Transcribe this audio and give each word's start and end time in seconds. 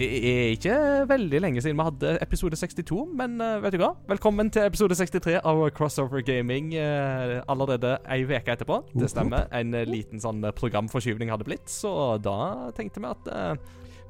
Det 0.00 0.06
er 0.08 0.54
ikke 0.54 0.76
veldig 1.10 1.40
lenge 1.44 1.60
siden 1.60 1.76
vi 1.76 1.84
hadde 1.84 2.14
episode 2.24 2.56
62, 2.56 3.02
men 3.18 3.34
eh, 3.44 3.58
vet 3.60 3.74
du 3.74 3.82
hva? 3.82 3.90
Velkommen 4.08 4.48
til 4.48 4.64
episode 4.64 4.96
63 4.96 5.34
av 5.44 5.60
Crossover 5.76 6.24
Gaming 6.24 6.70
eh, 6.72 7.34
allerede 7.52 7.98
ei 8.08 8.22
uke 8.24 8.40
etterpå. 8.54 8.78
Det 8.94 9.10
stemmer. 9.12 9.44
En 9.52 9.76
eh, 9.76 9.84
liten 9.84 10.22
sånn 10.22 10.40
programforskyvning 10.56 11.28
hadde 11.28 11.44
blitt, 11.44 11.68
så 11.68 12.16
da 12.16 12.70
tenkte 12.78 13.04
vi 13.04 13.10
at 13.10 13.28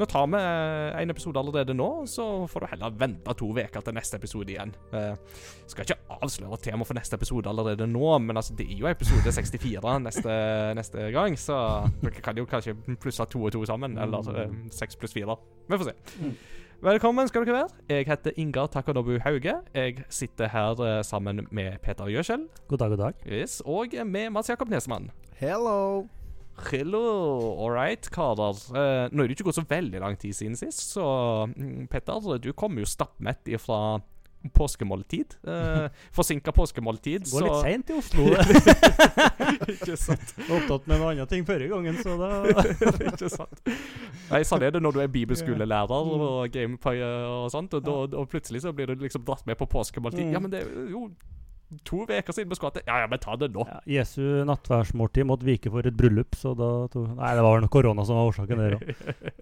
nå 0.01 0.07
tar 0.09 0.29
vi 0.33 0.39
eh, 0.41 1.03
en 1.03 1.13
episode 1.13 1.41
allerede 1.41 1.75
nå, 1.77 1.89
så 2.09 2.27
får 2.49 2.65
du 2.65 2.69
heller 2.73 2.95
vente 3.01 3.35
to 3.37 3.51
uker 3.53 3.85
til 3.85 3.97
neste 3.97 4.17
episode 4.21 4.53
igjen. 4.53 4.73
Uh, 4.95 5.13
skal 5.69 5.85
ikke 5.85 6.17
avsløre 6.21 6.61
tema 6.65 6.87
for 6.89 6.97
neste 6.97 7.19
episode 7.19 7.51
allerede 7.51 7.89
nå, 7.91 8.07
men 8.25 8.41
altså, 8.41 8.57
det 8.59 8.69
er 8.71 8.81
jo 8.81 8.89
episode 8.91 9.33
64 9.33 9.99
neste, 10.07 10.39
neste 10.79 11.11
gang, 11.15 11.37
så 11.39 11.59
dere 12.01 12.25
kan 12.25 12.41
jo 12.41 12.49
kanskje 12.49 12.77
plusse 13.01 13.27
to 13.31 13.45
og 13.45 13.53
to 13.53 13.65
sammen, 13.69 13.99
eller 14.01 14.33
eh, 14.35 14.57
seks 14.75 14.97
pluss 15.01 15.17
fire. 15.17 15.37
Vi 15.69 15.81
får 15.81 15.93
se. 15.93 16.31
Velkommen 16.81 17.29
skal 17.29 17.45
dere 17.45 17.59
være. 17.59 17.83
Jeg 17.93 18.07
heter 18.09 18.39
Ingar 18.41 18.71
Takanobu 18.73 19.19
Hauge. 19.21 19.59
Jeg 19.75 20.05
sitter 20.09 20.49
her 20.49 20.81
uh, 20.81 21.03
sammen 21.05 21.45
med 21.51 21.77
Peter 21.85 22.09
Gjøskjell 22.09 22.49
God 22.69 22.79
dag, 22.79 22.95
god 22.97 23.05
dag. 23.05 23.27
yes, 23.29 23.61
og 23.67 23.93
med 24.07 24.31
Mats 24.31 24.49
Jakob 24.49 24.73
Nesmann. 24.73 25.11
Hello. 25.37 26.09
Hello, 26.69 27.03
all 27.65 27.73
right, 27.73 28.11
karer. 28.13 28.59
Eh, 28.77 29.09
nå 29.13 29.25
er 29.25 29.31
det 29.31 29.37
ikke 29.39 29.49
gått 29.49 29.59
så 29.61 29.67
veldig 29.71 30.01
lang 30.03 30.17
tid 30.21 30.37
siden 30.37 30.57
sist, 30.59 30.93
så 30.95 31.05
mm, 31.51 31.87
Petter, 31.93 32.39
du 32.43 32.53
kommer 32.53 32.85
jo 32.85 32.89
stappmett 32.91 33.49
ifra 33.49 34.01
påskemåltid. 34.57 35.35
Eh, 35.45 35.87
Forsinka 36.17 36.53
påskemåltid, 36.57 37.27
Går 37.29 37.45
litt 37.45 37.53
så 37.53 37.63
seint 37.65 37.91
i 37.93 37.97
Oslo. 37.99 38.29
Ikke 39.75 39.97
sant. 40.01 40.33
Opptatt 40.49 40.87
med 40.89 40.97
noen 41.01 41.11
andre 41.15 41.27
ting 41.33 41.45
forrige 41.49 41.73
gangen, 41.75 41.99
så 42.01 42.15
da 42.21 42.31
ikke 43.13 43.29
sant. 43.33 43.61
Nei, 44.31 44.41
sånn 44.49 44.65
er 44.65 44.73
det 44.77 44.81
når 44.85 44.97
du 44.97 45.03
er 45.05 45.11
bibelskolelærer 45.13 46.15
og 46.17 46.55
gameplayer 46.55 47.27
og 47.29 47.51
sånt, 47.53 47.77
og, 47.77 47.85
da- 47.85 48.21
og 48.23 48.31
plutselig 48.33 48.65
så 48.65 48.73
blir 48.77 48.93
du 48.95 49.05
liksom 49.05 49.25
dratt 49.29 49.45
med 49.49 49.59
på 49.61 49.69
påskemåltid. 49.77 50.29
Mm. 50.31 50.33
Ja, 50.37 50.41
men 50.45 50.53
det 50.55 50.65
er 50.65 50.89
jo 50.95 51.09
to 51.87 52.03
uker 52.03 52.35
siden 52.35 52.51
vi 52.51 52.59
skulle 52.59 52.73
hatt 52.73 52.81
det. 52.81 52.85
Ja, 52.89 52.99
ja, 53.03 53.09
men 53.11 53.21
ta 53.23 53.37
det 53.39 53.51
nå. 53.55 53.65
ja, 53.69 53.79
Jesu 53.99 54.43
nattverdsmåltid 54.49 55.29
måtte 55.29 55.47
vike 55.47 55.73
for 55.73 55.87
et 55.87 55.97
bryllup, 55.97 56.35
så 56.39 56.55
da 56.59 56.71
tok 56.91 57.13
Nei, 57.15 57.33
det 57.39 57.45
var 57.47 57.59
vel 57.59 57.71
korona 57.73 58.05
som 58.07 58.19
var 58.19 58.33
årsaken 58.33 58.63
der 58.63 58.77
òg. 58.79 58.93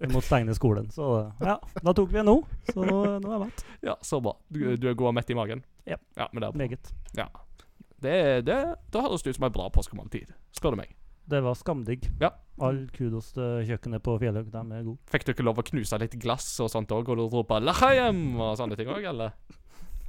Vi 0.03 0.11
måtte 0.13 0.27
stenge 0.27 0.55
skolen. 0.57 0.89
Så 0.93 1.09
ja, 1.41 1.57
da 1.57 1.95
tok 1.97 2.13
vi 2.13 2.21
en 2.21 2.29
nå. 2.29 2.37
Så 2.69 2.85
nå, 2.85 3.01
nå 3.17 3.31
er 3.31 3.35
jeg 3.35 3.43
mett. 3.47 3.65
Ja, 3.91 3.97
så 4.05 4.21
bra. 4.23 4.35
Du, 4.49 4.61
du 4.77 4.89
er 4.91 4.97
god 4.97 5.13
og 5.13 5.17
mett 5.19 5.33
i 5.33 5.37
magen? 5.37 5.65
Ja. 5.89 5.97
ja 6.19 6.29
men 6.31 6.43
det 6.43 6.51
er 6.51 6.55
bra. 6.55 6.63
Meget. 6.65 6.93
Det, 7.99 8.15
det, 8.47 8.59
da 8.93 9.03
høres 9.03 9.25
det 9.25 9.33
ut 9.33 9.41
som 9.41 9.49
en 9.49 9.55
bra 9.55 9.67
påskemåltid, 9.75 10.31
spør 10.55 10.75
du 10.75 10.83
meg. 10.83 10.93
Det 11.29 11.41
var 11.45 11.57
skamdigg. 11.57 12.07
Ja. 12.21 12.31
All 12.63 12.87
kudos 12.95 13.33
til 13.35 13.65
kjøkkenet 13.67 14.01
på 14.03 14.15
Fjellhaug. 14.21 14.47
De 14.49 14.61
er 14.77 14.85
gode. 14.87 14.97
Fikk 15.11 15.27
dere 15.27 15.45
lov 15.45 15.61
å 15.61 15.65
knuse 15.67 15.99
litt 16.01 16.15
glass 16.21 16.47
og 16.63 16.71
sånt 16.73 16.89
òg, 16.95 17.11
og 17.13 17.35
rope 17.35 17.59
'Lachaim' 17.61 18.39
og 18.39 18.55
sånne 18.57 18.77
ting 18.79 18.89
òg, 18.89 19.05
eller? 19.11 19.35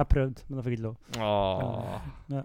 Jeg 0.00 0.08
prøvde, 0.08 0.44
men 0.48 0.60
jeg 0.62 0.66
fikk 0.66 0.76
ikke 0.78 0.86
lov. 0.88 0.96
Åh. 1.20 2.10
Ja. 2.32 2.42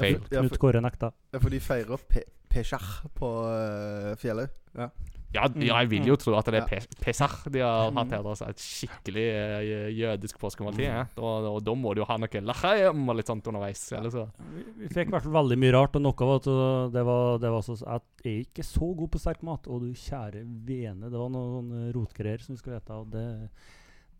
Fail. 0.00 0.18
Ja, 0.32 0.40
Knut 0.40 0.54
for, 0.56 0.62
Kåre 0.64 0.80
nekta. 0.80 1.12
ja, 1.34 1.38
for 1.42 1.52
de 1.52 1.60
feirer 1.60 2.04
pe 2.08 2.24
Pesach 2.50 3.02
på 3.14 3.28
uh, 3.46 4.14
fjellet. 4.18 4.50
Ja. 4.74 4.88
Ja, 5.30 5.44
ja, 5.62 5.76
jeg 5.84 5.90
vil 5.92 6.08
jo 6.08 6.16
tro 6.18 6.32
at 6.34 6.48
det 6.50 6.58
er. 6.58 6.64
Pe- 6.66 6.96
Pesach 7.04 7.44
de 7.54 7.60
har 7.62 7.92
hatt 7.94 8.10
her. 8.10 8.24
Altså, 8.26 8.48
et 8.50 8.58
skikkelig 8.58 9.26
eh, 9.30 9.84
jødisk 9.94 10.40
påskemåltid. 10.42 10.88
Ja. 10.88 11.04
Og, 11.22 11.46
og 11.52 11.60
da 11.62 11.74
må 11.78 11.92
du 11.94 12.00
jo 12.02 12.06
ha 12.08 12.16
noe 12.18 12.40
lachaim 12.42 13.04
og 13.06 13.14
litt 13.20 13.30
sånt 13.30 13.46
underveis. 13.46 13.84
Eller 13.94 14.10
så. 14.10 14.24
Vi, 14.56 14.64
vi 14.80 14.88
fikk 14.90 15.12
i 15.12 15.14
hvert 15.14 15.28
fall 15.28 15.36
veldig 15.36 15.58
mye 15.62 15.76
rart, 15.76 15.94
og 16.00 16.02
noe 16.08 16.26
var 16.32 16.40
at 16.40 16.48
uh, 16.50 16.88
det 16.96 17.04
var, 17.06 17.38
det 17.44 17.52
var 17.54 17.62
så 17.68 17.76
Jeg 17.78 18.02
er 18.32 18.40
ikke 18.48 18.66
så 18.66 18.90
god 19.04 19.12
på 19.14 19.22
sterk 19.22 19.44
mat, 19.46 19.70
og 19.70 19.84
du 19.86 19.92
kjære 19.94 20.42
vene, 20.66 21.06
det 21.12 21.22
var 21.22 21.30
noen 21.30 21.54
sånne 21.60 21.92
rotgreier 21.94 22.42
som 22.42 22.58
du 22.58 22.64
skulle 22.64 22.80
vite, 22.80 22.98
og 22.98 23.14
det 23.14 23.28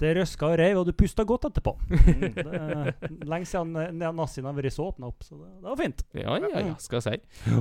det 0.00 0.14
røska 0.18 0.48
og 0.48 0.56
reiv, 0.60 0.80
og 0.80 0.88
du 0.88 0.94
pusta 0.96 1.26
godt 1.28 1.50
etterpå. 1.50 1.76
Mm, 2.10 2.32
det 2.34 3.26
Lenge 3.28 3.46
siden 3.46 4.00
nazien 4.00 4.46
har 4.48 4.54
vært 4.56 4.74
så 4.74 4.88
åpna 4.90 5.10
opp, 5.10 5.22
så 5.24 5.36
det, 5.36 5.50
det 5.60 5.68
var 5.68 5.78
fint. 5.78 6.02
Ja, 6.16 6.36
ja, 6.40 6.48
ja, 6.66 6.74
skal 6.82 7.00
jeg 7.00 7.20
si. 7.20 7.60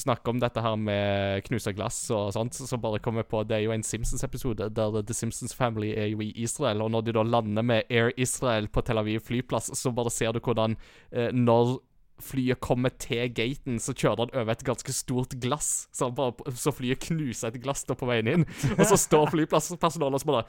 Snakke 0.00 0.32
om 0.32 0.40
dette 0.42 0.62
her 0.62 0.74
med 0.80 1.44
knusa 1.46 1.70
glass 1.74 1.98
og 2.14 2.32
sånt, 2.34 2.56
så 2.56 2.78
bare 2.82 2.98
kommer 3.02 3.22
jeg 3.22 3.30
på 3.30 3.42
Det 3.46 3.58
er 3.58 3.64
jo 3.66 3.74
en 3.74 3.84
Simpsons-episode 3.86 4.66
der 4.74 5.00
The 5.02 5.14
Simpsons 5.14 5.54
Family 5.54 5.92
er 5.94 6.08
jo 6.10 6.22
i 6.24 6.32
Israel, 6.42 6.82
og 6.82 6.90
når 6.94 7.06
de 7.06 7.16
da 7.18 7.22
lander 7.26 7.66
med 7.66 7.90
Air 7.90 8.10
Israel 8.16 8.66
på 8.68 8.82
Tel 8.82 8.98
Aviv 8.98 9.22
flyplass, 9.22 9.70
så 9.78 9.94
bare 9.94 10.10
ser 10.14 10.34
du 10.34 10.42
hvordan 10.42 10.74
eh, 11.12 11.30
når 11.30 11.76
flyet 12.22 12.60
kommer 12.62 12.92
til 13.00 13.30
gaten, 13.34 13.80
så 13.82 13.94
kjører 13.94 14.24
han 14.24 14.34
over 14.40 14.54
et 14.54 14.66
ganske 14.66 14.94
stort 14.94 15.34
glass. 15.42 15.88
Så, 15.92 16.08
han 16.08 16.14
bare, 16.18 16.54
så 16.58 16.72
flyet 16.74 17.02
knuser 17.08 17.50
et 17.50 17.62
glass 17.62 17.84
da 17.88 17.96
på 17.98 18.08
veien 18.08 18.30
inn. 18.30 18.46
Og 18.78 18.84
så 18.86 18.98
står 19.00 19.32
flyplasspersonalet 19.34 20.20
og 20.20 20.22
så 20.22 20.30
bare 20.30 20.46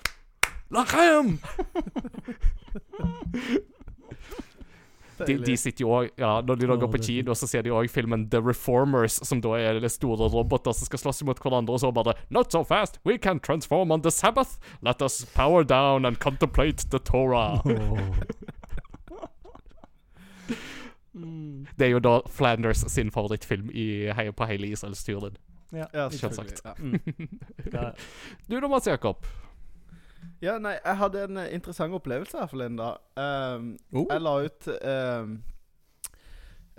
Lachem! 0.74 1.38
De, 5.28 5.38
de 5.40 5.53
sitter 5.58 5.86
jo 5.86 5.92
også, 5.96 6.12
ja, 6.20 6.42
Når 6.44 6.56
de 6.59 6.68
da 6.68 6.76
går 6.76 6.90
på 6.92 7.00
kino, 7.00 7.31
så 7.40 7.48
ser 7.48 7.62
de 7.64 7.72
òg 7.72 7.88
filmen 7.90 8.26
The 8.34 8.42
Reformers, 8.44 9.16
som 9.28 9.40
da 9.42 9.53
er 9.56 9.78
de 9.80 9.88
store 9.90 10.28
roboter 10.34 10.76
som 10.76 10.90
skal 10.90 11.00
slåss 11.00 11.24
mot 11.24 11.40
hverandre, 11.40 11.72
og 11.78 11.80
så 11.86 11.92
bare 11.96 12.18
Not 12.36 12.52
so 12.52 12.64
fast! 12.68 13.00
We 13.08 13.16
can 13.18 13.40
transform 13.40 13.92
on 13.96 14.02
the 14.03 14.12
Sabbath! 14.12 14.58
Let 14.84 15.02
us 15.06 15.22
power 15.36 15.64
down 15.64 16.06
and 16.06 16.20
contemplate 16.20 16.90
the 16.92 17.00
Torah! 17.00 17.62
Mm. 21.16 21.66
Det 21.80 21.86
er 21.88 21.94
jo 21.94 22.00
da 22.03 22.18
Flanders 22.28 22.84
sin 22.92 23.08
favorittfilm 23.12 23.70
i, 23.72 23.86
hei- 24.12 24.32
på 24.36 24.46
hele 24.50 24.68
Israelsturen. 24.68 25.38
Ja. 25.72 25.86
Ja, 25.94 26.09
Selvsagt. 26.09 26.59
selvfølgelig, 26.59 27.00
Ja. 27.74 27.90
Mm. 27.90 27.96
Du 28.52 28.59
da, 28.59 28.68
Mats 28.68 28.88
Jakob? 28.88 29.24
Ja, 30.46 30.56
nei, 30.62 30.76
jeg 30.78 31.00
hadde 31.02 31.26
en 31.26 31.42
eh, 31.42 31.52
interessant 31.58 31.98
opplevelse 31.98 32.40
her 32.40 32.52
forleden 32.52 32.80
dag. 32.80 33.02
Um, 33.18 33.74
Oh. 33.96 34.06
Jeg 34.10 34.24
la 34.24 34.34
ut 34.46 34.70
um, 34.76 35.36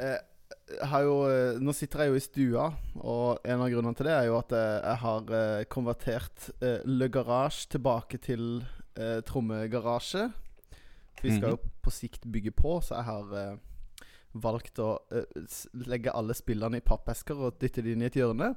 eh, 0.03 0.19
jeg 0.66 0.88
har 0.91 1.04
jo, 1.06 1.15
eh, 1.31 1.59
Nå 1.62 1.72
sitter 1.75 2.04
jeg 2.04 2.10
jo 2.10 2.19
i 2.19 2.25
stua, 2.25 2.65
og 2.99 3.44
en 3.47 3.62
av 3.62 3.71
grunnene 3.71 3.99
til 3.99 4.09
det 4.09 4.16
er 4.16 4.27
jo 4.28 4.38
at 4.38 4.54
eh, 4.56 4.81
jeg 4.81 5.03
har 5.04 5.37
eh, 5.38 5.66
konvertert 5.71 6.49
uh, 6.62 6.81
Le 6.87 7.09
Garage 7.12 7.69
tilbake 7.71 8.19
til 8.22 8.65
uh, 8.99 9.21
trommegarasje. 9.27 10.27
Vi 11.22 11.33
skal 11.33 11.54
jo 11.54 11.62
på 11.83 11.91
sikt 11.94 12.27
bygge 12.31 12.53
på, 12.54 12.77
så 12.84 12.98
jeg 12.98 13.09
har 13.09 13.31
uh, 13.33 13.56
valgt 14.43 14.81
å 14.83 14.91
eh, 15.15 15.25
legge 15.87 16.15
alle 16.15 16.37
spillene 16.37 16.81
i 16.81 16.84
pappesker 16.84 17.38
og 17.38 17.60
dytte 17.60 17.84
de 17.84 17.94
inn 17.94 18.04
i 18.04 18.09
et 18.10 18.19
hjørne. 18.19 18.53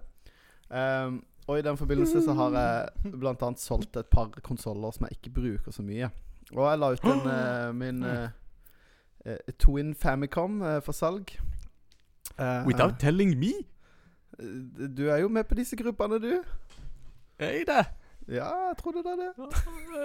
Um, 0.69 1.21
og 1.49 1.59
i 1.59 1.63
den 1.65 1.77
forbindelse 1.77 2.21
så 2.21 2.33
har 2.37 2.53
jeg 2.53 3.13
annet 3.25 3.61
solgt 3.61 3.97
et 3.97 4.05
par 4.05 4.29
konsoller 4.45 4.93
som 4.93 5.07
jeg 5.07 5.17
ikke 5.17 5.33
bruker 5.39 5.73
så 5.73 5.81
mye. 5.81 6.11
Og 6.53 6.61
jeg 6.69 6.79
la 6.79 6.91
ut 6.93 7.07
en, 7.09 7.23
uh, 7.25 7.75
min 7.81 8.03
eh, 8.05 9.53
Twin 9.57 9.95
Famicom 9.95 10.61
uh, 10.61 10.77
for 10.85 10.93
salg. 10.93 11.33
Without 12.67 12.99
telling 12.99 13.33
me? 13.39 13.53
Du 14.97 15.09
er 15.09 15.17
jo 15.17 15.27
med 15.27 15.43
på 15.49 15.57
disse 15.57 15.75
gruppene, 15.75 16.21
du. 16.21 16.43
Hei, 17.39 17.63
det. 17.67 17.85
Ja, 18.29 18.49
jeg 18.69 18.77
trodde 18.77 19.01
det 19.03 19.11
er 19.11 19.15
det. 19.15 19.31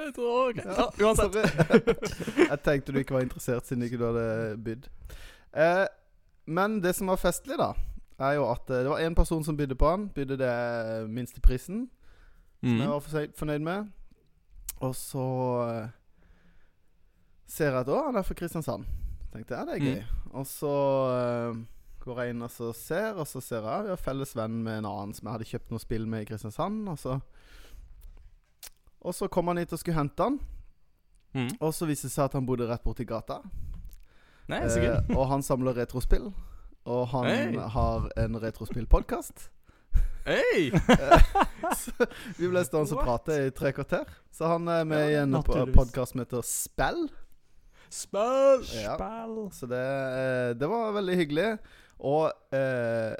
Jeg 0.06 0.14
tror 0.17 0.49
også. 0.49 0.69
Ja, 0.69 0.87
Ja, 0.99 1.06
uansett. 1.06 1.35
jeg 2.50 2.58
tenkte 2.64 2.93
du 2.93 2.99
ikke 2.99 3.14
var 3.14 3.26
interessert 3.26 3.69
siden 3.69 3.85
ikke 3.85 4.00
du 4.00 4.06
hadde 4.06 4.56
bydd. 4.64 4.88
Eh, 5.56 5.87
men 6.47 6.81
det 6.82 6.94
som 6.97 7.12
var 7.12 7.20
festlig, 7.20 7.58
da, 7.61 7.73
er 8.19 8.32
jo 8.38 8.44
at 8.50 8.70
eh, 8.70 8.82
det 8.84 8.90
var 8.90 9.00
én 9.02 9.14
person 9.14 9.44
som 9.44 9.56
bydde 9.56 9.75
på 9.75 9.88
han. 9.90 10.08
Bydde 10.14 10.37
det 10.38 11.11
minste 11.11 11.40
prisen, 11.40 11.88
som 12.61 12.78
jeg 12.78 12.87
Mm. 12.87 12.90
var 12.90 13.00
fornøyd- 13.00 13.62
med. 13.62 13.88
Og 14.81 14.94
så 14.94 15.25
eh, 15.69 15.88
ser 17.46 17.70
jeg 17.70 17.81
at 17.81 17.88
å, 17.88 18.05
han 18.06 18.16
er 18.16 18.22
fra 18.22 18.34
Kristiansand. 18.34 18.84
Tenkte 19.32 19.55
jeg, 19.56 19.66
det 19.66 19.75
er 19.75 19.84
gøy. 19.84 20.05
Og 20.34 20.46
så 20.46 20.70
eh, 21.14 21.58
går 22.05 22.20
jeg 22.22 22.31
inn 22.34 22.43
og 22.43 22.50
så 22.50 22.72
ser, 22.75 23.14
og 23.14 23.26
så 23.26 23.40
ser 23.43 23.62
jeg 23.62 23.84
vi 23.84 23.88
har 23.94 23.96
felles 23.96 24.34
venn 24.37 24.62
med 24.62 24.78
en 24.78 24.87
annen 24.87 25.14
som 25.14 25.26
jeg 25.28 25.32
hadde 25.32 25.49
kjøpt 25.50 25.70
noe 25.70 25.81
spill 25.82 26.06
med 26.06 26.22
i 26.22 26.25
Kristiansand. 26.31 26.88
Og 26.88 26.99
så 26.99 27.20
Og 29.05 29.12
så 29.14 29.28
kom 29.28 29.49
han 29.49 29.58
hit 29.61 29.72
og 29.72 29.78
skulle 29.78 29.99
hente 29.99 30.22
han. 30.22 30.38
Mm. 31.34 31.50
Og 31.61 31.75
så 31.75 31.84
viste 31.87 32.06
det 32.08 32.12
seg 32.14 32.25
at 32.25 32.32
han 32.38 32.46
bodde 32.46 32.64
rett 32.70 32.82
borti 32.84 33.05
gata. 33.05 33.40
Nei, 34.49 34.62
så 34.69 34.81
gøy. 34.81 34.94
Eh, 35.11 35.16
og 35.16 35.28
han 35.28 35.43
samler 35.43 35.75
retrospill. 35.76 36.31
Og 36.85 37.07
han 37.09 37.27
Hey. 37.27 37.57
har 37.57 38.09
en 38.21 38.37
retrospillpodkast. 38.43 39.51
Hei! 40.27 40.71
vi 42.39 42.49
ble 42.49 42.63
stående 42.65 42.97
og 42.97 43.05
prate 43.05 43.37
i 43.47 43.51
tre 43.57 43.73
kvarter. 43.77 44.05
Så 44.33 44.49
han 44.49 44.69
er 44.73 44.85
med 44.89 45.11
i 45.13 45.19
en 45.21 45.33
naturligvis. 45.33 45.75
podkast 45.77 46.13
som 46.15 46.21
heter 46.23 46.45
Spell. 46.45 47.07
Spell! 47.93 48.65
Ja. 48.83 48.97
Spell. 48.97 49.37
Så 49.53 49.69
det, 49.71 49.81
eh, 49.81 50.51
det 50.61 50.69
var 50.69 50.93
veldig 50.97 51.17
hyggelig. 51.21 51.49
Og 52.05 52.33
eh, 52.57 53.15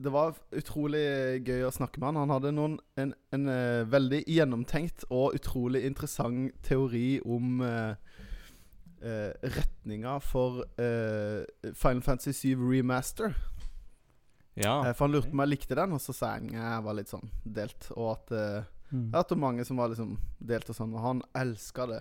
det 0.00 0.12
var 0.14 0.38
utrolig 0.56 1.02
gøy 1.44 1.66
å 1.68 1.74
snakke 1.74 2.00
med 2.00 2.08
han. 2.12 2.20
Han 2.22 2.34
hadde 2.38 2.54
noen, 2.56 2.78
en, 2.98 3.12
en 3.36 3.48
eh, 3.52 3.82
veldig 3.92 4.22
gjennomtenkt 4.30 5.04
og 5.10 5.34
utrolig 5.36 5.82
interessant 5.86 6.54
teori 6.66 7.18
om 7.26 7.60
eh, 7.66 7.94
eh, 9.02 9.32
retninga 9.42 10.18
for 10.22 10.64
eh, 10.78 11.44
Final 11.74 12.02
Fantasy 12.02 12.32
7 12.54 12.56
Remaster. 12.70 13.34
Ja. 14.54 14.86
Eh, 14.86 14.92
for 14.92 15.06
han 15.06 15.14
lurte 15.14 15.30
på 15.30 15.36
om 15.38 15.42
jeg 15.44 15.52
likte 15.54 15.76
den, 15.78 15.92
og 15.96 16.00
så 16.04 16.12
sa 16.16 16.34
han 16.36 16.50
jeg 16.52 16.82
var 16.84 16.94
litt 16.98 17.08
sånn 17.12 17.30
delt. 17.44 17.90
Og 17.96 18.12
at 18.18 18.32
eh, 18.36 18.60
Mm. 18.90 19.12
Jeg 19.14 19.22
var 19.30 19.36
mange 19.38 19.62
som 19.64 19.76
var 19.78 19.86
liksom 19.92 20.16
delt 20.42 20.66
og 20.72 20.74
sånn, 20.74 20.94
og 20.98 21.02
han 21.04 21.20
elska 21.38 21.84
det. 21.86 22.00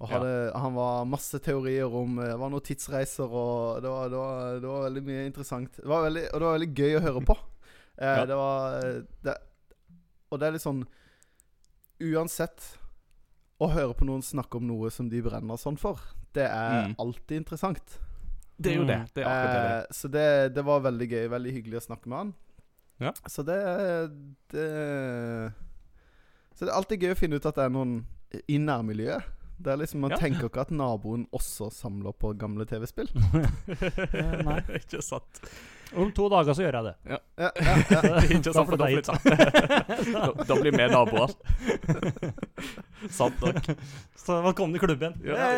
Og 0.00 0.08
Ja. 0.08 0.14
hadde, 0.14 0.30
han 0.56 0.72
var 0.72 1.04
masse 1.04 1.36
teorier 1.44 1.84
om 1.84 2.14
eh, 2.18 2.30
Det 2.30 2.38
var 2.40 2.48
noen 2.48 2.64
tidsreiser, 2.64 3.28
og 3.28 3.82
det 3.84 3.90
var, 3.92 4.08
det 4.08 4.16
var, 4.16 4.54
det 4.62 4.68
var 4.70 4.86
veldig 4.86 5.02
mye 5.04 5.26
interessant. 5.28 5.76
Det 5.76 5.84
var 5.84 6.06
veldig, 6.06 6.22
og 6.32 6.40
det 6.40 6.46
var 6.46 6.56
veldig 6.56 6.70
gøy 6.80 6.96
å 6.96 7.02
høre 7.04 7.24
på. 7.28 7.36
Eh, 7.98 8.06
Ja. 8.16 8.24
Det 8.24 8.36
var 8.40 8.80
det, 9.28 9.34
Og 10.32 10.40
det 10.40 10.46
er 10.48 10.52
litt 10.56 10.64
sånn 10.64 10.80
Uansett 12.00 12.77
å 13.60 13.68
høre 13.72 13.94
på 13.98 14.06
noen 14.06 14.22
snakke 14.22 14.56
om 14.60 14.66
noe 14.68 14.90
som 14.90 15.08
de 15.10 15.20
brenner 15.22 15.56
sånn 15.58 15.78
for, 15.78 15.98
det 16.34 16.44
er 16.46 16.88
Mm. 16.88 16.94
alltid 16.98 17.36
interessant. 17.42 17.98
Det 18.60 18.72
er 18.72 18.76
jo 18.76 18.84
det. 18.86 18.98
Det 19.14 19.22
er 19.24 19.28
akkurat 19.30 19.54
det. 19.54 19.78
Eh, 19.78 19.94
så 19.94 20.08
det, 20.10 20.54
det 20.54 20.64
var 20.64 20.80
veldig 20.80 21.08
gøy. 21.10 21.28
Veldig 21.30 21.52
hyggelig 21.54 21.78
å 21.78 21.86
snakke 21.86 22.06
med 22.10 22.18
han. 22.18 22.34
Ja. 23.00 23.12
Så 23.30 23.44
det, 23.46 23.58
det 24.50 25.52
Så 26.56 26.64
det 26.66 26.72
er 26.72 26.76
alltid 26.78 27.00
gøy 27.04 27.12
å 27.14 27.18
finne 27.18 27.38
ut 27.38 27.46
at 27.46 27.54
det 27.54 27.64
er 27.68 27.70
noen 27.70 28.00
i 28.50 28.58
nærmiljøet. 28.58 29.22
Det 29.58 29.72
er 29.72 29.76
liksom 29.80 30.00
Man 30.00 30.10
Ja. 30.10 30.16
tenker 30.18 30.46
ikke 30.48 30.60
at 30.60 30.70
naboen 30.70 31.26
også 31.34 31.70
samler 31.72 32.12
på 32.14 32.32
gamle 32.38 32.64
TV-spill. 32.66 33.08
Eh, 34.14 34.42
Nei. 34.42 34.60
Ikke 34.78 35.02
sant. 35.02 35.40
Om 35.96 36.10
to 36.12 36.28
dager 36.28 36.52
så 36.52 36.62
gjør 36.66 36.76
jeg 36.78 36.84
det. 36.84 36.94
Ja, 37.08 37.18
ja, 37.40 37.50
ja. 37.88 38.00
Ikke 38.34 38.52
sant, 38.52 38.68
for 38.68 38.76
da 38.76 38.88
flytter 38.92 39.16
da, 40.12 40.44
da 40.50 40.54
blir 40.60 40.74
vi 40.76 40.88
naboer. 40.92 41.32
Sant 43.18 43.40
nok. 43.40 43.70
Så 44.18 44.40
velkommen 44.44 44.76
i 44.76 44.82
klubben. 44.82 45.16
Ja. 45.24 45.36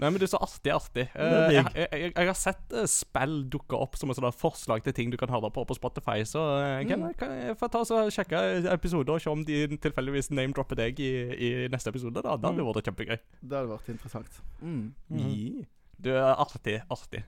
Nei, 0.00 0.08
men 0.08 0.16
det 0.20 0.26
er 0.26 0.30
så 0.32 0.38
artig, 0.40 0.70
artig. 0.72 1.02
Det 1.12 1.24
er 1.24 1.42
Eh, 1.44 1.54
jeg, 1.54 1.64
jeg, 1.76 1.88
jeg, 1.92 2.12
jeg 2.16 2.28
har 2.30 2.36
sett 2.36 2.72
eh, 2.72 2.86
spill 2.88 3.34
dukke 3.52 3.76
opp 3.76 3.96
som 4.00 4.08
et 4.12 4.20
forslag 4.40 4.80
til 4.84 4.94
ting 4.96 5.10
du 5.12 5.16
kan 5.20 5.28
høre 5.32 5.50
på 5.52 5.64
på 5.68 5.76
Spotify, 5.76 6.22
så 6.24 6.40
eh, 6.60 6.84
kan, 6.88 7.00
Mm. 7.04 7.14
kan 7.20 7.32
jeg 7.36 7.56
få 7.60 7.68
ta 7.68 7.82
og 7.84 8.12
sjekke 8.12 8.40
episoder 8.72 9.12
og 9.16 9.20
se 9.20 9.28
om 9.32 9.42
de 9.44 9.58
tilfeldigvis 9.76 10.30
name-dropper 10.32 10.76
deg 10.80 11.00
i, 11.04 11.10
i 11.36 11.50
neste 11.72 11.92
episode. 11.92 12.14
da 12.16 12.36
Det 12.36 12.48
hadde 12.48 12.62
Mm. 12.64 12.70
vært 12.70 12.88
kjempegøy. 12.88 13.18
Det 13.42 13.56
hadde 13.58 13.72
vært 13.74 13.88
interessant. 13.92 14.40
Mm. 14.62 14.94
Mm. 15.10 15.66
Du, 16.00 16.10
er 16.16 16.32
artig, 16.32 16.80
artig. 16.90 17.24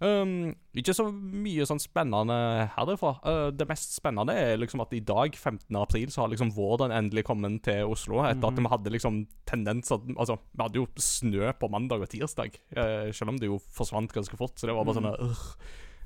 Um, 0.00 0.54
ikke 0.78 0.94
så 0.94 1.08
mye 1.10 1.66
sånn 1.66 1.80
spennende 1.82 2.36
herfra. 2.76 3.16
Uh, 3.24 3.48
det 3.50 3.66
mest 3.68 3.96
spennende 3.96 4.36
er 4.38 4.60
liksom 4.60 4.82
at 4.84 4.94
i 4.94 5.02
dag, 5.02 5.34
15. 5.34 5.74
april, 5.80 6.06
så 6.14 6.22
har 6.22 6.32
liksom 6.32 6.52
våren 6.54 6.94
endelig 6.94 7.24
kommet 7.26 7.62
til 7.66 7.90
Oslo. 7.90 8.22
Etter 8.22 8.46
at 8.46 8.54
Mhm. 8.54 8.62
vi 8.62 8.72
hadde 8.74 8.94
liksom 8.94 9.26
tendenser 9.46 9.98
Altså, 10.16 10.38
vi 10.54 10.62
hadde 10.62 10.80
jo 10.80 10.86
snø 10.96 11.52
på 11.58 11.70
mandag 11.70 12.00
og 12.02 12.08
tirsdag, 12.08 12.54
uh, 12.76 13.10
selv 13.12 13.30
om 13.30 13.38
det 13.38 13.50
jo 13.50 13.58
forsvant 13.58 14.12
ganske 14.12 14.36
fort. 14.36 14.54
Så 14.56 14.66
det 14.66 14.74
var 14.74 14.84
bare 14.84 15.00
mm. 15.00 15.02
sånn 15.02 15.30
uh, 15.30 15.54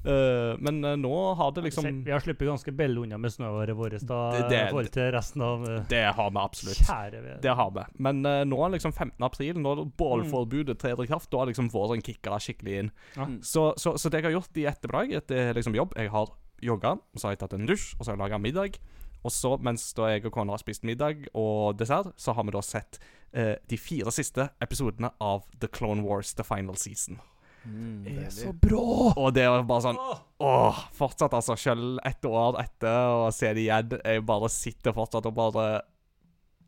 uh, 0.07 0.57
Men 0.61 0.81
uh, 0.85 0.95
nå 0.97 1.13
har 1.39 1.53
det 1.57 1.65
liksom 1.69 2.03
Vi 2.05 2.11
har 2.11 2.21
sluppet 2.21 2.49
ganske 2.49 2.73
belle 2.77 3.01
unna 3.05 3.19
med 3.19 3.31
snøåret 3.35 3.77
vårt 3.77 3.99
da, 4.07 4.21
Det- 4.33 4.49
det- 4.51 4.61
i 4.63 4.71
forhold 4.71 4.91
til 4.95 5.11
resten 5.15 5.43
av 5.43 5.63
uh, 5.69 5.81
Det 5.89 6.05
har 6.15 6.31
vi 6.31 6.39
absolutt. 6.43 6.83
Kjære. 6.89 7.41
Det 7.43 7.55
har 7.55 7.71
vi. 7.77 7.85
Men 7.99 8.25
uh, 8.27 8.43
nå, 8.45 8.61
liksom 8.75 8.93
15. 8.93 9.23
april, 9.23 9.59
når 9.63 9.85
bålforbudet 9.97 10.79
trer 10.79 11.03
i 11.03 11.07
kraft, 11.07 11.31
da 11.31 11.39
har 11.43 11.47
liksom 11.53 11.71
våren 11.73 12.03
kicka 12.03 12.39
skikkelig 12.39 12.79
inn. 12.85 12.91
Ja. 13.17 13.27
Mm. 13.27 13.39
Så, 13.43 13.73
så, 13.77 13.97
så 13.99 14.09
det 14.11 14.23
jeg 14.23 14.31
har 14.31 14.39
gjort 14.41 14.57
i 14.57 14.67
ettermiddag, 14.67 15.17
etter 15.23 15.55
liksom 15.55 15.75
jobb 15.77 15.95
Jeg 15.97 16.11
har 16.11 16.33
jogga, 16.63 16.97
så 17.17 17.27
har 17.29 17.33
jeg 17.37 17.41
tatt 17.43 17.55
en 17.59 17.67
dusj, 17.67 17.95
og 17.99 18.05
så 18.05 18.11
har 18.13 18.17
jeg 18.17 18.23
laga 18.25 18.39
middag. 18.39 18.79
Og 19.23 19.31
så, 19.31 19.57
mens 19.63 19.85
da 19.95 20.09
jeg 20.11 20.25
og 20.27 20.33
kona 20.35 20.55
har 20.57 20.59
spist 20.63 20.83
middag 20.87 21.29
og 21.39 21.77
dessert, 21.79 22.11
så 22.19 22.35
har 22.35 22.43
vi 22.47 22.55
da 22.55 22.63
sett 22.63 22.99
eh, 23.33 23.55
de 23.71 23.79
fire 23.79 24.11
siste 24.15 24.49
episodene 24.63 25.13
av 25.23 25.45
The 25.63 25.69
Clone 25.71 26.03
Wars 26.03 26.35
The 26.35 26.43
Final 26.47 26.75
Season. 26.75 27.21
Mm, 27.65 28.05
Det 28.05 28.17
er 28.27 28.31
så 28.35 28.53
bra! 28.53 29.13
Og 29.17 29.29
det 29.37 29.45
er 29.47 29.63
bare 29.69 29.85
sånn 29.85 29.99
Åh! 30.43 30.81
Fortsatt, 30.99 31.33
altså. 31.39 31.55
Selv 31.57 32.01
et 32.05 32.25
år 32.27 32.59
etter 32.63 33.27
å 33.29 33.31
se 33.33 33.53
det 33.55 33.63
igjen, 33.67 33.93
jeg 34.03 34.25
bare 34.27 34.49
sitter 34.51 34.93
fortsatt 34.97 35.27
og 35.31 35.35
bare 35.37 35.67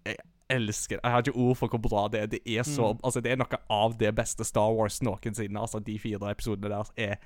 Jeg 0.06 0.17
elsker 0.55 0.99
det. 0.99 1.02
Jeg 1.02 1.11
har 1.14 1.25
ikke 1.25 1.41
ord 1.41 1.56
for 1.56 1.73
hvor 1.73 1.81
bra 1.82 2.05
det 2.12 2.20
er. 2.20 2.26
Det 2.37 2.43
er 2.46 2.62
så 2.69 2.93
Mm. 2.94 3.00
Altså, 3.02 3.20
det 3.25 3.32
er 3.32 3.37
noe 3.41 3.58
av 3.70 3.96
det 3.99 4.14
beste 4.14 4.44
Star 4.44 4.70
Wars 4.76 5.00
noensinne. 5.02 5.58
Altså, 5.58 5.81
de 5.82 5.99
fire 5.99 6.31
episodene 6.31 6.69
der 6.70 6.93
er 6.96 7.17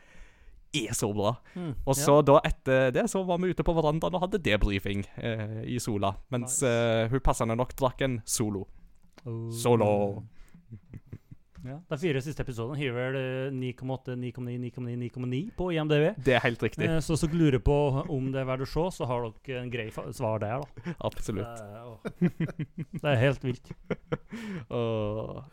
er 0.74 0.92
så 0.92 1.08
bra. 1.16 1.34
Mm. 1.56 1.74
Og 1.86 1.96
så 1.96 2.18
da 2.22 2.38
etter 2.44 2.90
det 2.92 3.06
så 3.08 3.22
var 3.24 3.38
vi 3.40 3.48
ute 3.50 3.64
på 3.64 3.72
verandaen 3.74 4.14
og 4.14 4.20
hadde 4.20 4.38
debriefing 4.44 5.00
eh, 5.16 5.62
i 5.64 5.78
Sola. 5.80 6.10
Mens 6.30 6.60
Nice. 6.62 6.66
eh, 6.68 7.08
hun 7.08 7.20
passende 7.24 7.56
nok 7.56 7.72
drakk 7.74 8.02
en 8.04 8.18
Solo. 8.24 8.66
Oh. 9.24 9.50
Solo. 9.50 10.22
Ja. 11.66 11.76
De 11.90 11.98
fire 11.98 12.20
siste 12.22 12.44
episodene 12.44 12.78
har 12.78 12.92
vel 12.94 13.16
eh, 13.18 13.54
9,8, 13.54 14.14
9,9, 14.20 14.54
9,9, 14.68 14.94
9,9 15.10 15.40
på 15.58 15.68
IMDv. 15.74 16.04
Det 16.24 16.36
er 16.36 16.44
helt 16.44 16.62
riktig. 16.62 16.86
Eh, 16.86 16.98
så 17.02 17.14
hvis 17.16 17.24
dere 17.24 17.40
lurer 17.40 17.62
på 17.64 17.76
om 18.14 18.28
det 18.34 18.42
er 18.42 18.48
verdt 18.48 18.66
å 18.66 18.70
se, 18.70 18.84
så 18.98 19.08
har 19.10 19.26
dere 19.46 19.62
en 19.64 19.72
grei 19.72 19.88
svar 19.90 20.42
der, 20.44 20.62
da. 20.62 20.94
Absolutt. 21.08 21.62
Eh, 22.20 22.28
det 23.02 23.04
er 23.14 23.20
helt 23.24 23.44
vilt. 23.46 23.72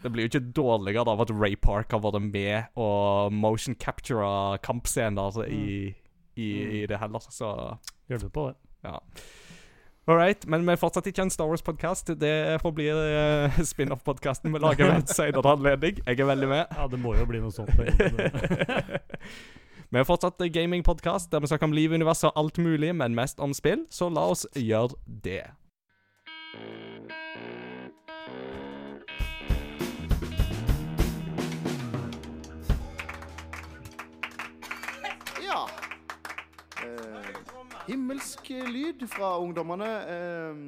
Det 0.06 0.12
blir 0.12 0.26
jo 0.26 0.30
ikke 0.30 0.44
dårligere 0.56 1.10
av 1.10 1.24
at 1.24 1.32
Ray 1.34 1.56
Park 1.58 1.94
har 1.96 2.02
vært 2.04 2.22
med 2.22 2.76
og 2.80 3.34
motion 3.34 3.76
captura 3.80 4.58
kampscener 4.64 5.40
i, 5.48 5.94
i, 6.36 6.50
i 6.82 6.86
det 6.90 7.00
heller, 7.02 7.24
så 7.34 7.52
Hjelper 8.12 8.30
på 8.36 8.48
det. 8.52 8.56
ja. 8.86 9.00
All 10.08 10.18
right, 10.18 10.46
men 10.46 10.62
vi 10.68 10.70
er 10.70 10.78
fortsatt 10.78 11.08
ikke 11.10 11.24
en 11.26 11.32
Star 11.34 11.48
Wars-podkast. 11.50 12.12
Det 12.22 12.60
forblir 12.62 12.94
uh, 12.94 13.56
spin-off-podkasten 13.66 14.54
vi 14.54 14.60
lager 14.62 14.86
ved 14.86 15.00
en 15.00 15.08
senere 15.10 15.54
anledning. 15.56 15.98
Jeg 16.06 16.20
er 16.20 16.30
veldig 16.30 16.50
med. 16.52 16.76
Ja, 16.78 16.86
det 16.92 17.00
må 17.02 17.16
jo 17.18 17.26
bli 17.26 17.42
noe 17.42 17.54
sånt. 17.56 17.74
Vi 19.94 20.00
er 20.02 20.06
fortsatt 20.06 20.42
gaming-podkast 20.52 21.30
der 21.32 21.40
vi 21.40 21.48
snakker 21.48 21.70
om 21.70 21.74
liv, 21.74 21.94
univers 21.94 22.24
og 22.26 22.34
alt 22.36 22.58
mulig, 22.58 22.90
men 22.96 23.16
mest 23.16 23.40
om 23.40 23.54
spill, 23.54 23.86
så 23.90 24.10
la 24.10 24.26
oss 24.34 24.44
gjøre 24.58 24.98
det. 25.06 25.46
Ja. 35.46 35.62
Eh, 36.82 37.25
himmelsk 37.88 38.50
lyd 38.72 39.06
fra 39.12 39.36
ungdommene. 39.42 39.90
Eh, 40.12 40.62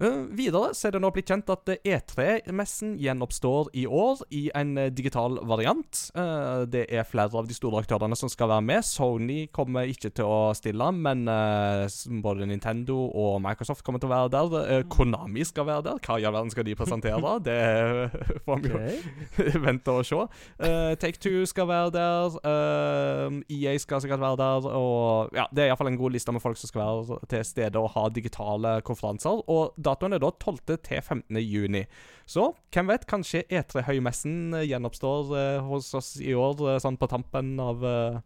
Eh, 0.00 0.22
videre 0.32 0.70
så 0.72 0.88
er 0.88 0.94
det 0.94 1.02
nå 1.04 1.10
blitt 1.12 1.28
kjent 1.28 1.50
at 1.52 1.68
eh, 1.68 1.80
E3-messen 1.84 2.94
gjenoppstår 3.00 3.68
i 3.76 3.84
år 3.84 4.22
i 4.32 4.46
en 4.56 4.70
eh, 4.80 4.88
digital 4.88 5.36
variant. 5.48 5.98
Eh, 6.16 6.62
det 6.72 6.86
er 6.88 7.04
flere 7.04 7.36
av 7.36 7.48
de 7.48 7.56
store 7.56 7.82
aktørene 7.82 8.16
som 8.16 8.30
skal 8.32 8.48
være 8.54 8.64
med. 8.70 8.86
Sony 8.88 9.42
kommer 9.52 9.90
ikke 9.92 10.08
til 10.16 10.28
å 10.28 10.38
stille, 10.56 10.88
men 10.96 11.26
både 12.24 12.48
Nintendo 12.48 12.96
og 13.08 13.36
Microsoft 13.44 13.84
kommer 13.84 14.00
til 14.00 14.08
å 14.08 14.14
være 14.14 14.32
der. 14.32 14.56
Eh, 14.78 14.86
Konami 14.92 15.44
skal 15.48 15.68
være 15.68 15.84
der. 15.90 16.00
Hva 16.06 16.16
i 16.18 16.26
all 16.28 16.36
verden 16.38 16.52
skal 16.54 16.66
de 16.68 16.76
presentere? 16.78 17.36
Det 17.52 17.58
får 18.46 18.62
vi 18.62 18.72
jo 18.72 19.60
vente 19.66 19.92
og 19.92 20.06
se. 20.06 20.24
Take 21.02 21.20
Two 21.20 21.44
skal 21.48 21.68
være 21.68 21.92
der. 21.94 22.36
EA 23.52 23.74
skal 23.82 24.00
sikkert 24.02 24.22
være 24.22 24.40
der. 24.40 24.68
Og 24.72 25.36
ja, 25.36 25.46
Det 25.52 25.64
er 25.66 25.70
iallfall 25.72 25.92
en 25.92 26.00
god 26.00 26.16
liste 26.16 26.32
med 26.32 26.42
folk 26.44 26.60
som 26.60 26.70
skal 26.70 26.82
være 26.84 27.20
til 27.32 27.44
stede 27.46 27.80
og 27.80 27.92
ha 27.96 28.06
digitale 28.14 28.78
konferanser. 28.86 29.42
Og 29.52 29.74
datoen 29.84 30.14
er 30.16 30.22
da 30.22 30.30
12. 30.30 30.76
til 30.82 31.00
15. 31.02 31.36
juni. 31.42 31.84
Så 32.26 32.48
hvem 32.72 32.88
vet, 32.92 33.06
kanskje 33.10 33.44
E3-høymessen 33.50 34.54
eh, 34.58 34.66
gjenoppstår 34.70 35.32
eh, 35.38 35.60
hos 35.66 35.92
oss 35.98 36.14
i 36.22 36.32
år, 36.38 36.60
eh, 36.74 36.80
sånn 36.82 36.98
på 37.00 37.08
tampen 37.10 37.54
av, 37.62 37.84
eh, 37.84 38.20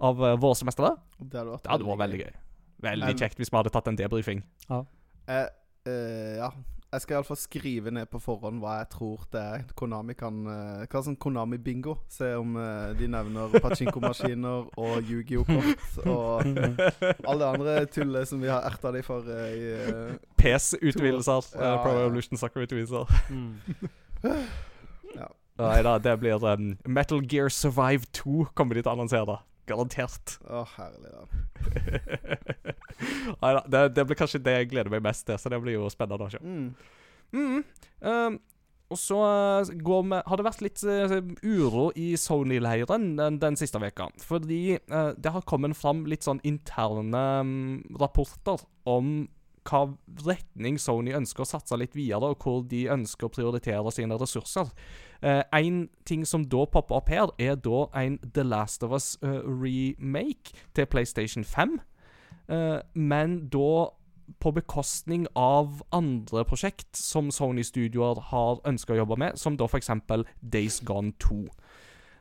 av 0.00 0.24
eh, 0.24 0.36
vårsemesteret. 0.40 0.98
Det 1.20 1.38
hadde 1.42 1.50
vært, 1.56 1.62
Det 1.66 1.74
hadde 1.74 1.88
vært 1.90 2.02
veldig 2.06 2.20
gøy. 2.24 2.32
Veldig 2.80 3.06
Men- 3.12 3.18
kjekt 3.20 3.36
hvis 3.42 3.50
vi 3.52 3.56
hadde 3.60 3.72
tatt 3.74 3.88
en 3.88 3.96
debrifing. 4.00 4.42
Eh, 4.70 5.46
eh, 5.86 6.36
ja. 6.40 6.50
Jeg 6.90 7.04
skal 7.04 7.14
iallfall 7.14 7.38
skrive 7.38 7.90
ned 7.94 8.08
på 8.10 8.18
forhånd 8.18 8.58
hva 8.58 8.80
jeg 8.80 8.88
tror 8.96 9.26
det 9.30 9.40
er 9.40 9.60
Konami 9.78 10.16
kan 10.18 10.40
eh, 10.50 10.86
Hva 10.90 11.02
sånn 11.06 11.18
Konami-bingo? 11.22 11.94
Se 12.10 12.32
om 12.34 12.56
eh, 12.58 12.88
de 12.98 13.06
nevner 13.12 13.54
pachinko-maskiner 13.62 14.66
og 14.84 15.06
Yu-Gi-Oh-kort 15.06 16.00
og 16.10 16.42
alle 16.50 17.38
det 17.38 17.50
andre 17.52 17.76
tullet 17.94 18.26
som 18.26 18.42
vi 18.42 18.50
har 18.50 18.66
erta 18.66 18.90
de 18.96 19.04
for 19.06 19.28
eh, 19.30 19.52
i 19.54 19.70
uh, 19.86 20.18
PS-utvidelser. 20.40 21.52
Ja, 21.54 21.76
Pro 21.84 21.94
ja. 21.94 22.08
Evolution 22.08 22.40
Soccer-utvidelser. 22.40 23.06
Mm. 23.30 23.54
Nei 25.60 25.80
da, 25.86 25.94
det 26.02 26.16
blir 26.24 26.42
um, 26.42 26.72
Metal 26.88 27.22
Gear 27.22 27.54
Survive 27.54 28.10
2 28.18 28.50
kommer 28.58 28.74
de 28.74 28.82
til 28.82 28.90
å 28.90 28.96
annonsere. 28.98 29.38
Garantert. 29.70 30.40
Å, 30.50 30.64
herlig. 30.74 31.14
da, 31.14 32.74
det, 33.72 33.84
det 33.96 34.06
blir 34.06 34.18
kanskje 34.18 34.42
det 34.44 34.56
jeg 34.58 34.70
gleder 34.72 34.92
meg 34.92 35.04
mest 35.04 35.26
til, 35.28 35.38
så 35.40 35.52
det 35.52 35.60
blir 35.62 35.78
jo 35.78 35.90
spennende 35.92 36.28
å 36.28 36.32
se. 36.32 36.40
Mm. 36.44 36.70
Mm. 37.30 37.60
Um, 38.00 38.38
og 38.90 38.98
så 38.98 39.18
uh, 39.22 39.70
går 39.82 40.02
vi, 40.02 40.20
har 40.26 40.38
det 40.38 40.46
vært 40.46 40.62
litt 40.66 40.80
uh, 40.82 41.18
uro 41.46 41.90
i 41.94 42.12
Sony-leiren 42.18 43.12
den, 43.18 43.36
den 43.42 43.58
siste 43.58 43.78
veka. 43.82 44.08
Fordi 44.18 44.80
uh, 44.90 45.12
det 45.14 45.30
har 45.30 45.46
kommet 45.46 45.78
fram 45.78 46.02
litt 46.10 46.26
sånn 46.26 46.42
interne 46.46 47.26
um, 47.44 47.52
rapporter 48.02 48.58
om 48.90 49.28
hva 49.68 49.84
retning 50.24 50.78
Sony 50.80 51.12
ønsker 51.14 51.44
å 51.44 51.46
satse 51.46 51.76
litt 51.78 51.94
videre, 51.94 52.32
og 52.32 52.42
hvor 52.42 52.64
de 52.66 52.86
ønsker 52.90 53.28
å 53.28 53.30
prioritere 53.30 53.92
sine 53.94 54.16
ressurser. 54.18 54.72
Uh, 55.22 55.44
en 55.54 55.84
ting 56.08 56.24
som 56.26 56.48
da 56.50 56.64
popper 56.66 56.98
opp 56.98 57.12
her, 57.12 57.30
er 57.38 57.60
da 57.62 57.84
en 58.00 58.18
The 58.24 58.42
Last 58.42 58.82
of 58.82 58.96
Us 58.96 59.12
remake 59.22 60.56
til 60.74 60.90
PlayStation 60.90 61.46
5. 61.46 61.78
Uh, 62.50 62.80
men 62.94 63.44
da 63.52 63.90
på 64.38 64.52
bekostning 64.54 65.26
av 65.34 65.82
andre 65.92 66.44
prosjekt 66.46 66.96
som 66.96 67.30
Sony-studioer 67.34 68.20
har 68.30 68.60
ønska 68.68 68.94
å 68.94 69.00
jobbe 69.02 69.18
med, 69.20 69.38
som 69.40 69.56
da 69.58 69.66
f.eks. 69.66 69.90
Days 70.40 70.80
Gone 70.86 71.14
2. 71.22 71.40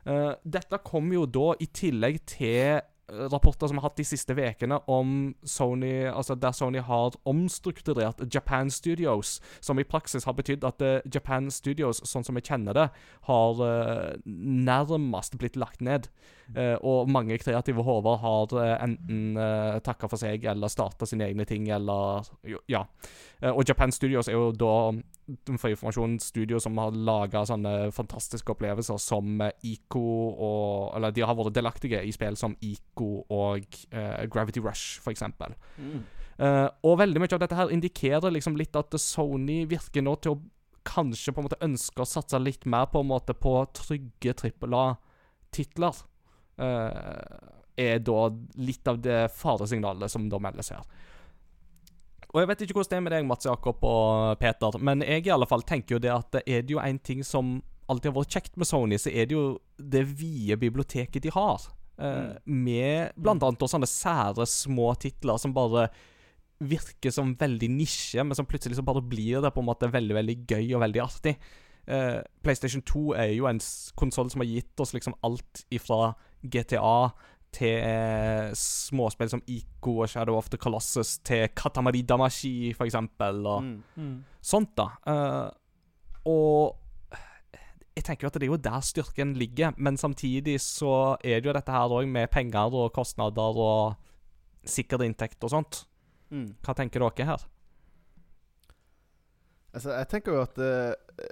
Uh, 0.10 0.34
dette 0.44 0.80
kom 0.86 1.12
jo 1.14 1.26
da 1.30 1.52
i 1.62 1.68
tillegg 1.76 2.22
til 2.30 2.80
eh, 2.80 3.26
rapporter 3.30 3.68
som 3.68 3.78
vi 3.78 3.82
har 3.82 3.90
hatt 3.90 4.00
de 4.00 4.06
siste 4.08 4.34
ukene 4.34 4.80
om 4.90 5.36
Sony, 5.44 6.08
altså 6.08 6.38
der 6.40 6.56
Sony 6.56 6.80
har 6.80 7.18
omstrukturert 7.30 8.24
Japan 8.34 8.72
Studios, 8.72 9.40
som 9.62 9.80
i 9.80 9.86
praksis 9.86 10.26
har 10.26 10.38
betydd 10.38 10.66
at 10.66 10.82
uh, 10.82 11.00
Japan 11.14 11.52
Studios, 11.52 12.02
sånn 12.08 12.26
som 12.26 12.40
vi 12.40 12.46
kjenner 12.46 12.78
det, 12.78 12.90
har 13.30 13.62
uh, 13.62 14.18
nærmest 14.26 15.38
blitt 15.38 15.60
lagt 15.60 15.82
ned. 15.82 16.10
Eh, 16.56 16.76
og 16.82 17.10
mange 17.12 17.38
kreative 17.38 17.84
hoder 17.86 18.18
har 18.24 18.54
eh, 18.58 18.76
enten 18.82 19.38
uh, 19.38 19.78
takka 19.86 20.08
for 20.10 20.18
seg 20.18 20.48
eller 20.50 20.72
starta 20.72 21.06
sine 21.06 21.28
egne 21.30 21.46
ting, 21.46 21.68
eller 21.70 22.26
Ja. 22.68 22.86
Eh, 23.42 23.52
og 23.52 23.64
Japan 23.68 23.92
Studios 23.92 24.28
er 24.28 24.34
jo 24.34 24.52
da, 24.52 24.74
for 25.58 25.70
informasjon, 25.70 26.18
studio 26.20 26.60
som 26.60 26.78
har 26.82 26.96
laga 26.96 27.46
sånne 27.48 27.92
fantastiske 27.96 28.52
opplevelser 28.52 28.98
som 29.00 29.42
eh, 29.46 29.54
Ico 29.64 30.02
og 30.34 30.96
Eller 30.98 31.14
de 31.14 31.22
har 31.22 31.38
vært 31.38 31.56
delaktige 31.56 32.02
i 32.04 32.12
spill 32.12 32.38
som 32.40 32.56
Ico 32.66 33.26
og 33.30 33.66
uh, 33.94 34.26
Gravity 34.32 34.60
Rush, 34.64 35.00
eksempel. 35.08 35.54
Mm. 35.78 36.02
Uh, 36.40 36.68
og 36.88 37.00
veldig 37.02 37.22
mye 37.22 37.36
av 37.36 37.42
dette 37.44 37.56
her 37.56 37.72
indikerer 37.76 38.32
liksom 38.32 38.58
litt 38.58 38.76
at 38.80 38.96
Sony 39.00 39.66
virker 39.70 40.04
nå 40.04 40.16
til 40.24 40.36
å 40.36 40.42
kanskje 40.88 41.34
på 41.34 41.42
en 41.42 41.48
måte 41.50 41.62
ønske 41.64 42.02
å 42.02 42.08
satse 42.08 42.40
litt 42.42 42.66
mer 42.66 42.88
på 42.92 43.04
en 43.04 43.12
måte 43.12 43.36
på 43.38 43.54
trygge 43.76 44.34
trippel 44.40 44.74
A-titler. 44.74 46.00
Eh, 46.60 47.48
er 47.80 48.02
da 48.04 48.26
litt 48.60 48.92
av 48.92 49.00
det 49.02 49.22
faresignalet 49.36 50.12
som 50.12 50.28
da 50.32 50.42
meldes 50.44 50.74
her. 50.76 50.84
Og 52.30 52.44
jeg 52.44 52.50
vet 52.52 52.62
ikke 52.66 52.78
hvordan 52.78 52.92
det 52.92 52.98
er 53.00 53.06
med 53.06 53.16
deg, 53.16 53.28
Mats 53.30 53.48
Jakob 53.48 53.84
og 53.88 54.38
Peter, 54.42 54.78
men 54.86 55.02
jeg 55.06 55.26
i 55.26 55.34
alle 55.34 55.48
fall 55.50 55.66
tenker 55.66 55.98
jo 55.98 56.04
det 56.04 56.14
at 56.14 56.42
er 56.44 56.62
det 56.62 56.76
jo 56.76 56.82
en 56.84 57.00
ting 57.02 57.24
som 57.26 57.58
alltid 57.90 58.12
har 58.12 58.20
vært 58.20 58.36
kjekt 58.38 58.60
med 58.60 58.70
Sony, 58.70 59.00
så 59.02 59.10
er 59.10 59.26
det 59.26 59.34
jo 59.34 59.46
det 59.82 60.04
vide 60.20 60.60
biblioteket 60.62 61.26
de 61.26 61.34
har. 61.34 61.72
Mm. 62.00 62.38
med 62.46 63.28
annet 63.28 63.64
sånne 63.68 63.88
sære 63.90 64.46
små 64.48 64.94
titler 64.96 65.36
som 65.36 65.52
bare 65.52 65.90
virker 66.64 67.12
som 67.12 67.34
veldig 67.40 67.70
nisje, 67.72 68.24
men 68.24 68.36
som 68.36 68.48
plutselig 68.48 68.78
så 68.78 68.86
bare 68.88 69.04
blir 69.04 69.44
det 69.44 69.52
på 69.52 69.60
en 69.60 69.68
måte 69.68 69.90
veldig 69.92 70.16
veldig 70.16 70.36
gøy 70.48 70.76
og 70.76 70.84
veldig 70.84 71.02
artig. 71.04 71.36
Uh, 71.90 72.20
PlayStation 72.46 72.84
2 72.86 73.04
er 73.18 73.34
jo 73.34 73.48
en 73.50 73.60
konsoll 74.00 74.30
som 74.32 74.44
har 74.44 74.48
gitt 74.48 74.84
oss 74.84 74.94
liksom 74.94 75.16
alt 75.26 75.64
ifra 75.74 76.14
GTA 76.44 77.10
til 77.52 77.80
eh, 77.82 78.52
småspill 78.54 79.30
som 79.32 79.42
Ico 79.50 79.96
og 80.04 80.10
Shadow 80.12 80.38
of 80.38 80.50
the 80.50 80.58
Colossus 80.62 81.18
til 81.26 81.48
Katamari 81.58 82.04
Damashi, 82.06 82.74
for 82.78 82.86
eksempel, 82.86 83.46
og 83.48 83.64
Mm. 83.64 83.84
Mm. 83.96 84.24
sånt, 84.42 84.76
da. 84.78 84.86
Uh, 85.08 85.50
og 86.26 86.76
jeg 87.96 88.04
tenker 88.06 88.24
jo 88.24 88.28
at 88.28 88.34
det 88.40 88.44
er 88.44 88.52
jo 88.54 88.58
der 88.58 88.80
styrken 88.86 89.34
ligger, 89.34 89.74
men 89.78 89.98
samtidig 89.98 90.60
så 90.62 91.18
er 91.24 91.42
det 91.42 91.50
jo 91.50 91.54
dette 91.54 91.72
her 91.72 91.90
òg 91.90 92.08
med 92.08 92.30
penger 92.32 92.72
og 92.74 92.94
kostnader 92.94 93.58
og 93.60 93.96
sikker 94.64 95.02
inntekt 95.04 95.44
og 95.44 95.50
sånt. 95.50 95.86
Mm. 96.30 96.54
Hva 96.64 96.74
tenker 96.78 97.00
dere 97.02 97.26
her? 97.26 97.48
Altså, 99.74 99.92
jeg 99.98 100.08
tenker 100.10 100.34
jo 100.34 100.42
at 100.42 100.58
eh, 100.58 101.28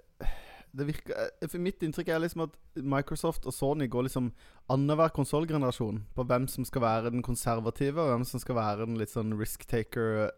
det 0.78 0.86
virker 0.88 1.14
eh, 1.42 1.48
For 1.50 1.58
mitt 1.64 1.82
inntrykk 1.84 2.08
er 2.14 2.20
liksom 2.24 2.44
at 2.46 2.54
Microsoft 2.84 3.46
og 3.50 3.54
Sony 3.56 3.88
går 3.90 4.04
liksom 4.08 4.32
annenhver 4.70 5.10
konsollgenerasjon 5.16 6.04
på 6.16 6.26
hvem 6.30 6.46
som 6.52 6.64
skal 6.68 6.82
være 6.86 7.12
den 7.12 7.24
konservative, 7.26 7.98
og 8.04 8.12
hvem 8.14 8.26
som 8.30 8.40
skal 8.44 8.56
være 8.60 8.86
den 8.86 8.98
litt 9.02 9.10
sånn 9.14 9.34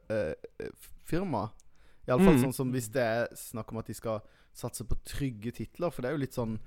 risk-taker-firma. 0.09 1.49
Iallfall 2.07 2.35
Mm. 2.35 2.43
sånn 2.43 2.53
som 2.53 2.71
hvis 2.71 2.89
det 2.91 3.01
er 3.03 3.27
snakk 3.35 3.71
om 3.71 3.77
at 3.77 3.85
de 3.87 3.93
skal 3.93 4.21
satse 4.53 4.83
på 4.83 4.95
trygge 5.05 5.51
titler, 5.53 5.91
for 5.91 6.01
det 6.01 6.09
er 6.09 6.13
jo 6.17 6.23
litt 6.25 6.33
sånn 6.33 6.59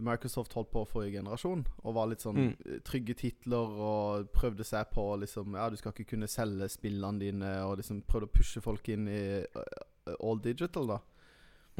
Microsoft 0.00 0.52
holdt 0.54 0.70
på 0.72 0.86
forrige 0.88 1.18
generasjon 1.20 1.66
og 1.84 1.94
var 1.94 2.06
litt 2.08 2.20
sånn 2.20 2.36
Mm. 2.36 2.56
eh, 2.66 2.78
trygge 2.80 3.14
titler 3.14 3.68
og 3.78 4.32
prøvde 4.32 4.64
seg 4.64 4.90
på 4.90 5.18
liksom 5.20 5.54
Ja, 5.54 5.68
du 5.68 5.76
skal 5.76 5.92
ikke 5.92 6.06
kunne 6.16 6.26
selge 6.28 6.68
spillene 6.68 7.18
dine, 7.18 7.62
og 7.64 7.76
liksom 7.78 8.02
prøvde 8.02 8.26
å 8.28 8.32
pushe 8.32 8.60
folk 8.62 8.88
inn 8.88 9.06
i 9.08 9.44
eh, 9.44 10.14
all 10.20 10.38
digital, 10.38 10.86
da. 10.86 10.98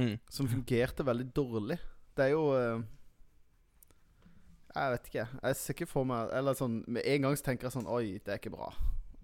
Mm. 0.01 0.17
Som 0.31 0.49
fungerte 0.49 1.05
veldig 1.05 1.27
dårlig. 1.37 1.79
Det 2.17 2.25
er 2.25 2.33
jo 2.33 2.47
eh, 2.57 2.81
Jeg 4.75 4.91
vet 4.95 5.07
ikke. 5.11 5.27
Jeg 5.43 5.57
ser 5.57 5.75
ikke 5.77 5.87
for 5.91 6.05
meg 6.09 6.33
Eller 6.37 6.57
sånn 6.57 6.79
Med 6.89 7.05
en 7.09 7.23
gang 7.27 7.37
så 7.37 7.45
tenker 7.47 7.69
jeg 7.69 7.75
sånn 7.77 7.89
Oi, 7.93 8.19
det 8.25 8.33
er 8.35 8.41
ikke 8.41 8.53
bra. 8.55 8.69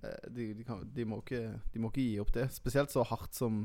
Eh, 0.02 0.28
De, 0.28 0.46
de, 0.58 0.64
kan, 0.68 0.82
de, 0.94 1.04
må 1.08 1.20
ikke, 1.24 1.42
de 1.72 1.82
må 1.82 1.88
ikke 1.92 2.04
gi 2.04 2.18
opp 2.22 2.32
det. 2.36 2.48
Spesielt 2.54 2.92
så 2.92 3.04
hardt 3.08 3.36
som 3.36 3.62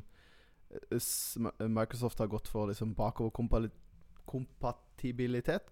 eh, 0.71 1.67
Microsoft 1.67 2.19
har 2.23 2.31
gått 2.31 2.47
for 2.51 2.71
liksom 2.71 2.95
bakover 2.95 3.31
kompatibilitet. 4.25 5.67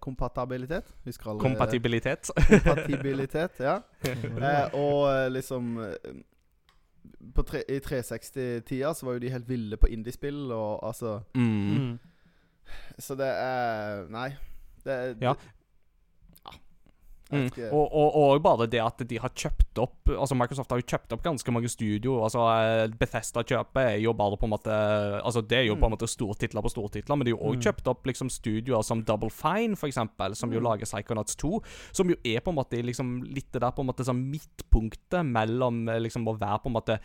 Husker 1.06 1.30
alle 1.32 1.40
Kompatibilitet. 1.40 2.30
Kompatibilitet, 2.50 3.60
ja. 3.64 3.78
Eh, 4.12 4.74
og 4.76 5.32
liksom 5.32 5.76
tre, 7.46 7.62
I 7.68 7.78
360-tida 7.78 8.92
så 8.94 9.06
var 9.06 9.12
jo 9.12 9.18
de 9.18 9.30
helt 9.30 9.48
ville 9.48 9.76
på 9.76 9.86
indiespill, 9.86 10.52
og 10.52 10.86
altså 10.86 11.20
Mm. 11.34 11.76
Mm. 11.76 11.98
Så 12.98 13.14
det 13.14 13.26
er 13.26 14.08
Nei. 14.08 14.28
Det, 14.84 15.16
Ja. 15.22 15.32
Mm. 17.32 17.46
Og, 17.72 17.86
og, 17.96 18.16
og 18.36 18.42
bare 18.44 18.66
det 18.68 18.80
at 18.84 18.98
de 19.08 19.16
har 19.18 19.30
kjøpt 19.32 19.78
opp 19.80 20.10
Altså 20.12 20.36
Microsoft 20.36 20.70
har 20.70 20.80
jo 20.82 20.84
kjøpt 20.84 21.12
opp 21.16 21.22
ganske 21.24 21.52
mange 21.54 21.68
studio. 21.72 22.18
Altså 22.26 22.42
eh, 22.52 22.88
Bethesda-kjøpet 23.00 23.80
er 23.94 23.96
jo 24.04 24.12
bare 24.12 24.36
på 24.36 24.44
en 24.44 24.52
måte 24.52 24.74
Altså 25.24 25.40
Det 25.40 25.58
er 25.62 25.64
jo 25.70 25.76
på 25.80 25.88
en 25.88 25.94
måte 25.94 26.08
stortitler 26.10 26.60
på 26.62 26.72
stortitler, 26.74 27.16
men 27.16 27.24
de 27.24 27.32
har 27.32 27.38
jo 27.40 27.48
òg 27.52 27.56
Mm. 27.56 27.62
kjøpt 27.64 27.88
opp 27.88 28.04
liksom 28.06 28.28
studioer 28.30 28.82
som 28.84 29.02
Double 29.02 29.30
Fine, 29.30 29.76
for 29.76 29.88
eksempel, 29.88 30.34
som 30.36 30.52
jo 30.52 30.60
Mm. 30.60 30.64
lager 30.68 30.84
Psychonauts 30.86 31.36
2. 31.36 31.62
Som 31.92 32.10
jo 32.10 32.16
er 32.24 32.40
på 32.40 32.50
en 32.52 32.56
måte 32.60 32.82
liksom 32.82 33.22
litt 33.24 33.50
det 33.52 33.60
der 33.62 33.70
på 33.72 33.80
en 33.80 33.86
måte 33.88 34.04
sånn 34.04 34.22
midtpunktet 34.30 35.24
mellom 35.26 35.88
eh, 35.88 36.00
liksom 36.00 36.26
å 36.28 36.36
være 36.38 36.60
på 36.62 36.68
en 36.70 36.76
måte 36.76 36.98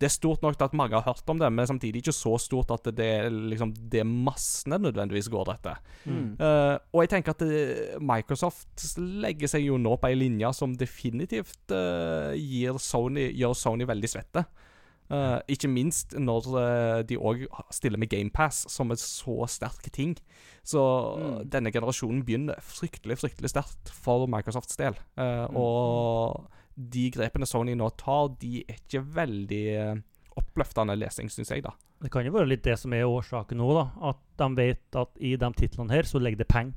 Det 0.00 0.08
er 0.08 0.12
stort 0.14 0.42
nok 0.42 0.56
til 0.58 0.64
at 0.66 0.74
mange 0.74 0.96
har 0.98 1.04
hørt 1.06 1.28
om 1.30 1.38
det, 1.38 1.52
men 1.52 1.66
samtidig 1.70 2.02
ikke 2.02 2.12
så 2.16 2.34
stort 2.42 2.70
at 2.74 2.88
det 2.96 3.06
er 3.06 3.30
liksom 3.30 3.72
det 3.92 4.02
massene 4.06 4.78
nødvendigvis 4.82 5.28
går 5.30 5.52
etter. 5.54 5.78
Mm. 6.04 6.34
Uh, 6.40 6.76
og 6.92 7.04
jeg 7.04 7.12
tenker 7.14 7.30
at 7.36 7.44
det, 7.46 8.00
Microsoft 8.02 8.84
legger 8.98 9.48
seg 9.54 9.68
jo 9.68 9.78
nå 9.78 9.94
på 10.02 10.10
ei 10.10 10.18
linje 10.18 10.50
som 10.58 10.74
definitivt 10.74 11.70
uh, 11.70 12.34
Sony, 12.82 13.30
gjør 13.38 13.54
Sony 13.54 13.86
veldig 13.86 14.10
svette. 14.10 14.44
Uh, 15.12 15.36
ikke 15.52 15.68
minst 15.68 16.14
når 16.16 16.46
eh, 16.56 17.00
de 17.04 17.18
òg 17.20 17.42
stiller 17.76 18.00
med 18.00 18.08
GamePass 18.08 18.62
som 18.72 18.88
en 18.90 18.96
så 18.96 19.44
sterk 19.52 19.90
ting. 19.92 20.16
Så 20.64 20.80
Mm. 20.80 21.50
denne 21.52 21.70
generasjonen 21.70 22.22
begynner 22.24 22.56
fryktelig 22.64 23.18
fryktelig 23.20 23.50
sterkt 23.52 23.92
for 23.92 24.24
Microsofts 24.26 24.76
del. 24.80 24.96
Eh, 25.20 25.44
Mm. 25.50 25.56
Og 25.60 26.48
de 26.76 27.10
grepene 27.14 27.46
Sony 27.46 27.74
nå 27.78 27.90
tar, 27.96 28.32
de 28.40 28.64
er 28.68 28.74
ikke 28.80 29.02
veldig 29.14 29.62
eh, 29.76 29.94
oppløftende 30.36 30.96
lesing, 30.98 31.28
syns 31.30 31.50
jeg, 31.54 31.62
da. 31.62 31.70
Det 32.02 32.10
kan 32.12 32.26
jo 32.26 32.32
være 32.34 32.48
litt 32.50 32.64
det 32.66 32.74
som 32.78 32.92
er 32.92 33.06
årsaken 33.06 33.56
nå, 33.60 33.68
da. 33.76 33.84
At 34.10 34.18
de 34.42 34.48
vet 34.58 34.96
at 34.98 35.14
i 35.22 35.36
de 35.40 35.50
titlene 35.56 35.94
her 35.94 36.02
så 36.08 36.18
ligger 36.20 36.42
det 36.42 36.48
penger. 36.50 36.74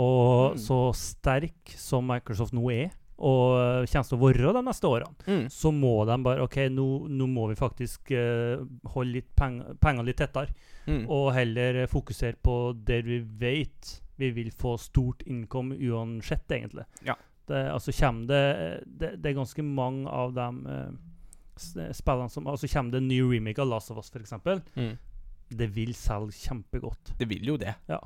Og 0.00 0.54
Mm. 0.54 0.58
så 0.62 0.76
sterk 0.94 1.72
som 1.76 2.06
Microsoft 2.06 2.54
nå 2.54 2.70
er, 2.72 2.92
og 3.18 3.58
eh, 3.82 3.86
kommer 3.90 4.06
til 4.08 4.16
å 4.16 4.20
være 4.22 4.52
de 4.54 4.62
neste 4.64 4.86
årene, 4.88 5.14
Mm. 5.26 5.48
så 5.50 5.72
må 5.74 6.06
de 6.06 6.16
bare 6.22 6.42
OK, 6.46 6.56
nå, 6.70 6.86
nå 7.10 7.26
må 7.28 7.48
vi 7.50 7.54
faktisk 7.58 8.12
uh, 8.16 8.64
holde 8.94 9.12
litt 9.18 9.34
peng, 9.36 9.58
pengene 9.82 10.06
litt 10.06 10.16
tettere. 10.22 10.54
Mm. 10.86 11.04
Og 11.10 11.32
heller 11.34 11.86
fokusere 11.86 12.38
på 12.42 12.54
der 12.84 13.02
vi 13.02 13.18
vet 13.20 14.00
vi 14.20 14.30
vil 14.30 14.50
få 14.52 14.78
stort 14.78 15.22
income 15.26 15.74
uansett, 15.76 16.46
egentlig. 16.48 16.84
Ja. 17.04 17.14
Det, 17.50 17.60
altså 17.72 17.94
kommer 17.96 18.26
det, 18.30 18.42
det 18.86 19.10
Det 19.18 19.30
er 19.32 19.38
ganske 19.40 19.64
mange 19.66 20.08
av 20.08 20.34
de 20.36 20.46
uh, 20.70 21.90
spillene 21.92 22.30
som 22.30 22.46
Altså 22.48 22.70
kommer 22.70 22.94
det 22.94 23.02
en 23.02 23.10
ny 23.10 23.20
remake 23.26 23.60
av 23.62 23.68
Last 23.68 23.90
of 23.90 23.98
Us, 24.00 24.10
f.eks. 24.14 24.32
Mm. 24.76 24.94
Det 25.50 25.66
vil 25.74 25.94
selge 25.98 26.32
kjempegodt. 26.46 27.14
Det 27.18 27.26
vil 27.28 27.52
jo 27.52 27.56
det. 27.58 27.74
Ja. 27.90 27.98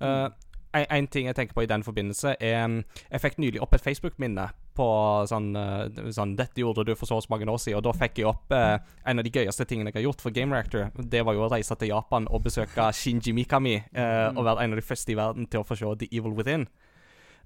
Uh, 0.00 0.28
en, 0.76 0.86
en 0.90 1.06
ting 1.10 1.26
jeg 1.26 1.34
tenker 1.34 1.56
på 1.56 1.64
i 1.64 1.70
den 1.70 1.82
forbindelse, 1.82 2.36
er 2.40 2.64
um, 2.64 2.82
Jeg 3.10 3.22
fikk 3.24 3.38
nylig 3.42 3.62
opp 3.64 3.74
et 3.74 3.82
Facebook-minne 3.82 4.50
på 4.80 4.86
sånn, 5.28 5.50
eh, 5.58 6.10
sånn 6.14 6.36
'Dette 6.38 6.62
gjorde 6.62 6.84
du 6.86 6.94
for 6.96 7.10
så 7.10 7.18
mange 7.28 7.44
år 7.50 7.58
siden', 7.58 7.76
og 7.76 7.82
da 7.84 7.92
fikk 7.92 8.20
jeg 8.22 8.28
opp 8.30 8.52
eh, 8.54 8.78
en 9.04 9.18
av 9.18 9.26
de 9.26 9.32
gøyeste 9.34 9.66
tingene 9.68 9.90
jeg 9.90 9.98
har 9.98 10.06
gjort 10.06 10.22
for 10.22 10.30
Game 10.30 10.54
Reactor. 10.54 10.92
Det 10.94 11.24
var 11.26 11.34
jo 11.36 11.42
å 11.44 11.50
reise 11.50 11.74
til 11.76 11.90
Japan 11.90 12.28
og 12.30 12.44
besøke 12.46 12.86
Shinji 12.94 13.34
Mikami, 13.34 13.74
eh, 13.76 14.30
Mm. 14.30 14.38
og 14.38 14.44
være 14.46 14.64
en 14.64 14.72
av 14.72 14.78
de 14.80 14.86
første 14.86 15.12
i 15.12 15.18
verden 15.18 15.46
til 15.50 15.60
å 15.60 15.66
få 15.66 15.76
se 15.76 15.84
The 15.98 16.08
Evil 16.16 16.32
Within. 16.32 16.68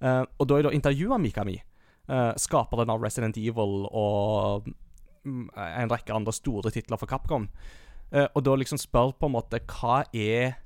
Eh, 0.05 0.25
og 0.39 0.49
da 0.49 0.59
jeg 0.59 0.67
da 0.67 0.75
intervjua 0.77 1.19
Mikami, 1.21 1.57
uh, 2.13 2.33
skaperen 2.41 2.93
av 2.93 3.03
Resident 3.05 3.39
Evil 3.41 3.87
og 3.89 4.67
mm, 5.25 5.47
en 5.57 5.93
rekke 5.93 6.13
andre 6.13 6.35
store 6.37 6.73
titler 6.75 7.01
for 7.01 7.09
Capcom. 7.09 7.49
uh, 8.13 8.27
og 8.35 8.43
da 8.45 8.57
liksom 8.61 8.81
spør 8.81 9.15
på 9.17 9.31
en 9.31 9.37
måte 9.39 9.63
hva 9.65 10.03
er 10.13 10.59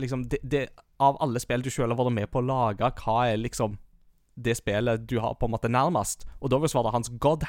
liksom 0.00 0.24
det, 0.32 0.40
det, 0.42 0.68
Av 1.00 1.16
alle 1.20 1.40
spill 1.40 1.62
du 1.62 1.70
sjøl 1.70 1.92
har 1.92 1.96
vært 1.96 2.12
med 2.12 2.28
på 2.28 2.40
å 2.40 2.44
lage, 2.44 2.90
hva 3.04 3.30
er 3.30 3.38
liksom 3.40 3.78
det 4.36 4.56
spillet 4.58 5.06
du 5.08 5.18
har 5.20 5.36
på 5.36 5.46
en 5.46 5.54
måte 5.54 5.68
nærmest? 5.68 6.26
Og 6.40 6.50
da 6.52 6.58
vil 6.60 6.68
svaret 6.68 6.92
hans 6.92 7.08
God 7.20 7.46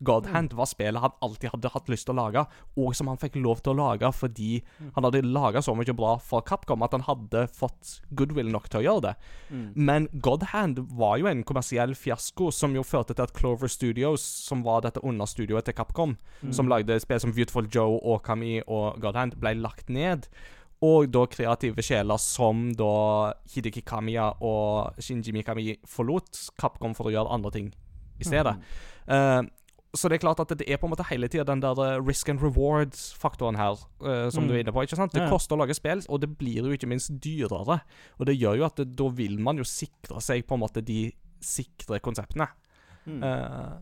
Hand. 0.00 0.06
God 0.06 0.26
Hand 0.32 0.52
var 0.56 0.66
spillet 0.66 1.00
han 1.00 1.16
alltid 1.20 1.50
hadde 1.52 1.72
hatt 1.74 1.88
lyst 1.92 2.06
til 2.08 2.14
å 2.14 2.20
lage, 2.22 2.44
og 2.76 2.94
som 2.96 3.10
han 3.10 3.20
fikk 3.20 3.36
lov 3.36 3.60
til 3.60 3.74
å 3.74 3.78
lage 3.82 4.10
fordi 4.16 4.62
han 4.96 5.04
hadde 5.04 5.22
laga 5.26 5.62
så 5.62 5.74
mye 5.76 5.94
bra 5.96 6.14
for 6.24 6.44
Capcom 6.46 6.82
at 6.82 6.94
han 6.96 7.04
hadde 7.04 7.46
fått 7.52 8.00
goodwill 8.16 8.50
nok 8.52 8.70
til 8.70 8.80
å 8.80 8.84
gjøre 8.86 9.04
det. 9.10 9.14
Mm. 9.50 9.66
Men 9.76 10.08
God 10.24 10.46
Hand 10.54 10.80
var 10.96 11.18
jo 11.20 11.28
en 11.30 11.44
kommersiell 11.44 11.94
fiasko 11.94 12.50
som 12.54 12.74
jo 12.76 12.84
førte 12.86 13.14
til 13.14 13.26
at 13.26 13.34
Clover 13.36 13.68
Studios, 13.68 14.24
som 14.24 14.64
var 14.64 14.86
dette 14.86 15.02
understudioet 15.04 15.68
til 15.68 15.76
Capcom, 15.76 16.16
som 16.54 16.70
lagde 16.70 16.96
spill 17.02 17.20
som 17.20 17.34
Beautiful 17.36 17.68
Joe, 17.70 18.00
Okami 18.00 18.62
og 18.66 19.00
God 19.02 19.20
Hand, 19.20 19.36
ble 19.40 19.54
lagt 19.60 19.92
ned. 19.92 20.30
Og 20.80 21.10
da 21.12 21.26
kreative 21.28 21.84
sjeler 21.84 22.20
som 22.20 22.70
da 22.72 23.34
Hideki 23.52 23.82
Kamiya 23.84 24.30
og 24.40 24.96
Shinji 25.02 25.34
Mikami 25.36 25.74
forlot 25.84 26.46
Capcom 26.60 26.96
for 26.96 27.10
å 27.10 27.12
gjøre 27.12 27.36
andre 27.36 27.52
ting 27.52 27.68
i 28.20 28.24
stedet. 28.24 28.56
Eh, 29.10 29.40
så 29.94 30.08
det 30.08 30.18
er 30.20 30.22
klart 30.22 30.38
at 30.40 30.52
det 30.58 30.68
er 30.70 30.76
på 30.78 30.86
en 30.86 30.92
måte 30.92 31.06
hele 31.08 31.26
tida 31.28 31.42
den 31.44 31.60
der 31.60 31.74
eh, 31.82 32.00
risk 32.06 32.28
and 32.28 32.38
reward-faktoren 32.40 33.56
her, 33.58 33.72
uh, 34.02 34.30
som 34.30 34.44
Mm. 34.44 34.48
du 34.48 34.54
er 34.54 34.58
inne 34.62 34.72
på. 34.72 34.82
ikke 34.82 34.96
sant? 34.96 35.12
Det 35.12 35.22
Ja, 35.22 35.28
koster 35.30 35.56
å 35.56 35.58
lage 35.64 35.74
spill, 35.74 36.02
og 36.08 36.20
det 36.20 36.38
blir 36.38 36.62
jo 36.62 36.70
ikke 36.76 36.86
minst 36.88 37.10
dyrere. 37.20 37.80
Og 38.20 38.26
det 38.26 38.38
gjør 38.38 38.56
jo 38.58 38.64
at 38.64 38.76
det, 38.76 38.94
da 38.96 39.08
vil 39.08 39.38
man 39.38 39.56
jo 39.58 39.64
sikre 39.64 40.20
seg 40.22 40.46
på 40.46 40.54
en 40.54 40.60
måte 40.60 40.84
de 40.84 41.12
sikre 41.40 41.98
konseptene. 42.00 42.46
Mm. 43.06 43.22
Eh, 43.24 43.72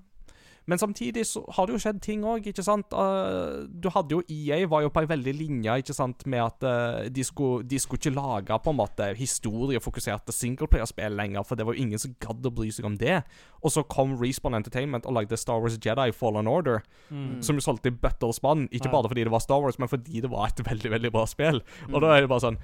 men 0.69 0.79
samtidig 0.81 1.23
så 1.25 1.41
har 1.57 1.67
det 1.67 1.73
jo 1.75 1.81
skjedd 1.81 2.01
ting 2.05 2.25
òg, 2.29 2.45
ikke 2.51 2.63
sant. 2.65 2.93
Uh, 2.93 3.65
du 3.73 3.89
hadde 3.95 4.13
jo 4.19 4.23
EA 4.29 4.59
var 4.69 4.83
jo 4.85 4.91
på 4.93 5.01
ei 5.01 5.09
veldig 5.09 5.33
linje 5.39 5.77
ikke 5.81 5.97
sant, 5.97 6.27
med 6.29 6.43
at 6.45 6.67
uh, 6.69 7.07
de, 7.09 7.25
skulle, 7.25 7.65
de 7.69 7.79
skulle 7.81 8.03
ikke 8.03 8.13
lage 8.13 8.59
på 8.65 8.75
en 8.75 8.79
måte 8.83 9.07
historiefokuserte 9.17 10.35
singleplayerspill 10.37 11.17
lenger, 11.17 11.47
for 11.49 11.57
det 11.57 11.65
var 11.65 11.73
jo 11.79 11.87
ingen 11.87 12.03
som 12.03 12.13
gadd 12.21 12.45
å 12.45 12.53
bry 12.53 12.69
seg 12.75 12.85
om 12.91 12.99
det. 13.01 13.23
Og 13.65 13.73
så 13.73 13.87
kom 13.89 14.13
Respawn 14.21 14.59
Entertainment 14.61 15.09
og 15.09 15.17
lagde 15.17 15.41
Star 15.41 15.63
Wars 15.65 15.79
Jedi 15.81 16.11
Fallen 16.13 16.47
Order, 16.51 16.85
Mm. 17.09 17.41
som 17.43 17.57
jo 17.57 17.63
solgte 17.65 17.89
i 17.89 17.95
bøtter 17.97 18.29
og 18.29 18.35
spann. 18.37 18.67
Ikke 18.69 18.91
bare 18.93 19.09
fordi 19.09 19.25
det 19.25 19.33
var 19.33 19.41
Star 19.41 19.63
Wars, 19.65 19.79
men 19.81 19.89
fordi 19.89 20.21
det 20.21 20.29
var 20.31 20.51
et 20.51 20.61
veldig, 20.67 20.91
veldig 20.93 21.11
bra 21.15 21.25
spill. 21.27 21.63
Mm. 21.89 21.95
Og 21.95 22.03
da 22.05 22.11
er 22.13 22.21
det 22.21 22.29
bare 22.29 22.45
sånn 22.45 22.59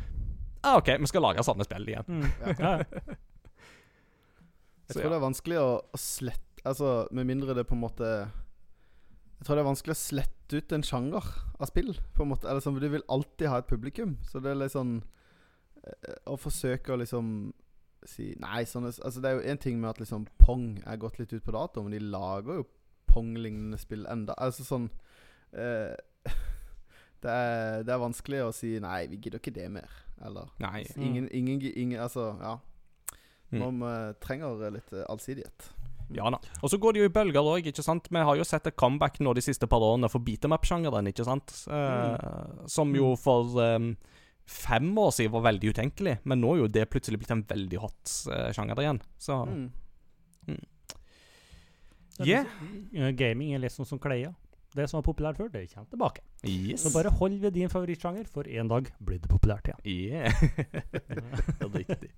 ah, 0.64 0.76
OK, 0.76 0.90
vi 1.00 1.08
skal 1.08 1.24
lage 1.24 1.44
samme 1.46 1.64
spill 1.64 1.88
igjen. 1.88 2.04
Mm. 2.08 2.26
Ja. 2.58 2.74
Jeg 4.84 4.98
tror 4.98 5.08
det 5.14 5.16
er 5.16 5.22
vanskelig 5.24 5.58
å, 5.62 5.68
å 5.80 5.98
slette 6.00 6.53
Altså, 6.64 7.06
med 7.12 7.28
mindre 7.28 7.54
det 7.56 7.66
på 7.68 7.76
en 7.76 7.82
måte 7.82 8.06
Jeg 8.08 9.46
tror 9.46 9.58
det 9.58 9.64
er 9.64 9.68
vanskelig 9.68 9.94
å 9.94 10.00
slette 10.00 10.60
ut 10.60 10.72
en 10.72 10.84
sjanger 10.86 11.26
av 11.60 11.68
spill, 11.68 11.92
på 12.16 12.24
en 12.24 12.30
måte. 12.30 12.48
Eller 12.48 12.64
sånn, 12.64 12.78
Du 12.80 12.88
vil 12.88 13.04
alltid 13.12 13.50
ha 13.52 13.60
et 13.60 13.68
publikum, 13.68 14.16
så 14.24 14.40
det 14.40 14.52
er 14.52 14.62
litt 14.62 14.74
sånn 14.74 14.96
eh, 15.82 16.16
Å 16.30 16.38
forsøke 16.40 16.94
å 16.94 17.00
liksom 17.02 17.52
si 18.08 18.32
Nei, 18.40 18.64
sånn 18.68 18.88
Altså, 18.88 19.20
det 19.20 19.30
er 19.30 19.38
jo 19.38 19.52
én 19.52 19.60
ting 19.60 19.78
med 19.80 19.92
at 19.92 20.00
liksom 20.02 20.26
Pong 20.40 20.78
er 20.84 21.00
gått 21.00 21.20
litt 21.20 21.32
ut 21.32 21.44
på 21.44 21.54
dato, 21.56 21.84
men 21.84 21.96
de 21.96 22.02
lager 22.04 22.62
jo 22.62 22.66
Pong-lignende 23.14 23.78
spill 23.78 24.08
enda. 24.10 24.34
Altså 24.42 24.64
sånn 24.66 24.88
eh, 25.52 25.94
det, 27.22 27.30
er, 27.30 27.84
det 27.84 27.92
er 27.92 28.02
vanskelig 28.02 28.40
å 28.46 28.52
si 28.56 28.74
Nei, 28.82 29.04
vi 29.12 29.20
gidder 29.20 29.42
ikke 29.42 29.54
det 29.54 29.68
mer. 29.76 29.92
Eller 30.24 30.48
Nei. 30.64 30.82
Mm. 30.96 31.04
Ingen, 31.08 31.28
ingen, 31.30 31.66
ingen 31.74 32.00
Altså, 32.02 32.32
ja. 32.40 32.56
Mm. 33.52 33.60
Man 33.60 33.82
mm. 33.84 34.20
trenger 34.24 34.70
litt 34.74 34.92
eh, 34.96 35.06
allsidighet. 35.12 35.70
Ja 36.12 36.28
da. 36.30 36.38
Og 36.62 36.70
så 36.70 36.78
går 36.78 36.92
det 36.92 37.00
jo 37.00 37.08
i 37.08 37.12
bølger 37.14 37.46
òg, 37.54 37.66
ikke 37.70 37.82
sant. 37.82 38.08
Vi 38.12 38.18
har 38.28 38.36
jo 38.36 38.44
sett 38.44 38.66
et 38.66 38.76
comeback 38.76 39.20
nå 39.24 39.32
de 39.34 39.40
siste 39.44 39.66
par 39.70 39.80
årene 39.80 40.10
for 40.12 40.20
beat 40.20 40.44
em 40.44 40.52
up-sjangeren, 40.52 41.08
ikke 41.08 41.24
sant. 41.24 41.54
Eh, 41.70 42.66
Som 42.66 42.92
jo 42.94 43.14
for 43.16 43.56
um, 43.62 43.96
fem 44.44 44.90
år 45.00 45.10
siden 45.16 45.32
var 45.32 45.46
veldig 45.48 45.72
utenkelig, 45.72 46.18
men 46.24 46.40
nå 46.42 46.54
er 46.54 46.58
jo 46.64 46.68
det 46.68 46.90
plutselig 46.92 47.18
blitt 47.22 47.32
en 47.32 47.44
veldig 47.48 47.80
hot 47.80 48.16
uh, 48.28 48.50
sjanger 48.52 48.84
igjen. 48.84 49.00
Så 49.18 49.40
Mm. 50.46 50.60
yeah. 52.20 52.44
Gaming 53.16 53.54
er 53.56 53.68
sånn 53.72 53.86
som 53.88 53.98
klær. 53.98 54.34
Det 54.74 54.88
som 54.90 54.98
var 54.98 55.04
populært 55.06 55.36
før, 55.38 55.48
det 55.54 55.68
kommer 55.70 55.90
tilbake. 55.92 56.22
Yes. 56.50 56.82
Så 56.82 56.90
bare 56.94 57.12
hold 57.14 57.36
ved 57.44 57.52
din 57.54 57.68
favorittsjanger, 57.70 58.26
for 58.32 58.42
en 58.50 58.68
dag 58.72 58.88
blir 58.98 59.20
det 59.22 59.30
populært 59.30 59.68
igjen. 59.70 59.84
Yeah. 59.86 60.32
Riktig. 61.78 62.10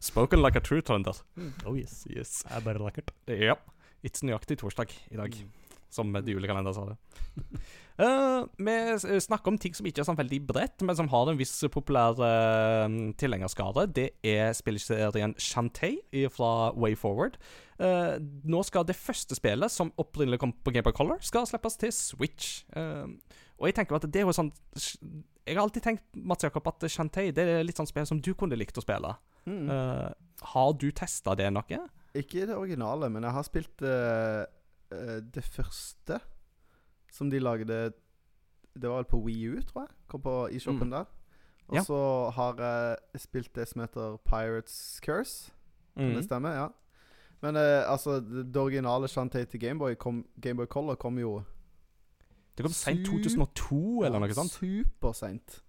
Spoken 0.00 0.42
like 0.42 0.56
a 0.56 0.60
true 0.60 0.82
thunder. 0.82 1.16
Oh 1.64 1.74
yes. 1.78 2.04
Yes. 2.10 2.42
Det 2.44 2.52
er 2.58 2.64
bare 2.66 2.82
lekkert. 2.84 3.12
Ja. 3.28 3.54
It's 4.04 4.22
nøyaktig 4.22 4.58
torsdag 4.60 4.92
i 5.10 5.16
dag, 5.16 5.34
Mm. 5.34 5.50
Som 5.92 6.12
de 6.14 6.34
julekalender 6.34 6.76
sa 6.76 6.88
det. 6.92 6.98
Uh, 7.98 8.44
vi 8.62 9.18
snakker 9.18 9.50
om 9.50 9.56
ting 9.58 9.74
som 9.74 9.86
ikke 9.88 10.04
er 10.04 10.06
sånn 10.06 10.18
veldig 10.20 10.38
bredt, 10.46 10.84
men 10.86 10.94
som 10.94 11.08
har 11.10 11.32
en 11.32 11.38
viss 11.40 11.56
populær 11.74 12.14
uh, 12.22 12.84
tilhengerskare. 13.18 13.88
Det 13.90 14.12
er 14.22 14.52
spillserien 14.54 15.34
Shantae 15.34 16.28
fra 16.30 16.70
Way 16.78 16.94
Forward. 16.94 17.40
Uh, 17.82 18.14
nå 18.46 18.62
skal 18.66 18.86
det 18.86 18.94
første 18.94 19.34
spillet, 19.34 19.74
som 19.74 19.90
opprinnelig 19.98 20.38
kom 20.44 20.54
på 20.54 20.76
Game 20.76 20.86
of 20.86 20.94
Color, 20.94 21.18
skal 21.26 21.48
slippes 21.50 21.78
til 21.82 21.90
Switch. 21.94 22.62
Eh, 22.78 23.10
og 23.58 23.66
jeg 23.66 23.74
tenker 23.80 23.98
at 23.98 24.06
det 24.06 24.20
er 24.20 24.28
jo 24.28 24.34
sånn 24.36 24.52
Jeg 24.78 25.56
har 25.56 25.64
alltid 25.64 25.84
tenkt 25.84 26.04
Mats 26.14 26.46
Jakob, 26.46 26.66
at 26.70 26.86
Shantae 26.92 27.32
det 27.34 27.44
er 27.44 27.66
litt 27.66 27.78
sånn 27.80 27.88
spill 27.88 28.06
som 28.06 28.20
du 28.22 28.30
kunne 28.38 28.58
likt 28.58 28.78
å 28.78 28.84
spille. 28.84 29.14
Mm. 29.48 29.70
Eh, 29.72 30.08
har 30.52 30.74
du 30.78 30.90
testa 30.92 31.34
det 31.38 31.48
noe? 31.54 31.80
Ikke 32.18 32.46
det 32.48 32.56
originale, 32.56 33.10
men 33.12 33.26
jeg 33.26 33.36
har 33.36 33.46
spilt 33.46 33.84
eh, 33.86 34.44
eh, 34.92 35.20
det 35.20 35.44
første 35.44 36.20
som 37.12 37.30
de 37.30 37.38
lagde 37.40 37.92
Det 38.78 38.88
var 38.88 39.02
vel 39.02 39.08
på 39.10 39.22
Wii 39.24 39.48
U, 39.56 39.60
tror 39.62 39.86
jeg. 39.86 39.94
Kom 40.08 40.20
på 40.22 40.34
i 40.54 40.58
shoppen 40.60 40.86
Mm. 40.88 40.90
der. 40.90 41.06
Og 41.68 41.74
Ja. 41.74 41.82
så 41.82 42.30
har 42.32 42.54
jeg 42.56 43.20
spilt 43.20 43.52
det 43.54 43.66
som 43.68 43.80
heter 43.82 44.18
Pirates 44.24 45.00
Curse. 45.02 45.50
Kan 45.96 46.10
Mm. 46.10 46.14
det 46.14 46.24
stemme? 46.24 46.48
Ja. 46.54 46.68
Men 47.42 47.56
uh, 47.56 47.90
altså, 47.90 48.20
det, 48.20 48.56
originale 48.56 49.08
Shantae 49.08 49.44
til 49.46 49.60
Gameboy 49.60 49.94
Game 50.40 50.66
Color 50.66 50.94
kom 50.96 51.18
jo 51.18 51.44
Det 52.56 52.64
kom 52.64 52.72
seint 52.72 53.06
2002, 53.06 54.02
eller 54.04 54.18
noe 54.18 54.34
sånt. 54.34 54.50
Superseint. 54.50 55.60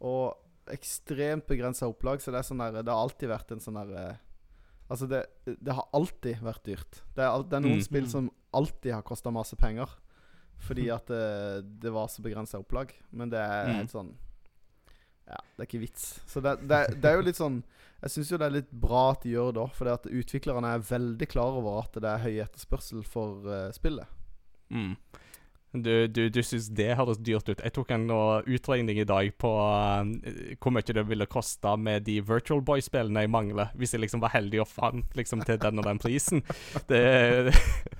Og 0.00 0.36
ekstremt 0.68 1.46
begrensa 1.46 1.86
opplag, 1.88 2.20
så 2.20 2.30
det 2.30 2.38
er 2.38 2.42
sånn 2.42 2.58
der 2.58 2.82
Det 2.82 2.92
har 2.92 3.02
alltid 3.08 3.28
vært 3.28 3.50
en 3.52 3.60
sånn 3.60 3.74
der 3.74 3.96
eh, 4.10 4.16
Altså, 4.90 5.06
det, 5.06 5.26
det 5.62 5.74
har 5.74 5.88
alltid 5.92 6.40
vært 6.40 6.62
dyrt. 6.64 7.02
Det 7.14 7.18
er, 7.22 7.28
alt, 7.28 7.50
det 7.50 7.56
er 7.56 7.60
noen 7.60 7.76
Mm. 7.78 7.82
spill 7.84 8.06
som 8.08 8.30
alltid 8.56 8.92
har 8.94 9.02
kosta 9.02 9.30
masse 9.34 9.56
penger. 9.56 9.88
Fordi 10.58 10.88
at 10.90 11.06
det, 11.06 11.80
det 11.84 11.92
var 11.94 12.08
så 12.10 12.22
begrensa 12.24 12.58
opplag. 12.58 12.90
Men 13.10 13.30
det 13.30 13.38
er 13.38 13.68
Mm. 13.68 13.74
helt 13.76 13.90
sånn 13.94 14.14
Ja, 15.28 15.36
det 15.56 15.62
er 15.62 15.66
ikke 15.68 15.80
vits. 15.84 16.20
Så 16.26 16.40
det, 16.40 16.54
det, 16.66 17.00
det 17.02 17.04
er 17.10 17.16
jo 17.18 17.26
litt 17.26 17.36
sånn 17.36 17.58
Jeg 18.00 18.10
syns 18.14 18.30
jo 18.32 18.38
det 18.38 18.46
er 18.46 18.54
litt 18.56 18.70
bra 18.72 19.10
at 19.12 19.22
de 19.26 19.34
gjør 19.34 19.52
det 19.52 19.60
òg, 19.62 19.72
fordi 19.74 19.90
at 19.92 20.06
utviklerne 20.06 20.70
er 20.74 20.78
veldig 20.86 21.28
klar 21.28 21.56
over 21.58 21.82
at 21.82 21.92
det 22.00 22.08
er 22.08 22.22
høy 22.24 22.36
etterspørsel 22.44 23.02
for 23.04 23.42
uh, 23.50 23.70
spillet. 23.74 24.06
Mm. 24.70 24.94
Du, 25.84 25.92
du, 26.08 26.28
du 26.32 26.40
syns 26.42 26.68
det 26.74 26.90
høres 26.98 27.20
dyrt 27.24 27.48
ut. 27.48 27.62
Jeg 27.62 27.74
tok 27.76 27.92
en 27.94 28.06
utregning 28.48 29.00
i 29.00 29.06
dag 29.08 29.30
på 29.40 29.50
uh, 29.52 30.02
hvor 30.58 30.74
mye 30.74 30.94
det 30.94 31.04
ville 31.08 31.28
koste 31.30 31.74
med 31.80 32.06
de 32.08 32.18
Virtual 32.24 32.62
Boy-spillene 32.64 33.24
jeg 33.24 33.32
mangler, 33.32 33.72
hvis 33.78 33.94
jeg 33.94 34.02
liksom 34.04 34.22
var 34.24 34.34
heldig 34.34 34.62
og 34.64 34.68
fant 34.70 35.16
liksom 35.18 35.44
til 35.46 35.60
den 35.62 35.82
og 35.82 35.88
den 35.88 36.00
prisen. 36.02 36.42
Det, 36.88 37.02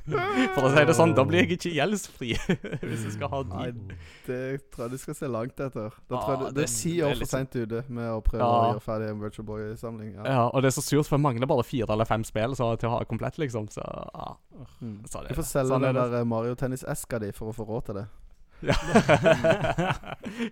for 0.55 0.69
å 0.69 0.73
si 0.73 0.85
det 0.88 0.97
sånn, 0.97 1.14
da 1.17 1.25
blir 1.29 1.45
jeg 1.45 1.59
ikke 1.59 1.75
gjeldsfri 1.77 2.33
hvis 2.88 3.07
jeg 3.07 3.17
skal 3.17 3.33
ha 3.33 3.43
de. 3.45 3.59
Nei, 3.59 3.99
det 4.29 4.41
tror 4.73 4.87
jeg 4.87 4.97
du 4.97 5.03
skal 5.03 5.19
se 5.19 5.31
langt 5.31 5.61
etter. 5.69 5.95
Da 6.09 6.23
tror 6.23 6.35
jeg 6.35 6.41
du, 6.41 6.47
det 6.59 6.67
er 6.67 6.73
er 6.79 7.05
år 7.09 7.14
for 7.14 7.23
liksom- 7.23 7.38
seint 7.38 7.57
ute 7.59 7.85
med 7.88 8.11
å 8.12 8.21
prøve 8.25 8.43
Ja. 8.43 8.49
å 8.49 8.73
gjøre 8.73 8.85
ferdig 8.85 9.11
en 9.12 9.21
Virtual 9.23 9.47
Boy-samling. 9.49 10.14
Ja. 10.19 10.27
Ja, 10.29 10.43
og 10.49 10.62
det 10.62 10.73
er 10.73 10.77
så 10.79 10.85
surt, 10.85 11.09
for 11.09 11.19
jeg 11.19 11.25
mangler 11.27 11.51
bare 11.51 11.64
fire 11.67 11.93
eller 11.93 12.09
fem 12.09 12.25
spill 12.25 12.57
så, 12.59 12.71
til 12.81 12.91
å 12.91 12.99
ha 12.99 13.05
komplett, 13.09 13.38
liksom. 13.38 13.69
Så 13.73 13.85
ja. 13.85 14.29
Sånn 14.79 15.25
er 15.25 15.29
Du 15.31 15.38
får 15.38 15.47
selge 15.47 15.73
Sånn 15.73 15.85
den 15.87 15.99
der 15.99 16.17
eh, 16.21 16.25
Mario 16.29 16.57
Tennis-eska 16.59 17.21
di 17.23 17.31
for 17.37 17.53
å 17.53 17.57
få 17.57 17.67
råd 17.69 17.85
til 17.91 18.01
det. 18.01 18.07
Ja. 18.67 18.75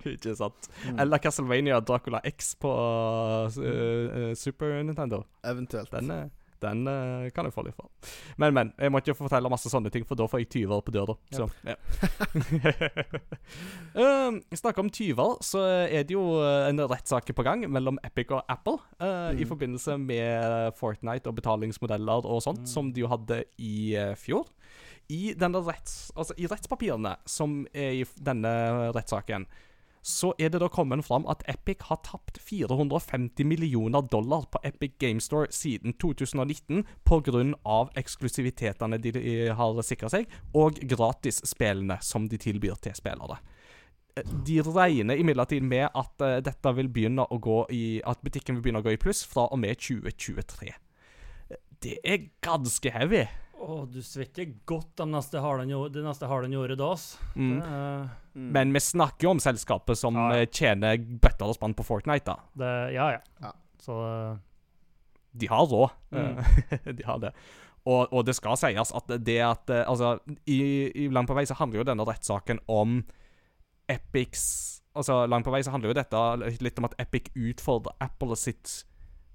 ikke 0.14 0.34
sant. 0.38 0.68
Mm. 0.86 0.98
Eller 1.02 1.18
Castlevania 1.18 1.80
Dracula 1.82 2.20
X 2.24 2.52
på 2.62 2.70
uh, 2.70 3.50
uh, 3.58 4.32
Super 4.38 4.82
Nintendo. 4.86 5.24
Eventuelt. 5.44 5.90
Den, 5.90 6.10
eh, 6.14 6.28
den 6.62 6.86
uh, 6.86 7.26
kan 7.34 7.48
jeg 7.48 7.52
få 7.56 7.64
litt 7.66 7.74
for. 7.76 7.90
Men, 8.38 8.54
men. 8.54 8.70
Jeg 8.78 8.92
må 8.94 9.02
ikke 9.02 9.16
fortelle 9.18 9.50
masse 9.50 9.68
sånne 9.72 9.90
ting, 9.92 10.06
for 10.06 10.14
da 10.18 10.28
får 10.30 10.44
jeg 10.44 10.50
tyver 10.54 10.84
på 10.86 10.94
døra. 10.94 11.16
Så, 11.34 11.48
ja. 11.66 11.74
um, 14.28 14.38
snakker 14.54 14.84
om 14.86 14.90
tyver, 14.94 15.36
så 15.44 15.66
er 15.90 16.06
det 16.06 16.14
jo 16.14 16.24
en 16.46 16.80
rettssak 16.86 17.34
på 17.36 17.44
gang 17.46 17.66
mellom 17.70 17.98
Epic 18.06 18.30
og 18.32 18.44
Apple 18.48 18.78
i 19.34 19.42
Mm. 19.42 19.48
forbindelse 19.50 19.98
med 19.98 20.72
Fortnite 20.78 21.26
og 21.26 21.36
betalingsmodeller 21.42 22.26
og 22.26 22.42
sånt, 22.42 22.64
Mm. 22.64 22.66
som 22.66 22.92
de 22.92 23.00
jo 23.02 23.08
hadde 23.10 23.42
i 23.58 23.96
fjor. 24.16 24.46
I, 25.08 25.34
retts, 25.38 26.12
altså, 26.16 26.34
I 26.38 26.48
rettspapirene 26.50 27.16
som 27.26 27.64
er 27.72 28.00
i 28.00 28.04
denne 28.18 28.52
rettssaken, 28.96 29.46
så 30.06 30.30
er 30.38 30.52
det 30.54 30.60
da 30.62 30.68
kommet 30.70 31.02
fram 31.02 31.24
at 31.26 31.42
Epic 31.50 31.82
har 31.88 31.98
tapt 32.06 32.38
450 32.38 33.42
millioner 33.44 34.06
dollar 34.06 34.46
på 34.50 34.60
Epic 34.62 34.92
Game 35.02 35.20
Store 35.20 35.50
siden 35.50 35.96
2019 35.98 36.84
pga. 37.04 37.88
eksklusivitetene 37.98 39.00
de, 39.02 39.12
de 39.12 39.34
har 39.50 39.82
sikra 39.82 40.10
seg, 40.12 40.30
og 40.54 40.78
gratisspillene 40.78 41.98
som 42.02 42.28
de 42.30 42.38
tilbyr 42.38 42.78
til 42.82 42.94
spillere. 42.94 43.40
Eh, 44.16 44.22
De 44.46 44.62
regner 44.62 45.18
imidlertid 45.18 45.62
med 45.62 45.88
at 45.94 46.22
eh, 46.22 46.38
dette 46.38 46.74
vil 46.76 46.88
begynne 46.88 47.26
å 47.26 47.38
gå 47.38 47.66
i 47.74 48.00
At 48.06 48.22
butikken 48.22 48.54
vil 48.56 48.62
begynne 48.62 48.84
å 48.84 48.86
gå 48.86 48.94
i 48.94 49.00
pluss 49.00 49.24
fra 49.26 49.48
og 49.50 49.58
med 49.58 49.74
2023. 49.76 50.70
Eh, 51.50 51.56
Det 51.82 51.98
er 52.04 52.30
ganske 52.40 52.90
heavy. 52.90 53.26
Å, 53.56 53.76
du 53.90 54.00
svetter 54.04 54.50
godt 54.68 54.92
de 55.00 55.06
neste 55.10 55.40
det 55.94 56.02
neste 56.04 56.28
halvannet 56.28 56.58
året 56.60 56.78
da, 56.78 56.90
ass. 56.92 57.18
Mm. 57.34 57.60
Det, 57.60 57.66
er- 57.80 58.08
Mm. 58.36 58.50
Men 58.52 58.72
vi 58.74 58.80
snakker 58.84 59.24
jo 59.24 59.30
om 59.30 59.38
selskapet 59.40 59.96
som 59.96 60.12
Ja, 60.14 60.26
ja. 60.34 60.40
eh, 60.42 60.48
tjener 60.52 60.98
bøtter 61.00 61.48
og 61.48 61.54
spann 61.56 61.72
på 61.72 61.86
Fortnite, 61.88 62.26
da. 62.26 62.34
det 62.52 62.92
Ja, 62.92 63.06
ja. 63.14 63.20
Ja. 63.40 63.52
Så 63.80 63.94
uh... 63.96 64.36
De 65.32 65.48
har 65.48 65.64
råd. 65.64 65.90
Mm. 66.12 66.36
Eh, 66.36 66.92
de 66.98 67.06
har 67.08 67.18
det. 67.22 67.30
Og, 67.86 68.12
og 68.12 68.26
det 68.28 68.34
skal 68.36 68.58
sies 68.60 68.92
at 68.92 69.08
det 69.24 69.38
at 69.40 69.70
Altså, 69.86 70.18
i, 70.46 70.58
i 70.92 71.08
langt 71.08 71.28
på 71.30 71.34
vei 71.38 71.46
så 71.48 71.54
handler 71.56 71.80
jo 71.80 71.88
denne 71.88 72.04
rettssaken 72.04 72.60
om 72.68 72.98
Epics 73.88 74.82
Altså, 74.96 75.26
langt 75.28 75.44
på 75.48 75.52
vei 75.52 75.62
så 75.64 75.70
handler 75.74 75.92
jo 75.92 75.96
dette 75.98 76.60
litt 76.64 76.78
om 76.80 76.86
at 76.88 76.94
Epic 77.02 77.28
utfordrer 77.36 77.96
Apple 78.04 78.36
sitt 78.36 78.82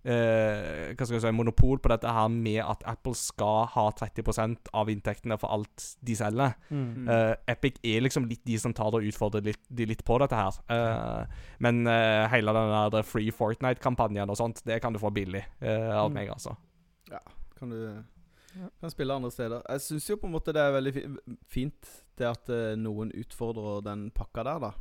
eh, 0.03 0.91
hva 0.95 1.05
skal 1.05 1.17
jeg 1.17 1.23
si, 1.25 1.31
monopol 1.35 1.79
på 1.81 1.91
dette 1.91 2.09
her 2.11 2.27
med 2.33 2.59
at 2.63 2.83
Apple 2.89 3.13
skal 3.17 3.67
ha 3.73 3.85
30% 3.99 4.71
av 4.77 4.89
inntektene 4.93 5.37
for 5.41 5.53
alt 5.53 5.85
de 6.01 6.15
selger. 6.17 6.55
mm. 6.69 7.09
Eh, 7.11 7.33
Epic 7.53 7.79
er 7.83 8.01
liksom 8.05 8.27
litt 8.29 8.43
de 8.45 8.57
som 8.61 8.73
tar 8.73 8.91
det 8.91 9.01
og 9.01 9.09
utfordrer 9.11 9.45
litt, 9.51 9.61
de 9.69 9.85
litt 9.85 10.03
på 10.07 10.17
dette 10.23 10.35
her. 10.37 10.57
Eh, 10.73 11.25
men 11.59 11.85
eh, 11.87 12.27
hele 12.33 12.53
den 12.57 12.73
der 12.95 13.03
Free 13.07 13.31
Fortnite-kampanjen 13.31 14.29
og 14.29 14.37
sånt, 14.39 14.63
det 14.65 14.81
kan 14.81 14.93
du 14.93 14.99
få 14.99 15.11
billig 15.13 15.43
eh, 15.61 15.89
av 15.91 16.09
Mm. 16.11 16.13
meg, 16.17 16.29
altså. 16.33 16.55
Ja, 17.11 17.19
Kan 17.59 17.69
du 17.69 18.03
kan 18.81 18.89
spille 18.91 19.13
andre 19.15 19.29
steder. 19.31 19.61
Jeg 19.69 19.79
syns 19.81 20.09
jo 20.09 20.15
på 20.17 20.27
en 20.27 20.33
måte 20.33 20.51
det 20.51 20.59
er 20.59 20.73
veldig 20.75 20.93
fint 21.47 21.91
det 22.19 22.27
at 22.27 22.49
noen 22.77 23.11
utfordrer 23.15 23.81
den 23.85 24.09
pakka 24.11 24.43
der, 24.43 24.59
da. 24.59 24.71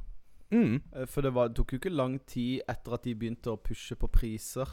Mm. 0.51 0.81
For 1.07 1.23
det 1.23 1.31
var, 1.37 1.49
det 1.49 1.57
tok 1.61 1.73
jo 1.77 1.79
ikke 1.79 1.93
lang 1.95 2.17
tid 2.27 2.65
etter 2.69 2.97
at 2.97 3.05
de 3.07 3.15
begynte 3.15 3.53
å 3.53 3.61
pushe 3.63 3.95
på 3.95 4.09
priser 4.11 4.67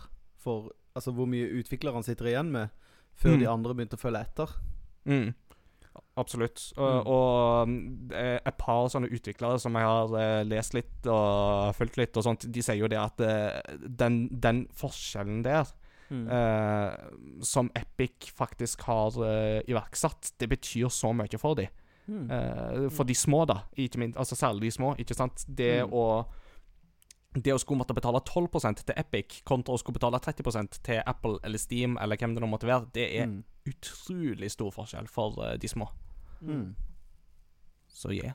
for 0.47 0.71
Altså 0.97 1.12
hvor 1.13 1.27
mye 1.29 1.45
utviklerne 1.60 2.01
sitter 2.01 2.25
igjen 2.31 2.47
med, 2.49 2.71
før 3.21 3.36
Mm. 3.36 3.39
de 3.43 3.47
andre 3.51 3.73
begynte 3.77 3.97
å 3.99 4.01
følge 4.01 4.21
etter. 4.25 4.53
Mm. 5.05 5.27
Absolutt. 6.17 6.73
Og, 6.77 6.93
Mm. 7.05 7.07
og 7.07 7.67
mm, 7.69 8.12
eh, 8.17 8.39
et 8.45 8.57
par 8.57 8.88
sånne 8.89 9.10
utviklere 9.13 9.60
som 9.62 9.75
jeg 9.77 9.86
har 9.86 10.15
eh, 10.17 10.43
lest 10.49 10.73
litt 10.73 11.05
og 11.05 11.75
fulgt 11.77 11.97
litt, 12.01 12.17
og 12.17 12.23
sånt, 12.25 12.47
de 12.51 12.62
sier 12.65 12.79
jo 12.81 12.89
det 12.89 12.97
at 12.97 13.21
eh, 13.21 13.77
den, 13.88 14.27
den 14.33 14.67
forskjellen 14.73 15.43
der 15.45 15.69
Mm. 16.10 16.29
Uh, 16.31 17.41
som 17.43 17.67
Epic 17.75 18.29
faktisk 18.31 18.86
har 18.88 19.12
uh, 19.19 19.60
iverksatt, 19.67 20.29
det 20.39 20.47
betyr 20.47 20.88
så 20.88 21.10
mye 21.13 21.38
for 21.38 21.53
dem. 21.60 21.67
Mm. 22.07 22.29
Uh, 22.31 22.89
for 22.89 23.03
de 23.03 23.13
små, 23.13 23.41
da. 23.45 23.57
Ikke 23.75 23.99
minst, 23.99 24.15
altså 24.17 24.38
særlig 24.39 24.62
de 24.62 24.71
små. 24.71 24.93
ikke 24.95 25.13
sant? 25.13 25.43
Det 25.53 25.83
Mm. 25.83 25.91
å 25.91 26.25
det 27.36 27.54
å 27.54 27.60
skulle 27.62 27.78
måtte 27.82 27.94
betale 27.94 28.22
12% 28.26 28.84
til 28.88 28.96
Epic 28.98 29.42
kontra 29.46 29.76
å 29.76 29.78
skulle 29.82 30.00
betale 30.00 30.20
30% 30.24 30.80
til 30.84 31.02
Apple 31.06 31.38
eller 31.44 31.62
Steam 31.62 31.98
eller 32.02 32.18
hvem 32.18 32.34
det 32.36 32.42
nå 32.42 32.50
måtte 32.50 32.70
være, 32.70 32.90
det 32.96 33.08
er 33.20 33.28
Mm. 33.28 33.44
utrolig 33.68 34.52
stor 34.52 34.72
forskjell 34.72 35.08
for 35.08 35.38
uh, 35.44 35.58
de 35.58 35.68
små. 35.68 35.90
Mm. 36.42 36.76
Så 37.90 38.12
yeah. 38.12 38.34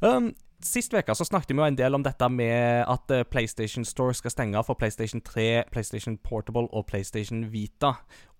Um, 0.00 0.34
Sist 0.60 0.92
uke 0.92 1.14
så 1.16 1.24
snakket 1.24 1.54
vi 1.54 1.56
jo 1.56 1.64
en 1.64 1.76
del 1.76 1.94
om 1.96 2.02
dette 2.04 2.26
med 2.28 2.84
at 2.84 3.10
uh, 3.10 3.22
PlayStation 3.24 3.84
Store 3.84 4.12
skal 4.14 4.30
stenge 4.30 4.60
for 4.64 4.76
PlayStation 4.76 5.20
3, 5.24 5.64
PlayStation 5.72 6.18
Portable 6.18 6.68
og 6.76 6.84
PlayStation 6.86 7.46
Vita. 7.52 7.94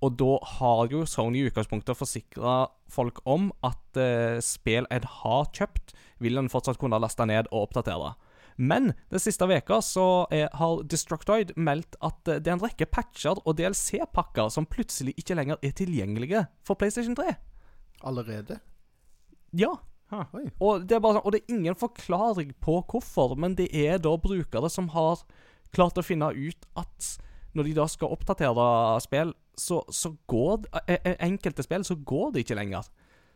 Og 0.04 0.18
da 0.20 0.36
har 0.58 0.92
jo 0.92 1.06
Sony 1.08 1.40
i 1.40 1.46
utgangspunktet 1.48 1.96
forsikra 1.96 2.66
folk 2.92 3.22
om 3.24 3.48
at 3.64 3.96
uh, 3.96 4.36
spill 4.44 4.84
en 4.90 5.08
har 5.22 5.48
kjøpt, 5.56 5.94
vil 6.20 6.36
en 6.36 6.52
fortsatt 6.52 6.78
kunne 6.78 7.00
laste 7.00 7.24
ned 7.24 7.48
og 7.50 7.70
oppdatere. 7.70 8.12
Men 8.56 8.92
den 9.12 9.22
siste 9.22 9.46
veka 9.50 9.80
så 9.84 10.06
er, 10.34 10.48
har 10.56 10.82
Destructoid 10.88 11.54
meldt 11.56 11.98
at 12.04 12.28
eh, 12.28 12.40
det 12.40 12.50
er 12.50 12.58
en 12.58 12.64
rekke 12.64 12.88
patcher 12.90 13.40
og 13.44 13.58
DLC-pakker 13.60 14.50
som 14.52 14.68
plutselig 14.70 15.14
ikke 15.20 15.36
lenger 15.38 15.60
er 15.62 15.76
tilgjengelige 15.76 16.46
for 16.66 16.80
PlayStation 16.80 17.16
3. 17.18 17.36
Allerede? 18.06 18.60
Ja. 19.56 19.74
Og 20.58 20.86
det, 20.88 20.96
er 20.96 21.02
bare 21.02 21.18
sånn, 21.18 21.26
og 21.26 21.34
det 21.34 21.42
er 21.42 21.54
ingen 21.54 21.78
forklaring 21.78 22.54
på 22.62 22.80
hvorfor, 22.90 23.36
men 23.38 23.54
det 23.58 23.68
er 23.76 24.00
da 24.02 24.16
brukere 24.18 24.70
som 24.72 24.90
har 24.94 25.22
klart 25.74 25.98
å 26.00 26.04
finne 26.04 26.32
ut 26.34 26.66
at 26.80 27.12
når 27.54 27.66
de 27.66 27.76
da 27.78 27.86
skal 27.90 28.14
oppdatere 28.14 28.64
spill, 29.02 29.32
så, 29.58 29.80
så 29.90 30.12
går 30.30 30.64
det, 30.64 30.82
e- 30.86 31.00
e- 31.12 31.16
Enkelte 31.26 31.64
spill 31.66 31.84
så 31.86 31.96
går 31.98 32.34
det 32.34 32.44
ikke 32.44 32.58
lenger. 32.58 32.86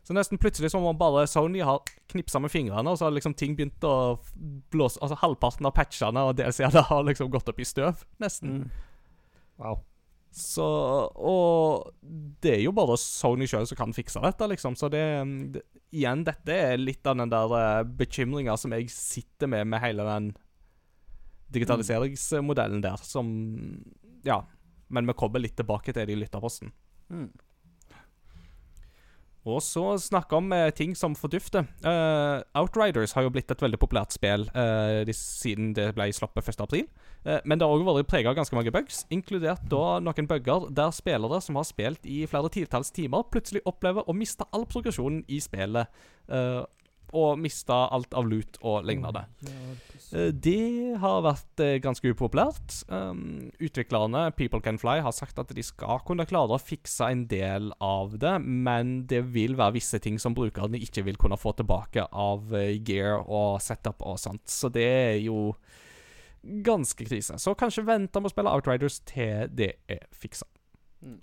Så 0.05 0.13
nesten 0.13 0.41
plutselig 0.41 0.69
som 0.73 0.85
om 0.85 0.99
bare 1.01 1.25
Sony 1.31 1.63
har 1.65 1.81
knipsa 2.13 2.41
med 2.43 2.53
fingrene, 2.53 2.91
og 2.91 3.01
så 3.01 3.07
har 3.07 3.15
liksom 3.17 3.35
ting 3.41 3.55
begynt 3.57 3.85
å 3.89 4.19
blåse 4.73 5.01
Altså 5.01 5.17
halvparten 5.23 5.65
av 5.65 5.73
patchene 5.77 6.27
og 6.29 6.37
DLC-ene 6.37 6.85
har 6.91 7.07
liksom 7.09 7.31
gått 7.33 7.49
opp 7.49 7.61
i 7.61 7.69
støv, 7.69 8.05
nesten. 8.21 8.65
Mm. 8.65 8.71
Wow. 9.63 9.81
Så 10.35 10.67
Og 11.15 11.93
det 12.43 12.57
er 12.57 12.63
jo 12.65 12.75
bare 12.75 12.99
Sony 12.99 13.47
sjøl 13.49 13.69
som 13.71 13.79
kan 13.79 13.95
fikse 13.97 14.21
dette, 14.25 14.49
liksom. 14.51 14.77
Så 14.77 14.91
det, 14.93 15.05
det 15.55 15.63
Igjen, 15.95 16.25
dette 16.27 16.51
er 16.51 16.81
litt 16.81 17.07
av 17.07 17.21
den 17.21 17.31
der 17.31 17.53
uh, 17.55 17.87
bekymringa 17.87 18.57
som 18.59 18.73
jeg 18.75 18.89
sitter 18.91 19.47
med 19.47 19.69
med 19.71 19.79
hele 19.79 20.03
den 20.09 20.33
digitaliseringsmodellen 21.55 22.83
der, 22.83 22.99
som 22.99 23.29
Ja. 24.27 24.43
Men 24.89 25.07
vi 25.07 25.15
kommer 25.17 25.41
litt 25.41 25.57
tilbake 25.57 25.93
til 25.95 26.07
det 26.07 26.13
i 26.13 26.19
lytterposten. 26.19 26.73
Mm. 27.09 27.31
Og 29.45 29.61
så 29.61 29.83
snakke 30.01 30.39
om 30.39 30.53
eh, 30.57 30.71
ting 30.73 30.95
som 30.97 31.13
fordufter. 31.19 31.67
Uh, 31.85 32.41
Outriders 32.57 33.13
har 33.13 33.27
jo 33.27 33.33
blitt 33.35 33.51
et 33.53 33.61
veldig 33.61 33.81
populært 33.81 34.15
spill 34.17 34.47
uh, 34.55 35.03
de, 35.05 35.15
siden 35.17 35.75
det 35.77 35.91
ble 35.97 36.09
sluppet 36.17 36.49
1.4. 36.49 36.87
Uh, 37.25 37.39
men 37.45 37.61
det 37.61 37.69
har 37.69 37.75
òg 37.77 37.85
vært 37.85 38.09
prega 38.09 38.33
av 38.33 38.39
ganske 38.39 38.57
mange 38.57 38.73
bugs, 38.73 39.03
inkludert 39.13 39.67
da 39.69 39.99
noen 40.01 40.31
bugger 40.31 40.71
der 40.73 40.95
spillere 40.97 41.43
som 41.45 41.61
har 41.61 41.69
spilt 41.69 42.09
i 42.09 42.23
flere 42.31 42.53
titalls 42.53 42.93
timer, 42.95 43.29
plutselig 43.29 43.65
opplever 43.69 44.09
å 44.09 44.17
miste 44.17 44.49
all 44.53 44.65
progresjonen 44.71 45.27
i 45.29 45.43
spillet. 45.45 45.93
Eh, 46.33 46.63
og 47.15 47.39
mista 47.41 47.85
alt 47.95 48.15
av 48.19 48.27
lut 48.29 48.59
og 48.63 48.85
lignende. 48.89 49.25
Eh, 50.13 50.31
Det 50.35 50.97
har 51.01 51.23
vært 51.25 51.63
eh, 51.63 51.79
ganske 51.83 52.11
upopulært. 52.11 52.81
Um, 52.91 53.51
utviklerne, 53.63 54.27
People 54.37 54.61
Can 54.65 54.79
Fly, 54.79 54.99
har 55.05 55.15
sagt 55.15 55.39
at 55.39 55.55
de 55.55 55.63
skal 55.65 56.03
kunne 56.07 56.27
klare 56.27 56.55
å 56.57 56.61
fikse 56.63 57.09
en 57.11 57.25
del 57.31 57.71
av 57.83 58.19
det, 58.19 58.35
men 58.43 59.07
det 59.11 59.25
vil 59.35 59.57
være 59.59 59.79
visse 59.79 59.99
ting 60.03 60.19
som 60.23 60.37
brukerne 60.37 60.81
ikke 60.83 61.07
vil 61.07 61.19
kunne 61.21 61.39
få 61.41 61.55
tilbake 61.59 62.07
av 62.11 62.55
eh, 62.55 62.77
gear 62.83 63.23
og 63.25 63.63
setup 63.65 64.03
og 64.03 64.21
sånt. 64.23 64.45
Så 64.51 64.71
det 64.75 64.85
er 64.85 65.19
jo 65.25 65.55
ganske 66.45 67.07
krise. 67.09 67.39
Så 67.41 67.55
kanskje 67.57 67.87
vente 67.87 68.21
med 68.21 68.29
å 68.29 68.35
spille 68.35 68.53
Outriders 68.53 69.01
til 69.09 69.49
det 69.55 69.75
er 69.89 70.05
fiksa. 70.13 70.47
Mm. 71.05 71.19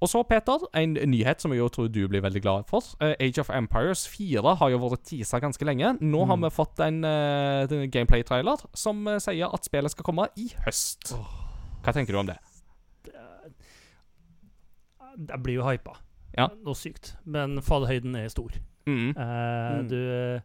Og 0.00 0.08
så, 0.08 0.22
Peter, 0.24 0.62
en 0.80 0.94
nyhet 1.12 1.42
som 1.42 1.52
jeg 1.52 1.58
jo 1.60 1.68
tror 1.68 1.88
du 1.92 1.98
blir 2.08 2.22
veldig 2.24 2.40
glad 2.42 2.64
for. 2.70 2.80
Uh, 3.02 3.12
Age 3.20 3.38
of 3.42 3.50
Empires 3.52 4.06
4 4.08 4.54
har 4.56 4.70
jo 4.72 4.78
vært 4.80 5.02
teasa 5.10 5.40
ganske 5.44 5.64
lenge. 5.68 5.90
Nå 6.00 6.22
har 6.26 6.36
Mm. 6.38 6.46
vi 6.46 6.50
fått 6.56 6.80
en 6.80 7.04
uh, 7.04 7.86
gameplay-trailer 7.92 8.56
som 8.72 9.06
uh, 9.06 9.18
sier 9.20 9.52
at 9.52 9.64
spillet 9.68 9.90
skal 9.92 10.04
komme 10.08 10.28
i 10.40 10.48
høst. 10.64 11.12
Hva 11.84 11.92
tenker 11.92 12.12
du 12.16 12.18
om 12.22 12.26
det? 12.32 12.38
Jeg 15.28 15.42
blir 15.42 15.58
jo 15.58 15.66
hypa. 15.66 15.96
Ja. 16.36 16.46
Noe 16.64 16.76
sykt. 16.78 17.14
Men 17.26 17.58
fallhøyden 17.64 18.14
er 18.16 18.28
stor. 18.32 18.54
Mm. 18.88 19.10
Eh, 19.10 19.80
Mm. 19.80 19.88
du, 19.88 20.40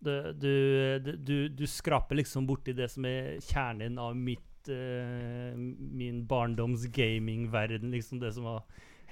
du, 0.00 0.32
du, 1.02 1.16
du, 1.16 1.48
du 1.48 1.66
skraper 1.66 2.16
liksom 2.20 2.46
borti 2.46 2.72
det 2.76 2.90
som 2.92 3.04
er 3.04 3.40
kjernen 3.40 3.98
av 3.98 4.14
mitt 4.16 4.46
min 4.70 6.26
barndoms 6.28 6.84
gamingverden. 6.92 7.90
Liksom 7.90 8.20
det 8.20 8.34
som 8.36 8.44
var 8.44 8.62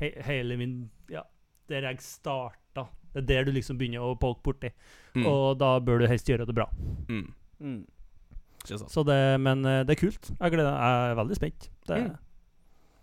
he 0.01 0.13
hele 0.27 0.57
min 0.61 0.77
Ja, 1.13 1.23
der 1.69 1.87
jeg 1.91 2.01
starta. 2.05 2.87
Det 3.15 3.23
er 3.25 3.27
der 3.29 3.45
du 3.49 3.53
liksom 3.57 3.79
begynner 3.81 4.05
å 4.05 4.15
poke 4.21 4.43
borti. 4.45 4.71
Mm. 5.17 5.27
Og 5.27 5.59
da 5.59 5.79
bør 5.81 6.03
du 6.03 6.07
helst 6.11 6.29
gjøre 6.29 6.47
det 6.47 6.55
bra. 6.55 6.69
Mm. 7.09 7.29
Mm. 7.61 7.79
Så 8.69 9.03
det, 9.07 9.17
men 9.41 9.65
eh, 9.65 9.83
det 9.89 9.95
er 9.97 10.01
kult. 10.03 10.29
Jeg, 10.35 10.53
gleder, 10.53 10.75
jeg 10.77 11.13
er 11.13 11.17
veldig 11.23 11.37
spent. 11.39 11.71
Det, 11.89 12.03
Mm. 12.05 12.17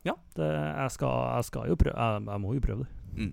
Ja. 0.06 0.14
det, 0.38 0.46
jeg, 0.54 0.92
skal, 0.94 1.14
jeg 1.34 1.46
skal 1.48 1.68
jo 1.72 1.76
prøve 1.82 1.96
jeg, 1.98 2.26
jeg 2.30 2.42
må 2.44 2.52
jo 2.54 2.62
prøve 2.62 2.84
det. 2.86 2.92
Mm. 3.18 3.32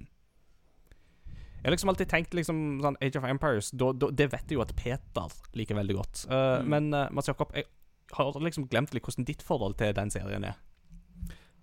Jeg 1.63 1.69
har 1.69 1.75
liksom 1.77 1.91
alltid 1.93 2.09
tenkt 2.11 2.33
liksom 2.35 2.63
sånn 2.83 2.97
Age 3.05 3.21
of 3.21 3.27
Empires 3.29 3.69
da, 3.79 3.93
da, 3.95 4.09
Det 4.11 4.27
vet 4.33 4.49
jeg 4.51 4.57
jo 4.57 4.63
at 4.65 4.73
Peter 4.75 5.35
liker 5.55 5.77
veldig 5.79 5.95
godt. 6.01 6.23
Uh, 6.31 6.63
Mm. 6.65 6.71
Men 6.73 6.89
uh, 6.97 7.05
Mats 7.15 7.29
Jakob, 7.29 7.53
jeg 7.55 7.69
har 8.17 8.41
liksom 8.41 8.67
glemt 8.73 8.95
litt 8.97 9.05
hvordan 9.05 9.29
ditt 9.29 9.43
forhold 9.47 9.77
til 9.79 9.93
den 9.95 10.11
serien 10.11 10.45
er. 10.49 10.57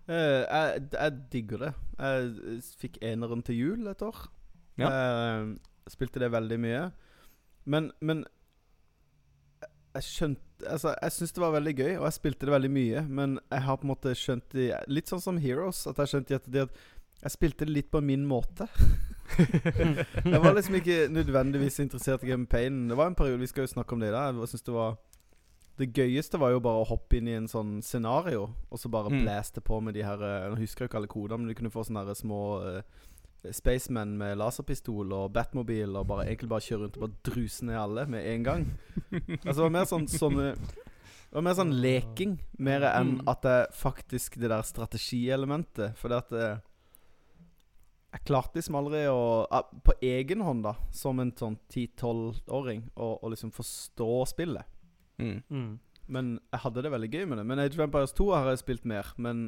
Eh, 0.10 0.42
jeg, 0.50 0.88
jeg 0.96 1.18
digger 1.32 1.58
det. 1.68 1.72
Jeg 2.00 2.62
fikk 2.82 2.98
eneren 3.06 3.44
til 3.46 3.60
jul 3.60 3.88
et 3.92 4.02
år. 4.02 4.24
Eh, 4.80 5.56
spilte 5.92 6.22
det 6.24 6.32
veldig 6.34 6.58
mye. 6.64 6.84
Men, 7.70 7.92
men 8.02 8.26
jeg- 9.96 10.04
skjønte 10.06 10.46
Altså, 10.68 10.92
jeg 11.02 11.12
syns 11.16 11.32
det 11.32 11.40
var 11.42 11.52
veldig 11.56 11.72
gøy, 11.78 11.92
og 11.98 12.04
jeg 12.04 12.14
spilte 12.18 12.46
det 12.46 12.52
veldig 12.52 12.70
mye. 12.72 13.02
Men 13.08 13.38
jeg 13.52 13.62
har 13.64 13.78
på 13.80 13.86
en 13.88 13.92
måte 13.94 14.12
skjønt 14.18 14.50
det 14.52 14.74
Litt 14.92 15.08
sånn 15.08 15.22
som 15.24 15.38
Heroes. 15.40 15.86
At 15.88 16.02
jeg 16.04 16.08
skjønte 16.12 16.36
at, 16.36 16.50
at 16.52 16.70
jeg 17.24 17.32
spilte 17.32 17.66
det 17.66 17.74
litt 17.78 17.92
på 17.92 18.02
min 18.04 18.26
måte. 18.28 18.68
Jeg 19.38 20.40
var 20.42 20.56
liksom 20.58 20.76
ikke 20.80 21.08
nødvendigvis 21.14 21.80
interessert 21.80 22.24
i 22.26 22.32
campaignen. 22.32 22.88
Det 22.90 22.98
var 22.98 23.08
en 23.12 23.16
periode 23.16 23.40
Vi 23.40 23.48
skal 23.52 23.62
jo 23.68 23.72
snakke 23.76 23.94
om 23.94 24.00
det 24.02 24.10
i 24.10 24.16
dag. 24.16 24.36
Jeg 24.40 24.48
synes 24.52 24.66
det 24.66 24.74
var 24.74 24.96
Det 25.80 25.94
gøyeste 25.96 26.40
var 26.42 26.52
jo 26.52 26.60
bare 26.60 26.82
å 26.84 26.88
hoppe 26.90 27.18
inn 27.22 27.28
i 27.32 27.38
en 27.38 27.48
sånn 27.48 27.78
scenario, 27.86 28.50
og 28.70 28.80
så 28.82 28.90
bare 28.92 29.10
Mm. 29.14 29.22
blaste 29.24 29.62
på 29.64 29.78
med 29.82 29.94
de 29.96 30.04
her 30.04 30.18
Jeg 30.20 30.58
husker 30.60 30.84
jo 30.86 30.88
ikke 30.90 30.98
alle 31.00 31.08
kodene, 31.08 31.38
men 31.40 31.48
du 31.48 31.56
kunne 31.56 31.72
få 31.72 31.86
sånne 31.88 32.16
små 32.20 32.42
uh, 32.60 32.82
Spacemen 33.56 34.18
med 34.20 34.38
laserpistol 34.38 35.14
og 35.16 35.32
Batmobil, 35.32 35.96
og 35.96 36.08
bare 36.10 36.26
egentlig 36.28 36.50
bare 36.52 36.60
kjøre 36.66 36.82
rundt 36.84 36.98
og 36.98 37.04
bare 37.06 37.22
druse 37.24 37.64
ned 37.64 37.78
alle 37.80 38.04
med 38.12 38.26
en 38.28 38.44
gang. 38.44 38.66
Altså 39.46 39.56
det 39.56 39.64
var 39.64 39.76
mer 39.78 39.86
sånn 39.88 40.08
sånne 40.12 40.48
Det 41.30 41.38
var 41.38 41.46
mer 41.46 41.54
sånn 41.56 41.72
leking, 41.82 42.40
mer 42.58 42.82
enn 42.90 43.20
Mm. 43.22 43.28
at 43.30 43.42
det 43.42 43.58
faktisk 43.80 44.36
det 44.42 44.50
der 44.50 44.62
strategielementet. 44.68 45.96
For 45.96 46.10
det 46.10 46.18
at 46.18 46.32
eh, 46.34 46.58
Jeg 48.12 48.24
klarte 48.26 48.56
liksom 48.58 48.76
aldri 48.76 49.06
å 49.08 49.46
ah, 49.52 49.64
På 49.86 49.94
egen 50.02 50.42
hånd, 50.42 50.64
da, 50.66 50.74
som 50.92 51.20
en 51.22 51.32
sånn 51.32 51.58
10-12-åring, 51.70 52.90
å 52.98 53.20
å 53.24 53.30
liksom 53.30 53.52
forstå 53.54 54.10
spillet. 54.28 54.66
Mm. 55.20 55.42
Mm. 55.50 55.80
Men 56.10 56.30
jeg 56.52 56.60
hadde 56.64 56.84
det 56.84 56.92
veldig 56.92 57.10
gøy 57.14 57.26
med 57.30 57.38
det. 57.38 57.46
Men 57.46 57.60
Age 57.62 57.78
of 57.78 57.86
Empires 57.86 58.16
2 58.18 58.30
har 58.34 58.48
jeg 58.50 58.62
spilt 58.64 58.86
mer. 58.90 59.12
Men 59.18 59.44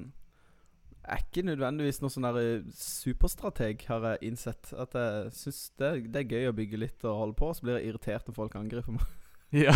jeg 1.02 1.18
er 1.18 1.24
ikke 1.24 1.46
nødvendigvis 1.48 2.02
noen 2.04 2.14
sånn 2.14 2.28
eh, 2.38 2.68
superstrateg, 2.78 3.88
har 3.90 4.06
jeg 4.12 4.30
innsett. 4.30 4.70
At 4.78 4.94
jeg 4.98 5.32
syns 5.34 5.64
det, 5.82 5.90
det 6.14 6.22
er 6.22 6.36
gøy 6.36 6.52
å 6.52 6.58
bygge 6.60 6.82
litt 6.84 7.08
og 7.10 7.18
holde 7.24 7.38
på, 7.40 7.50
så 7.58 7.66
blir 7.66 7.80
jeg 7.80 7.90
irritert 7.90 8.30
når 8.30 8.38
folk 8.38 8.60
angriper 8.62 9.00
meg. 9.00 9.10
Ja. 9.52 9.74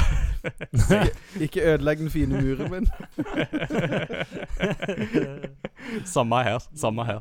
Ikke 1.43 1.59
ødelegg 1.73 1.99
den 1.99 2.07
fine 2.07 2.39
muren 2.39 2.69
min. 2.71 2.85
Samme 6.15 6.39
her. 6.47 6.63
Samme 6.79 7.03
her. 7.03 7.19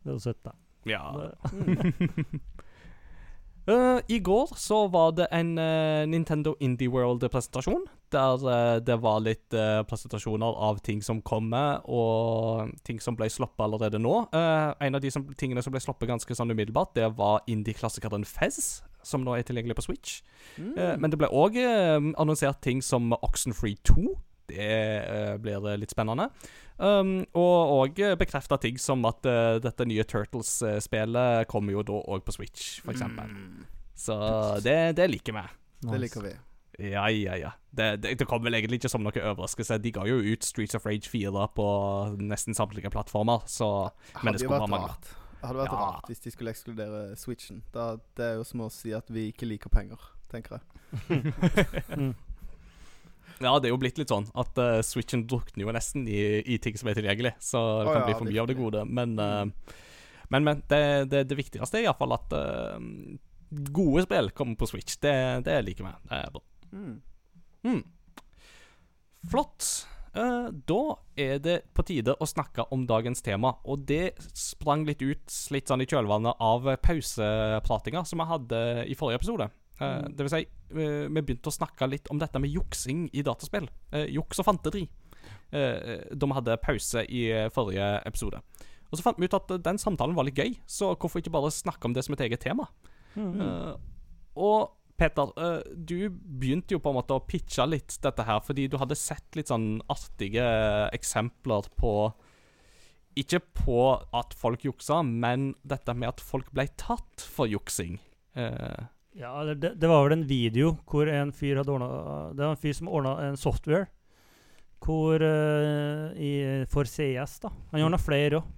Det 0.00 0.08
er 0.08 0.16
jo 0.16 0.22
søtt, 0.24 0.40
da. 0.46 0.54
Ja. 0.88 1.02
Eh, 3.66 4.00
I 4.08 4.18
går 4.18 4.50
så 4.56 4.86
var 4.92 5.12
det 5.16 5.26
en 5.32 5.58
uh, 5.58 6.04
Nintendo 6.08 6.54
Indie 6.60 6.90
World-presentasjon. 6.92 7.86
Der 8.12 8.44
uh, 8.44 8.80
det 8.84 8.96
var 9.02 9.22
litt 9.24 9.56
presentasjoner 9.88 10.58
av 10.68 10.82
ting 10.84 11.00
som 11.02 11.22
kommer, 11.22 11.80
og 11.88 12.74
ting 12.84 13.00
som 13.00 13.16
ble 13.16 13.30
sluppet 13.32 13.64
allerede 13.64 13.98
nå. 13.98 14.26
En 14.34 14.94
av 14.94 15.00
de 15.00 15.10
som, 15.10 15.26
tingene 15.38 15.62
som 15.64 15.72
ble 15.74 15.82
sluppet 15.82 16.10
ganske 16.10 16.36
sånn 16.36 16.52
umiddelbart, 16.52 16.94
det 16.98 17.08
var 17.16 17.42
indie-klassikeren 17.50 18.26
Fez, 18.28 18.82
som 19.04 19.24
nå 19.24 19.34
er 19.36 19.46
tilgjengelig 19.48 19.78
på 19.80 19.88
Switch. 19.88 20.20
Mm. 20.56 21.00
Men 21.00 21.10
det 21.12 21.18
ble 21.20 21.28
òg 21.32 21.58
annonsert 21.60 22.62
ting 22.64 22.82
som 22.84 23.12
Oxenfree 23.20 23.80
2. 23.88 24.14
Det 24.50 24.70
uh, 25.08 25.34
blir 25.42 25.68
litt 25.80 25.94
spennende. 25.94 26.28
Um, 26.76 27.20
og 27.38 27.74
òg 27.78 28.00
bekrefta 28.18 28.58
ting 28.58 28.80
som 28.82 29.04
at 29.06 29.26
uh, 29.30 29.60
dette 29.62 29.86
nye 29.86 30.04
Turtles-spelet 30.10 31.46
kommer 31.50 31.76
jo 31.76 31.84
da 31.86 32.00
òg 32.16 32.24
på 32.26 32.34
Switch, 32.34 32.80
eksempel. 32.90 33.30
Mm. 33.30 33.68
Så 33.94 34.16
det, 34.64 34.96
det 34.98 35.06
liker 35.12 35.36
vi. 35.36 35.46
Det 35.84 36.00
liker 36.02 36.26
vi. 36.26 36.34
Ja, 36.78 37.08
ja, 37.10 37.36
ja. 37.36 37.52
Det, 37.70 37.96
det, 38.02 38.14
det 38.18 38.26
kom 38.26 38.42
vel 38.42 38.56
egentlig 38.58 38.80
ikke 38.80 38.90
som 38.90 39.04
noe 39.06 39.14
overraskelse. 39.14 39.78
De 39.82 39.92
ga 39.94 40.06
jo 40.08 40.18
ut 40.18 40.46
Streets 40.46 40.74
of 40.74 40.86
Rage 40.88 41.10
4 41.10 41.46
på 41.54 41.66
nesten 42.18 42.56
samtlige 42.56 42.90
plattformer, 42.90 43.46
så 43.46 43.90
Men 44.22 44.34
det 44.34 44.42
skulle 44.42 44.58
vært 44.58 44.74
rart. 44.74 45.12
Det 45.44 45.48
hadde 45.48 45.60
vært 45.60 45.72
Ja. 45.76 45.78
rart 45.78 46.10
hvis 46.10 46.24
de 46.24 46.30
skulle 46.34 46.54
ekskludere 46.54 47.02
Switchen. 47.20 47.62
Da, 47.74 47.96
det 48.16 48.24
er 48.24 48.34
jo 48.40 48.44
som 48.48 48.64
å 48.64 48.70
si 48.72 48.94
at 48.96 49.10
vi 49.12 49.28
ikke 49.30 49.46
liker 49.46 49.70
penger, 49.70 50.00
tenker 50.32 50.58
jeg. 50.58 50.64
Ja, 53.42 53.54
det 53.58 53.68
er 53.68 53.72
jo 53.74 53.80
blitt 53.82 53.98
litt 53.98 54.12
sånn 54.12 54.26
at 54.38 54.58
uh, 54.60 54.78
Switchen 54.84 55.24
drukner 55.30 55.64
jo 55.66 55.74
nesten 55.74 56.06
i, 56.10 56.42
i 56.54 56.58
ting 56.62 56.76
som 56.78 56.90
er 56.90 56.98
tilgjengelig, 56.98 57.34
så 57.42 57.62
det 57.82 57.88
kan 57.90 58.02
ja, 58.02 58.06
bli 58.08 58.18
for 58.18 58.30
mye 58.30 58.42
av 58.42 58.50
det 58.50 58.58
gode. 58.58 58.84
Men, 58.86 59.16
uh, 59.18 59.80
men, 60.30 60.46
men 60.46 60.62
det, 60.70 60.82
det, 61.12 61.24
det 61.30 61.38
viktigste 61.38 61.80
er 61.80 61.88
iallfall 61.88 62.14
at 62.16 62.36
uh, 62.36 62.78
gode 63.74 64.04
spill 64.06 64.30
kommer 64.36 64.60
på 64.60 64.68
Switch. 64.70 64.98
Det, 65.02 65.16
det 65.48 65.58
liker 65.66 65.88
vi. 65.88 65.96
Det 66.10 66.20
er 66.20 66.36
bra. 66.36 66.44
Mm. 66.74 66.94
Mm. 67.64 67.82
Flott. 69.32 69.72
Da 70.14 70.80
er 71.18 71.40
det 71.42 71.54
på 71.74 71.82
tide 71.86 72.12
å 72.22 72.26
snakke 72.28 72.68
om 72.74 72.84
dagens 72.86 73.22
tema. 73.24 73.56
Og 73.66 73.82
det 73.88 74.12
sprang 74.38 74.84
litt 74.86 75.02
ut 75.02 75.38
litt 75.54 75.70
sånn 75.70 75.82
i 75.82 75.88
kjølvannet 75.90 76.38
av 76.38 76.68
pausepratinga 76.82 78.04
som 78.06 78.22
vi 78.22 78.28
hadde 78.30 78.60
i 78.86 78.94
forrige 78.98 79.22
episode. 79.22 79.48
Eh, 79.82 80.04
det 80.10 80.26
vil 80.26 80.32
si, 80.32 80.44
uh, 80.46 81.06
vi 81.10 81.22
begynte 81.22 81.50
å 81.50 81.54
snakke 81.54 81.88
litt 81.90 82.10
om 82.12 82.20
dette 82.22 82.40
med 82.42 82.52
juksing 82.52 83.08
i 83.12 83.24
dataspill. 83.26 83.66
Uh, 83.94 84.06
juks 84.12 84.42
og 84.42 84.48
fantedri. 84.50 84.86
Eh, 85.54 86.10
da 86.12 86.26
vi 86.28 86.36
hadde 86.36 86.60
pause 86.60 87.04
i 87.08 87.28
forrige 87.54 87.86
episode. 88.04 88.40
Og 88.90 88.98
så 88.98 89.04
fant 89.06 89.20
vi 89.20 89.28
ut 89.30 89.36
at 89.36 89.52
den 89.64 89.78
samtalen 89.80 90.16
var 90.16 90.26
litt 90.26 90.38
gøy, 90.38 90.56
så 90.68 90.90
hvorfor 90.92 91.22
ikke 91.22 91.32
bare 91.32 91.52
snakke 91.54 91.88
om 91.88 91.94
det 91.94 92.02
som 92.04 92.16
et 92.16 92.24
eget 92.26 92.42
tema? 92.42 92.66
Mm. 93.14 93.78
Og 94.36 94.74
Peter, 94.98 95.30
du 95.78 96.10
begynte 96.10 96.74
jo 96.74 96.82
på 96.82 96.90
en 96.90 96.98
måte 96.98 97.16
å 97.16 97.22
pitche 97.24 97.64
litt 97.70 97.96
dette 98.02 98.26
her, 98.26 98.42
fordi 98.44 98.66
du 98.68 98.76
hadde 98.82 98.98
sett 98.98 99.38
litt 99.38 99.52
sånn 99.52 99.78
artige 99.94 100.44
eksempler 100.94 101.70
på 101.78 101.94
Ikke 103.16 103.38
på 103.54 103.80
at 103.94 104.34
folk 104.34 104.66
juksa, 104.66 105.00
men 105.06 105.54
dette 105.62 105.94
med 105.94 106.16
at 106.16 106.20
folk 106.20 106.50
ble 106.52 106.66
tatt 106.74 107.22
for 107.22 107.46
juksing. 107.46 108.00
Eh, 108.34 108.90
Ja, 109.14 109.32
det, 109.46 109.76
det 109.78 109.90
var 109.90 110.02
vel 110.04 110.16
en 110.16 110.26
video 110.26 110.72
hvor 110.90 111.06
en 111.10 111.30
fyr 111.34 111.60
hadde 111.60 111.70
ordna 111.70 111.88
Det 112.34 112.42
var 112.42 112.56
en 112.56 112.58
fyr 112.58 112.74
som 112.74 112.90
ordna 112.90 113.12
en 113.28 113.38
software 113.38 113.86
hvor 114.84 115.22
uh, 115.22 116.10
i, 116.20 116.64
For 116.68 116.84
CS, 116.84 117.38
da. 117.40 117.48
Han 117.70 117.86
ordna 117.86 117.96
flere 117.96 118.42
òg, 118.42 118.50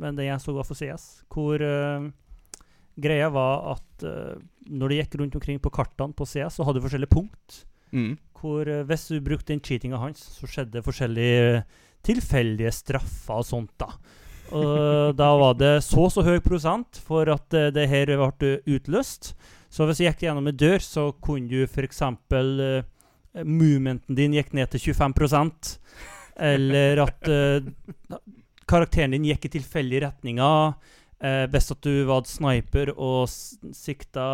men 0.00 0.16
det 0.16 0.24
jeg 0.24 0.40
så 0.40 0.54
var 0.56 0.64
for 0.64 0.78
CS. 0.78 1.26
Hvor 1.28 1.60
uh, 1.60 2.06
greia 2.98 3.30
var 3.32 3.74
at 3.74 4.06
eh, 4.06 4.38
når 4.68 4.90
du 4.90 4.96
gikk 4.98 5.18
rundt 5.20 5.36
omkring 5.38 5.60
på 5.62 5.72
kartene 5.74 6.16
på 6.16 6.26
CS, 6.28 6.58
så 6.58 6.66
hadde 6.66 6.80
du 6.80 6.86
forskjellige 6.86 7.14
punkt. 7.14 7.60
mm, 7.92 8.16
Hvor 8.40 8.68
eh, 8.68 8.84
hvis 8.88 9.08
du 9.12 9.20
brukte 9.24 9.52
den 9.52 9.62
cheatinga 9.64 10.00
hans, 10.00 10.22
så 10.38 10.50
skjedde 10.50 10.84
forskjellige 10.84 11.62
tilfeldige 12.06 12.72
straffer 12.74 13.40
og 13.40 13.46
sånt, 13.46 13.74
da. 13.80 13.92
Og 14.48 15.12
da 15.18 15.28
var 15.36 15.58
det 15.60 15.74
så 15.84 16.06
så 16.08 16.22
høy 16.24 16.38
prosent 16.40 17.00
for 17.04 17.28
at 17.28 17.54
eh, 17.54 17.70
det 17.74 17.88
her 17.90 18.14
ble 18.16 18.58
utløst. 18.66 19.34
Så 19.68 19.84
hvis 19.86 20.00
du 20.00 20.06
gikk 20.06 20.24
gjennom 20.24 20.48
en 20.48 20.56
dør, 20.56 20.78
så 20.82 21.10
kunne 21.24 21.50
du 21.50 21.66
f.eks. 21.66 22.02
Uh, 22.02 22.84
movementen 23.44 24.16
din 24.16 24.34
gikk 24.34 24.54
ned 24.56 24.72
til 24.72 24.92
25% 24.94 25.76
eller 26.38 27.00
at 27.02 27.28
uh, 27.28 28.18
karakteren 28.68 29.16
din 29.16 29.26
gikk 29.28 29.48
i 29.48 29.52
tilfeldige 29.58 30.06
retninger. 30.06 30.76
Uh, 31.18 31.44
hvis 31.50 31.72
at 31.74 31.82
du 31.82 32.04
var 32.06 32.26
sniper 32.30 32.92
og 32.94 33.26
sikta 33.74 34.26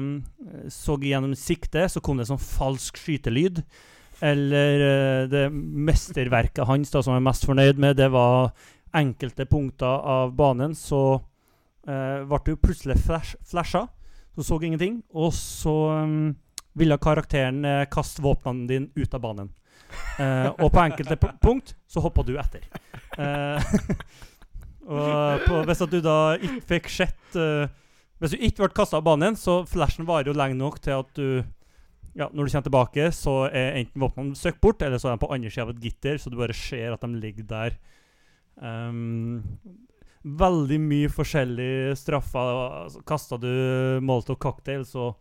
uh, 0.00 0.70
så 0.72 0.96
gjennom 0.96 1.34
siktet, 1.36 1.92
så 1.92 2.00
kom 2.00 2.20
det 2.20 2.30
sånn 2.30 2.40
falsk 2.40 3.00
skytelyd. 3.00 3.60
Eller 4.24 4.84
uh, 4.84 5.26
det 5.28 5.50
mesterverket 5.52 6.64
hans 6.70 6.94
da, 6.94 7.04
som 7.04 7.12
jeg 7.12 7.20
er 7.20 7.28
mest 7.28 7.44
fornøyd 7.48 7.82
med, 7.82 7.98
det 8.00 8.08
var 8.14 8.54
enkelte 8.94 9.44
punkter 9.50 10.00
av 10.06 10.36
banen, 10.38 10.76
så 10.78 11.18
ble 11.84 12.38
du 12.46 12.54
plutselig 12.56 12.94
flash. 13.02 13.34
Du 14.34 14.42
så 14.42 14.58
ingenting. 14.60 15.02
Og 15.14 15.32
så 15.36 15.74
um, 16.04 16.34
ville 16.74 16.98
karakteren 16.98 17.62
kaste 17.92 18.22
våpnene 18.24 18.66
dine 18.70 18.90
ut 18.98 19.14
av 19.14 19.22
banen. 19.22 19.52
Uh, 20.18 20.50
og 20.62 20.70
på 20.74 20.82
enkelte 20.84 21.16
punkt 21.42 21.74
så 21.90 22.02
hoppa 22.02 22.22
du 22.26 22.36
etter. 22.38 22.66
Uh, 23.18 23.58
og 24.94 25.44
på, 25.46 25.60
hvis 25.68 25.82
du 25.90 25.98
da 26.04 26.18
ikke 26.38 26.62
fikk 26.68 26.88
sett 26.92 27.36
uh, 27.38 27.66
Hvis 28.20 28.34
du 28.34 28.42
ikke 28.42 28.64
ble 28.64 28.74
kasta 28.76 28.98
av 29.00 29.06
banen, 29.06 29.36
så 29.38 29.62
flashen 29.68 30.06
varer 30.08 30.30
jo 30.30 30.36
lenge 30.38 30.58
nok 30.58 30.80
til 30.82 30.98
at 30.98 31.10
du 31.18 31.28
ja, 32.14 32.28
Når 32.30 32.46
du 32.46 32.52
kommer 32.52 32.66
tilbake, 32.68 33.08
så 33.14 33.36
er 33.48 33.80
enten 33.80 34.02
våpnene 34.02 34.38
søkt 34.38 34.60
bort, 34.62 34.82
eller 34.86 35.02
så 35.02 35.10
er 35.10 35.16
de 35.16 35.24
på 35.24 35.32
andre 35.34 35.50
sida 35.50 35.66
av 35.66 35.72
et 35.74 35.82
gitter, 35.82 36.20
så 36.22 36.30
du 36.30 36.38
bare 36.38 36.54
ser 36.54 36.94
at 36.94 37.02
de 37.02 37.18
ligger 37.18 37.48
der. 37.50 37.74
Um, 38.54 39.42
veldig 40.24 40.80
mye 40.80 41.12
forskjellige 41.12 41.94
straffer. 42.00 42.58
Altså, 42.84 43.02
Kasta 43.06 43.38
du 43.40 43.50
Molotov 44.04 44.38
cocktail, 44.42 44.84
så 44.88 45.12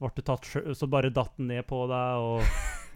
ble 0.00 0.10
du 0.16 0.22
tatt 0.24 0.46
Så 0.76 0.88
bare 0.90 1.12
datt 1.12 1.36
den 1.38 1.50
ned 1.52 1.66
på 1.68 1.84
deg, 1.90 2.24
og 2.24 2.42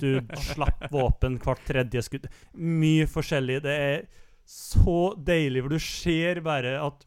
du 0.01 0.21
slapp 0.51 0.87
våpen 0.93 1.39
hvert 1.43 1.65
tredje 1.69 2.05
skudd. 2.07 2.29
Mye 2.59 3.07
forskjellig. 3.11 3.61
Det 3.65 3.75
er 3.89 4.07
så 4.45 5.15
deilig, 5.17 5.63
for 5.65 5.75
du 5.75 5.83
ser 5.83 6.41
bare 6.45 6.77
at 6.83 7.07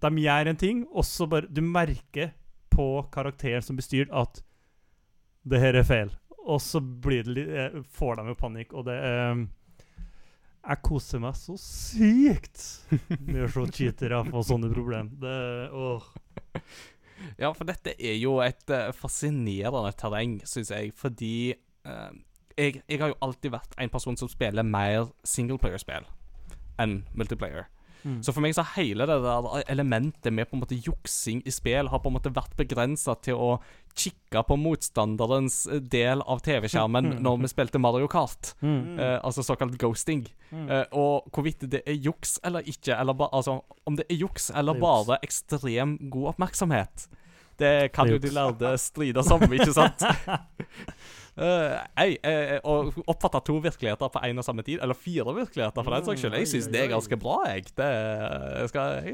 de 0.00 0.24
gjør 0.24 0.48
en 0.48 0.56
ting, 0.56 0.84
og 0.88 1.04
så 1.04 1.26
bare 1.28 1.50
Du 1.52 1.60
merker 1.60 2.32
på 2.72 3.02
karakteren 3.12 3.62
som 3.62 3.76
blir 3.76 3.84
styrt, 3.84 4.12
at 4.14 4.40
det 5.44 5.60
her 5.60 5.76
er 5.76 5.84
feil. 5.84 6.12
Og 6.40 6.60
så 6.62 6.80
blir 6.80 7.26
det, 7.26 7.34
litt, 7.36 7.88
får 7.92 8.16
de 8.16 8.30
jo 8.30 8.38
panikk, 8.38 8.72
og 8.72 8.86
det 8.88 8.96
er 8.96 9.42
Jeg 10.60 10.82
koser 10.84 11.22
meg 11.22 11.36
så 11.40 11.56
sykt 11.60 12.62
med 13.24 13.46
å 13.46 13.50
se 13.50 13.66
cheatere 13.72 14.20
få 14.28 14.42
sånne 14.44 14.68
problemer. 14.72 15.12
Det 15.20 15.36
åh. 15.72 16.08
Ja, 17.40 17.50
for 17.52 17.68
dette 17.68 17.94
er 17.96 18.16
jo 18.20 18.38
et 18.44 18.72
uh, 18.72 18.90
fascinerende 18.96 19.92
terreng, 19.98 20.38
syns 20.48 20.70
jeg, 20.72 20.92
fordi 20.96 21.52
eh, 21.52 22.12
jeg, 22.56 22.80
jeg, 22.86 23.00
har 23.00 23.12
jo 23.12 23.18
alltid 23.24 23.52
vært 23.52 23.76
en 23.80 23.92
person 23.92 24.16
som 24.16 24.30
spiller 24.30 24.64
mer 24.66 25.10
singleplayer-spill 25.28 26.08
enn 26.80 27.02
multiplayer. 27.16 27.68
Mm. 28.00 28.22
Så 28.24 28.32
for 28.32 28.40
meg 28.40 28.54
så 28.56 28.64
hele 28.74 29.04
det 29.08 29.18
der 29.20 29.48
elementet 29.68 30.32
med 30.32 30.48
på 30.48 30.56
en 30.56 30.62
måte 30.62 30.78
juksing 30.78 31.42
i 31.44 31.52
spill 31.52 31.90
har 31.92 32.00
på 32.00 32.08
en 32.08 32.16
måte 32.16 32.32
vært 32.32 32.56
begrensa 32.56 33.16
til 33.24 33.36
å 33.36 33.50
kikke 33.98 34.42
på 34.46 34.56
motstanderens 34.60 35.62
eh, 35.66 35.80
del 35.80 36.22
av 36.22 36.42
TV-skjermen 36.44 37.12
mm. 37.12 37.16
når 37.24 37.40
vi 37.44 37.52
spilte 37.52 37.80
Mario 37.82 38.08
Kart. 38.10 38.54
Mm. 38.60 38.98
Uh, 38.98 39.18
altså 39.22 39.44
såkalt 39.46 39.78
ghosting. 39.80 40.26
Uh, 40.52 40.84
og 40.90 41.30
hvorvidt 41.34 41.66
det 41.70 41.82
er 41.86 41.98
juks 41.98 42.38
eller 42.46 42.66
ikke, 42.66 42.94
eller 42.96 43.16
ba, 43.16 43.30
altså 43.32 43.60
om 43.86 43.98
det 43.98 44.08
er 44.10 44.20
juks 44.20 44.50
eller 44.50 44.78
er 44.78 44.82
bare 44.82 45.18
juks. 45.20 45.30
ekstrem 45.30 45.96
god 46.10 46.34
oppmerksomhet, 46.34 47.08
det 47.60 47.92
kan 47.92 48.08
det 48.08 48.16
jo 48.16 48.22
de 48.22 48.34
lærde 48.34 48.74
strides 48.80 49.30
om, 49.34 49.44
ikke 49.52 49.72
sant? 49.80 50.04
Uh, 51.40 51.76
ei, 52.00 52.16
eh, 52.26 52.56
å 52.66 52.90
oppfatte 53.08 53.40
to 53.46 53.54
virkeligheter 53.62 54.10
på 54.12 54.22
én 54.26 54.40
og 54.40 54.44
samme 54.44 54.64
tid, 54.66 54.80
eller 54.82 54.98
fire 54.98 55.32
virkeligheter 55.36 55.86
for 55.86 55.94
den 55.94 56.08
saks 56.08 56.24
skyld, 56.24 56.36
jeg 56.40 56.50
syns 56.50 56.68
det 56.72 56.82
er 56.82 56.90
ganske 56.92 57.18
bra, 57.20 57.38
jeg. 57.48 57.70
Det 57.78 58.66
skal, 58.72 59.08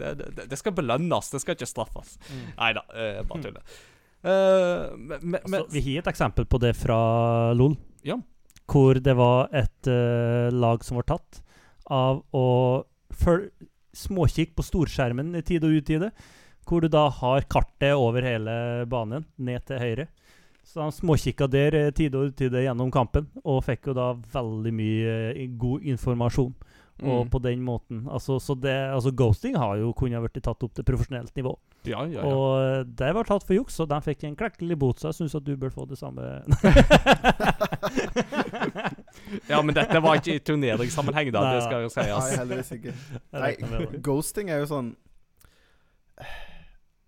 det, 0.00 0.12
det, 0.22 0.48
det 0.50 0.58
skal 0.58 0.74
belønnes, 0.74 1.30
det 1.34 1.42
skal 1.42 1.58
ikke 1.58 1.70
straffes. 1.70 2.16
Mm. 2.30 2.46
Nei 2.56 2.72
da, 2.78 2.84
uh, 2.90 3.20
bare 3.28 3.44
tuller. 3.46 3.78
Uh, 4.20 4.92
men, 4.98 5.38
altså, 5.40 5.64
vi 5.72 5.82
har 5.86 6.02
et 6.02 6.10
eksempel 6.12 6.44
på 6.44 6.60
det 6.60 6.74
fra 6.76 6.98
LOL, 7.56 7.76
ja. 8.04 8.18
hvor 8.68 9.00
det 9.00 9.14
var 9.16 9.48
et 9.56 9.88
uh, 9.88 10.52
lag 10.52 10.84
som 10.84 11.00
var 11.00 11.08
tatt 11.14 11.40
av 11.90 12.20
å 12.36 12.48
småkikke 13.96 14.54
på 14.54 14.64
storskjermen 14.64 15.32
i 15.38 15.42
tide 15.46 15.66
og 15.66 15.80
utide, 15.80 16.10
hvor 16.68 16.84
du 16.84 16.90
da 16.92 17.08
har 17.10 17.48
kartet 17.50 17.96
over 17.96 18.22
hele 18.22 18.52
banen, 18.90 19.24
ned 19.40 19.64
til 19.66 19.80
høyre. 19.82 20.06
Så 20.70 20.84
han 20.84 20.92
småkikka 20.94 21.48
der 21.50 21.74
eh, 21.74 21.92
tide 21.96 22.18
og 22.20 22.30
utide 22.30 22.62
gjennom 22.62 22.92
kampen, 22.94 23.26
og 23.42 23.64
fikk 23.66 23.90
jo 23.90 23.96
da 23.96 24.12
veldig 24.34 24.72
mye 24.76 25.46
god 25.58 25.88
informasjon. 25.96 26.52
Og 27.00 27.24
mm. 27.24 27.30
på 27.32 27.38
den 27.42 27.62
måten 27.64 28.04
altså, 28.12 28.38
så 28.42 28.54
det, 28.58 28.74
altså 28.92 29.10
Ghosting 29.16 29.56
har 29.56 29.78
jo 29.80 29.92
kunnet 29.96 30.20
blitt 30.24 30.42
tatt 30.44 30.62
opp 30.66 30.74
til 30.76 30.84
profesjonelt 30.84 31.32
nivå. 31.36 31.58
Ja, 31.88 32.04
ja, 32.04 32.20
ja. 32.20 32.24
Og 32.28 32.60
eh, 32.60 32.84
det 33.00 33.14
var 33.16 33.24
tatt 33.28 33.44
for 33.48 33.54
juks, 33.56 33.80
og 33.80 33.88
de 33.88 34.00
fikk 34.04 34.24
en 34.28 34.36
klekkelig 34.36 34.76
bot, 34.80 35.00
så 35.00 35.08
jeg 35.08 35.14
syns 35.22 35.34
at 35.38 35.44
du 35.46 35.56
bør 35.60 35.72
få 35.72 35.82
det 35.88 35.98
samme. 36.00 36.20
ja, 39.50 39.62
men 39.62 39.74
dette 39.76 40.02
var 40.04 40.14
ikke 40.20 40.34
i 40.36 40.40
turneringssammenheng, 40.44 41.28
da. 41.32 41.40
Nei, 41.46 41.54
det 41.56 41.62
skal 41.64 41.80
jo 41.86 41.90
sies. 41.94 42.12
Nei, 42.12 42.38
heldigvis 42.42 42.72
ikke. 42.76 42.92
Nei, 43.40 43.52
ghosting 44.04 44.46
er 44.52 44.58
jo 44.64 44.68
sånn 44.70 44.88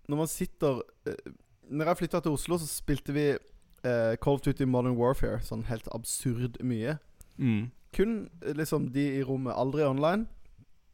Når 0.09 0.17
man 0.19 0.29
sitter 0.29 0.71
Når 1.69 1.85
jeg 1.91 1.99
flytta 2.01 2.17
til 2.25 2.35
Oslo, 2.39 2.53
så 2.57 2.67
spilte 2.69 3.11
vi 3.15 3.25
uh, 3.37 4.13
Call 4.23 4.35
of 4.39 4.43
Duty 4.45 4.65
Modern 4.65 4.97
Warfare 4.97 5.39
sånn 5.45 5.63
helt 5.69 5.87
absurd 5.93 6.53
mye. 6.65 6.91
Mm. 7.37 7.63
Kun 7.93 8.29
liksom 8.55 8.89
de 8.93 9.05
i 9.19 9.23
rommet, 9.23 9.53
aldri 9.55 9.85
online. 9.85 10.25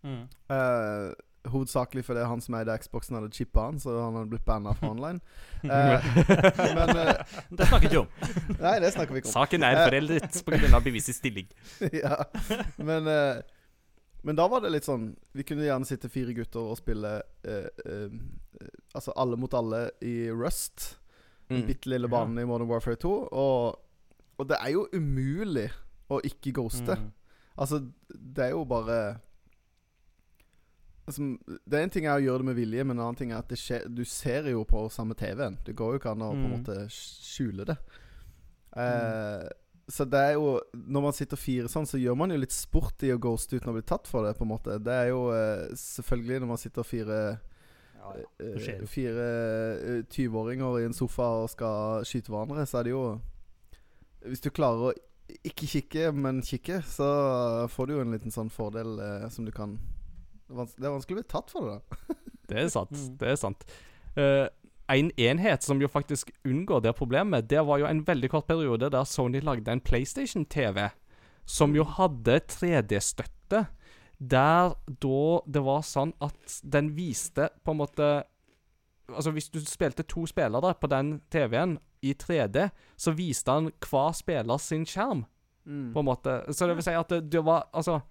Mm. 0.03 0.23
Uh, 0.51 1.12
hovedsakelig 1.49 2.05
fordi 2.05 2.23
han 2.27 2.41
som 2.41 2.55
eide 2.59 2.75
Xboxen, 2.81 3.15
hadde 3.15 3.31
chippa 3.35 3.67
han, 3.69 3.79
så 3.79 3.95
han 3.97 4.17
hadde 4.17 4.31
blitt 4.31 4.45
banna 4.47 4.73
fra 4.77 4.91
online. 4.91 5.19
Uh, 5.63 6.03
men 6.77 6.93
uh, 6.97 7.13
Det 7.51 7.67
snakker 7.67 7.88
vi 7.88 7.91
ikke 7.93 8.03
om. 8.03 8.12
nei, 8.65 8.75
det 8.83 8.91
snakker 8.95 9.15
vi 9.15 9.23
ikke 9.23 9.31
om. 9.31 9.38
Saken 9.38 9.67
er 9.67 9.83
foreldet 9.85 10.43
pga. 10.45 10.83
bevisets 10.83 11.21
stilling. 11.21 11.49
ja, 11.93 12.19
men 12.77 13.09
men 14.21 14.35
da 14.35 14.49
var 14.51 14.59
det 14.59 14.73
litt 14.73 14.83
sånn 14.83 15.13
Vi 15.31 15.45
kunne 15.47 15.63
gjerne 15.63 15.88
sitte 15.88 16.09
fire 16.12 16.33
gutter 16.35 16.59
og 16.59 16.75
spille 16.75 17.13
Altså 18.91 19.13
alle 19.15 19.38
mot 19.39 19.53
alle 19.55 19.85
i 20.03 20.27
Rust. 20.27 20.97
Den 21.49 21.63
mm. 21.63 21.67
bitte 21.67 21.89
lille 21.89 22.09
banen 22.12 22.38
ja. 22.38 22.43
i 22.43 22.49
Modern 22.49 22.67
Warfare 22.69 22.99
2. 22.99 23.12
Og, 23.31 23.79
og, 24.38 24.49
det 24.49 24.57
er 24.59 24.73
jo 24.75 24.88
umulig 24.93 25.69
å 26.09 26.19
ikke 26.25 26.53
ghoste. 26.57 26.97
Mm. 26.97 27.09
Altså, 27.59 27.81
det 28.09 28.45
er 28.45 28.53
jo 28.55 28.63
bare 28.67 28.99
altså, 31.09 31.25
Det 31.65 31.75
er 31.75 31.83
en 31.83 31.91
ting 31.93 32.05
er 32.07 32.17
å 32.17 32.23
gjøre 32.23 32.43
det 32.43 32.49
med 32.51 32.59
vilje, 32.59 32.85
men 32.85 32.97
en 32.97 33.05
annen 33.07 33.19
ting 33.19 33.33
er 33.33 33.41
at 33.41 33.55
skje, 33.59 33.81
du 33.87 34.05
ser 34.07 34.47
jo 34.51 34.63
på 34.67 34.85
samme 34.93 35.17
TV-en. 35.19 35.59
Det 35.65 35.75
går 35.77 35.95
jo 35.95 36.01
ikke 36.01 36.13
an 36.13 36.25
å 36.25 36.31
mm. 36.33 36.37
på 36.37 36.45
en 36.45 36.53
mm. 36.53 36.59
måte 36.59 36.77
skjule 36.93 37.67
det. 37.69 37.79
Eh, 38.77 39.49
så 39.89 40.05
det 40.05 40.19
er 40.21 40.35
jo 40.37 40.59
Når 40.77 41.01
man 41.01 41.15
sitter 41.17 41.39
fire 41.41 41.69
sånn, 41.71 41.87
så 41.89 41.97
gjør 41.97 42.17
man 42.19 42.29
jo 42.29 42.37
litt 42.37 42.53
sport 42.53 43.01
i 43.01 43.09
å 43.09 43.17
ghoste 43.21 43.57
uten 43.57 43.71
å 43.71 43.75
bli 43.79 43.85
tatt 43.89 44.07
for 44.07 44.27
det, 44.27 44.35
på 44.37 44.45
en 44.45 44.53
måte. 44.53 44.77
Det 44.85 44.95
er 44.95 45.11
jo 45.11 45.23
eh, 45.33 45.69
selvfølgelig 45.81 46.43
når 46.43 46.51
man 46.53 46.61
sitter 46.61 46.87
fire 46.87 47.19
ja, 47.99 48.13
fire 48.87 49.25
20-åringer 50.07 50.77
eh, 50.77 50.83
i 50.83 50.87
en 50.87 50.95
sofa 50.95 51.27
og 51.41 51.49
skal 51.51 52.07
skyte 52.07 52.31
hverandre, 52.31 52.63
så 52.69 52.79
er 52.79 52.87
det 52.87 52.93
jo 52.95 53.03
Hvis 54.29 54.43
du 54.43 54.49
klarer 54.51 54.91
å 54.91 54.97
ikke 55.45 55.67
kikke, 55.69 56.09
men 56.15 56.41
kikke, 56.45 56.81
så 56.85 57.09
får 57.71 57.87
du 57.87 57.95
jo 57.95 58.03
en 58.03 58.15
liten 58.15 58.33
sånn 58.33 58.51
fordel 58.53 58.99
eh, 59.03 59.27
som 59.33 59.47
du 59.47 59.51
kan 59.55 59.77
Det 60.49 60.85
er 60.85 60.93
vanskelig 60.93 61.17
å 61.17 61.21
bli 61.21 61.29
tatt 61.29 61.51
for 61.53 61.67
det, 61.67 61.75
da. 61.77 62.17
det 62.49 62.63
er 62.63 62.71
sant. 62.73 62.95
Mm. 62.95 63.17
Det 63.21 63.29
er 63.29 63.39
sant. 63.39 63.67
Uh, 64.17 64.47
en 64.89 65.12
enhet 65.21 65.65
som 65.65 65.81
jo 65.81 65.89
faktisk 65.91 66.31
unngår 66.47 66.81
det 66.81 66.95
problemet, 66.97 67.49
det 67.49 67.62
var 67.65 67.81
jo 67.81 67.89
en 67.89 68.01
veldig 68.08 68.31
kort 68.33 68.47
periode 68.49 68.89
der 68.89 69.06
Sony 69.06 69.41
lagde 69.45 69.71
en 69.71 69.83
PlayStation-TV 69.85 70.87
som 71.49 71.75
jo 71.77 71.85
mm. 71.85 71.93
hadde 71.97 72.39
3D-støtte 72.49 73.67
der 74.19 74.73
da 74.99 75.21
det 75.47 75.62
var 75.63 75.85
sånn 75.87 76.12
at 76.19 76.60
den 76.63 76.91
viste 76.97 77.49
på 77.63 77.75
en 77.75 77.81
måte 77.85 78.10
Altså, 79.10 79.31
hvis 79.33 79.47
du 79.49 79.58
spilte 79.65 80.04
to 80.06 80.27
spillere 80.29 80.69
på 80.77 80.85
den 80.85 81.15
TV-en 81.33 81.79
i 82.02 82.13
3D, 82.13 82.69
så 82.95 83.13
viste 83.15 83.52
han 83.52 83.71
hver 83.83 84.15
spiller 84.17 84.62
sin 84.62 84.85
skjerm, 84.87 85.25
mm. 85.65 85.91
på 85.93 86.04
en 86.04 86.08
måte. 86.08 86.39
Så 86.54 86.67
det 86.67 86.77
vil 86.79 86.87
si 86.87 86.95
at 86.95 87.12
det, 87.12 87.25
det 87.33 87.43
var 87.45 87.67
Altså 87.73 88.02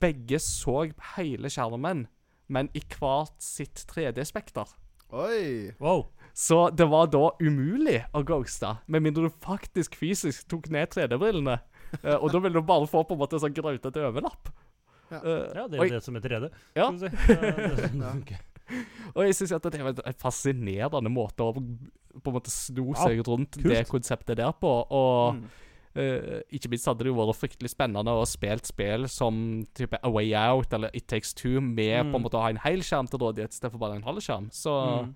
Begge 0.00 0.40
så 0.42 0.80
hele 1.14 1.50
skjermen, 1.52 2.06
men 2.50 2.68
i 2.74 2.80
hvert 2.98 3.36
sitt 3.42 3.84
3D-spekter. 3.86 4.72
Oi! 5.14 5.76
Wow. 5.78 6.08
Så 6.34 6.70
det 6.74 6.88
var 6.90 7.06
da 7.12 7.30
umulig 7.38 8.00
å 8.12 8.24
ghoste, 8.26 8.72
med 8.90 9.04
mindre 9.06 9.28
du 9.28 9.36
faktisk 9.44 9.94
fysisk 9.96 10.48
tok 10.50 10.66
ned 10.74 10.90
3D-brillene. 10.90 11.60
uh, 12.02 12.16
og 12.16 12.32
da 12.34 12.40
ville 12.42 12.58
du 12.58 12.66
bare 12.66 12.88
få 12.90 13.04
på 13.06 13.14
en 13.14 13.22
måte 13.22 13.38
sånn 13.40 13.54
grautete 13.54 14.02
overlapp. 14.08 14.50
Ja, 15.12 15.22
uh, 15.22 15.46
ja 15.54 15.68
det 15.70 15.78
er 15.78 15.86
jo 15.86 15.94
det 15.94 16.02
som 16.04 16.18
er 16.18 16.26
3D. 16.26 16.50
Ja. 16.74 16.90
Si. 16.98 17.12
Det, 17.30 17.92
det, 17.94 18.40
Og 19.14 19.22
jeg 19.22 19.38
syns 19.38 19.54
det 19.54 19.78
er 19.78 19.90
en 19.94 20.18
fascinerende 20.18 21.12
måte 21.12 21.46
å 21.46 21.54
på 22.22 22.30
en 22.32 22.34
måte 22.40 22.50
sno 22.50 22.92
Ja, 22.94 23.04
seg 23.06 23.22
rundt 23.26 23.52
kult. 23.52 23.64
det 23.68 23.88
konseptet 23.88 24.36
der 24.36 24.52
på. 24.52 24.86
Og 24.90 25.34
Mm. 25.34 25.44
uh, 25.96 26.40
ikke 26.52 26.68
minst 26.70 26.86
hadde 26.86 26.98
det 27.04 27.06
jo 27.06 27.14
vært 27.14 27.36
fryktelig 27.36 27.70
spennende 27.74 28.12
å 28.12 28.26
spille 28.26 28.60
spill 28.64 29.08
som 29.08 29.64
type 29.74 29.98
A 30.02 30.08
Way 30.10 30.34
Out 30.34 30.72
eller 30.72 30.90
It 30.94 31.06
Takes 31.08 31.32
Two 31.34 31.60
med 31.60 32.04
Mm. 32.06 32.12
på 32.12 32.16
en 32.16 32.22
måte 32.22 32.34
å 32.38 32.42
ha 32.42 32.48
en 32.50 32.56
hel 32.58 32.80
skjerm 32.80 33.08
til 33.08 33.18
rådighet 33.18 33.50
istedenfor 33.52 33.78
bare 33.78 33.96
en 33.96 34.02
halv 34.02 34.18
skjerm. 34.20 34.50
Så 34.50 35.04
Mm. 35.06 35.14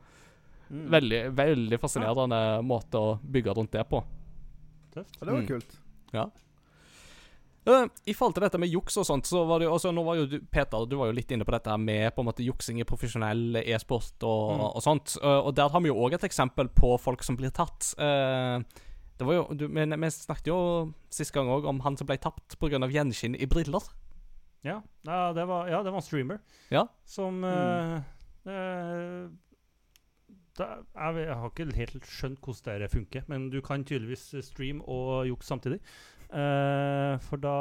Mm. 0.70 0.88
veldig, 0.90 1.34
veldig 1.34 1.78
fascinerende 1.80 2.62
måte 2.64 2.94
å 2.94 3.18
bygge 3.20 3.54
rundt 3.56 3.70
det 3.72 3.88
på. 3.88 4.02
Tøft. 4.94 5.16
Ja, 5.20 5.26
det 5.26 5.32
var 5.32 5.42
Mm. 5.42 5.46
kult. 5.48 5.76
Eh, 6.14 6.26
I 7.66 8.14
forhold 8.16 8.34
til 8.34 8.44
dette 8.46 8.58
med 8.58 8.70
juks 8.72 8.96
og 8.96 9.04
sånt, 9.04 9.28
så 9.28 9.42
var 9.44 9.60
det 9.60 9.66
jo 9.68 9.74
også, 9.76 9.90
nå 9.92 10.02
var 10.06 10.16
jo 10.16 10.26
du, 10.30 10.38
Peter, 10.48 10.86
du 10.88 10.94
var 10.96 11.10
jo 11.10 11.16
litt 11.18 11.30
inne 11.34 11.44
på 11.44 11.52
dette 11.52 11.74
med 11.78 12.14
på 12.16 12.22
en 12.22 12.28
måte 12.30 12.44
juksing 12.46 12.80
i 12.80 12.86
profesjonell 12.88 13.58
e-sport 13.60 14.24
og, 14.24 14.54
Mm. 14.56 14.62
og 14.70 14.82
sånt. 14.82 15.16
Eh, 15.20 15.40
og 15.44 15.54
der 15.54 15.68
har 15.68 15.80
vi 15.84 15.88
jo 15.92 15.98
òg 16.00 16.14
et 16.16 16.24
eksempel 16.24 16.68
på 16.72 16.94
folk 16.98 17.22
som 17.22 17.36
blir 17.36 17.52
tatt. 17.52 17.92
Eh, 17.98 18.62
det 19.20 19.26
var 19.28 19.34
jo, 19.34 19.44
du, 19.52 19.66
Vi 19.68 20.10
snakket 20.10 20.46
jo 20.48 20.92
sist 21.12 21.32
gang 21.34 21.48
òg 21.52 21.66
om 21.68 21.80
han 21.84 21.96
som 21.96 22.06
ble 22.08 22.16
tapt 22.16 22.56
pga. 22.58 22.80
gjenskinn 22.88 23.36
i 23.36 23.46
briller. 23.46 23.84
Ja, 24.64 24.80
ja, 25.04 25.32
det 25.32 25.44
var, 25.46 25.68
ja, 25.68 25.82
det 25.82 25.90
var 25.92 26.00
en 26.00 26.02
streamer 26.02 26.40
Ja. 26.70 26.86
som 27.04 27.40
mm. 27.40 28.02
uh, 28.46 29.28
det, 30.56 30.66
jeg, 30.94 31.14
jeg 31.16 31.36
har 31.36 31.50
ikke 31.50 31.76
helt 31.76 32.08
skjønt 32.08 32.40
hvordan 32.40 32.80
det 32.80 32.90
funker, 32.92 33.24
men 33.28 33.50
du 33.50 33.60
kan 33.60 33.84
tydeligvis 33.84 34.34
streame 34.44 34.82
og 34.88 35.26
jukse 35.28 35.48
samtidig. 35.48 35.80
Eh, 36.30 37.14
for 37.26 37.40
da 37.42 37.54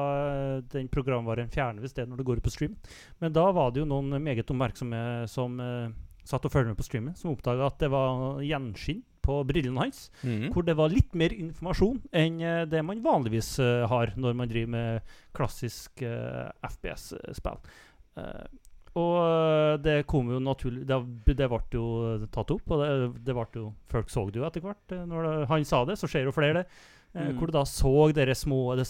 den 0.69 0.87
programvaren 0.93 1.49
fjerner 1.49 1.81
visst 1.81 1.95
det 1.97 2.05
når 2.09 2.17
det 2.21 2.25
går 2.27 2.37
ut 2.41 2.45
på 2.45 2.53
stream. 2.53 2.75
Men 3.19 3.33
da 3.33 3.47
var 3.55 3.71
det 3.73 3.81
jo 3.81 3.89
noen 3.89 4.13
meget 4.21 4.49
oppmerksomme 4.53 4.99
som 5.31 5.57
uh, 5.59 5.89
satt 6.23 6.45
og 6.45 6.51
fulgte 6.53 6.69
med 6.73 6.77
på 6.77 6.85
streamen, 6.85 7.15
som 7.17 7.31
oppdaga 7.33 7.65
at 7.71 7.79
det 7.81 7.89
var 7.89 8.41
gjenskinn 8.45 9.01
på 9.25 9.39
brillene 9.49 9.81
hans 9.81 10.09
Mm. 10.23 10.51
hvor 10.53 10.63
det 10.65 10.75
var 10.77 10.89
litt 10.89 11.13
mer 11.17 11.33
informasjon 11.33 11.99
enn 12.13 12.37
uh, 12.41 12.65
det 12.69 12.81
man 12.85 13.01
vanligvis 13.03 13.59
eh, 13.59 13.83
har 13.89 14.13
når 14.17 14.33
man 14.37 14.49
driver 14.49 14.71
med 14.73 15.01
klassisk 15.37 16.01
eh, 16.01 16.49
FPS-spill. 16.65 17.59
Eh, 18.17 18.47
og 18.97 19.17
eh, 19.21 19.75
det 19.85 19.97
kom 20.09 20.31
jo 20.33 20.39
naturlig 20.41 20.85
Det, 20.89 20.97
det 21.37 21.49
ble 21.51 21.59
jo 21.73 22.27
tatt 22.33 22.51
opp, 22.55 22.71
og 22.73 22.81
det, 22.81 23.23
det 23.27 23.35
ble 23.37 23.45
jo 23.61 23.67
folk 23.91 24.09
så 24.09 24.25
det 24.29 24.41
jo 24.41 24.47
etter 24.47 24.65
hvert. 24.65 24.95
eh, 24.97 25.05
Når 25.05 25.27
det, 25.27 25.35
han 25.51 25.65
sa 25.65 25.83
det, 25.85 25.97
så 26.01 26.09
ser 26.09 26.25
jo 26.25 26.33
flere 26.35 26.61
det. 26.63 26.65
Eh, 27.15 27.29
Mm. 27.29 27.37
Hvor 27.37 27.47
du 27.47 27.51
da 27.51 27.63
så 27.65 28.11
dere 28.13 28.35
små 28.35 28.75
det, 28.77 28.85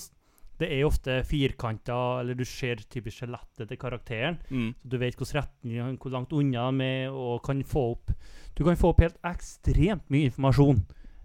det 0.59 0.67
er 0.75 0.85
ofte 0.85 1.23
firkanter, 1.23 2.19
eller 2.19 2.35
du 2.35 2.43
ser 2.43 2.75
typisk 2.75 3.21
skjelettet 3.21 3.69
til 3.69 3.77
karakteren. 3.79 4.39
Mm. 4.49 4.73
Så 4.81 4.89
du 4.91 4.97
vet 4.97 5.15
hvordan 5.15 5.41
retning, 5.43 5.97
hvor 5.97 6.11
langt 6.11 6.33
unna 6.35 6.65
de 6.71 6.83
er, 6.83 7.09
og 7.15 7.43
kan 7.43 7.63
få 7.63 7.91
opp 7.93 8.11
Du 8.57 8.65
kan 8.65 8.75
få 8.75 8.89
opp 8.91 8.99
helt 8.99 9.15
ekstremt 9.23 10.09
mye 10.11 10.27
informasjon 10.27 10.81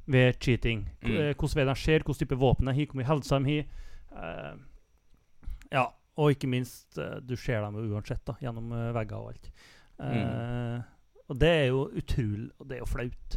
ved 0.07 0.39
cheating. 0.39 0.85
Mm. 1.03 1.17
eh, 1.17 1.35
Hvordan 1.35 1.57
vei 1.57 1.65
de 1.67 1.75
ser, 1.75 2.05
hvilken 2.05 2.21
type 2.21 2.39
våpen 2.39 2.67
de 2.67 2.75
har, 2.77 2.87
hvor 2.87 3.01
mye 3.01 3.09
helse 3.11 3.39
de 3.43 3.57
har. 3.57 3.67
Uh, 4.15 4.57
ja, 5.73 5.87
og 6.17 6.31
ikke 6.31 6.47
minst, 6.47 6.95
du 7.27 7.35
ser 7.35 7.65
dem 7.65 7.75
uansett, 7.75 8.23
da, 8.25 8.37
gjennom 8.39 8.71
eh, 8.71 8.93
vegger 8.95 9.17
og 9.19 9.33
alt. 9.33 9.51
Mm. 9.99 10.83
Og 11.29 11.39
det 11.39 11.49
er 11.49 11.67
jo 11.71 11.85
utrolig 11.97 12.51
Og 12.59 12.67
det 12.69 12.75
er 12.77 12.81
jo 12.81 12.87
flaut. 12.91 13.37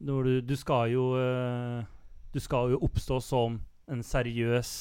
Når 0.00 0.22
du, 0.24 0.40
du 0.40 0.56
skal 0.56 0.90
jo 0.90 1.04
Du 2.32 2.40
skal 2.42 2.74
jo 2.74 2.80
oppstå 2.86 3.20
som 3.24 3.60
en 3.90 4.02
seriøs 4.06 4.72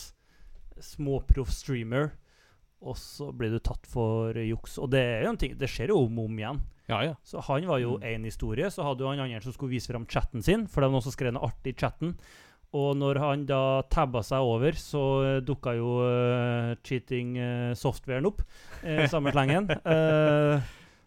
småproff 0.79 1.51
streamer, 1.51 2.11
og 2.79 2.95
så 2.95 3.31
blir 3.35 3.51
du 3.51 3.59
tatt 3.59 3.87
for 3.89 4.35
eh, 4.37 4.51
juks. 4.51 4.77
Og 4.79 4.91
det 4.93 5.01
er 5.03 5.25
jo 5.25 5.31
en 5.33 5.39
ting 5.41 5.57
Det 5.59 5.67
skjer 5.67 5.91
jo 5.91 6.03
om 6.05 6.21
og 6.21 6.29
om 6.29 6.37
igjen. 6.39 6.61
Ja, 6.89 7.01
ja. 7.05 7.15
Så 7.23 7.41
han 7.45 7.67
var 7.69 7.81
jo 7.83 7.97
Mm. 7.99 8.23
historie, 8.23 8.69
så 8.71 8.83
hadde 8.83 9.03
jo 9.03 9.09
han 9.09 9.19
andre 9.19 9.41
som 9.41 9.53
skulle 9.53 9.75
vise 9.75 9.91
fram 9.91 10.07
chatten 10.07 10.41
sin, 10.41 10.67
for 10.67 10.81
det 10.81 10.87
var 10.89 10.95
noen 10.95 11.05
som 11.05 11.13
skrev 11.13 11.33
noe 11.33 11.45
artig 11.45 11.75
i 11.75 11.79
chatten. 11.79 12.15
Og 12.73 12.95
når 12.97 13.17
han 13.17 13.45
da 13.49 13.81
tabba 13.89 14.21
seg 14.21 14.45
over, 14.45 14.71
så 14.77 15.01
uh, 15.25 15.41
dukka 15.41 15.73
jo 15.73 16.05
uh, 16.05 16.75
cheating-softwaren 16.85 18.27
opp 18.29 18.43
uh, 18.83 19.03
i 19.03 19.07
samme 19.09 19.33
slengen. 19.33 19.69
Eh, 19.89 20.61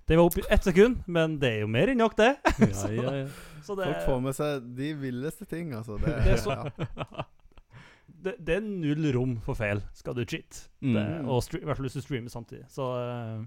det 0.08 0.16
var 0.18 0.24
opp 0.26 0.38
i 0.38 0.42
ett 0.50 0.64
sekund, 0.66 1.02
men 1.06 1.38
det 1.38 1.48
er 1.56 1.60
jo 1.62 1.68
mer 1.70 1.88
enn 1.92 2.00
nok, 2.02 2.16
det. 2.18 2.32
ja, 2.58 2.88
ja, 2.90 3.14
ja. 3.22 3.26
Så 3.66 3.76
det, 3.78 3.84
Folk 3.86 4.00
får 4.08 4.22
med 4.24 4.34
seg 4.34 4.64
de 4.74 4.88
villeste 4.98 5.46
ting, 5.46 5.68
altså. 5.78 5.94
Det, 6.02 6.10
Det 6.24 6.32
er 6.32 6.40
så- 6.42 6.56
ja. 6.56 7.24
det, 8.24 8.32
det 8.42 8.56
er 8.56 8.64
null 8.66 9.06
rom 9.14 9.36
for 9.44 9.54
feil, 9.54 9.82
skal 9.94 10.14
du 10.18 10.24
cheat. 10.26 10.64
Mm. 10.82 10.96
Det, 10.96 11.04
og 11.30 11.42
stream, 11.46 11.62
i 11.62 11.68
hvert 11.70 11.78
fall 11.78 11.86
hvis 11.86 11.94
du 12.00 12.02
streamer 12.02 12.32
samtidig. 12.34 12.64
Så 12.74 12.88
eh, 12.98 13.44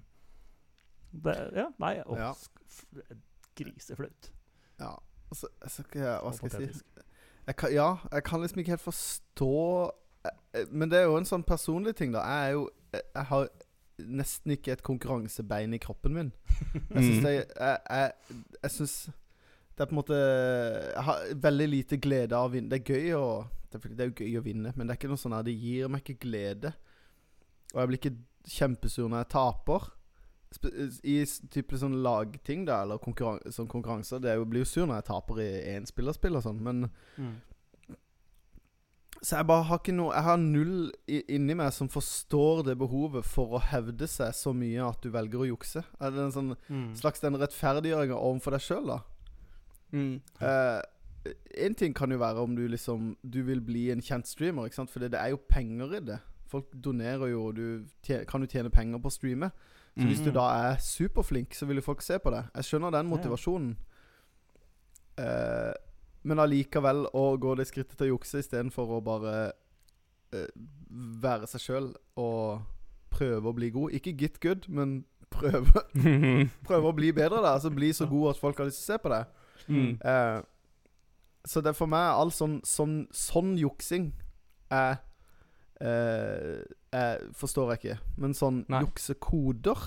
det, 1.26 1.36
Ja, 1.60 1.68
nei 1.84 1.98
å, 2.06 2.16
Ja. 2.20 2.32
Griseflaut. 3.56 4.32
ja. 4.80 4.94
Altså, 5.32 5.48
altså, 5.62 5.84
hva, 5.92 6.20
hva 6.22 6.32
skal 6.38 6.52
jeg 6.62 6.76
si? 6.76 6.84
Jeg 7.48 7.56
kan, 7.58 7.72
ja, 7.74 7.88
jeg 8.14 8.24
kan 8.24 8.42
liksom 8.44 8.60
ikke 8.62 8.76
helt 8.76 8.82
forstå 8.86 9.50
eh, 10.26 10.36
eh, 10.62 10.66
Men 10.72 10.90
det 10.92 11.00
er 11.00 11.08
jo 11.10 11.16
en 11.18 11.26
sånn 11.26 11.44
personlig 11.44 11.96
ting, 11.98 12.14
da. 12.14 12.22
Jeg 12.22 12.50
er 12.50 12.52
jo 12.54 12.70
Jeg, 12.94 13.02
jeg 13.16 13.26
har 13.32 13.48
nesten 14.00 14.52
ikke 14.56 14.74
et 14.76 14.84
konkurransebein 14.84 15.74
i 15.74 15.80
kroppen 15.82 16.14
min. 16.18 16.32
Jeg 16.96 17.04
syns 17.04 17.22
Mm. 17.22 17.28
Jeg, 17.30 17.46
jeg, 17.90 18.12
jeg 18.64 18.72
syns 18.72 18.96
det 19.76 19.84
er 19.84 19.90
på 19.90 19.92
en 19.92 20.00
måte 20.00 20.16
Jeg 20.16 21.04
har 21.04 21.24
veldig 21.44 21.66
lite 21.68 21.98
glede 22.00 22.36
av 22.38 22.48
å 22.48 22.54
vinne. 22.54 22.70
Det 22.72 22.80
er 22.82 22.94
gøy 22.96 23.16
å 23.20 23.26
det 23.72 23.80
er, 23.84 23.96
det 24.00 24.06
jo 24.08 24.24
gøy 24.24 24.38
å 24.40 24.44
vinne, 24.46 24.72
men 24.76 24.88
det 24.88 24.94
er 24.94 25.00
ikke 25.02 25.10
noe 25.12 25.20
sånn 25.20 25.34
her 25.36 25.44
Det 25.44 25.56
gir 25.60 25.90
meg 25.92 26.06
ikke 26.06 26.22
glede. 26.30 26.72
Og 27.74 27.82
jeg 27.82 27.90
blir 27.90 28.00
ikke 28.00 28.14
kjempesur 28.56 29.10
når 29.12 29.24
jeg 29.26 29.32
taper. 29.34 29.90
I 31.04 31.16
type 31.52 31.76
sånn 31.82 31.98
lagting, 32.06 32.64
da, 32.70 32.78
eller 32.86 33.02
konkurran 33.04 33.42
sånn 33.52 33.68
konkurranser. 33.68 34.22
Det 34.24 34.38
jo, 34.38 34.46
blir 34.48 34.64
jo 34.64 34.70
sur 34.70 34.86
når 34.88 35.02
jeg 35.02 35.08
taper 35.10 35.42
i 35.44 35.50
énspillerspill 35.76 36.40
og 36.40 36.46
sånn, 36.48 36.62
men 36.64 36.86
Mm. 37.20 37.36
Så 39.26 39.40
jeg 39.40 39.48
bare 39.50 39.64
har 39.66 39.80
ikke 39.82 39.94
noe 39.98 40.14
Jeg 40.14 40.24
har 40.28 40.38
null 40.38 40.92
inni 41.10 41.56
meg 41.58 41.72
som 41.74 41.88
forstår 41.90 42.64
det 42.68 42.76
behovet 42.78 43.26
for 43.26 43.56
å 43.58 43.62
hevde 43.72 44.06
seg 44.12 44.36
så 44.38 44.54
mye 44.54 44.84
at 44.86 45.02
du 45.02 45.10
velger 45.10 45.42
å 45.42 45.48
jukse. 45.50 45.82
Er 46.00 46.12
det 46.14 46.20
en 46.28 46.36
sånn 46.36 46.56
Mm. 46.70 46.92
slags 47.00 47.20
den 47.24 47.34
rettferdiggjøringa 47.42 48.14
overfor 48.20 48.52
deg 48.52 48.62
sjøl, 48.62 48.86
da? 48.94 49.00
Mm. 49.92 50.20
Én 51.58 51.74
ting 51.76 51.94
kan 51.98 52.12
jo 52.12 52.18
være 52.22 52.38
om 52.44 52.56
du 52.56 52.68
liksom 52.70 53.16
Du 53.28 53.42
vil 53.44 53.62
bli 53.62 53.90
en 53.92 54.02
kjent 54.02 54.28
streamer, 54.30 54.68
ikke 54.68 54.76
sant? 54.76 54.92
For 54.94 55.00
det 55.00 55.14
er 55.18 55.30
jo 55.34 55.38
penger 55.50 55.96
i 55.98 56.00
det. 56.06 56.20
Folk 56.48 56.68
donerer 56.80 57.32
jo, 57.32 57.48
og 57.48 57.56
du 57.56 57.86
tjener, 58.06 58.26
kan 58.30 58.42
jo 58.42 58.48
tjene 58.48 58.70
penger 58.70 59.00
på 59.02 59.10
å 59.10 59.12
streame. 59.16 59.52
Så 59.98 60.06
hvis 60.06 60.20
du 60.24 60.30
Mm. 60.30 60.34
da 60.34 60.46
er 60.72 60.76
superflink, 60.78 61.54
så 61.56 61.66
vil 61.66 61.78
jo 61.78 61.82
folk 61.82 62.02
se 62.02 62.20
på 62.20 62.30
deg. 62.30 62.46
Jeg 62.54 62.64
skjønner 62.64 62.92
den 62.92 63.10
Ja. 63.10 63.16
motivasjonen. 63.18 63.76
Eh, 65.18 65.74
men 66.26 66.42
allikevel 66.42 67.06
å 67.14 67.26
gå 67.42 67.54
det 67.60 67.68
skrittet 67.70 67.98
til 68.00 68.10
å 68.10 68.16
jukse 68.16 68.42
istedenfor 68.42 68.96
å 68.98 69.02
bare 69.06 69.34
uh, 70.34 70.48
være 71.22 71.48
seg 71.52 71.64
sjøl 71.64 71.92
og 72.20 72.66
prøve 73.14 73.52
å 73.52 73.56
bli 73.56 73.70
god. 73.76 73.94
Ikke 73.96 74.16
get 74.18 74.40
good, 74.44 74.66
men 74.68 75.04
prøve, 75.32 75.86
prøve 76.68 76.90
å 76.90 76.96
bli 76.98 77.14
bedre 77.16 77.44
der. 77.44 77.54
Altså 77.56 77.72
bli 77.74 77.94
så 77.96 78.08
god 78.10 78.34
at 78.34 78.42
folk 78.42 78.60
har 78.60 78.68
lyst 78.70 78.82
til 78.82 78.90
å 78.90 78.94
se 78.96 79.02
på 79.04 79.14
deg. 79.14 79.42
Mm. 79.70 79.92
Uh, 80.02 80.40
så 81.46 81.62
det 81.62 81.72
er 81.72 81.78
for 81.78 81.90
meg 81.92 82.08
all 82.18 82.34
sånn, 82.34 82.58
sånn, 82.66 83.04
sånn 83.14 83.54
juksing 83.62 84.10
er 84.74 84.96
eh, 85.78 86.64
jeg 86.90 87.28
forstår 87.38 87.76
jeg 87.76 87.82
ikke. 87.84 87.98
Men 88.18 88.34
sånn 88.34 88.64
Nei. 88.72 88.82
juksekoder 88.88 89.84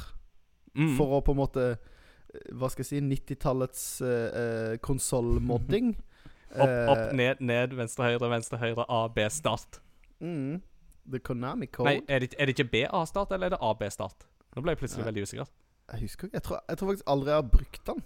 Mm. 0.79 0.93
for 0.99 1.17
å 1.17 1.23
på 1.25 1.33
en 1.33 1.39
måte 1.41 1.63
eh, 1.73 2.51
Hva 2.55 2.69
skal 2.71 2.85
jeg 2.85 2.89
si 2.91 2.99
90-tallets 3.03 3.85
uh, 4.05 4.29
uh, 4.29 4.75
konsollmodding. 4.85 5.95
Opp, 6.55 6.73
opp, 6.89 6.99
Eh, 6.99 7.13
ned, 7.13 7.41
ned, 7.41 7.75
venstre, 7.77 8.05
høyre, 8.05 8.31
venstre, 8.31 8.59
høyre, 8.59 8.85
A, 8.89 9.09
B, 9.09 9.29
start. 9.29 9.81
mm, 10.21 10.63
the 11.11 11.19
Konami 11.19 11.67
Code. 11.67 11.91
Nei, 11.91 12.01
er 12.09 12.19
det, 12.19 12.35
er 12.39 12.47
det 12.47 12.59
ikke 12.59 12.71
BA-start, 12.71 13.33
eller 13.33 13.47
er 13.47 13.57
det 13.57 13.59
AB-start? 13.63 14.27
Nå 14.57 14.63
ble 14.63 14.75
jeg 14.75 14.79
plutselig 14.83 15.05
Nei. 15.05 15.11
veldig 15.13 15.23
usikker. 15.23 15.51
Jeg 15.93 16.01
husker 16.01 16.29
ikke. 16.29 16.35
Jeg 16.35 16.43
tror, 16.43 16.61
jeg 16.69 16.79
tror 16.79 16.89
faktisk 16.89 17.11
aldri 17.15 17.31
jeg 17.31 17.43
har 17.43 17.51
brukt 17.53 17.87
den. 17.87 18.03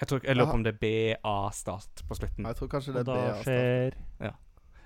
Jeg, 0.00 0.08
tror, 0.08 0.20
jeg 0.24 0.36
lurer 0.36 0.50
på 0.50 0.58
om 0.60 0.64
det 0.64 0.74
er 0.74 0.78
BA-start 0.84 2.04
på 2.08 2.14
slutten. 2.14 2.46
Jeg 2.46 2.56
tror 2.56 2.68
kanskje 2.68 2.92
det 2.92 3.00
er 3.00 3.08
da 3.08 3.16
BA. 3.16 3.40
skjer 3.42 3.98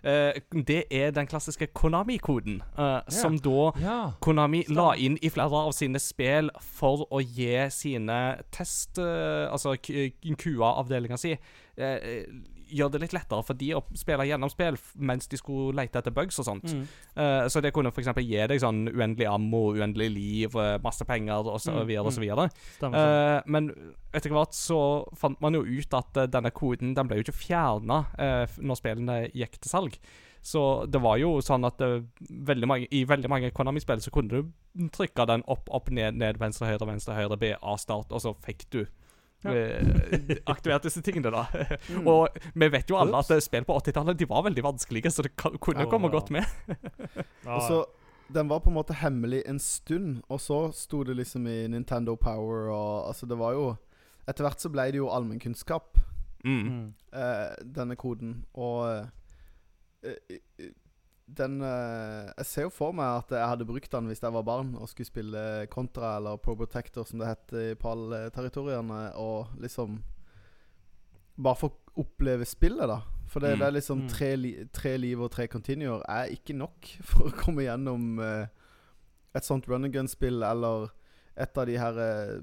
Uh, 0.02 0.34
det 0.66 0.84
er 0.90 1.12
den 1.14 1.28
klassiske 1.30 1.68
Konami-koden, 1.78 2.56
eh, 2.78 3.00
som 3.06 3.36
da 3.38 3.70
yeah. 3.78 4.08
Konami 4.20 4.64
Stemmer. 4.64 4.80
la 4.80 4.94
inn 4.98 5.14
i 5.22 5.30
flere 5.30 5.60
av 5.60 5.70
sine 5.76 6.00
spill 6.02 6.50
for 6.58 7.04
å 7.06 7.20
gi 7.22 7.54
sine 7.70 8.16
test... 8.50 8.98
Uh, 8.98 9.46
altså 9.46 9.76
QA-avdelinga 9.78 11.20
si 11.22 11.36
eh, 11.76 12.26
Gjør 12.72 12.88
det 12.94 13.00
litt 13.02 13.12
lettere 13.12 13.44
for 13.44 13.58
de 13.60 13.66
å 13.76 13.82
spille 14.00 14.24
gjennom 14.24 14.48
spill 14.48 14.78
mens 14.96 15.26
de 15.28 15.36
skulle 15.36 15.74
lete 15.76 15.98
etter 16.00 16.14
bugs 16.16 16.38
og 16.40 16.46
sånt. 16.46 16.70
Mm. 16.72 16.86
Eh, 17.20 17.48
så 17.52 17.60
det 17.60 17.72
kunne 17.76 17.90
f.eks. 17.92 18.08
gi 18.16 18.38
deg 18.48 18.62
sånn 18.62 18.86
uendelig 18.88 19.26
ammo, 19.28 19.74
uendelig 19.76 20.08
liv, 20.14 20.56
eh, 20.56 20.78
masse 20.80 21.04
penger 21.04 21.50
og 21.52 21.60
så 21.60 21.74
Mm, 21.74 21.86
videre 21.90 22.08
og 22.08 22.14
så 22.16 22.22
videre. 22.24 22.48
Sånn. 22.80 22.94
Eh, 22.96 23.42
men 23.46 23.68
etter 24.14 24.32
hvert 24.32 24.56
så 24.56 24.80
fant 25.20 25.36
man 25.44 25.52
jo 25.52 25.60
ut 25.66 25.92
at 26.00 26.16
eh, 26.16 26.26
denne 26.32 26.50
koden 26.50 26.94
Den 26.96 27.08
ble 27.08 27.20
jo 27.20 27.26
ikke 27.26 27.36
fjerna 27.44 28.06
når 28.56 28.76
spillene 28.80 29.18
gikk 29.36 29.60
til 29.60 29.68
salg. 29.70 29.98
Så 30.42 30.86
det 30.90 30.98
var 31.04 31.20
jo 31.20 31.36
sånn 31.44 31.62
at 31.68 31.78
veldig 31.78 32.66
mange, 32.66 32.88
i 32.90 33.04
veldig 33.04 33.28
mange 33.30 33.52
Konami-spill 33.54 34.00
så 34.02 34.10
kunne 34.10 34.32
du 34.32 34.88
trykke 34.90 35.26
den 35.28 35.44
opp, 35.46 35.68
opp, 35.70 35.90
ned, 35.90 36.16
ned, 36.18 36.40
venstre, 36.40 36.66
høyre, 36.66 36.88
venstre, 36.88 37.14
høyre, 37.14 37.36
B, 37.38 37.52
A, 37.60 37.76
start, 37.78 38.10
og 38.10 38.24
så 38.24 38.32
fikk 38.42 38.64
du 38.74 38.80
eh, 38.80 38.90
aktivert 40.46 40.84
disse 40.86 41.02
tingene, 41.02 41.30
da. 41.34 41.46
Mm. 41.92 42.06
Og 42.08 42.36
vi 42.54 42.68
vet 42.72 42.88
jo 42.90 42.96
alle 42.96 43.18
Ups. 43.18 43.30
at 43.30 43.36
eh, 43.36 43.42
spill 43.44 43.64
på 43.68 43.74
80-tallet 43.80 44.18
de 44.18 44.26
var 44.28 44.44
veldig 44.46 44.62
vanskelige, 44.64 45.10
så 45.12 45.24
det 45.26 45.32
kunne 45.36 45.86
komme 45.90 46.08
ja. 46.08 46.12
godt 46.14 46.30
med. 46.30 46.44
Og 47.56 47.62
så 47.66 47.80
Den 48.32 48.48
var 48.48 48.62
på 48.64 48.70
en 48.70 48.76
måte 48.78 48.94
hemmelig 48.96 49.42
en 49.46 49.58
stund, 49.60 50.22
og 50.28 50.40
så 50.40 50.70
sto 50.72 51.02
det 51.04 51.16
liksom 51.18 51.46
i 51.46 51.66
Nintendo 51.68 52.14
Power 52.16 52.70
og 52.72 53.08
Altså, 53.08 53.26
det 53.26 53.36
var 53.38 53.52
jo 53.52 53.66
Etter 54.28 54.46
hvert 54.46 54.62
så 54.62 54.70
ble 54.72 54.86
det 54.92 55.00
jo 55.02 55.10
allmennkunnskap, 55.10 55.98
Mm. 56.44 56.62
mm. 56.62 56.94
eh, 57.12 57.56
denne 57.74 57.96
koden. 57.96 58.44
Og 58.54 59.06
eh, 60.02 60.14
eh, 60.58 60.70
den 61.28 61.60
uh, 61.62 62.28
Jeg 62.36 62.46
ser 62.46 62.62
jo 62.66 62.70
for 62.74 62.92
meg 62.92 63.06
at 63.22 63.30
jeg 63.30 63.48
hadde 63.48 63.64
brukt 63.68 63.90
den 63.92 64.06
hvis 64.10 64.20
jeg 64.22 64.32
var 64.34 64.42
barn 64.44 64.74
og 64.76 64.88
skulle 64.90 65.06
spille 65.08 65.66
Contra 65.70 66.16
eller 66.18 66.36
Pro 66.42 66.54
Protector, 66.58 67.04
som 67.08 67.18
det 67.22 67.28
het 67.30 67.52
i 67.56 67.74
PAL-territoriene, 67.78 69.14
og 69.16 69.48
liksom 69.62 70.00
Bare 71.42 71.56
for 71.56 71.72
å 71.72 72.02
oppleve 72.04 72.44
spillet, 72.46 72.86
da. 72.88 72.98
For 73.32 73.40
det, 73.40 73.54
Mm. 73.54 73.58
det 73.58 73.66
er 73.66 73.72
liksom 73.72 74.00
Mm. 74.02 74.08
tre, 74.08 74.36
li 74.36 74.64
tre 74.72 74.96
liv 74.98 75.20
og 75.20 75.30
tre 75.30 75.46
continuer 75.48 76.02
er 76.08 76.28
ikke 76.28 76.54
nok 76.54 76.86
for 77.08 77.28
å 77.30 77.36
komme 77.36 77.62
gjennom 77.64 78.18
uh, 78.20 78.46
et 79.34 79.44
sånt 79.44 79.66
run 79.68 79.84
and 79.84 79.94
gun-spill, 79.94 80.42
eller 80.44 80.90
et 81.36 81.56
av 81.56 81.64
de 81.66 81.78
her 81.78 81.96
uh, 81.96 82.42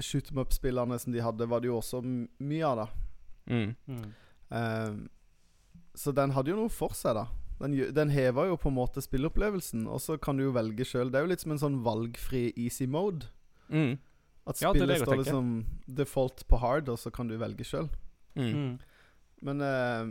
shoot 0.00 0.30
em 0.32 0.38
up-spillene 0.40 0.98
som 0.98 1.12
de 1.12 1.20
hadde, 1.20 1.46
var 1.48 1.60
det 1.60 1.68
jo 1.68 1.76
også 1.76 2.00
mye 2.40 2.64
av, 2.64 2.76
da. 2.76 2.86
Mm. 3.52 3.74
Mm. 3.86 4.12
Ehm, 4.52 5.08
så 5.94 6.12
den 6.14 6.30
hadde 6.32 6.48
jo 6.54 6.56
noe 6.56 6.70
for 6.72 6.94
seg, 6.96 7.14
da. 7.14 7.26
Den, 7.62 7.76
den 7.94 8.10
hever 8.10 8.48
jo 8.50 8.56
på 8.58 8.68
en 8.72 8.74
måte 8.76 9.02
spilleopplevelsen, 9.04 9.84
og 9.86 10.00
så 10.02 10.16
kan 10.18 10.36
du 10.36 10.48
jo 10.48 10.54
velge 10.56 10.82
sjøl. 10.88 11.12
Det 11.12 11.20
er 11.20 11.26
jo 11.26 11.30
litt 11.30 11.44
som 11.44 11.52
en 11.54 11.60
sånn 11.62 11.76
valgfri 11.86 12.48
easy 12.58 12.88
mode. 12.90 13.28
Mm. 13.70 13.94
At 14.50 14.58
Ja, 14.60 14.72
det 14.74 14.80
spillet 14.82 14.98
det 14.98 15.04
står 15.06 15.20
liksom 15.22 15.52
default 15.86 16.42
på 16.50 16.58
hard, 16.58 16.88
og 16.90 16.98
så 16.98 17.12
kan 17.14 17.30
du 17.30 17.36
velge 17.38 17.62
sjøl. 17.68 17.86
Mm. 18.34 18.50
Mm. 18.50 18.72
Men 19.46 19.62
eh, 19.62 20.10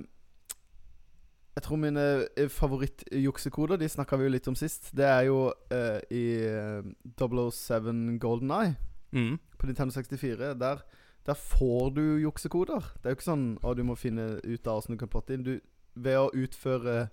jeg 1.58 1.64
tror 1.66 1.82
mine 1.84 2.06
favorittjuksekoder, 2.54 3.78
de 3.82 3.90
snakka 3.92 4.16
vi 4.18 4.30
jo 4.30 4.32
litt 4.38 4.48
om 4.48 4.56
sist, 4.56 4.88
det 4.96 5.06
er 5.10 5.26
jo 5.28 5.42
eh, 5.74 6.00
i 6.16 6.24
eh, 6.48 6.88
007 7.20 8.18
Golden 8.24 8.52
Eye 8.56 8.76
Mm. 9.12 9.34
på 9.60 9.68
Nintendo 9.68 9.92
64. 9.92 10.54
Der, 10.56 10.80
der 11.28 11.34
får 11.36 11.90
du 11.98 12.02
juksekoder. 12.24 12.80
Det 12.96 13.10
er 13.10 13.12
jo 13.12 13.18
ikke 13.20 13.28
sånn 13.28 13.58
at 13.60 13.76
du 13.76 13.84
må 13.84 13.98
finne 14.00 14.38
ut 14.40 14.68
av 14.72 14.78
åssen 14.80 14.96
du 14.96 15.02
kan 15.02 15.10
plotte 15.12 15.36
inn. 15.36 15.44
Du, 15.44 15.58
ved 16.00 16.16
å 16.16 16.30
utføre 16.32 16.94
eh, 17.02 17.10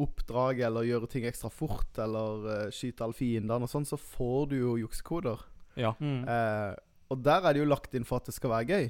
oppdrag 0.00 0.60
eller 0.66 0.86
gjøre 0.88 1.08
ting 1.10 1.26
ekstra 1.28 1.50
fort 1.52 1.98
eller 2.02 2.48
eh, 2.50 2.72
skyte 2.74 3.06
alle 3.06 3.16
fiendene 3.16 3.68
og 3.68 3.70
sånn, 3.70 3.86
så 3.86 3.98
får 4.00 4.50
du 4.50 4.56
jo 4.58 4.74
juksekoder. 4.82 5.44
Ja. 5.78 5.94
Mm. 6.00 6.24
Eh, 6.28 6.72
og 7.12 7.22
der 7.22 7.44
er 7.44 7.54
det 7.54 7.62
jo 7.62 7.70
lagt 7.70 7.94
inn 7.94 8.06
for 8.08 8.18
at 8.18 8.30
det 8.30 8.34
skal 8.36 8.52
være 8.54 8.68
gøy. 8.70 8.88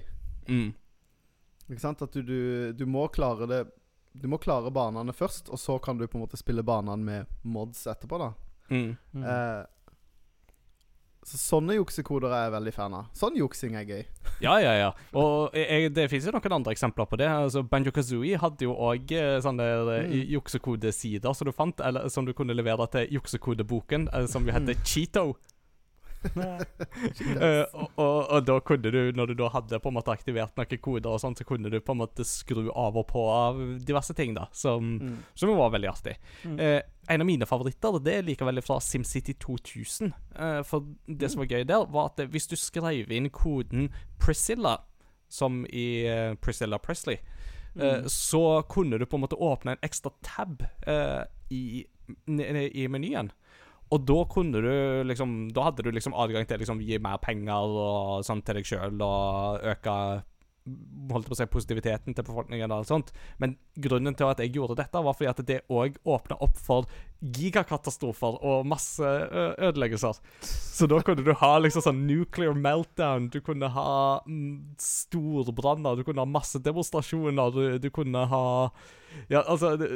Mm. 0.49 0.71
Ikke 1.69 1.83
sant? 1.83 2.05
At 2.05 2.17
du, 2.17 2.23
du, 2.25 2.73
du 2.77 2.85
må 2.89 3.07
klare 3.09 3.49
det 3.49 3.63
Du 4.15 4.27
må 4.29 4.37
klare 4.39 4.71
banene 4.71 5.15
først, 5.17 5.49
og 5.51 5.59
så 5.59 5.79
kan 5.83 5.99
du 5.99 6.07
på 6.07 6.19
en 6.19 6.23
måte 6.23 6.39
spille 6.39 6.63
banene 6.63 7.03
med 7.03 7.39
mods 7.43 7.81
etterpå, 7.91 8.21
da. 8.21 8.29
Mm. 8.71 8.93
Mm. 9.13 9.25
Eh, 9.25 9.63
så 11.25 11.39
sånne 11.41 11.77
juksekoder 11.79 12.29
er 12.37 12.43
jeg 12.47 12.53
veldig 12.55 12.73
fan 12.77 12.95
av. 12.99 13.07
Sånn 13.17 13.37
juksing 13.39 13.75
er 13.81 13.85
gøy. 13.89 14.03
Ja, 14.45 14.59
ja, 14.61 14.73
ja. 14.77 14.91
Og 15.17 15.55
jeg, 15.57 15.93
det 15.97 16.09
fins 16.13 16.27
jo 16.29 16.33
noen 16.35 16.57
andre 16.59 16.75
eksempler 16.75 17.07
på 17.09 17.17
det. 17.21 17.29
Altså, 17.33 17.63
Banjo 17.65 17.93
Kazooie 17.97 18.37
hadde 18.43 18.67
jo 18.69 18.75
òg 18.77 19.15
sånne 19.45 19.65
eh, 19.65 20.05
Mm. 20.05 20.13
juksekodesider 20.35 21.33
som 21.35 21.47
du 21.49 21.53
fant, 21.53 21.81
eller 21.81 22.09
som 22.13 22.27
du 22.27 22.33
kunne 22.37 22.55
levere 22.57 22.87
til 22.93 23.09
juksekodeboken, 23.17 24.09
eh, 24.13 24.27
som 24.27 24.45
jo 24.47 24.53
heter 24.53 24.75
Cheeto. 24.85 25.35
Eh, 26.35 27.65
og, 27.75 27.91
og, 28.01 28.19
og 28.33 28.45
da 28.47 28.57
kunne 28.65 28.91
du, 28.93 28.99
når 29.17 29.27
du 29.31 29.35
da 29.39 29.49
hadde 29.53 29.79
på 29.83 29.91
en 29.91 29.97
måte 29.99 30.13
aktivert 30.15 30.57
noen 30.59 30.81
koder 30.83 31.11
og 31.15 31.21
sånt, 31.23 31.39
så 31.41 31.47
kunne 31.49 31.71
du 31.73 31.79
på 31.85 31.95
en 31.95 32.01
måte 32.01 32.25
skru 32.27 32.69
av 32.71 32.97
og 33.01 33.07
på 33.11 33.25
av 33.31 33.61
diverse 33.87 34.15
ting, 34.17 34.35
da, 34.37 34.47
som, 34.53 34.95
Mm. 35.01 35.17
som 35.35 35.51
var 35.57 35.71
veldig 35.75 35.89
artig. 35.91 36.17
Mm. 36.45 36.59
Eh, 36.61 36.81
en 37.09 37.21
av 37.21 37.27
mine 37.29 37.47
favoritter 37.49 37.99
det 38.05 38.15
er 38.19 38.27
likevel 38.27 38.63
fra 38.65 38.79
SimCity 38.81 39.35
2000. 39.43 40.13
Eh, 40.39 40.63
for 40.63 40.87
det 41.07 41.31
som 41.33 41.43
var 41.43 41.51
gøy 41.51 41.65
der, 41.69 41.87
var 41.93 42.13
at 42.13 42.25
hvis 42.31 42.49
du 42.51 42.57
skrev 42.57 43.11
inn 43.13 43.31
koden 43.31 43.91
Priscilla, 44.21 44.79
som 45.29 45.65
i 45.67 46.05
Priscilla 46.41 46.79
Presley, 46.79 47.19
eh, 47.77 48.03
Mm. 48.05 48.09
så 48.09 48.63
kunne 48.71 48.99
du 48.99 49.07
på 49.07 49.17
en 49.17 49.25
måte 49.27 49.37
åpne 49.41 49.73
en 49.75 49.83
ekstra 49.83 50.13
tab 50.23 50.63
eh, 50.87 51.25
i, 51.51 51.85
i 52.29 52.87
menyen. 52.89 53.33
Og 53.93 54.05
da 54.09 54.17
kunne 54.31 54.63
du 54.65 54.71
liksom 55.07 55.35
Da 55.55 55.69
hadde 55.69 55.85
du 55.85 55.91
liksom 55.93 56.17
adgang 56.17 56.47
til 56.49 56.57
å 56.57 56.63
liksom, 56.63 56.81
gi 56.85 57.01
mer 57.03 57.19
penger 57.23 57.75
og 57.85 58.25
sånn 58.27 58.41
til 58.45 58.59
deg 58.59 58.69
sjøl 58.69 59.03
og 59.05 59.67
øke 59.75 59.97
Holdt 61.13 61.29
på 61.29 61.35
å 61.35 61.37
si 61.37 61.45
positiviteten 61.53 62.15
til 62.17 62.25
befolkningen 62.25 62.73
og 62.73 62.79
alt 62.79 62.89
sånt. 62.89 63.11
Men 63.37 63.59
grunnen 63.85 64.17
til 64.17 64.31
at 64.31 64.39
jeg 64.41 64.55
gjorde 64.55 64.79
dette, 64.79 65.03
var 65.05 65.13
fordi 65.13 65.29
at 65.29 65.43
det 65.45 65.59
òg 65.69 65.99
åpna 66.09 66.39
opp 66.41 66.57
for 66.57 66.89
gigakatastrofer 67.25 68.37
og 68.45 68.67
masse 68.69 69.05
ødeleggelser. 69.59 70.19
Så 70.45 70.89
da 70.91 70.99
kunne 71.07 71.25
du 71.25 71.33
ha 71.41 71.53
liksom 71.63 71.85
sånn 71.87 72.03
nuclear 72.09 72.53
meltdown, 72.59 73.31
du 73.33 73.41
kunne 73.45 73.71
ha 73.73 73.95
mm, 74.27 74.75
storbranner, 74.83 75.97
du 75.97 76.05
kunne 76.05 76.21
ha 76.25 76.29
masse 76.29 76.61
demonstrasjoner, 76.61 77.55
du, 77.55 77.79
du 77.79 77.89
kunne 77.95 78.27
ha 78.31 78.45
Ja, 79.31 79.45
altså 79.47 79.77
det, 79.79 79.89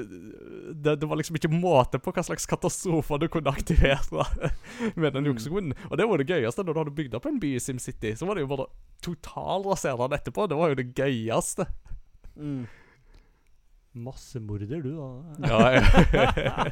det, 0.79 0.93
det 1.03 1.07
var 1.11 1.19
liksom 1.19 1.37
ikke 1.37 1.51
måte 1.51 1.99
på 1.99 2.13
hva 2.15 2.23
slags 2.23 2.47
katastrofer 2.47 3.19
du 3.19 3.27
kunne 3.29 3.51
aktivere 3.51 3.99
med 4.95 5.13
den 5.17 5.25
Mm. 5.27 5.33
juksekoden. 5.33 5.73
Og 5.91 5.99
det 5.99 6.07
var 6.09 6.23
det 6.23 6.29
gøyeste 6.31 6.63
når 6.63 6.73
du 6.77 6.81
hadde 6.85 6.97
bygd 7.01 7.17
opp 7.19 7.27
en 7.27 7.41
by 7.43 7.51
i 7.57 7.61
SimCity. 7.61 8.15
Så 8.15 8.29
var 8.29 8.39
det 8.39 8.45
jo 8.47 8.53
bare 8.55 8.69
totalraserende 9.03 10.15
etterpå. 10.21 10.47
Det 10.49 10.57
var 10.61 10.71
jo 10.71 10.79
det 10.79 10.93
gøyeste. 10.95 11.67
Mm. 12.39 12.69
Massemorder, 13.95 14.83
du, 14.83 14.93
da. 14.95 15.49
Ja, 15.49 15.73
ja. 15.73 16.65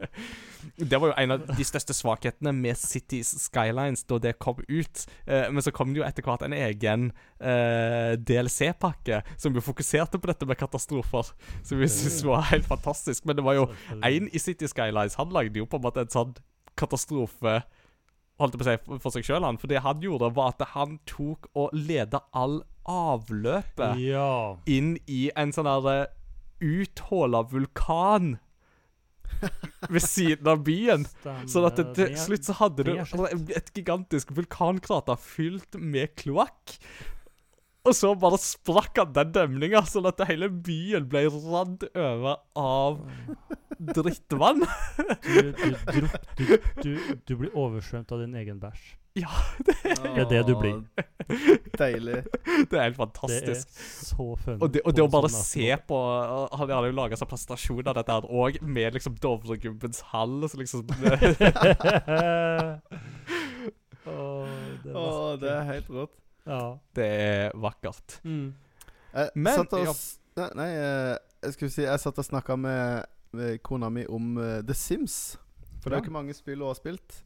det 0.76 0.98
var 1.00 1.10
jo 1.10 1.14
en 1.18 1.34
av 1.34 1.42
de 1.56 1.64
største 1.66 1.94
svakhetene 1.96 2.52
med 2.56 2.78
Cities 2.78 3.32
Skylines 3.48 4.04
da 4.08 4.18
det 4.22 4.36
kom 4.40 4.60
ut. 4.68 5.02
Eh, 5.26 5.48
men 5.52 5.62
så 5.64 5.72
kom 5.74 5.92
det 5.92 6.00
jo 6.00 6.06
etter 6.06 6.24
hvert 6.24 6.44
en 6.46 6.54
egen 6.56 7.08
eh, 7.40 8.14
DLC-pakke 8.16 9.22
som 9.40 9.56
jo 9.56 9.64
fokuserte 9.64 10.20
på 10.22 10.30
dette 10.30 10.48
med 10.48 10.60
katastrofer. 10.60 11.32
Som 11.66 11.82
vi 11.82 11.88
syntes 11.90 12.22
var 12.24 12.46
helt 12.52 12.68
fantastisk. 12.70 13.26
Men 13.28 13.36
det 13.40 13.44
var 13.46 13.58
jo 13.58 13.66
én 14.06 14.30
i 14.32 14.40
City 14.40 14.70
Skylines. 14.70 15.18
Han 15.20 15.34
lagde 15.34 15.60
jo 15.60 15.68
på 15.68 15.80
en 15.80 15.86
måte 15.88 16.06
en 16.06 16.12
sånn 16.12 16.34
katastrofe 16.80 17.60
Holdt 18.40 18.54
jeg 18.56 18.80
på 18.80 18.94
å 18.94 18.96
si 18.96 19.02
for- 19.04 19.12
seg 19.12 19.26
sjøl, 19.26 19.44
han. 19.44 19.58
For 19.60 19.68
det 19.68 19.82
han 19.84 19.98
gjorde, 20.00 20.30
var 20.32 20.54
at 20.54 20.62
han 20.72 20.94
tok 21.04 21.50
og 21.60 21.74
leda 21.76 22.22
all 22.32 22.62
avløpet 22.88 23.98
Ja. 24.00 24.56
inn 24.64 24.94
i 25.12 25.26
en 25.36 25.52
sånn 25.52 25.68
der 25.68 26.06
uthåla 26.60 27.42
vulkan 27.50 28.36
ved 29.88 30.02
siden 30.04 30.48
av 30.52 30.64
byen. 30.66 31.06
Sånn 31.48 31.68
at 31.68 31.78
det, 31.80 31.86
til 31.96 32.18
slutt 32.20 32.48
så 32.48 32.56
hadde 32.60 32.86
du 32.88 32.92
sant. 33.08 33.48
et 33.56 33.72
gigantisk 33.76 34.34
vulkankrater 34.36 35.20
fylt 35.20 35.78
med 35.80 36.14
kloakk. 36.20 36.76
Og 37.88 37.96
så 37.96 38.12
bare 38.20 38.36
sprakk 38.40 39.00
han 39.00 39.14
den 39.16 39.32
demninga, 39.32 39.80
sånn 39.88 40.10
at 40.10 40.20
hele 40.28 40.50
byen 40.52 41.08
ble 41.08 41.24
radd 41.32 41.86
over 41.94 42.42
av 42.60 43.00
drittvann. 43.80 44.66
Du, 45.24 45.52
du, 45.56 45.68
du, 46.36 46.56
du, 46.84 46.90
du 47.24 47.36
blir 47.40 47.54
oversvømt 47.56 48.12
av 48.12 48.20
din 48.26 48.36
egen 48.36 48.60
bæsj. 48.60 48.99
Det 49.60 50.20
er 50.22 50.28
det 50.30 50.40
du 50.46 50.54
blir. 50.58 50.84
Deilig. 51.80 52.22
Det 52.70 52.78
er 52.78 52.82
helt 52.82 52.96
fantastisk. 52.96 53.44
Det 53.44 53.56
er 53.56 54.06
så 54.06 54.26
funnet 54.38 54.62
Og 54.62 54.72
det, 54.74 54.82
og 54.86 54.94
det 54.94 55.02
å 55.02 55.08
bare 55.10 55.30
sånn 55.32 55.46
se 55.46 55.68
på 55.86 55.98
Han 56.54 56.70
hadde 56.70 56.90
jo 56.90 56.96
laga 56.96 57.18
seg 57.18 57.30
presentasjon 57.30 57.90
av 57.90 57.98
dette 57.98 58.16
her 58.16 58.28
òg, 58.30 58.60
med 58.62 58.94
liksom 58.98 59.18
Dovregubbens 59.22 60.00
hall. 60.12 60.38
Så 60.50 60.60
liksom 60.60 60.86
Åh, 64.10 64.48
det, 64.82 64.94
oh, 64.96 65.34
det 65.38 65.50
er 65.52 65.66
helt 65.68 65.90
rått. 65.92 66.14
Ja. 66.46 66.62
Det 66.96 67.06
er 67.06 67.50
vakkert. 67.54 68.20
Mm. 68.24 68.54
Jeg 69.12 69.30
Men- 69.34 69.58
satt 69.58 69.72
og, 69.76 69.84
ja. 69.90 69.94
Nei, 70.40 70.48
nei 70.56 70.70
eh, 70.78 71.16
jeg 71.42 71.52
skulle 71.56 71.72
si 71.74 71.82
Jeg 71.82 72.00
satt 72.00 72.18
og 72.22 72.24
snakka 72.24 72.56
med, 72.56 73.04
med 73.36 73.58
kona 73.66 73.90
mi 73.90 74.06
om 74.06 74.36
uh, 74.38 74.60
The 74.62 74.74
Sims. 74.74 75.36
For 75.82 75.90
det 75.90 75.96
er 75.96 76.00
jo 76.00 76.06
ikke 76.06 76.14
mange 76.14 76.34
spill 76.36 76.60
hun 76.62 76.70
har 76.70 76.78
spilt. 76.78 77.22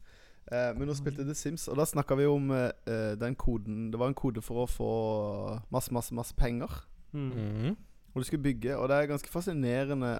Eh, 0.51 0.71
men 0.77 0.87
hun 0.87 0.95
spilte 0.95 1.25
The 1.25 1.33
Sims, 1.33 1.67
og 1.67 1.77
da 1.79 1.85
snakka 1.89 2.15
vi 2.19 2.25
om 2.29 2.51
eh, 2.53 2.69
eh, 2.85 3.15
den 3.17 3.33
koden 3.35 3.87
Det 3.91 3.97
var 3.97 4.11
en 4.11 4.17
kode 4.17 4.43
for 4.45 4.61
å 4.63 4.67
få 4.69 4.89
masse, 5.73 5.93
masse, 5.93 6.13
masse 6.13 6.35
penger. 6.37 6.69
Mm. 7.13 7.31
Mm. 7.31 7.77
Og 8.13 8.21
du 8.21 8.23
skulle 8.27 8.43
bygge. 8.43 8.75
Og 8.77 8.89
det 8.89 8.97
er 8.97 9.09
ganske 9.09 9.29
fascinerende 9.31 10.19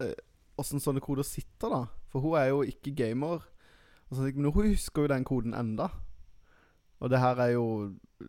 eh, 0.00 0.14
åssen 0.60 0.80
sånne 0.80 1.00
koder 1.02 1.26
sitter, 1.26 1.68
da. 1.72 1.82
For 2.12 2.20
hun 2.20 2.38
er 2.38 2.52
jo 2.52 2.62
ikke 2.62 2.94
gamer. 2.94 3.42
Og 4.08 4.16
sånn, 4.16 4.30
men 4.36 4.52
hun 4.52 4.70
husker 4.70 5.02
jo 5.06 5.10
den 5.10 5.24
koden 5.24 5.54
enda. 5.56 5.88
Og 7.02 7.10
det 7.10 7.18
her 7.18 7.40
er 7.42 7.54
jo 7.56 7.66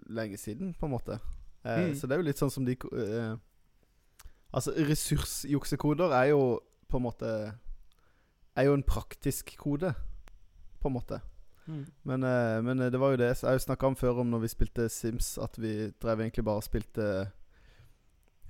lenge 0.10 0.38
siden, 0.42 0.74
på 0.80 0.86
en 0.90 0.96
måte. 0.96 1.20
Eh, 1.64 1.90
Mm. 1.90 1.96
Så 1.96 2.08
det 2.08 2.16
er 2.16 2.20
jo 2.20 2.26
litt 2.28 2.40
sånn 2.42 2.52
som 2.52 2.66
de 2.66 2.74
eh, 2.76 3.36
Altså, 4.54 4.74
ressursjuksekoder 4.76 6.12
er 6.14 6.26
jo 6.34 6.60
på 6.92 6.98
en 7.00 7.06
måte 7.06 7.30
Er 8.56 8.68
jo 8.68 8.74
en 8.76 8.84
praktisk 8.84 9.54
kode, 9.58 9.94
på 10.84 10.92
en 10.92 10.98
måte. 10.98 11.20
Mm. 11.68 11.86
Men, 12.04 12.24
eh, 12.28 12.62
men 12.64 12.80
eh, 12.80 12.92
det 12.92 13.00
var 13.00 13.14
jo 13.14 13.18
det 13.22 13.30
Jeg 13.40 13.48
har 13.48 13.58
snakka 13.58 13.88
om 13.88 13.96
før 13.96 14.20
om 14.20 14.28
når 14.28 14.42
vi 14.44 14.52
spilte 14.52 14.90
Sims, 14.92 15.38
at 15.40 15.56
vi 15.56 15.94
drev 16.04 16.20
egentlig 16.20 16.44
bare 16.44 16.60
og 16.60 16.66
spilte 16.66 17.06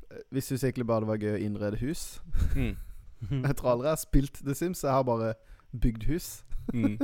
eh, 0.10 0.24
Vi 0.34 0.42
syntes 0.42 0.64
egentlig 0.64 0.88
bare 0.90 1.06
det 1.06 1.12
var 1.12 1.22
gøy 1.22 1.36
å 1.36 1.44
innrede 1.46 1.82
hus. 1.84 2.22
Mm. 2.58 2.74
Jeg 3.48 3.56
tror 3.60 3.76
aldri 3.76 3.88
jeg 3.88 3.96
har 3.96 4.02
spilt 4.02 4.42
The 4.44 4.56
Sims, 4.58 4.82
jeg 4.84 4.92
har 4.92 5.06
bare 5.08 5.30
bygd 5.72 6.04
hus. 6.10 6.44
Mm. 6.74 6.98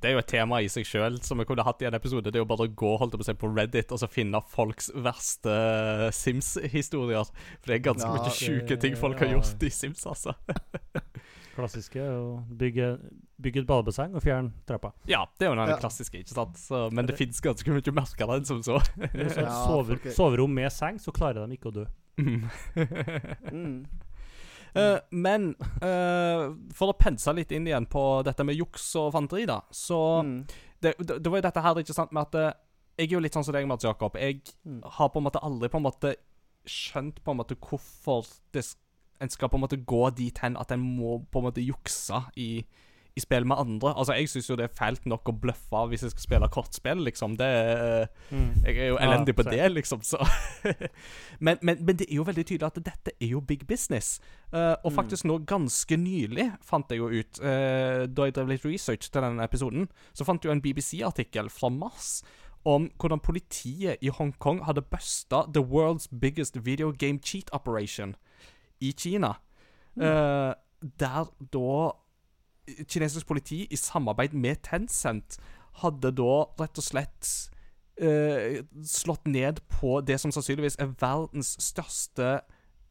Det 0.00 0.08
er 0.08 0.14
jo 0.14 0.20
et 0.22 0.28
tema 0.28 0.60
i 0.64 0.70
seg 0.72 0.86
sjøl 0.88 1.18
som 1.24 1.40
vi 1.40 1.46
kunne 1.48 1.64
hatt 1.66 1.82
i 1.84 1.88
en 1.88 1.96
episode. 1.96 2.30
Det 2.30 2.40
er 2.40 2.44
jo 2.44 2.48
bare 2.48 2.64
å 2.64 2.72
gå 2.82 2.94
holdt 3.00 3.18
på 3.20 3.34
på 3.42 3.50
Reddit 3.52 3.92
og 3.92 4.00
så 4.00 4.08
finne 4.08 4.40
folks 4.54 4.90
verste 4.94 5.52
Sims-historier. 6.16 7.28
For 7.60 7.72
det 7.72 7.76
er 7.76 7.84
ganske 7.90 8.08
Ja, 8.08 8.16
mye 8.16 8.34
sjuke 8.36 8.78
ting 8.80 8.96
folk 8.96 9.20
har 9.20 9.30
ja. 9.30 9.36
gjort 9.36 9.68
i 9.68 9.70
Sims, 9.70 10.06
altså. 10.08 10.32
Klassiske. 11.56 12.00
Å 12.00 12.40
bygge, 12.58 12.96
bygge 13.42 13.60
et 13.62 13.66
badebasseng 13.68 14.14
og 14.14 14.22
fjerne 14.24 14.52
trappa. 14.68 14.92
Ja, 15.10 15.24
det 15.38 15.46
er 15.46 15.50
jo 15.52 15.56
den 15.60 15.68
Ja. 15.74 15.78
klassiske, 15.82 16.18
ikke 16.22 16.34
sant? 16.34 16.56
Så, 16.58 16.88
men 16.92 17.06
det 17.06 17.16
fins 17.18 17.40
ganske 17.44 17.66
mye 17.74 17.92
merker 17.92 18.26
den 18.32 18.44
som 18.48 18.62
så. 18.62 18.78
Det 18.96 19.10
er 19.26 19.34
sånn 19.34 19.48
Ja, 19.50 19.66
sover, 19.66 19.98
er- 20.00 20.14
soverom 20.16 20.54
med 20.54 20.70
seng, 20.72 20.98
så 21.02 21.12
klarer 21.12 21.46
de 21.46 21.56
ikke 21.58 21.70
å 21.72 21.76
dø. 21.82 21.86
Mm. 22.18 22.48
Mm. 23.52 23.86
Eh, 24.74 24.98
men 25.12 25.50
uh, 25.84 26.54
for 26.72 26.88
å 26.88 26.96
pense 26.96 27.28
litt 27.36 27.50
inn 27.52 27.66
igjen 27.68 27.84
på 27.92 28.22
dette 28.24 28.40
med 28.48 28.56
juks 28.56 28.86
og 28.96 29.10
fanteri, 29.12 29.42
da, 29.44 29.58
så 29.70 30.22
Mm. 30.24 30.46
det, 30.80 30.94
det, 30.96 31.18
det 31.22 31.28
var 31.30 31.42
jo 31.42 31.44
dette 31.44 31.60
her, 31.66 31.74
ikke 31.82 31.92
sant, 31.92 32.10
med 32.16 32.22
at 32.22 32.34
eh, 32.40 32.52
Jeg 32.96 33.08
er 33.10 33.12
jo 33.12 33.20
litt 33.20 33.34
sånn 33.36 33.44
som 33.44 33.52
deg, 33.52 33.66
Mats 33.68 33.84
Jakob. 33.84 34.16
Jeg 34.16 34.40
Mm. 34.64 34.80
har 34.96 35.08
på 35.10 35.18
en 35.20 35.24
måte 35.28 35.42
aldri 35.44 35.68
på 35.68 35.76
en 35.76 35.84
måte 35.84 36.14
skjønt 36.64 37.20
på 37.22 37.30
en 37.32 37.36
måte 37.42 37.54
hvorfor 37.60 38.24
det, 38.52 38.64
en 39.20 39.28
skal 39.28 39.48
på 39.50 39.56
en 39.60 39.64
måte 39.66 39.76
gå 39.84 40.14
dit 40.16 40.38
hen 40.38 40.56
at 40.56 40.72
en 40.72 40.80
må 40.80 41.18
på 41.30 41.38
en 41.40 41.50
måte 41.50 41.60
jukse 41.64 42.22
i, 42.36 42.64
i 43.16 43.20
spill 43.20 43.46
med 43.46 43.56
andre. 43.60 43.92
Altså, 43.98 44.12
Jeg 44.12 44.28
syns 44.28 44.50
jo 44.50 44.56
det 44.56 44.64
er 44.64 44.74
fælt 44.78 45.06
nok 45.06 45.28
å 45.28 45.34
bløffe 45.36 45.82
hvis 45.88 46.02
jeg 46.02 46.10
skal 46.14 46.22
spille 46.22 46.48
kortspill, 46.48 47.02
liksom. 47.04 47.36
Det 47.36 47.48
mm. 48.30 48.50
Jeg 48.64 48.76
er 48.76 48.88
jo 48.88 48.96
Ja, 48.98 49.06
elendig 49.06 49.34
på 49.36 49.42
det, 49.42 49.72
liksom, 49.72 50.00
så 50.02 50.20
men, 51.44 51.58
men, 51.62 51.84
men 51.84 51.96
det 51.98 52.06
er 52.08 52.16
jo 52.16 52.26
veldig 52.28 52.44
tydelig 52.46 52.66
at 52.70 52.80
dette 52.84 53.12
er 53.20 53.26
jo 53.34 53.40
big 53.40 53.66
business. 53.68 54.20
Uh, 54.52 54.76
og 54.84 54.92
Mm. 54.92 54.96
faktisk 54.96 55.24
nå 55.24 55.38
ganske 55.48 55.96
nylig 55.96 56.52
fant 56.64 56.90
jeg 56.90 56.98
jo 56.98 57.08
ut, 57.08 57.40
uh, 57.40 58.06
da 58.06 58.24
jeg 58.28 58.34
drev 58.34 58.48
litt 58.48 58.64
research 58.64 59.10
til 59.10 59.22
denne 59.22 59.44
episoden, 59.44 59.88
så 60.14 60.24
fant 60.24 60.44
jeg 60.44 60.50
jo 60.50 60.56
en 60.56 60.64
BBC-artikkel 60.64 61.50
fra 61.50 61.68
mars 61.68 62.22
om 62.64 62.90
hvordan 63.00 63.20
politiet 63.20 63.96
i 64.00 64.08
Hongkong 64.08 64.64
hadde 64.64 64.82
busta 64.82 65.44
the 65.52 65.60
world's 65.60 66.06
biggest 66.20 66.56
video 66.64 66.92
game 66.92 67.18
cheat 67.18 67.50
operation 67.52 68.14
i 68.80 68.92
Kina. 68.92 69.32
Eh, 70.00 70.54
der 71.00 71.24
da 71.52 71.90
kinesisk 72.66 73.26
politi 73.26 73.64
i 73.70 73.76
samarbeid 73.76 74.34
med 74.38 74.62
Tencent 74.66 75.38
hadde 75.82 76.12
da 76.14 76.32
rett 76.60 76.78
og 76.78 76.84
slett 76.84 77.30
uh, 78.02 78.60
slått 78.86 79.26
ned 79.26 79.62
på 79.72 80.00
det 80.06 80.20
som 80.20 80.32
sannsynligvis 80.34 80.78
er 80.82 80.92
verdens 81.00 81.56
største 81.62 82.40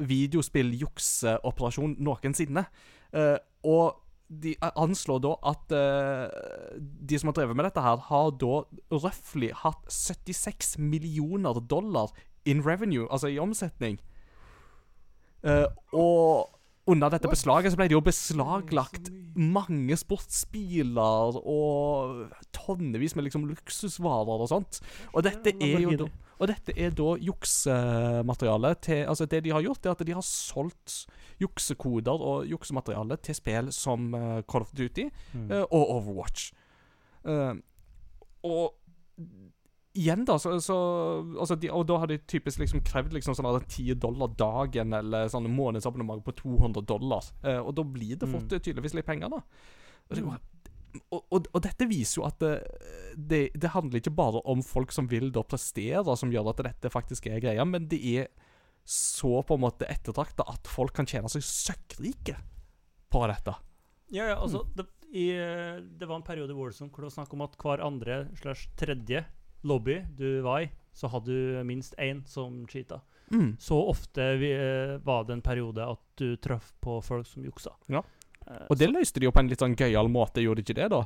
videospilljukseoperasjon 0.02 1.96
noensinne. 2.02 2.66
Uh, 3.14 3.38
og 3.68 4.02
de 4.32 4.56
anslår 4.64 5.20
da 5.26 5.34
at 5.52 5.74
uh, 5.76 6.80
de 6.80 7.20
som 7.20 7.30
har 7.30 7.38
drevet 7.38 7.58
med 7.58 7.68
dette 7.68 7.84
her, 7.84 8.00
har 8.08 8.32
da 8.42 8.64
røftlig 8.92 9.52
hatt 9.64 9.92
76 9.92 10.78
millioner 10.80 11.60
dollar 11.60 12.14
in 12.46 12.64
revenue, 12.66 13.08
altså 13.12 13.28
i 13.28 13.40
omsetning. 13.40 14.00
Uh, 15.44 15.68
og 15.94 16.61
under 16.90 17.12
dette 17.14 17.30
beslaget 17.30 17.72
så 17.74 17.78
ble 17.78 17.88
det 17.92 17.94
jo 17.96 18.02
beslaglagt 18.02 19.12
mange 19.38 19.96
sportsbiler 20.00 21.38
og 21.46 22.32
tonnevis 22.56 23.14
med 23.16 23.28
liksom 23.28 23.46
luksusvarer 23.50 24.42
og 24.42 24.50
sånt. 24.50 24.82
Og 25.14 25.24
dette 25.28 25.54
er 25.62 25.80
jo 25.86 25.96
da 26.06 26.10
og 26.42 26.48
dette 26.50 26.74
er 26.74 26.90
da 26.98 27.12
juksemateriale 27.22 28.72
til 28.82 29.04
Altså, 29.06 29.28
det 29.30 29.44
de 29.46 29.52
har 29.54 29.62
gjort, 29.62 29.86
er 29.86 29.92
at 29.94 30.02
de 30.08 30.14
har 30.18 30.26
solgt 30.26 31.06
juksekoder 31.42 32.18
og 32.18 32.48
juksemateriale 32.50 33.18
til 33.22 33.38
spill 33.38 33.70
som 33.72 34.14
eh, 34.18 34.42
Call 34.50 34.66
of 34.66 34.72
Duty 34.74 35.06
Mm. 35.34 35.52
eh, 35.52 35.62
og 35.72 35.90
Overwatch. 35.96 36.52
Eh, 37.26 37.54
og 38.44 38.74
igjen, 39.98 40.24
da, 40.26 40.38
så, 40.40 40.54
så 40.64 40.76
altså 41.40 41.56
de, 41.60 41.70
Og 41.76 41.84
da 41.90 41.98
har 42.00 42.08
de 42.08 42.18
typisk 42.32 42.62
liksom 42.62 42.80
krevd 42.88 43.14
liksom 43.18 43.36
sånn 43.36 43.50
at 43.50 43.68
10 43.68 43.96
dollar 44.00 44.32
dagen, 44.40 44.94
eller 44.96 45.28
sånn 45.32 45.50
månedsabonnement 45.52 46.24
på 46.24 46.34
200 46.40 46.86
dollar. 46.88 47.28
Eh, 47.44 47.60
og 47.60 47.74
da 47.76 47.84
blir 47.84 48.16
det 48.22 48.30
fort 48.32 48.48
Mm. 48.48 48.56
eh, 48.56 48.64
tydeligvis 48.64 48.96
litt 48.96 49.06
penger, 49.10 49.30
da. 49.34 49.42
Og, 50.10 50.16
det, 50.16 50.24
og, 51.12 51.26
og, 51.32 51.48
og 51.54 51.62
dette 51.64 51.88
viser 51.88 52.22
jo 52.22 52.28
at 52.28 52.40
det, 52.40 52.54
det, 53.16 53.42
det 53.56 53.72
handler 53.76 54.00
ikke 54.02 54.16
bare 54.16 54.42
om 54.46 54.64
folk 54.64 54.92
som 54.96 55.08
vil 55.12 55.30
da 55.32 55.44
prestere, 55.44 56.16
som 56.18 56.32
gjør 56.32 56.50
at 56.54 56.64
dette 56.68 56.92
faktisk 56.92 57.28
er 57.32 57.40
greia, 57.44 57.66
men 57.68 57.88
det 57.92 58.00
er 58.16 58.32
så 58.84 59.44
på 59.46 59.56
en 59.60 59.62
måte 59.68 59.86
ettertrakta 59.92 60.44
at 60.50 60.68
folk 60.68 60.96
kan 60.98 61.06
tjene 61.06 61.30
seg 61.30 61.44
søkkrike 61.46 62.40
på 63.12 63.22
dette. 63.30 63.54
Ja, 64.12 64.26
ja, 64.32 64.40
altså 64.42 64.64
det, 64.76 64.88
i, 65.12 65.30
eh, 65.36 65.78
det 65.84 66.08
var 66.08 66.18
en 66.18 66.26
periode 66.28 66.52
i 66.52 66.58
Warzone 66.58 66.90
hvor 66.92 67.04
det 67.04 67.12
var 67.12 67.18
snakk 67.20 67.36
om 67.36 67.44
at 67.46 67.56
hver 67.62 67.84
andre 67.86 68.18
slash 68.40 68.72
tredje 68.80 69.22
lobby 69.64 70.00
du 70.18 70.42
var 70.46 70.62
i, 70.66 70.72
så 70.94 71.08
hadde 71.12 71.26
du 71.32 71.62
minst 71.68 71.96
én 72.00 72.24
som 72.28 72.66
cheata. 72.68 73.02
Mm. 73.32 73.54
Så 73.60 73.78
ofte 73.88 74.26
vi, 74.42 74.52
eh, 74.52 74.98
var 75.06 75.24
det 75.24 75.38
en 75.38 75.42
periode 75.46 75.86
at 75.88 76.02
du 76.20 76.36
traff 76.36 76.74
på 76.84 76.98
folk 77.04 77.26
som 77.28 77.44
juksa. 77.48 77.72
Ja. 77.88 78.02
Eh, 78.48 78.66
Og 78.70 78.78
det 78.78 78.90
løste 78.92 79.20
de 79.22 79.26
jo 79.30 79.32
på 79.32 79.40
en 79.40 79.48
litt 79.48 79.60
sånn 79.64 79.76
gøyal 79.80 80.10
måte, 80.12 80.42
gjorde 80.44 80.60
de 80.64 80.66
ikke 80.68 80.82
det, 80.82 80.90
da? 80.92 81.04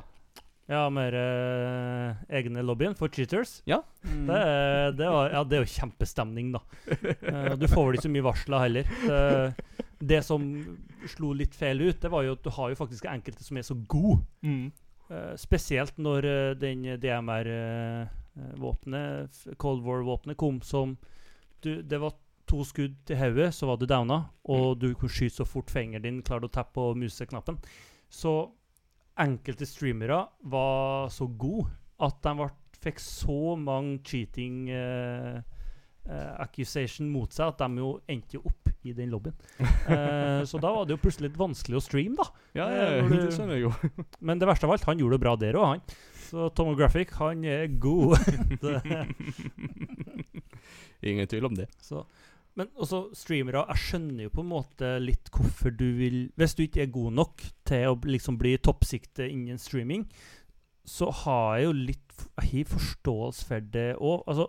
Ja, 0.66 0.88
mer 0.90 1.14
eh, 1.14 2.16
egne 2.40 2.64
lobbyen 2.66 2.96
for 2.98 3.06
cheaters. 3.14 3.60
Mm. 3.68 4.24
Det, 4.26 4.34
er- 4.40 4.96
det, 4.98 5.06
var, 5.14 5.30
ja, 5.30 5.44
det 5.46 5.58
er 5.60 5.62
jo 5.62 5.74
kjempestemning, 5.76 6.48
da. 6.56 6.62
Eh, 6.90 7.52
du 7.54 7.68
får 7.70 7.84
vel 7.86 7.94
ikke 8.00 8.08
så 8.08 8.14
mye 8.16 8.26
varsler 8.26 8.64
heller. 8.64 8.90
Det, 9.06 9.76
det 10.10 10.24
som 10.26 10.42
slo 11.06 11.30
litt 11.38 11.54
feil 11.54 11.78
ut, 11.86 12.00
det 12.02 12.10
var 12.10 12.26
jo 12.26 12.34
at 12.34 12.42
du 12.42 12.50
har 12.58 12.72
jo 12.74 12.80
faktisk 12.82 13.06
enkelte 13.06 13.46
som 13.46 13.56
er 13.62 13.68
så 13.68 13.78
gode. 13.86 14.18
Mm. 14.42 14.72
Eh, 15.14 15.32
spesielt 15.38 15.94
når 16.02 16.26
eh, 16.26 16.54
den 16.58 16.82
DMR-våpenet, 18.36 19.56
Cold 19.56 19.84
War-våpenet, 19.84 20.36
kom 20.36 20.60
som 20.62 20.96
du, 21.60 21.82
Det 21.82 21.98
var 21.98 22.12
to 22.46 22.62
skudd 22.64 22.94
til 23.06 23.18
hodet, 23.18 23.54
så 23.54 23.66
var 23.66 23.76
du 23.76 23.86
downa, 23.86 24.20
og 24.44 24.78
du 24.78 24.92
kunne 24.94 25.10
skyte 25.10 25.40
så 25.40 25.46
fort 25.48 25.70
fingeren 25.72 26.04
din 26.04 26.22
klarte 26.22 26.46
å 26.46 26.52
tappe 26.52 26.76
på 26.76 26.92
museknappen. 26.94 27.58
Så 28.08 28.52
enkelte 29.18 29.66
streamere 29.66 30.20
var 30.44 31.08
så 31.10 31.26
gode 31.26 31.72
at 32.04 32.20
de 32.22 32.34
ble, 32.38 32.48
fikk 32.86 33.00
så 33.02 33.56
mange 33.58 33.98
cheating 34.06 34.68
eh, 34.70 35.40
eh, 36.06 36.32
accusation 36.44 37.08
mot 37.10 37.32
seg 37.32 37.48
at 37.50 37.64
de 37.64 37.82
jo 37.82 37.96
endte 38.12 38.38
opp 38.38 38.70
i 38.86 38.94
den 38.94 39.10
lobbyen. 39.10 39.34
Eh, 39.86 40.42
så 40.50 40.58
da 40.58 40.72
var 40.74 40.86
det 40.86 40.96
jo 40.96 40.98
plutselig 40.98 41.28
litt 41.30 41.38
vanskelig 41.38 41.78
å 41.78 41.82
streame, 41.82 42.18
da. 42.18 42.26
Ja, 42.58 42.64
ja, 42.74 42.86
ja, 42.98 43.04
det 43.10 43.34
skjønner 43.34 43.54
jeg 43.54 43.68
jo. 43.68 43.90
Men 44.26 44.42
det 44.42 44.48
verste 44.50 44.66
av 44.66 44.74
alt, 44.74 44.86
han 44.88 44.98
gjorde 44.98 45.14
det 45.14 45.22
bra 45.22 45.34
der 45.38 45.58
òg, 45.58 45.66
han. 45.70 45.84
Så 46.26 46.48
Tomographic, 46.58 47.12
han 47.20 47.44
er 47.46 47.68
god. 47.80 48.16
Ingen 51.06 51.28
tvil 51.30 51.48
om 51.48 51.54
det. 51.58 51.68
så. 51.80 52.04
Men 52.56 52.70
også 52.80 53.10
streamere, 53.12 53.66
jeg 53.68 53.82
skjønner 53.84 54.26
jo 54.26 54.32
på 54.32 54.42
en 54.42 54.48
måte 54.48 54.94
litt 55.02 55.28
hvorfor 55.28 55.74
du 55.76 55.84
vil 55.98 56.30
Hvis 56.40 56.54
du 56.56 56.62
ikke 56.64 56.86
er 56.86 56.94
god 56.94 57.12
nok 57.18 57.44
til 57.68 57.90
å 57.90 57.98
liksom 58.08 58.38
bli 58.40 58.54
toppsikte 58.56 59.26
innen 59.28 59.60
streaming, 59.60 60.06
så 60.86 61.10
har 61.24 61.58
jeg 61.58 61.66
jo 61.66 61.74
litt 61.76 62.02
jeg 62.16 62.48
har 62.48 62.70
forståelse 62.70 63.44
for 63.44 63.68
det 63.74 63.90
òg. 63.98 64.22
Altså, 64.24 64.46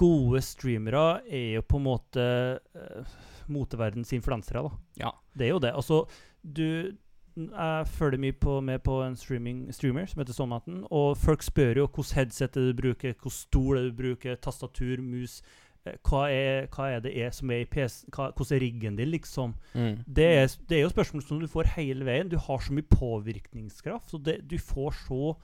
gode 0.00 0.40
streamere 0.40 1.20
er 1.28 1.58
jo 1.58 1.64
på 1.68 1.80
en 1.80 1.84
måte 1.84 2.24
uh, 2.56 3.16
moteverdens 3.52 4.14
influensere, 4.16 4.62
da. 4.64 4.70
Ja. 5.02 5.10
Det 5.36 5.48
er 5.48 5.52
jo 5.52 5.60
det. 5.60 5.74
Altså, 5.76 5.98
du 6.40 6.96
Jeg 7.36 7.86
følger 7.92 8.20
mye 8.22 8.32
på, 8.32 8.60
med 8.64 8.80
på 8.84 8.96
en 9.04 9.16
streamer 9.16 10.08
som 10.08 10.22
heter 10.22 10.36
Sånnaten, 10.36 10.80
og 10.88 11.18
folk 11.20 11.44
spør 11.44 11.82
jo 11.82 11.86
hvilket 11.90 12.16
headset 12.16 12.56
er 12.56 12.70
du 12.70 12.78
bruker, 12.78 13.12
hvordan 13.12 13.36
stol 13.36 13.80
du 13.90 13.96
bruker, 13.98 14.38
tastatur, 14.40 15.02
mus 15.04 15.42
eh, 15.84 15.98
hva 16.08 16.22
er, 16.32 16.70
hva 16.72 16.88
er 16.94 17.04
det 17.04 17.12
er 17.20 17.34
som 17.36 17.52
er 17.52 17.66
i 17.66 17.68
PC, 17.68 18.06
hva, 18.14 18.30
hvordan 18.30 18.56
er 18.56 18.64
riggen 18.64 18.96
din, 18.96 19.12
liksom? 19.12 19.52
Mm. 19.74 20.00
Det 20.08 20.30
er, 20.38 20.48
det 20.70 20.78
er 20.78 20.82
jo 20.86 20.94
spørsmål 20.94 21.26
som 21.26 21.44
du 21.44 21.46
får 21.52 21.74
hele 21.76 22.08
veien. 22.08 22.32
Du 22.32 22.38
har 22.40 22.64
så 22.64 22.72
mye 22.72 22.88
påvirkningskraft, 22.88 24.10
så 24.14 24.22
det, 24.30 24.40
du 24.48 24.56
får 24.56 24.96
så 25.04 25.36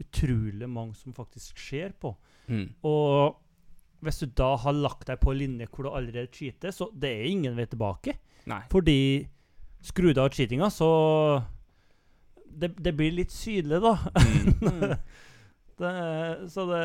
utrolig 0.00 0.68
mange 0.70 0.96
som 0.98 1.14
faktisk 1.14 1.60
ser 1.60 1.92
på. 2.00 2.16
Mm. 2.48 2.70
Og 2.88 3.36
hvis 4.04 4.24
du 4.24 4.32
da 4.36 4.54
har 4.60 4.76
lagt 4.76 5.06
deg 5.08 5.20
på 5.20 5.32
en 5.32 5.40
linje 5.40 5.68
hvor 5.70 5.86
du 5.86 5.92
allerede 5.92 6.32
cheater, 6.32 6.72
så 6.74 6.88
det 6.92 7.12
er 7.12 7.30
ingen 7.30 7.56
vei 7.56 7.68
tilbake. 7.68 8.16
Nei. 8.50 8.60
Fordi 8.72 8.98
skru 9.84 10.08
deg 10.12 10.22
av 10.24 10.32
cheatinga, 10.34 10.70
så 10.72 10.88
det, 12.54 12.72
det 12.80 12.92
blir 12.96 13.12
litt 13.12 13.32
sydlig, 13.34 13.82
da. 13.84 13.96
Mm. 14.14 14.94
Mm. 15.74 15.82
det, 15.82 16.50
så 16.54 16.64
det 16.70 16.82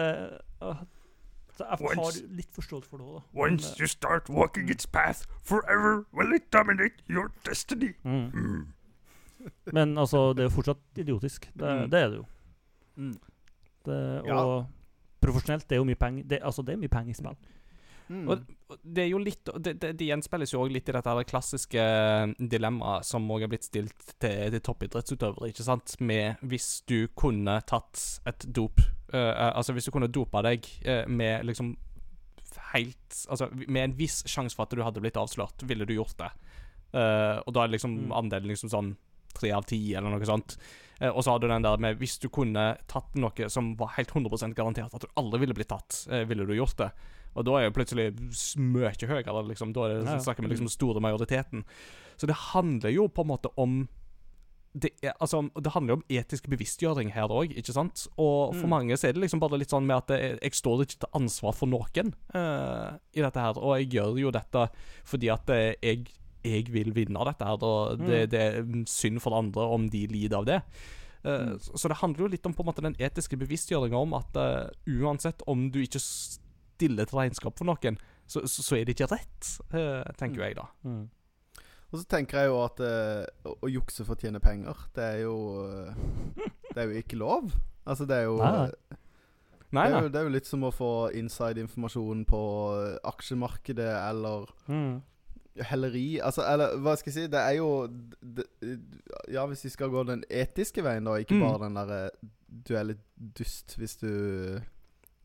Så 1.60 1.66
jeg 1.68 1.78
har 2.00 2.18
litt 2.40 2.50
forståelse 2.56 2.90
for 2.90 2.98
det 2.98 3.06
òg, 3.06 3.20
da. 3.20 3.22
Once 3.44 3.70
you 3.80 3.88
start 3.88 4.30
walking 4.32 4.70
its 4.72 4.86
path, 4.88 5.26
forever 5.44 6.04
will 6.16 6.34
it 6.36 6.48
dominate 6.56 7.04
your 7.10 7.30
destiny. 7.46 7.94
Mm. 8.04 8.32
Mm. 8.34 8.68
Men 9.74 9.98
altså, 9.98 10.34
det 10.34 10.40
er 10.46 10.50
jo 10.50 10.56
fortsatt 10.56 10.82
idiotisk. 10.98 11.50
Det, 11.54 11.68
Mm. 11.84 11.90
det 11.92 12.00
er 12.00 12.08
det 12.10 12.18
jo. 12.18 12.26
Mm. 12.96 13.14
Det, 13.86 14.00
Ja. 14.28 14.64
profesjonelt, 15.22 15.70
det 15.70 15.76
er 15.76 15.80
jo 15.80 15.84
mye 15.84 15.96
penger 15.96 16.24
det, 16.24 16.40
Altså, 16.44 16.62
det 16.62 16.74
er 16.74 16.78
mye 16.78 16.88
penger 16.92 17.10
i 17.10 17.14
spill. 17.14 17.38
Mm. 18.10 18.24
Og 18.26 18.78
det 18.82 19.04
er 19.04 19.10
jo 19.12 19.20
litt 19.22 19.46
Det, 19.46 19.76
det, 19.78 19.92
det 20.00 20.08
gjenspeiles 20.08 20.54
jo 20.56 20.64
òg 20.64 20.72
litt 20.74 20.88
i 20.90 20.94
dette 20.96 21.12
her 21.14 21.28
klassiske 21.30 21.84
dilemmaet 22.42 23.06
som 23.06 23.28
òg 23.30 23.46
er 23.46 23.52
blitt 23.52 23.68
stilt 23.68 24.16
til, 24.18 24.50
til 24.56 24.64
toppidrettsutøvere, 24.66 25.52
ikke 25.52 25.66
sant? 25.68 25.94
Med 26.02 26.42
hvis 26.42 26.82
du 26.90 27.08
kunne 27.14 27.60
tatt 27.70 28.02
et 28.30 28.48
dop 28.50 28.82
eh, 29.14 29.20
eh, 29.20 29.52
Altså 29.52 29.76
hvis 29.78 29.86
du 29.86 29.94
kunne 29.94 30.10
dopa 30.10 30.42
deg 30.46 30.66
uh, 30.88 31.06
med 31.06 31.46
liksom 31.46 31.76
helt 32.74 33.20
Altså 33.30 33.50
med 33.68 33.84
en 33.84 33.98
viss 34.00 34.24
sjanse 34.30 34.58
for 34.58 34.66
at 34.66 34.74
du 34.74 34.82
hadde 34.86 35.02
blitt 35.04 35.18
avslørt, 35.22 35.62
ville 35.70 35.86
du 35.86 35.94
gjort 35.94 36.18
det? 36.18 36.32
Uh, 36.90 37.38
og 37.46 37.54
da 37.54 37.64
er 37.64 37.76
liksom 37.76 38.00
Mm. 38.08 38.12
andelen 38.24 38.50
liksom 38.50 38.74
sånn 38.74 38.96
tre 39.34 39.52
av 39.54 39.66
ti, 39.70 39.94
eller 39.94 40.10
noe 40.10 40.26
sånt. 40.26 40.58
Eh, 41.00 41.10
og 41.10 41.24
så 41.24 41.32
har 41.32 41.40
du 41.40 41.48
den 41.48 41.64
der 41.64 41.78
med 41.82 42.00
hvis 42.00 42.18
du 42.20 42.28
kunne 42.34 42.74
tatt 42.92 43.16
noe 43.20 43.50
som 43.52 43.76
var 43.80 43.94
helt 43.96 44.12
100 44.12 44.54
garantert 44.58 44.94
at 44.94 45.06
du 45.06 45.08
aldri 45.20 45.44
ville 45.44 45.56
blitt 45.56 45.72
tatt, 45.72 46.08
eh, 46.12 46.26
ville 46.28 46.46
du 46.46 46.56
gjort 46.58 46.78
det? 46.82 46.90
Og 47.36 47.46
da 47.46 47.52
er 47.60 47.68
jo 47.70 47.76
plutselig 47.78 48.08
mye 48.58 48.92
høyere, 49.08 49.48
liksom. 49.48 49.74
Da 49.74 49.86
er 49.86 49.94
det, 50.00 50.06
Ja, 50.08 50.18
snakker 50.20 50.42
vi 50.44 50.50
liksom 50.56 50.70
store 50.70 51.00
majoriteten. 51.02 51.64
Så 52.18 52.28
det 52.28 52.36
handler 52.54 52.90
jo 52.92 53.08
på 53.08 53.22
en 53.22 53.28
måte 53.36 53.50
om 53.58 53.88
det, 54.78 54.92
er, 55.02 55.14
altså, 55.20 55.50
det 55.58 55.72
handler 55.74 55.96
jo 55.96 55.98
om 55.98 56.04
etisk 56.14 56.46
bevisstgjøring 56.48 57.10
her 57.16 57.32
òg, 57.34 57.56
ikke 57.58 57.74
sant? 57.74 58.04
Og 58.22 58.54
for 58.54 58.68
Mm. 58.68 58.70
mange 58.70 58.98
så 58.98 59.08
er 59.10 59.14
det 59.14 59.22
liksom 59.24 59.40
bare 59.40 59.58
litt 59.58 59.70
sånn 59.72 59.86
med 59.86 59.98
at 59.98 60.08
jeg, 60.20 60.40
jeg 60.44 60.52
står 60.54 60.82
ikke 60.84 61.00
til 61.00 61.10
ansvar 61.18 61.56
for 61.58 61.66
noen 61.68 62.14
uh, 62.36 62.98
i 63.16 63.20
dette 63.22 63.40
her. 63.40 63.58
Og 63.58 63.80
jeg 63.80 63.90
gjør 63.98 64.20
jo 64.20 64.32
dette 64.32 64.70
fordi 65.06 65.30
at 65.34 65.50
eh, 65.50 65.74
jeg, 65.82 66.06
jeg 66.44 66.70
vil 66.72 66.94
vinne 66.94 67.26
dette 67.26 67.44
her, 67.46 67.58
og 67.64 67.98
det, 67.98 68.30
Mm. 68.30 68.30
det 68.30 68.40
er 68.40 68.86
synd 68.86 69.20
for 69.22 69.34
andre 69.34 69.62
om 69.74 69.90
de 69.90 70.06
lider 70.08 70.38
av 70.38 70.46
det. 70.46 70.62
Uh, 71.26 71.50
Mm. 71.50 71.60
så, 71.60 71.74
så 71.76 71.88
det 71.90 71.98
handler 71.98 72.20
jo 72.20 72.28
litt 72.32 72.46
om 72.46 72.54
på 72.54 72.62
en 72.62 72.66
måte 72.70 72.82
den 72.86 72.96
etiske 73.00 73.36
bevisstgjøringa 73.42 73.98
om 73.98 74.14
at 74.14 74.38
uh, 74.38 74.70
uansett 74.88 75.42
om 75.48 75.70
du 75.72 75.80
ikke 75.82 76.00
stiller 76.80 77.10
til 77.10 77.20
regnskap 77.20 77.60
for 77.60 77.68
noen, 77.68 78.00
så, 78.30 78.46
så, 78.48 78.64
så 78.64 78.80
er 78.80 78.88
det 78.88 78.96
ikke 78.96 79.12
rett, 79.12 79.56
eh, 79.76 80.06
tenker 80.16 80.40
mm. 80.40 80.46
jeg 80.48 80.56
da. 80.60 80.68
Mm. 80.88 81.08
Og 81.90 81.98
så 81.98 82.06
tenker 82.06 82.38
jeg 82.44 82.52
jo 82.52 82.58
at 82.62 82.82
uh, 82.86 83.26
å, 83.50 83.56
å 83.66 83.70
jukse 83.74 84.06
for 84.06 84.14
å 84.14 84.22
tjene 84.22 84.40
penger, 84.40 84.78
det 84.94 85.06
er 85.16 85.22
jo 85.24 85.36
uh, 85.66 86.48
Det 86.70 86.84
er 86.84 86.92
jo 86.92 87.00
ikke 87.02 87.18
lov. 87.18 87.50
Altså, 87.90 88.06
det 88.06 88.20
er 88.20 88.28
jo 88.28 88.36
Nei, 88.38 88.52
nei. 88.54 89.00
Nei, 89.70 89.86
det, 89.90 89.98
er 89.98 90.06
jo, 90.06 90.10
det 90.14 90.20
er 90.20 90.28
jo 90.28 90.34
litt 90.34 90.48
som 90.50 90.64
å 90.66 90.72
få 90.74 90.92
inside-informasjon 91.18 92.24
på 92.30 92.42
aksjemarkedet 93.10 93.90
eller 94.10 94.50
Mm. 94.70 95.02
helleri 95.70 96.20
Altså, 96.26 96.42
eller 96.46 96.78
hva 96.82 96.96
skal 96.98 97.12
jeg 97.12 97.18
si? 97.18 97.28
Det 97.34 97.42
er 97.42 97.58
jo 97.58 97.70
det, 98.22 98.46
Ja, 99.34 99.46
hvis 99.50 99.66
vi 99.66 99.70
skal 99.74 99.92
gå 99.94 100.04
den 100.10 100.24
etiske 100.30 100.86
veien, 100.86 101.06
da, 101.10 101.18
ikke 101.22 101.38
Mm. 101.38 101.46
bare 101.46 101.64
den 101.66 101.78
derre 101.78 102.00
Du 102.50 102.74
er 102.78 102.88
litt 102.94 103.06
dust 103.18 103.76
hvis 103.78 103.98
du 104.02 104.10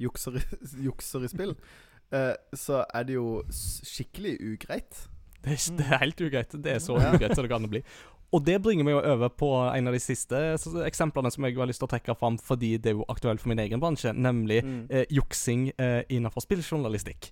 jukser 0.00 0.40
jukser 0.88 1.24
i 1.24 1.28
spill, 1.28 1.54
eh, 2.12 2.34
så 2.54 2.84
er 2.94 3.04
det 3.04 3.14
jo 3.18 3.42
skikkelig 3.50 4.36
ugreit. 4.54 5.06
Det 5.44 5.52
er, 5.52 5.56
ikke- 5.60 5.76
det 5.78 5.86
er 5.92 5.98
helt 6.02 6.20
ugreit. 6.20 6.54
Det 6.64 6.72
er 6.72 6.78
så 6.80 6.96
ugreit 6.98 7.34
som 7.36 7.44
det 7.44 7.50
kan 7.52 7.68
bli. 7.68 7.82
Og 8.34 8.42
det 8.44 8.56
bringer 8.64 8.82
meg 8.82 8.94
jo 8.96 9.00
over 9.12 9.28
på 9.30 9.48
en 9.76 9.86
av 9.86 9.92
de 9.94 10.00
siste 10.02 10.34
eksemplene 10.88 11.30
som 11.30 11.44
jeg 11.46 11.54
har 11.54 11.68
lyst 11.70 11.78
til 11.78 11.86
å 11.86 11.92
trekke 11.92 12.16
fram, 12.18 12.38
fordi 12.42 12.72
det 12.82 12.90
er 12.90 12.96
jo 12.96 13.04
aktuelt 13.12 13.38
for 13.40 13.48
min 13.52 13.60
egen 13.62 13.78
bransje, 13.80 14.10
nemlig 14.16 14.62
Mm. 14.64 14.86
eh, 14.90 15.04
juksing 15.10 15.68
eh, 15.78 16.02
innenfor 16.08 16.42
spilljournalistikk. 16.42 17.30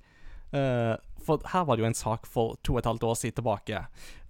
Eh, 0.52 0.94
for 1.24 1.40
her 1.48 1.64
var 1.64 1.76
det 1.76 1.82
jo 1.82 1.86
en 1.88 1.94
sak 1.94 2.26
for 2.26 2.56
to 2.62 2.74
og 2.74 2.78
et 2.78 2.84
halvt 2.86 3.02
år 3.08 3.14
siden 3.18 3.34
tilbake 3.40 3.80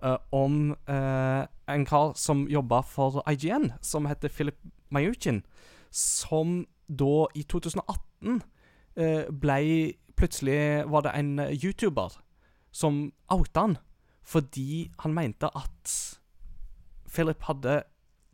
eh, 0.02 0.16
om 0.32 0.76
eh, 0.88 1.46
en 1.68 1.84
kar 1.84 2.14
som 2.16 2.46
jobba 2.48 2.80
for 2.86 3.20
IGN, 3.28 3.72
som 3.82 4.06
heter 4.06 4.28
Philip 4.32 4.56
Mayuchin, 4.90 5.42
som 5.90 6.66
da 6.88 7.26
i 7.34 7.44
2018 7.48 8.42
eh, 8.96 9.26
blei 9.30 9.98
Plutselig 10.12 10.84
var 10.92 11.02
det 11.06 11.14
en 11.16 11.40
YouTuber 11.40 12.12
som 12.70 12.98
outa 13.32 13.62
han 13.64 13.78
fordi 14.28 14.92
han 15.02 15.14
mente 15.16 15.48
at 15.48 15.94
Philip 17.10 17.42
hadde 17.48 17.80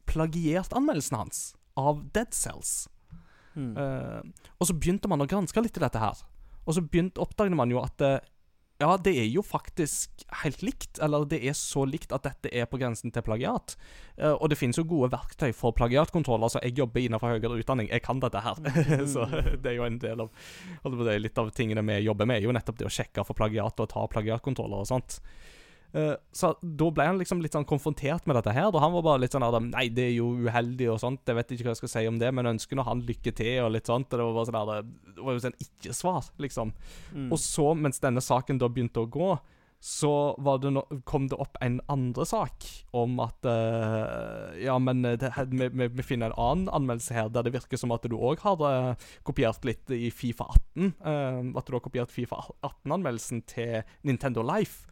plagiert 0.09 0.75
anmeldelsen 0.77 1.17
hans 1.17 1.41
av 1.79 2.03
Dead 2.15 2.35
Cells. 2.35 2.89
Mm. 3.55 3.73
Eh, 3.77 4.51
og 4.59 4.69
så 4.69 4.77
begynte 4.77 5.11
man 5.11 5.23
å 5.23 5.29
granske 5.31 5.63
litt 5.63 5.79
i 5.79 5.83
dette 5.83 6.03
her. 6.03 6.21
Og 6.67 6.77
så 6.77 6.85
begynte, 6.85 7.23
oppdaget 7.23 7.57
man 7.59 7.73
jo 7.73 7.81
at 7.83 8.05
eh, 8.05 8.21
ja, 8.79 8.93
det 9.03 9.11
er 9.19 9.27
jo 9.27 9.43
faktisk 9.43 10.23
helt 10.45 10.61
likt. 10.63 11.01
Eller 11.03 11.25
det 11.27 11.41
er 11.43 11.57
så 11.59 11.83
likt 11.89 12.13
at 12.15 12.23
dette 12.29 12.53
er 12.55 12.69
på 12.71 12.79
grensen 12.79 13.11
til 13.15 13.25
plagiat. 13.27 13.75
Eh, 14.17 14.31
og 14.31 14.53
det 14.53 14.59
finnes 14.61 14.79
jo 14.79 14.87
gode 14.87 15.11
verktøy 15.11 15.51
for 15.57 15.75
plagiatkontroll. 15.75 16.45
Altså, 16.47 16.63
jeg 16.63 16.79
jobber 16.79 17.03
innenfor 17.03 17.35
høyere 17.35 17.59
utdanning. 17.59 17.91
Jeg 17.91 18.05
kan 18.07 18.23
dette 18.23 18.43
her. 18.45 18.61
så 19.15 19.27
det 19.33 19.73
er 19.73 19.79
jo 19.81 19.89
en 19.89 19.99
del 20.03 20.27
av 20.27 20.31
Litt 21.19 21.39
av 21.41 21.51
tingene 21.57 21.83
vi 21.83 21.99
jobber 22.05 22.29
med, 22.29 22.39
er 22.39 22.47
jo 22.47 22.55
nettopp 22.55 22.79
det 22.79 22.87
å 22.87 22.93
sjekke 22.93 23.25
for 23.27 23.37
plagiat 23.37 23.81
og 23.83 23.91
ta 23.91 24.05
plagiatkontroller 24.13 24.85
og 24.85 24.89
sånt. 24.89 25.19
Eh, 25.97 26.15
så 26.37 26.53
da 26.61 26.91
ble 26.93 27.07
han 27.09 27.21
liksom 27.21 27.41
litt 27.41 27.57
sånn 27.57 27.67
konfrontert 27.69 28.27
med 28.29 28.37
dette 28.39 28.55
her. 28.55 28.71
Da 28.75 28.83
han 28.83 28.95
var 28.97 29.07
bare 29.07 29.23
litt 29.25 29.37
sånn 29.37 29.47
Adam, 29.47 29.71
Nei, 29.73 29.89
det 29.95 30.09
er 30.11 30.17
jo 30.19 30.33
uheldig 30.47 30.91
og 30.93 31.03
sånt. 31.03 31.25
Jeg 31.29 31.39
vet 31.39 31.55
ikke 31.55 31.69
hva 31.69 31.77
jeg 31.77 31.83
skal 31.83 31.95
si 31.95 32.07
om 32.11 32.19
det, 32.21 32.33
men 32.35 32.53
ønsker 32.55 32.79
nå 32.79 32.87
han 32.89 33.05
lykke 33.09 33.35
til 33.37 33.63
og 33.65 33.73
litt 33.77 33.91
sånt. 33.91 34.11
Og 34.13 34.19
det 34.19 34.27
var 34.27 34.39
bare 34.39 34.51
sånn 34.51 34.91
det 35.19 35.23
var 35.27 35.37
jo 35.39 35.45
sånn 35.47 35.61
ikke-svar, 35.65 36.33
liksom. 36.43 36.75
Mm. 37.15 37.31
Og 37.33 37.41
så, 37.43 37.71
mens 37.79 38.03
denne 38.05 38.25
saken 38.25 38.61
da 38.61 38.69
begynte 38.73 39.05
å 39.05 39.11
gå, 39.11 39.33
så 39.81 40.35
var 40.43 40.59
det 40.59 40.73
no 40.75 40.81
kom 41.07 41.29
det 41.31 41.37
opp 41.39 41.55
en 41.63 41.77
andre 41.87 42.25
sak 42.27 42.65
om 42.99 43.21
at 43.23 43.47
uh, 43.47 44.51
Ja, 44.59 44.75
men 44.83 45.05
det, 45.07 45.31
vi, 45.53 45.69
vi, 45.71 45.87
vi 45.87 46.03
finner 46.07 46.33
en 46.33 46.41
annen 46.43 46.73
anmeldelse 46.81 47.15
her 47.15 47.31
der 47.31 47.47
det 47.47 47.55
virker 47.55 47.79
som 47.79 47.95
at 47.95 48.03
du 48.11 48.17
òg 48.19 48.43
har 48.43 48.59
uh, 48.59 49.11
kopiert 49.27 49.63
litt 49.69 49.87
i 49.95 50.11
Fifa 50.11 50.49
18. 50.51 50.91
Uh, 50.99 51.55
at 51.61 51.71
du 51.71 51.77
har 51.79 51.85
kopiert 51.85 52.15
Fifa 52.15 52.41
18-anmeldelsen 52.67 53.45
til 53.47 53.87
Nintendo 54.03 54.43
Life. 54.43 54.91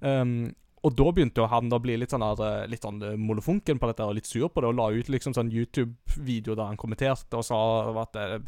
Um, 0.00 0.50
og 0.86 0.94
da 0.94 1.08
begynte 1.10 1.42
jo 1.42 1.48
han 1.50 1.72
å 1.74 1.80
bli 1.82 1.96
litt 1.98 2.12
sånn, 2.14 2.22
her, 2.22 2.42
eh, 2.44 2.66
litt 2.70 2.84
sånn 2.84 3.00
eh, 3.02 3.16
molefonken 3.18 3.80
på 3.80 3.88
dette 3.90 4.06
og 4.06 4.14
litt 4.18 4.28
sur 4.30 4.46
på 4.48 4.62
det, 4.62 4.70
og 4.70 4.78
la 4.78 4.90
ut 4.94 5.10
liksom 5.10 5.34
sånn 5.34 5.50
YouTube-video 5.50 6.54
der 6.54 6.70
han 6.70 6.78
kommenterte 6.78 7.38
og 7.38 7.46
sa 7.46 7.58
at 8.04 8.18
eh, 8.18 8.38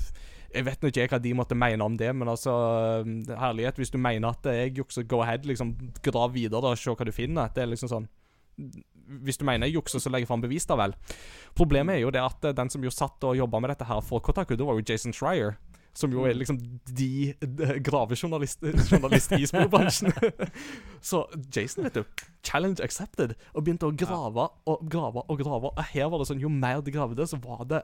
Jeg 0.50 0.66
vet 0.66 0.82
nå 0.82 0.90
ikke 0.90 1.08
hva 1.12 1.20
de 1.22 1.32
måtte 1.34 1.58
mene 1.58 1.84
om 1.84 1.96
det, 1.98 2.12
men 2.14 2.30
altså 2.30 2.54
eh, 3.02 3.34
Herlighet, 3.38 3.82
hvis 3.82 3.90
du 3.90 3.98
mener 3.98 4.30
at 4.30 4.46
jeg 4.46 4.76
jukser, 4.78 5.08
go 5.10 5.24
ahead, 5.24 5.46
liksom 5.46 5.74
grav 6.02 6.32
videre 6.34 6.70
og 6.70 6.78
se 6.78 6.94
hva 6.94 7.06
du 7.06 7.12
finner. 7.14 7.50
Det 7.54 7.64
er 7.64 7.72
liksom 7.72 7.90
sånn 7.90 8.08
Hvis 9.26 9.40
du 9.40 9.44
mener 9.44 9.66
jeg 9.66 9.80
jukser, 9.80 9.98
så 9.98 10.10
legger 10.10 10.28
jeg 10.28 10.30
fram 10.30 10.42
bevis, 10.44 10.68
da 10.70 10.78
vel. 10.78 10.94
Problemet 11.58 11.96
er 11.96 12.04
jo 12.04 12.14
det 12.14 12.22
at 12.22 12.52
den 12.54 12.70
som 12.70 12.84
jo 12.84 12.94
satt 12.94 13.24
og 13.26 13.38
jobba 13.38 13.58
med 13.58 13.74
dette 13.74 13.90
her 13.90 14.00
for 14.06 14.22
Kotaku, 14.22 14.54
det 14.54 14.66
var 14.66 14.78
jo 14.78 14.86
Jason 14.86 15.12
Schreier. 15.16 15.56
Som 15.96 16.12
jo 16.14 16.22
er 16.28 16.36
liksom 16.38 16.58
de, 16.60 17.34
de 17.40 17.78
gravejournalist 17.82 18.62
journalist 18.62 19.32
i 19.34 19.46
spillbransjen. 19.48 20.12
så 21.10 21.24
Jason, 21.54 21.84
vet 21.86 21.98
du, 21.98 22.26
challenge 22.46 22.84
accepted, 22.84 23.34
og 23.54 23.66
begynte 23.66 23.90
å 23.90 23.96
grave 23.96 24.46
og 24.70 24.86
grave 24.90 25.24
og 25.26 25.42
grave. 25.42 25.72
Og 25.74 25.90
her 25.90 26.12
var 26.12 26.22
det 26.22 26.30
sånn, 26.30 26.42
jo 26.42 26.52
mer 26.52 26.84
de 26.84 26.94
gravde, 26.94 27.26
så 27.26 27.40
var 27.42 27.66
det 27.70 27.82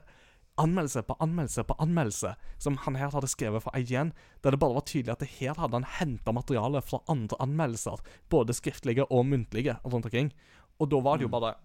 anmeldelse 0.56 1.02
på 1.02 1.16
anmeldelse 1.20 1.64
på 1.68 1.76
anmeldelse 1.82 2.32
som 2.62 2.78
han 2.86 2.96
her 2.96 3.12
hadde 3.12 3.28
skrevet 3.28 3.64
for 3.64 3.76
IGN, 3.76 4.12
der 4.42 4.54
det 4.54 4.60
bare 4.62 4.78
var 4.78 4.86
tydelig 4.88 5.12
at 5.12 5.24
det 5.24 5.34
her 5.36 5.58
hadde 5.58 5.76
han 5.76 5.90
henta 5.98 6.32
materiale 6.32 6.80
fra 6.84 7.02
andre 7.12 7.36
anmeldelser, 7.44 8.00
både 8.32 8.56
skriftlige 8.56 9.04
og 9.10 9.26
muntlige, 9.28 9.76
rundt 9.84 10.08
omkring. 10.08 10.32
Og 10.80 10.90
da 10.92 11.00
var 11.04 11.18
det 11.18 11.28
jo 11.28 11.32
bare 11.32 11.56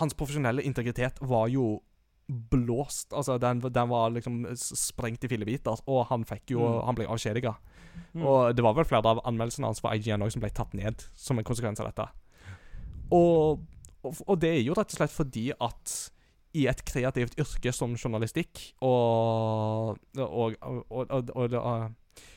Hans 0.00 0.14
profesjonelle 0.16 0.62
integritet 0.64 1.18
var 1.20 1.50
jo 1.52 1.82
blåst. 2.30 3.12
Altså, 3.12 3.38
den, 3.42 3.60
den 3.60 3.90
var 3.90 4.12
liksom 4.14 4.44
sprengt 4.54 5.24
i 5.26 5.30
fillebiter, 5.30 5.82
og 5.86 6.06
han 6.12 6.24
fikk 6.28 6.54
jo 6.56 6.60
Mm. 6.60 6.86
Han 6.86 6.96
ble 6.98 7.06
avskjediga. 7.10 7.54
Mm. 8.14 8.22
Og 8.26 8.54
det 8.56 8.62
var 8.64 8.74
vel 8.76 8.86
flere 8.86 9.10
av 9.10 9.20
anmeldelsene 9.26 9.66
hans 9.66 9.80
for 9.82 9.94
IGN 9.94 10.22
også 10.22 10.36
som 10.38 10.44
ble 10.44 10.50
tatt 10.54 10.74
ned 10.78 11.02
som 11.18 11.38
en 11.38 11.46
konsekvens 11.46 11.80
av 11.82 11.90
dette. 11.90 12.06
Og, 13.10 13.62
og, 14.02 14.22
og 14.26 14.38
det 14.40 14.52
er 14.54 14.62
jo 14.62 14.76
rett 14.78 14.92
og 14.94 15.00
slett 15.00 15.14
fordi 15.14 15.50
at 15.56 15.96
i 16.58 16.66
et 16.70 16.82
kreativt 16.86 17.38
yrke 17.38 17.72
som 17.74 17.94
journalistikk, 17.94 18.62
og, 18.82 19.98
og, 20.18 20.56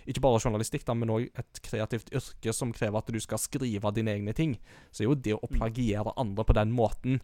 Ikke 0.05 0.21
bare 0.21 0.41
journalistikk, 0.43 0.85
da, 0.85 0.93
men 0.93 1.09
òg 1.09 1.25
et 1.39 1.61
kreativt 1.65 2.11
yrke 2.13 2.53
som 2.53 2.73
krever 2.75 2.99
at 2.99 3.09
du 3.09 3.19
skal 3.23 3.41
skrive 3.41 3.91
dine 3.95 4.13
egne 4.13 4.35
ting, 4.37 4.57
så 4.91 5.03
er 5.03 5.09
jo 5.09 5.15
det 5.17 5.33
å 5.33 5.49
plagiere 5.49 6.13
andre 6.19 6.45
på 6.45 6.55
den 6.55 6.75
måten, 6.75 7.21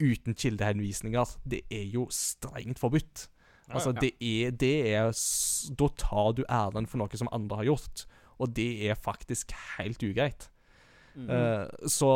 uten 0.00 0.34
kildehenvisninger, 0.34 1.36
det 1.48 1.62
er 1.70 1.84
jo 1.92 2.06
strengt 2.10 2.78
forbudt. 2.78 3.28
Altså, 3.68 3.90
det 3.92 4.12
er, 4.22 4.52
det 4.54 4.94
er 4.94 5.08
Da 5.74 5.88
tar 5.98 6.36
du 6.38 6.44
æren 6.48 6.86
for 6.86 6.98
noe 7.02 7.18
som 7.18 7.28
andre 7.34 7.56
har 7.56 7.64
gjort, 7.72 8.04
og 8.38 8.54
det 8.54 8.68
er 8.86 8.94
faktisk 8.94 9.50
helt 9.78 10.02
ugreit. 10.06 10.48
Mm. 11.16 11.28
Uh, 11.30 11.88
så 11.88 12.10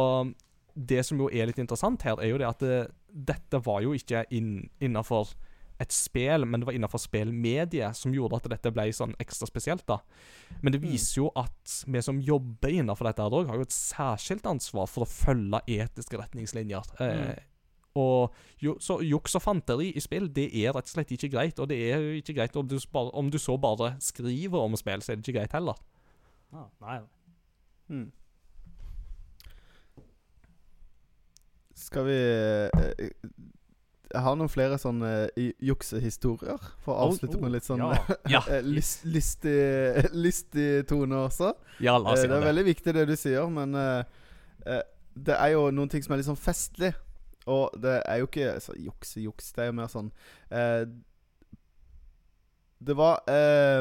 det 0.76 1.02
som 1.08 1.18
jo 1.18 1.28
er 1.32 1.48
litt 1.50 1.58
interessant 1.58 2.02
her, 2.06 2.20
er 2.20 2.30
jo 2.30 2.38
det 2.38 2.46
at 2.46 2.60
det, 2.62 2.80
dette 3.10 3.58
var 3.66 3.80
jo 3.82 3.92
ikke 3.96 4.22
inn, 4.30 4.68
innafor 4.80 5.32
et 5.80 5.92
spill, 5.96 6.44
men 6.44 6.60
det 6.60 6.66
var 6.68 6.76
innenfor 6.76 7.00
spillmediet 7.00 7.96
som 7.96 8.12
gjorde 8.12 8.36
at 8.36 8.48
dette 8.52 8.70
ble 8.76 8.84
sånn 8.92 9.14
ekstra 9.18 9.48
spesielt. 9.48 9.86
da. 9.88 9.96
Men 10.60 10.72
det 10.74 10.82
Mm. 10.82 10.90
viser 10.92 11.22
jo 11.22 11.30
at 11.34 11.84
vi 11.88 12.02
som 12.04 12.20
jobber 12.20 12.68
innenfor 12.68 13.08
dette 13.08 13.22
her 13.24 13.46
har 13.48 13.56
jo 13.56 13.62
et 13.62 13.72
særskilt 13.72 14.44
ansvar 14.46 14.86
for 14.86 15.04
å 15.04 15.08
følge 15.08 15.62
etiske 15.66 16.20
retningslinjer. 16.20 16.84
Eh, 17.00 17.34
og 17.98 18.34
jo, 18.62 18.76
så 18.80 19.00
Juks 19.02 19.34
og 19.34 19.42
fanteri 19.42 19.88
i 19.96 20.00
spill 20.00 20.28
det 20.32 20.48
er 20.54 20.72
rett 20.76 20.86
og 20.86 20.92
slett 20.92 21.10
ikke 21.16 21.30
greit. 21.32 21.58
Og 21.58 21.68
det 21.68 21.78
er 21.90 21.98
jo 21.98 22.12
ikke 22.20 22.34
greit 22.36 22.56
om 22.56 22.68
du, 22.70 22.76
bare, 22.92 23.10
om 23.18 23.30
du 23.30 23.38
så 23.38 23.56
bare 23.58 23.96
skriver 24.00 24.58
om 24.62 24.76
spill, 24.78 25.02
så 25.02 25.12
er 25.12 25.16
det 25.18 25.26
ikke 25.28 25.38
greit 25.40 25.52
heller. 25.58 25.80
Ah, 26.52 26.68
nei, 26.80 27.00
Hmm. 27.90 28.12
Skal 31.74 32.04
vi 32.06 32.16
eh, 32.74 33.08
Jeg 34.10 34.22
har 34.24 34.36
noen 34.38 34.50
flere 34.52 34.76
sånne 34.78 35.10
eh, 35.38 35.52
juksehistorier, 35.64 36.60
for 36.84 36.94
å 36.94 37.08
avslutte 37.08 37.38
med 37.40 37.54
litt 37.54 37.66
sånn 37.66 37.82
ja. 37.82 37.98
Ja, 38.30 38.40
eh, 38.52 38.62
lyst- 38.66 39.06
lystig, 39.06 39.56
lystig 40.26 40.70
tone 40.90 41.24
også. 41.28 41.52
ja 41.82 41.96
la 41.98 42.12
oss 42.14 42.20
Eh, 42.20 42.26
si 42.26 42.30
det 42.32 42.38
er 42.40 42.48
veldig 42.50 42.66
viktig 42.70 42.94
det 42.96 43.06
du 43.10 43.14
sier, 43.18 43.46
men 43.54 43.74
eh, 43.78 44.02
eh, 44.66 44.82
det 45.14 45.36
er 45.38 45.54
jo 45.54 45.68
noen 45.74 45.90
ting 45.90 46.02
som 46.04 46.14
er 46.14 46.20
litt 46.22 46.28
sånn 46.30 46.38
festlig. 46.38 46.92
Og 47.46 47.70
det 47.80 48.02
er 48.04 48.16
jo 48.20 48.26
ikke 48.28 48.60
så 48.60 48.74
juks, 48.76 49.14
juks. 49.16 49.52
Det 49.56 49.62
er 49.64 49.70
jo 49.70 49.76
mer 49.78 49.88
sånn 49.88 50.10
eh, 50.52 50.84
Det 52.80 52.96
var 52.96 53.22
eh, 53.28 53.80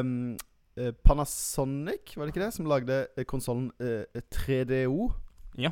eh, 0.80 0.92
Panasonic, 1.04 2.14
var 2.16 2.26
det 2.26 2.34
ikke 2.34 2.44
det, 2.46 2.52
som 2.56 2.68
lagde 2.68 3.00
eh, 3.16 3.24
konsollen 3.28 3.70
eh, 3.80 4.20
3DO 4.32 5.10
Ja. 5.60 5.70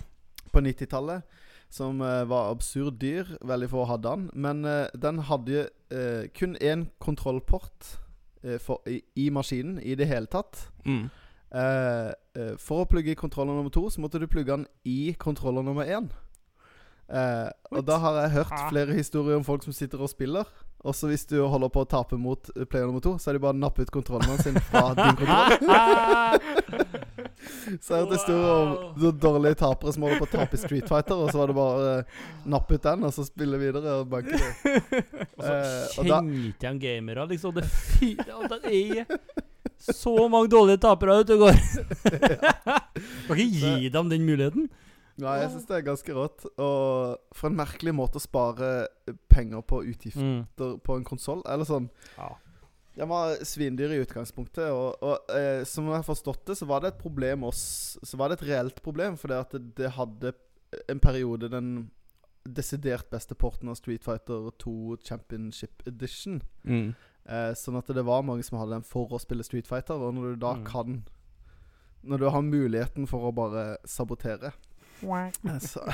på 0.52 0.60
90-tallet. 0.64 1.22
Som 1.70 2.00
eh, 2.00 2.24
var 2.28 2.50
absurd 2.52 2.98
dyr. 3.00 3.28
Veldig 3.44 3.68
få 3.72 3.84
hadde 3.88 4.08
den. 4.08 4.28
Men 4.32 4.62
den 4.96 5.18
hadde 5.28 5.68
kun 6.36 6.56
én 6.60 6.86
kontrollport 7.00 7.94
for, 8.60 8.80
i, 8.88 9.02
i 9.16 9.30
maskinen 9.32 9.78
i 9.82 9.94
det 9.96 10.06
hele 10.08 10.28
tatt. 10.28 10.66
Mm. 10.84 11.08
For 12.60 12.82
å 12.84 12.88
plugge 12.88 13.12
i 13.12 13.18
kontroller 13.18 13.56
nummer 13.56 13.72
to, 13.72 13.86
så 13.90 14.00
måtte 14.04 14.20
du 14.20 14.26
plugge 14.28 14.52
den 14.52 14.66
i 14.84 15.14
kontroller 15.18 15.64
nummer 15.64 15.88
én. 15.88 16.08
Eh, 17.08 17.48
og 17.72 17.84
da 17.88 17.96
har 18.02 18.18
jeg 18.22 18.34
hørt 18.36 18.56
flere 18.68 18.96
historier 18.96 19.38
om 19.38 19.44
folk 19.46 19.64
som 19.64 19.72
sitter 19.76 20.00
og 20.04 20.10
spiller. 20.12 20.48
Også 20.86 21.08
hvis 21.10 21.24
du 21.26 21.40
holder 21.50 21.70
på 21.74 21.82
å 21.82 21.88
tape 21.90 22.14
mot 22.20 22.50
player 22.70 22.86
nummer 22.86 23.02
to, 23.02 23.16
så 23.18 23.30
er 23.30 23.38
det 23.38 23.42
bare 23.42 23.56
å 23.56 23.58
nappe 23.58 23.82
ut 23.82 23.90
kontrollene 23.90 24.36
sin 24.44 24.58
fra 24.68 24.92
din 24.94 25.16
kontroll. 25.18 25.50
Så 27.80 27.94
jeg 27.94 28.00
har 28.00 28.06
hørt 28.06 28.14
historier 28.16 29.10
om 29.10 29.18
dårlige 29.20 29.58
tapere 29.60 29.92
som 29.94 30.04
holder 30.04 30.20
på 30.20 30.26
å 30.26 30.30
tape 30.32 30.56
i 30.56 30.60
Street 30.60 30.88
Fighter, 30.90 31.18
og 31.20 31.30
så 31.30 31.38
var 31.40 31.50
det 31.50 31.56
bare 31.56 31.92
nappe 32.50 32.78
ut 32.78 32.82
den, 32.84 33.04
og 33.06 33.12
så 33.14 33.24
spille 33.26 33.60
videre 33.60 33.94
og 34.00 34.08
banke 34.10 34.34
det. 34.34 35.02
Og 35.36 35.44
så 35.44 35.52
Eh, 35.52 36.08
kjenner 36.08 36.48
ikke 36.48 36.72
de 36.72 36.72
gamere, 36.82 37.26
liksom. 37.30 37.54
Det, 37.54 37.64
fy, 37.68 38.10
det 38.18 38.72
er 38.72 39.92
så 39.94 40.14
mange 40.28 40.50
dårlige 40.50 40.82
tapere 40.82 41.20
ute 41.22 41.36
og 41.38 41.46
går. 41.46 41.60
Kan 43.28 43.38
ikke 43.38 43.74
gi 43.78 43.92
dem 43.94 44.10
den 44.10 44.26
muligheten. 44.26 44.68
Ja, 45.18 45.34
jeg 45.40 45.50
syns 45.50 45.66
det 45.66 45.76
er 45.76 45.82
ganske 45.88 46.14
rått. 46.14 46.44
Og 46.62 47.18
for 47.34 47.48
en 47.50 47.56
merkelig 47.58 47.92
måte 47.94 48.20
å 48.20 48.22
spare 48.22 48.68
eh, 49.08 49.14
penger 49.28 49.62
på 49.66 49.80
utgifter 49.84 50.22
Mm. 50.22 50.80
på 50.84 50.96
en 50.96 51.04
konsoll. 51.04 51.42
Eller 51.46 51.64
sånn 51.64 51.90
Ja. 52.16 52.34
Den 52.98 53.08
var 53.08 53.36
svindyr 53.46 53.92
i 53.94 54.00
utgangspunktet, 54.04 54.72
og, 54.74 54.96
og 55.02 55.30
eh, 55.30 55.62
som 55.64 55.84
jeg 55.86 55.94
har 56.00 56.02
forstått 56.02 56.44
det, 56.46 56.56
så 56.58 56.66
var 56.66 56.80
det 56.80 56.88
et 56.94 56.98
problem 56.98 57.44
også, 57.46 58.00
Så 58.02 58.16
var 58.18 58.28
det 58.28 58.40
et 58.40 58.48
reelt 58.48 58.82
problem, 58.82 59.16
fordi 59.16 59.34
at 59.38 59.50
det, 59.54 59.74
det 59.76 59.90
hadde 59.94 60.32
en 60.88 60.98
periode 61.00 61.48
den 61.48 61.90
desidert 62.44 63.08
beste 63.10 63.34
porten 63.36 63.68
av 63.68 63.76
Street 63.76 64.02
Fighter 64.02 64.50
2 64.58 64.96
Championship 65.04 65.82
Edition. 65.86 66.40
Mm. 66.64 66.94
Eh, 67.28 67.52
sånn 67.54 67.76
at 67.78 67.86
det 67.86 68.04
var 68.04 68.22
mange 68.26 68.42
som 68.42 68.58
hadde 68.58 68.72
den 68.78 68.82
for 68.88 69.06
å 69.14 69.20
spille 69.20 69.44
Street 69.44 69.66
Fighter, 69.68 69.94
og 69.94 70.14
når 70.14 70.34
du 70.34 70.36
da 70.36 70.54
Mm. 70.54 70.64
kan 70.64 71.04
Når 72.04 72.18
du 72.18 72.30
har 72.30 72.42
muligheten 72.42 73.06
for 73.08 73.30
å 73.30 73.34
bare 73.34 73.76
sabotere 73.84 74.52
så 75.72 75.84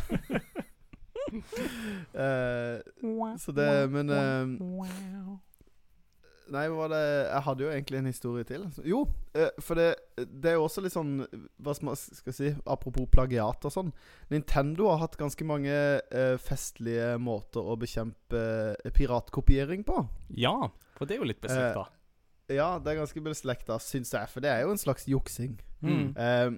uh, 2.14 3.36
Så 3.42 3.52
det 3.56 3.90
Men 3.90 4.10
uh, 4.10 5.36
Nei, 6.52 6.66
hva 6.68 6.84
var 6.84 6.90
det 6.92 7.04
Jeg 7.04 7.42
hadde 7.46 7.64
jo 7.64 7.70
egentlig 7.72 7.98
en 8.00 8.10
historie 8.10 8.46
til. 8.48 8.66
Jo, 8.84 9.00
eh, 9.36 9.50
for 9.64 9.80
det, 9.80 9.88
det 10.18 10.50
er 10.50 10.58
jo 10.58 10.66
også 10.66 10.84
litt 10.84 10.94
sånn 10.94 11.16
Hva 11.64 11.72
skal 11.76 12.30
jeg 12.30 12.36
si 12.36 12.50
Apropos 12.70 13.08
plagiat 13.12 13.64
og 13.64 13.72
sånn. 13.72 13.92
Nintendo 14.32 14.90
har 14.92 15.00
hatt 15.06 15.16
ganske 15.20 15.46
mange 15.48 15.72
eh, 15.72 16.36
festlige 16.42 17.14
måter 17.22 17.64
å 17.64 17.78
bekjempe 17.80 18.42
eh, 18.76 18.92
piratkopiering 18.94 19.86
på. 19.88 20.02
Ja, 20.36 20.56
for 20.98 21.08
det 21.08 21.16
er 21.16 21.24
jo 21.24 21.30
litt 21.32 21.42
beslekta. 21.44 21.88
Ja, 22.52 22.74
det 22.76 22.92
er 22.92 23.00
ganske 23.00 23.24
beslekta, 23.24 23.78
syns 23.80 24.12
jeg, 24.12 24.28
for 24.28 24.44
det 24.44 24.50
er 24.52 24.66
jo 24.66 24.74
en 24.74 24.80
slags 24.80 25.08
juksing. 25.08 25.56
Mm. 25.80 26.10
Eh, 26.12 26.48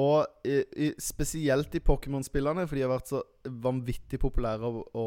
og 0.00 0.46
i, 0.48 0.62
i, 0.86 0.88
spesielt 1.02 1.74
i 1.76 1.82
Pokémon-spillene, 1.84 2.64
for 2.64 2.78
de 2.78 2.84
har 2.84 2.92
vært 2.94 3.10
så 3.12 3.20
vanvittig 3.44 4.20
populære 4.22 4.64
å, 4.64 4.84
å 4.96 5.06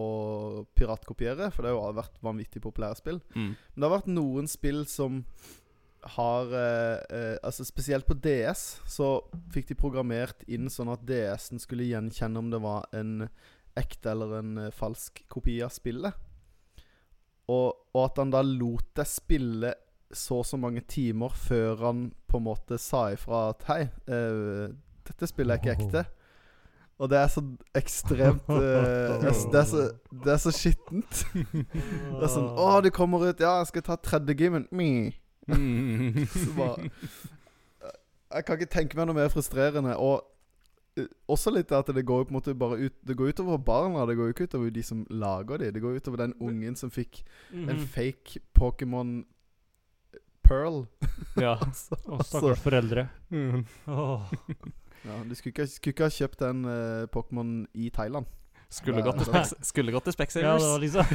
piratkopiere. 0.77 1.49
For 1.53 1.65
det 1.65 1.73
har 1.73 1.89
jo 1.89 1.97
vært 1.97 2.19
vanvittig 2.25 2.61
populære 2.61 2.99
spill. 2.99 3.17
Mm. 3.33 3.55
Men 3.55 3.79
det 3.81 3.88
har 3.88 3.95
vært 3.95 4.11
noen 4.13 4.49
spill 4.51 4.83
som 4.89 5.23
har 6.05 6.51
eh, 6.53 6.99
eh, 7.17 7.38
Altså 7.41 7.65
Spesielt 7.65 8.05
på 8.05 8.13
DS 8.13 8.61
så 8.86 9.07
fikk 9.53 9.71
de 9.71 9.79
programmert 9.79 10.43
inn 10.45 10.69
sånn 10.69 10.91
at 10.93 11.01
DS-en 11.07 11.61
skulle 11.61 11.88
gjenkjenne 11.89 12.38
om 12.38 12.51
det 12.53 12.61
var 12.61 12.86
en 12.93 13.25
ekte 13.75 14.13
eller 14.13 14.38
en 14.38 14.51
eh, 14.67 14.73
falsk 14.75 15.23
kopi 15.31 15.57
av 15.65 15.73
spillet. 15.73 16.13
Og, 17.49 17.73
og 17.93 18.03
at 18.03 18.21
han 18.21 18.33
da 18.33 18.41
lot 18.45 18.93
deg 18.97 19.09
spille 19.09 19.73
så 20.14 20.36
og 20.41 20.45
så 20.45 20.58
mange 20.58 20.82
timer 20.88 21.30
før 21.34 21.76
han 21.88 22.12
på 22.28 22.38
en 22.38 22.43
måte 22.45 22.78
sa 22.80 23.08
ifra 23.14 23.49
at 23.49 23.64
Hei, 23.68 23.82
uh, 24.10 24.70
dette 25.08 25.28
spillet 25.28 25.56
er 25.56 25.62
ikke 25.62 25.76
ekte. 25.86 26.06
Og 26.99 27.10
det 27.12 27.18
er 27.20 27.28
så 27.28 27.41
ekstremt 27.76 28.47
uh, 28.49 28.56
det, 28.56 29.28
er, 29.28 29.66
så- 29.66 29.89
det, 30.12 30.32
er 30.32 30.38
så, 30.39 30.51
skittent. 30.56 31.26
Det 31.34 32.24
er 32.24 32.32
sånn 32.32 32.47
Å, 32.56 32.82
du 32.86 32.89
kommer 32.95 33.26
ut 33.28 33.39
Ja, 33.43 33.58
jeg 33.60 33.68
skal 33.74 33.84
ta 33.89 33.97
tredje 33.99 34.34
gamen. 34.39 34.68
Me. 34.72 35.12
Så 36.32 36.53
bare 36.58 36.88
Jeg 38.34 38.45
kan 38.47 38.58
ikke 38.58 38.72
tenke 38.74 38.97
meg 38.97 39.06
noe 39.10 39.18
mer 39.20 39.30
frustrerende. 39.34 39.93
Og 40.01 40.24
eh, 40.97 41.06
også 41.30 41.51
litt 41.53 41.72
at 41.76 41.91
det 41.93 42.06
går 42.08 42.24
på 42.26 42.34
en 42.34 42.39
måte 42.39 42.56
bare 42.58 42.80
ut 42.88 42.95
Det 43.06 43.18
går 43.20 43.34
utover 43.36 43.60
barna. 43.62 44.08
Det 44.10 44.16
går 44.18 44.32
jo 44.32 44.36
ikke 44.38 44.47
utover 44.49 44.72
de 44.74 44.84
som 44.88 45.03
lager 45.12 45.62
de. 45.62 45.72
Det 45.76 45.84
går 45.84 45.99
utover 45.99 46.24
den 46.24 46.34
ungen 46.39 46.76
som 46.80 46.89
fikk 46.91 47.22
en 47.53 47.76
Mhm. 47.76 47.86
fake 47.91 48.39
Pokémon 48.58 49.26
Pearl. 50.47 50.83
ja. 51.45 51.57
Så, 51.75 51.97
Å, 52.05 52.19
stakkars 52.23 52.63
foreldre. 52.63 53.07
Mm. 53.33 53.65
Oh. 53.91 54.25
ja, 55.05 55.19
du 55.25 55.35
skulle 55.35 55.53
ikke, 55.53 55.67
skulle 55.71 55.95
ikke 55.95 56.07
ha 56.07 56.13
kjøpt 56.13 56.41
den 56.45 56.65
uh, 56.69 57.05
Pokémon 57.13 57.57
i 57.73 57.89
Thailand. 57.93 58.29
Skulle 58.73 58.99
Ja, 58.99 59.05
gått 59.05 59.21
til 59.21 59.27
spek 59.29 59.45
Specs 59.45 59.67
Skulle 59.69 59.93
gått 59.93 60.07
til 60.09 60.15
Ja, 60.15 60.17
det 60.17 60.25
Specsavers. 60.25 60.63
var 60.65 60.79
liksom 60.81 61.05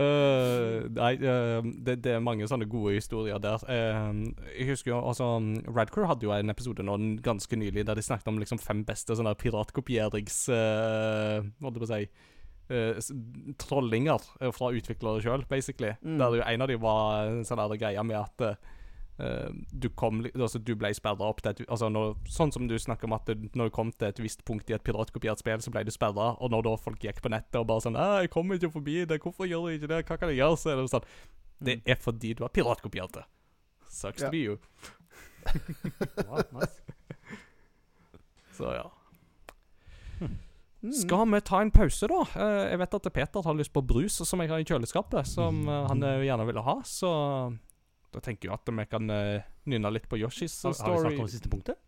uh, 0.00 0.88
nei, 0.96 1.10
uh, 1.20 1.60
det, 1.84 1.98
det 2.02 2.14
er 2.16 2.24
mange 2.24 2.48
sånne 2.48 2.66
gode 2.72 2.94
historier 2.96 3.38
der. 3.42 3.62
Uh, 3.68 4.32
jeg 4.56 4.70
husker 4.72 4.94
jo 4.94 5.02
altså 5.02 5.28
Radcrew 5.68 6.08
hadde 6.08 6.26
jo 6.26 6.32
en 6.34 6.50
episode 6.54 6.86
nå 6.88 6.96
ganske 7.24 7.58
nylig 7.60 7.84
der 7.88 8.00
de 8.00 8.04
snakket 8.06 8.32
om 8.32 8.40
liksom 8.40 8.60
fem 8.62 8.80
beste 8.88 9.14
sånne 9.18 9.36
piratkopierings 9.38 10.46
uh, 10.50 11.44
holdt 11.62 11.76
jeg 11.76 11.82
på 11.84 11.88
å 11.88 11.92
si 11.92 12.02
Trollinger 13.58 14.22
eh, 14.40 14.52
fra 14.54 14.70
utviklere 14.72 15.22
sjøl, 15.24 15.44
basically. 15.50 15.94
Mm. 16.02 16.18
Der 16.20 16.36
jo 16.38 16.44
en 16.46 16.62
av 16.62 16.68
dem 16.68 16.80
var 16.80 17.26
en 17.28 17.44
sånn 17.44 17.60
der 17.62 17.76
greie 17.80 18.04
med 18.06 18.16
at 18.20 18.44
eh, 19.18 19.50
du 19.72 19.88
kom 19.90 20.22
Altså, 20.34 20.58
du 20.58 20.74
ble 20.78 20.92
sperra 20.96 21.28
opp 21.28 21.42
et 21.46 21.60
Altså, 21.68 21.90
når, 21.92 22.14
sånn 22.32 22.52
som 22.54 22.66
du 22.68 22.74
snakker 22.78 23.04
om 23.10 23.12
at 23.18 23.28
når 23.54 23.68
du 23.68 23.74
kom 23.74 23.92
til 23.92 24.08
et 24.08 24.22
visst 24.22 24.44
punkt 24.48 24.70
i 24.70 24.74
et 24.74 24.82
piratkopiert 24.84 25.38
spill, 25.42 25.60
så 25.60 25.70
ble 25.74 25.84
du 25.84 25.92
sperra, 25.94 26.32
og 26.40 26.50
når 26.50 26.62
da 26.68 26.76
folk 26.80 27.02
gikk 27.04 27.20
på 27.22 27.30
nettet 27.32 27.60
og 27.60 27.66
bare 27.68 27.84
sånn 27.84 27.98
'Jeg 27.98 28.30
kommer 28.30 28.56
ikke 28.56 28.72
forbi 28.72 29.04
det. 29.04 29.20
Hvorfor 29.22 29.46
gjør 29.46 29.68
du 29.68 29.76
ikke 29.76 29.88
det? 29.92 30.06
Hva 30.06 30.18
kan 30.18 30.28
jeg 30.28 30.38
gjøre?' 30.38 30.58
Så 30.58 30.70
er 30.72 30.76
det 30.80 30.90
sånn 30.90 31.04
Det 31.62 31.82
er 31.86 31.94
fordi 31.94 32.34
du 32.34 32.42
har 32.42 32.50
piratkopiert 32.50 33.12
det. 33.12 33.24
Sucks 33.88 34.22
Ja. 34.22 34.26
to 34.26 34.30
be 34.32 34.38
you. 34.38 34.58
wow, 36.26 36.42
nice. 36.52 36.80
Så 38.56 38.72
ja. 38.72 38.90
Mm. 40.82 40.92
Skal 40.98 41.28
vi 41.30 41.40
ta 41.46 41.60
en 41.62 41.70
pause, 41.70 42.08
da? 42.10 42.20
Eh, 42.34 42.70
jeg 42.72 42.78
vet 42.80 42.94
at 42.98 43.04
Peter 43.14 43.44
har 43.46 43.54
lyst 43.54 43.72
på 43.72 43.82
brus 43.86 44.16
som 44.26 44.40
jeg 44.42 44.50
har 44.50 44.58
i 44.58 44.66
kjøleskapet, 44.66 45.28
som 45.30 45.60
eh, 45.68 45.84
han 45.86 46.02
eh, 46.02 46.24
gjerne 46.26 46.46
ville 46.48 46.64
ha, 46.66 46.74
så 46.82 47.10
da 48.12 48.20
tenker 48.20 48.48
jeg 48.50 48.56
at 48.58 48.72
vi 48.76 48.84
kan 48.90 49.06
nynne 49.08 49.92
litt 49.94 50.08
på 50.10 50.18
Yoshis 50.20 50.56
Har, 50.66 50.74
har 50.74 50.74
vi 50.74 50.82
story. 50.82 51.04
snakket 51.06 51.22
om 51.22 51.30
siste 51.32 51.48
punktet? 51.52 51.78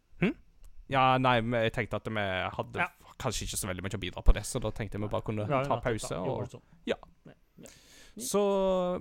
Ja, 0.93 1.17
nei, 1.17 1.39
men 1.41 1.63
jeg 1.65 1.73
tenkte 1.73 1.97
at 1.97 2.09
vi 2.13 2.23
hadde 2.55 2.79
Ja. 2.83 2.87
kanskje 3.19 3.47
ikke 3.47 3.57
så 3.57 3.69
veldig 3.71 3.83
mye 3.87 3.97
å 3.97 4.01
bidra 4.03 4.23
på 4.25 4.35
det, 4.37 4.43
så 4.45 4.61
da 4.61 4.71
tenkte 4.71 4.99
jeg 4.99 5.03
vi 5.03 5.09
bare 5.09 5.25
kunne 5.25 5.47
ta 5.49 5.79
pause. 5.81 6.19
Og, 6.21 6.45
ja. 6.87 6.97
sånn. 7.25 7.73
så 8.21 8.43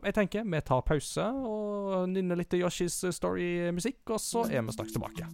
jeg 0.03 0.15
tenker 0.15 0.47
vi 0.47 0.61
tar 0.61 0.81
pause 0.87 1.27
og 1.27 2.07
nynner 2.09 2.39
litt 2.39 2.55
Yoshis 2.55 3.03
story-musikk, 3.11 4.01
og 4.15 4.19
så 4.23 4.47
er 4.49 4.63
vi 4.63 4.71
straks 4.75 4.95
tilbake. 4.95 5.27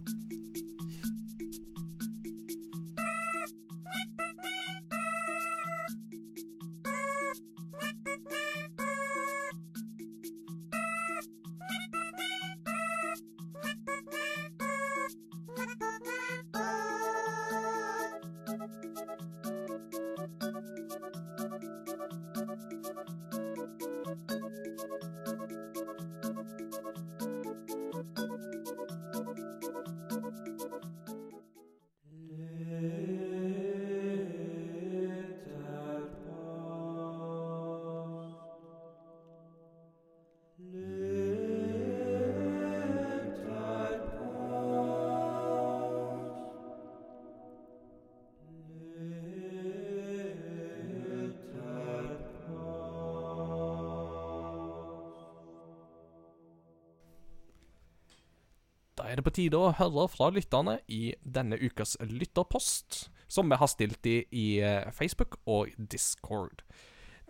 På 59.30 59.36
tide 59.38 59.58
å 59.58 59.72
høre 59.78 60.08
fra 60.10 60.26
lytterne 60.34 60.80
i 60.90 61.14
denne 61.22 61.54
ukas 61.60 61.96
lytterpost, 62.02 63.10
som 63.30 63.50
vi 63.50 63.56
har 63.60 63.68
stilt 63.70 64.06
i, 64.10 64.24
i 64.34 64.58
eh, 64.58 64.90
Facebook 64.94 65.36
og 65.46 65.68
Discord. 65.78 66.64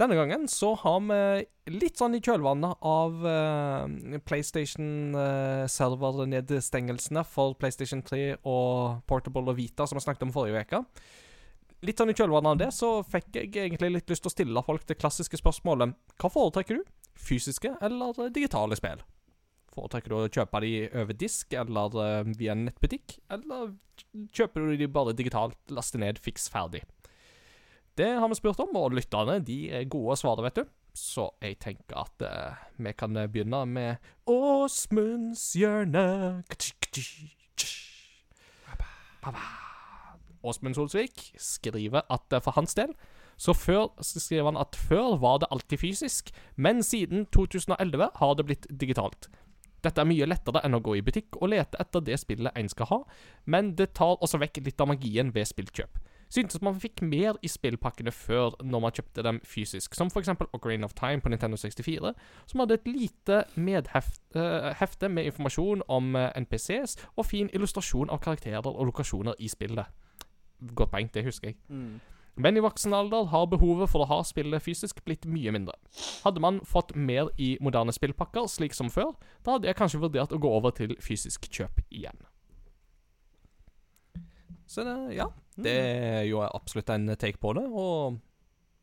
Denne 0.01 0.17
gangen 0.17 0.49
så 0.49 0.73
har 0.81 1.01
vi 1.05 1.45
litt 1.77 2.01
sånn 2.01 2.17
i 2.17 2.23
kjølvannet 2.25 2.73
av 2.89 3.21
uh, 3.21 3.85
PlayStation-servernedstengelsene 4.25 7.21
for 7.29 7.53
PlayStation 7.61 8.01
3 8.09 8.41
og 8.49 9.05
Portable 9.11 9.51
og 9.53 9.59
Vita, 9.59 9.85
som 9.85 9.99
vi 9.99 10.03
snakket 10.07 10.25
om 10.25 10.33
forrige 10.33 10.65
uke. 10.65 10.81
Litt 11.85 12.01
sånn 12.01 12.13
i 12.15 12.17
kjølvannet 12.17 12.53
av 12.55 12.59
det 12.63 12.71
så 12.73 13.05
fikk 13.05 13.29
jeg 13.37 13.53
egentlig 13.53 13.93
litt 13.93 14.09
lyst 14.09 14.25
til 14.25 14.33
å 14.33 14.37
stille 14.39 14.65
folk 14.65 14.89
det 14.89 14.97
klassiske 15.01 15.37
spørsmålet 15.41 15.93
Hva 16.17 16.29
foretrekker 16.33 16.81
du? 16.81 16.85
Fysiske 17.21 17.77
eller 17.85 18.33
digitale 18.33 18.73
spill? 18.81 19.05
Foretrekker 19.81 20.13
du 20.13 20.17
å 20.19 20.29
kjøpe 20.29 20.61
de 20.61 20.73
over 21.01 21.17
disk 21.17 21.55
eller 21.57 21.95
uh, 21.97 22.33
via 22.37 22.53
en 22.53 22.67
nettbutikk? 22.69 23.17
Eller 23.33 23.73
kjøper 24.37 24.67
du 24.69 24.75
de 24.77 24.89
bare 24.93 25.17
digitalt, 25.17 25.57
laster 25.73 26.03
ned, 26.03 26.21
fiks 26.21 26.51
ferdig? 26.53 26.83
Det 27.97 28.11
har 28.21 28.29
vi 28.29 28.37
spurt 28.37 28.61
om, 28.61 28.77
og 28.77 28.95
lytterne 28.97 29.39
de 29.45 29.63
er 29.81 29.89
gode 29.91 30.15
å 30.15 30.21
svare, 30.21 30.45
vet 30.45 30.61
du. 30.61 30.69
Så 30.97 31.31
jeg 31.41 31.57
tenker 31.63 32.03
at 32.03 32.27
uh, 32.27 32.61
vi 32.77 32.93
kan 32.93 33.17
begynne 33.33 33.63
med 33.71 34.13
Åsmunds 34.29 35.53
hjørne. 35.57 36.05
Åsmund 40.41 40.77
Solsvik 40.77 41.33
skriver 41.41 42.05
at 42.09 42.33
eh, 42.33 42.41
for 42.41 42.57
hans 42.57 42.77
del 42.77 42.95
så 43.41 43.55
før 43.57 43.89
så 44.05 44.21
skriver 44.21 44.51
han 44.51 44.61
at 44.61 44.77
før 44.77 45.17
var 45.21 45.39
det 45.41 45.49
alltid 45.51 45.81
fysisk, 45.81 46.29
men 46.57 46.83
siden 46.85 47.25
2011 47.33 48.11
har 48.21 48.35
det 48.37 48.45
blitt 48.45 48.67
digitalt. 48.69 49.31
Dette 49.85 50.03
er 50.03 50.09
mye 50.09 50.29
lettere 50.29 50.63
enn 50.67 50.77
å 50.77 50.83
gå 50.85 50.99
i 50.99 51.05
butikk 51.05 51.39
og 51.41 51.53
lete 51.53 51.81
etter 51.81 52.05
det 52.05 52.21
spillet 52.21 52.57
en 52.57 52.69
skal 52.69 52.91
ha, 52.91 53.01
men 53.47 53.75
det 53.77 53.93
tar 53.99 54.21
også 54.21 54.41
vekk 54.43 54.63
litt 54.67 54.81
av 54.81 54.91
magien 54.93 55.33
ved 55.35 55.49
spillkjøp. 55.49 56.01
Syntes 56.31 56.61
man 56.63 56.79
fikk 56.79 57.03
mer 57.03 57.35
i 57.43 57.49
spillpakkene 57.51 58.13
før 58.15 58.55
når 58.63 58.83
man 58.85 58.95
kjøpte 58.95 59.25
dem 59.27 59.41
fysisk, 59.43 59.97
som 59.99 60.13
f.eks. 60.13 60.31
Ocarina 60.55 60.87
of 60.87 60.95
Time 60.95 61.19
på 61.25 61.33
Nintendo 61.33 61.59
64, 61.59 62.13
som 62.47 62.63
hadde 62.63 62.77
et 62.79 62.87
lite 62.87 63.41
medhefte 63.59 65.11
med 65.11 65.27
informasjon 65.27 65.83
om 65.91 66.15
eh, 66.15 66.31
NPCs 66.39 66.95
og 67.17 67.27
fin 67.27 67.51
illustrasjon 67.51 68.15
av 68.15 68.23
karakterer 68.23 68.71
og 68.71 68.93
lokasjoner 68.93 69.43
i 69.43 69.51
spillet. 69.51 69.91
Godt 70.71 70.95
poeng, 70.95 71.11
det 71.11 71.27
husker 71.27 71.51
jeg. 71.51 71.59
Mm. 71.69 71.99
Men 72.37 72.57
i 72.57 72.63
voksen 72.65 72.95
alder 72.95 73.27
har 73.33 73.47
behovet 73.51 73.91
for 73.91 74.05
å 74.05 74.09
ha 74.11 74.21
spillet 74.25 74.63
fysisk 74.63 75.03
blitt 75.05 75.27
mye 75.29 75.53
mindre. 75.55 75.75
Hadde 76.25 76.43
man 76.43 76.61
fått 76.69 76.95
mer 76.95 77.33
i 77.41 77.57
moderne 77.61 77.93
spillpakker, 77.93 78.49
slik 78.49 78.77
som 78.77 78.91
før, 78.93 79.13
da 79.45 79.57
hadde 79.57 79.71
jeg 79.71 79.79
kanskje 79.81 80.03
vurdert 80.03 80.35
å 80.35 80.41
gå 80.41 80.51
over 80.61 80.75
til 80.77 80.97
fysisk 81.03 81.51
kjøp 81.51 81.83
igjen. 81.91 82.21
Så 84.71 84.85
det, 84.87 84.97
ja, 85.19 85.27
det 85.59 85.73
er 85.75 86.27
jo 86.29 86.45
absolutt 86.47 86.93
en 86.95 87.11
take 87.19 87.41
på 87.43 87.53
det, 87.59 87.67
og 87.67 88.21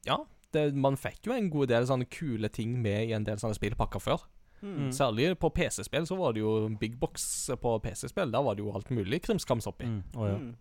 ja, 0.08 0.20
det, 0.54 0.74
man 0.76 1.00
fikk 1.00 1.30
jo 1.30 1.36
en 1.36 1.52
god 1.52 1.72
del 1.72 1.88
sånne 1.88 2.08
kule 2.12 2.50
ting 2.54 2.76
med 2.84 3.08
i 3.08 3.16
en 3.16 3.28
del 3.28 3.40
sånne 3.40 3.56
spillpakker 3.58 4.04
før. 4.04 4.28
Mm. 4.62 4.92
Særlig 4.92 5.36
på 5.40 5.50
PC-spill 5.54 6.08
så 6.10 6.18
var 6.18 6.34
det 6.34 6.42
jo 6.42 6.54
big 6.82 6.98
box 7.00 7.50
på 7.62 7.76
PC-spill. 7.84 8.32
Der 8.34 8.44
var 8.44 8.58
det 8.58 8.66
jo 8.66 8.74
alt 8.74 8.90
mulig 8.90 9.22
krimskrams 9.22 9.68
oppi. 9.70 9.86
Mm. 9.86 10.02
Oh, 10.16 10.26
ja. 10.28 10.38
Mm. 10.42 10.56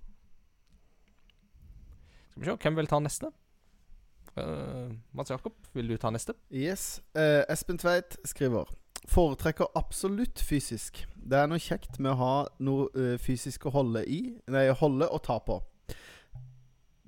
Skal 2.37 2.45
vi 2.45 2.51
se, 2.51 2.63
hvem 2.63 2.77
vil 2.77 2.87
ta 2.87 2.99
neste? 3.01 3.31
Uh, 4.37 4.93
Mats 5.17 5.31
Jakob, 5.31 5.55
vil 5.73 5.89
du 5.89 5.97
ta 5.97 6.11
neste? 6.13 6.35
Yes. 6.53 7.01
Uh, 7.17 7.49
Espen 7.49 7.79
Tveit 7.81 8.19
skriver 8.29 8.69
Foretrekker 9.09 9.71
absolutt 9.75 10.43
fysisk. 10.45 11.07
Det 11.17 11.39
er 11.39 11.49
noe 11.49 11.63
kjekt 11.63 11.97
med 11.97 12.13
å 12.13 12.19
ha 12.21 12.35
noe 12.61 12.91
uh, 12.93 13.15
fysisk 13.17 13.65
å 13.65 13.73
holde 13.73 14.03
i 14.05 14.19
Nei, 14.53 14.67
holde 14.69 15.09
og 15.09 15.23
ta 15.25 15.39
på. 15.41 15.63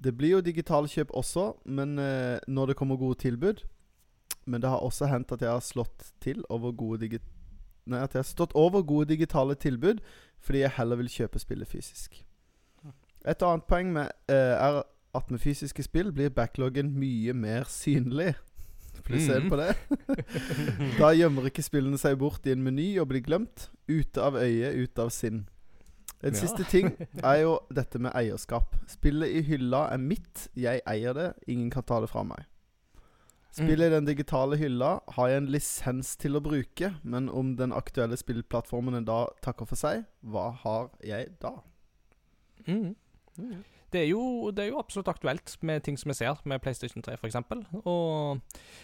Det 0.01 0.15
blir 0.17 0.39
jo 0.39 0.45
digitalkjøp 0.47 1.13
også, 1.13 1.51
men 1.67 1.99
når 2.47 2.71
det 2.71 2.77
kommer 2.79 2.97
gode 2.97 3.19
tilbud 3.19 3.65
Men 4.47 4.63
det 4.63 4.71
har 4.71 4.85
også 4.87 5.09
hendt 5.11 5.33
at 5.35 5.43
jeg 5.43 5.51
har 5.51 5.65
slått 5.67 6.13
til 6.23 6.45
over 6.49 6.71
gode 6.71 7.01
digi 7.03 7.19
Nei, 7.91 8.05
at 8.05 8.15
jeg 8.15 8.23
har 8.23 8.29
stått 8.29 8.55
over 8.55 8.87
gode 8.87 9.09
digitale 9.11 9.59
tilbud 9.59 9.99
fordi 10.39 10.63
jeg 10.63 10.77
heller 10.77 11.01
vil 11.01 11.11
kjøpe 11.11 11.41
spillet 11.43 11.69
fysisk. 11.69 12.21
Et 13.27 13.43
annet 13.43 13.67
poeng 13.67 13.91
med, 13.93 14.13
eh, 14.31 14.55
er 14.55 14.85
at 15.19 15.31
med 15.35 15.43
fysiske 15.43 15.85
spill 15.87 16.13
blir 16.15 16.31
backloggen 16.35 16.95
mye 16.99 17.35
mer 17.37 17.67
synlig. 17.71 18.35
For 18.99 19.15
du 19.15 19.21
ser 19.23 19.41
Mhm. 19.41 19.49
på 19.51 19.57
det. 19.61 19.77
Da 20.99 21.13
gjemmer 21.15 21.47
ikke 21.49 21.63
spillene 21.63 21.99
seg 22.01 22.19
bort 22.19 22.47
i 22.47 22.53
en 22.53 22.63
meny 22.65 22.99
og 23.01 23.09
blir 23.13 23.23
glemt. 23.25 23.69
Ute 23.89 24.19
av 24.23 24.35
øye, 24.41 24.73
ute 24.83 24.99
av 25.05 25.11
sinn. 25.15 25.47
En 26.23 26.35
Ja. 26.35 26.41
siste 26.41 26.65
ting 26.69 26.91
er 27.23 27.43
jo 27.45 27.59
dette 27.71 27.99
med 28.03 28.13
eierskap. 28.19 28.75
Spillet 28.91 29.31
i 29.39 29.43
hylla 29.47 29.85
er 29.93 29.99
mitt, 30.03 30.49
jeg 30.57 30.83
eier 30.87 31.15
det, 31.15 31.29
ingen 31.47 31.71
kan 31.71 31.83
ta 31.85 32.01
det 32.01 32.11
fra 32.11 32.25
meg. 32.25 32.45
Spillet 33.55 33.87
i 33.87 33.95
den 33.95 34.05
digitale 34.05 34.57
hylla 34.59 35.01
har 35.15 35.29
jeg 35.29 35.37
en 35.39 35.47
lisens 35.51 36.17
til 36.17 36.33
å 36.37 36.43
bruke, 36.43 36.91
men 37.03 37.29
om 37.31 37.55
den 37.57 37.73
aktuelle 37.73 38.17
spillplattformen 38.19 39.05
da 39.07 39.27
takker 39.43 39.67
for 39.67 39.77
seg, 39.77 40.05
hva 40.27 40.51
har 40.65 40.91
jeg 41.03 41.39
da? 41.41 41.55
Mm. 42.67 42.95
Det, 43.93 44.01
er 44.03 44.09
jo, 44.11 44.51
det 44.53 44.65
er 44.65 44.73
jo 44.73 44.81
absolutt 44.81 45.09
aktuelt 45.09 45.55
med 45.65 45.81
ting 45.87 45.97
som 45.99 46.11
vi 46.11 46.17
ser 46.19 46.41
med 46.45 46.61
PlayStation 46.61 47.03
3 47.03 47.17
f.eks. 47.17 47.39
Og 47.85 48.41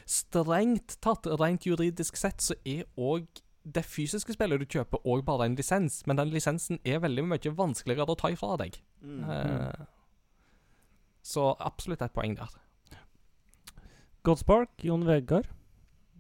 strengt 0.09 0.97
tatt, 1.05 1.29
rent 1.41 1.67
juridisk 1.69 2.17
sett, 2.17 2.41
så 2.45 2.57
er 2.65 2.87
òg 2.97 3.27
det 3.65 3.85
fysiske 3.89 4.35
spillet 4.37 4.61
du 4.61 4.67
kjøper, 4.69 5.01
òg 5.09 5.25
bare 5.25 5.49
en 5.49 5.57
lisens. 5.57 6.03
Men 6.09 6.21
den 6.21 6.33
lisensen 6.33 6.81
er 6.85 7.03
veldig 7.05 7.25
mye 7.29 7.53
vanskeligere 7.57 8.13
å 8.13 8.19
ta 8.21 8.31
ifra 8.33 8.57
deg. 8.61 8.77
Eh, 9.05 9.85
så 11.25 11.51
absolutt 11.65 12.05
et 12.05 12.13
poeng 12.17 12.37
der. 12.37 12.53
Godspark, 14.25 14.73
Jon 14.85 15.05
Vegard. 15.09 15.49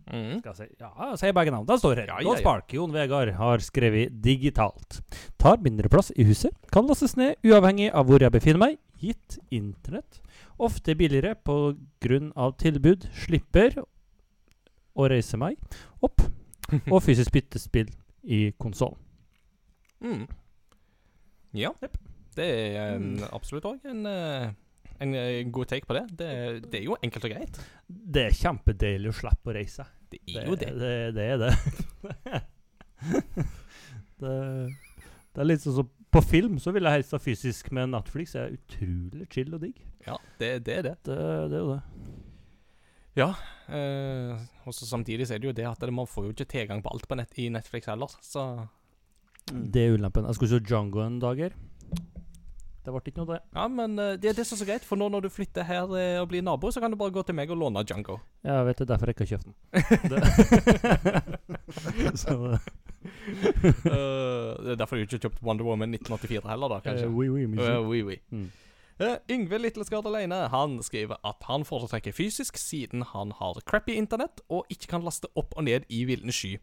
Mm. 0.04 0.40
Skal 0.42 0.50
jeg 0.52 0.56
si 0.56 0.82
Ja, 0.82 1.14
si 1.16 1.30
begge 1.32 1.52
navn. 1.54 1.66
Den 1.68 1.80
står 1.80 2.02
her. 2.02 2.10
Ja, 2.12 2.18
ja, 2.20 2.34
ja. 2.36 2.54
Jon 2.76 2.92
Vegard, 2.92 3.32
har 3.38 3.64
skrevet 3.64 4.20
digitalt. 4.24 5.00
Tar 5.40 5.62
mindre 5.64 5.88
plass 5.88 6.12
i 6.16 6.26
huset. 6.28 6.52
Kan 6.72 6.88
lastes 6.90 7.16
ned 7.16 7.40
uavhengig 7.44 7.90
av 7.92 8.08
hvor 8.08 8.20
jeg 8.20 8.34
befinner 8.34 8.60
meg, 8.60 8.78
gitt 9.00 9.38
internett. 9.50 10.20
Ofte 10.60 10.94
billigere 10.94 11.34
pga. 11.34 12.50
tilbud. 12.58 13.08
Slipper 13.24 13.80
å 14.94 15.08
reise 15.10 15.40
meg 15.40 15.56
opp. 16.04 16.20
Og 16.90 17.00
fysisk 17.04 17.32
byttespill 17.32 17.90
i 18.24 18.52
konsollen. 18.58 18.98
Mm. 20.04 20.26
Ja. 21.54 21.70
Det 22.34 22.44
er 22.44 22.96
en, 22.96 23.20
absolutt 23.32 23.66
òg 23.68 23.84
en, 23.86 24.06
eh, 24.10 24.48
en 25.02 25.14
eh, 25.18 25.42
god 25.50 25.70
take 25.70 25.86
på 25.88 25.96
det. 25.96 26.04
det. 26.18 26.30
Det 26.70 26.80
er 26.80 26.86
jo 26.86 26.98
enkelt 27.02 27.26
og 27.28 27.34
greit. 27.34 27.60
Det 27.88 28.28
er 28.28 28.38
kjempedeilig 28.38 29.10
å 29.10 29.16
slippe 29.18 29.52
å 29.52 29.56
reise. 29.56 29.86
Det 30.12 30.20
er 30.30 30.48
jo 30.48 30.56
det. 30.60 30.70
Det, 30.78 30.94
det 31.16 31.26
er 31.32 31.42
det. 31.42 31.52
det. 34.22 34.36
Det 35.34 35.42
er 35.42 35.48
litt 35.48 35.64
sånn 35.64 35.78
som 35.80 35.90
på 36.14 36.22
film 36.22 36.60
så 36.62 36.70
vil 36.74 36.86
jeg 36.86 37.00
helst 37.00 37.16
ha 37.16 37.18
fysisk, 37.18 37.72
men 37.74 37.90
Netflix 37.90 38.36
er 38.38 38.54
utrolig 38.54 39.26
chill 39.34 39.50
og 39.56 39.64
digg. 39.64 39.80
Ja, 40.06 40.20
det, 40.38 40.52
det 40.68 40.78
er 40.78 40.86
det. 40.86 40.94
Det, 41.08 41.18
det 41.50 41.58
er 41.58 41.64
jo 41.64 41.74
det. 41.74 41.82
Eh, 43.74 44.46
og 44.66 44.74
så 44.76 44.86
samtidig 44.86 45.26
så 45.26 45.34
er 45.34 45.42
det 45.42 45.50
jo 45.50 45.56
det 45.58 45.66
at 45.66 45.84
man 45.90 46.06
får 46.10 46.28
jo 46.28 46.36
ikke 46.36 46.50
tilgang 46.54 46.84
på 46.84 46.92
alt 46.94 47.08
på 47.10 47.18
nett, 47.18 47.34
i 47.42 47.50
Netflix 47.50 47.90
heller. 47.90 48.14
Så 48.22 48.46
Mm. 49.52 49.64
Det 49.72 49.82
er 49.82 49.92
ulempen. 49.92 50.24
Jeg 50.24 50.38
skulle 50.38 50.54
se 50.54 50.64
Django 50.64 51.02
en 51.04 51.20
dag 51.20 51.40
her. 51.42 51.56
Det 52.84 52.92
ble 52.92 53.00
ikke 53.00 53.22
noe, 53.22 53.28
det. 53.32 53.40
Ja, 53.56 53.64
men 53.72 53.94
eh, 53.96 54.16
det 54.20 54.34
det 54.36 54.44
som 54.44 54.58
er 54.58 54.60
så 54.60 54.66
greit, 54.68 54.84
for 54.84 55.00
nå 55.00 55.06
når 55.08 55.24
du 55.24 55.30
flytter 55.32 55.64
her 55.64 55.88
eh, 55.96 56.20
og 56.20 56.28
blir 56.28 56.42
nabo, 56.44 56.68
så 56.72 56.82
kan 56.84 56.92
du 56.92 56.98
bare 57.00 57.14
gå 57.14 57.22
til 57.24 57.36
meg 57.36 57.48
og 57.54 57.56
låne 57.62 57.80
Django. 57.88 58.18
Jeg 58.44 58.66
vet 58.68 58.82
det, 58.82 58.88
derfor 58.90 59.08
jeg 59.08 59.14
ikke 59.16 59.24
har 59.24 59.32
kjøpt 59.32 59.46
den. 59.48 59.54
Så, 62.22 62.34
uh, 62.36 62.58
det 64.60 64.74
er 64.74 64.78
derfor 64.80 64.96
du 64.96 65.04
ikke 65.04 65.16
har 65.16 65.24
kjøpt 65.24 65.40
Wonder 65.44 65.64
Woman 65.64 65.96
1984 65.96 66.44
heller, 66.50 66.68
da, 66.74 66.78
kanskje. 66.84 67.08
oui, 67.08 67.28
oui, 67.32 67.48
oui, 67.88 68.02
oui. 68.04 68.18
Mm. 68.30 68.50
Yngve 69.32 69.58
Littleskard 69.58 70.06
alene 70.06 70.36
Han 70.52 70.76
skriver 70.86 71.18
at 71.26 71.48
han 71.48 71.64
foretrekker 71.66 72.14
fysisk 72.14 72.60
siden 72.60 73.02
han 73.10 73.32
har 73.40 73.58
crappy 73.66 73.96
internett 73.98 74.44
og 74.46 74.70
ikke 74.70 74.92
kan 74.92 75.02
laste 75.02 75.26
opp 75.34 75.56
og 75.56 75.66
ned 75.66 75.88
i 75.88 76.04
villen 76.06 76.30
sky. 76.32 76.58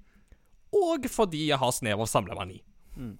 Og 0.71 1.09
fordi 1.11 1.49
jeg 1.49 1.59
har 1.59 1.73
snev 1.75 1.99
av 1.99 2.07
samlemani. 2.07 2.61
Mm. 2.95 3.17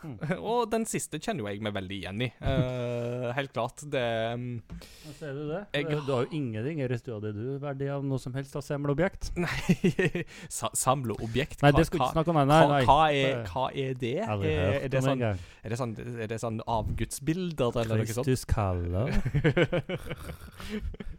og 0.52 0.70
den 0.72 0.86
siste 0.88 1.18
kjenner 1.20 1.44
jo 1.44 1.48
jeg 1.50 1.62
meg 1.64 1.74
veldig 1.76 1.96
igjen 1.98 2.24
i. 2.24 2.28
Uh, 2.40 3.28
helt 3.38 3.52
klart. 3.54 3.84
Det 3.90 4.04
um, 4.34 4.46
Ja, 4.70 5.14
Ser 5.18 5.36
du 5.36 5.42
det? 5.50 5.60
Jeg- 5.76 5.88
Du 5.90 6.12
har 6.14 6.24
jo 6.24 6.30
ingenting 6.36 6.80
i 6.80 6.88
stua 7.00 7.18
di, 7.20 7.32
du, 7.36 7.58
verdig 7.62 7.90
av 7.92 8.04
noe 8.06 8.18
som 8.22 8.34
helst 8.36 8.56
av 8.56 8.64
samleobjekt. 8.66 9.32
Nei 9.44 10.24
sa 10.48 10.70
Samleobjekt? 10.76 11.62
Nei, 11.62 11.72
Hva- 11.72 11.78
det 11.78 11.86
skal 11.88 12.00
ikke 12.02 12.12
snakke 12.16 12.32
om. 12.32 12.40
Nei, 12.40 12.46
nei. 12.48 12.60
hva, 12.66 12.80
hva, 12.88 13.00
er, 13.12 13.42
hva 13.50 13.66
er 13.74 13.98
det? 14.00 14.14
Er, 14.24 14.46
er, 14.84 14.88
det 14.92 15.02
sånn, 15.04 15.24
er, 15.30 15.72
det 15.74 15.80
sånn, 15.80 15.96
er 15.98 16.30
det 16.32 16.40
sånn 16.42 16.62
avgudsbilder, 16.66 17.80
eller 17.84 18.02
noe 18.02 18.08
sånt? 18.10 18.30
Kristus 18.30 18.46
kaller. 18.48 19.12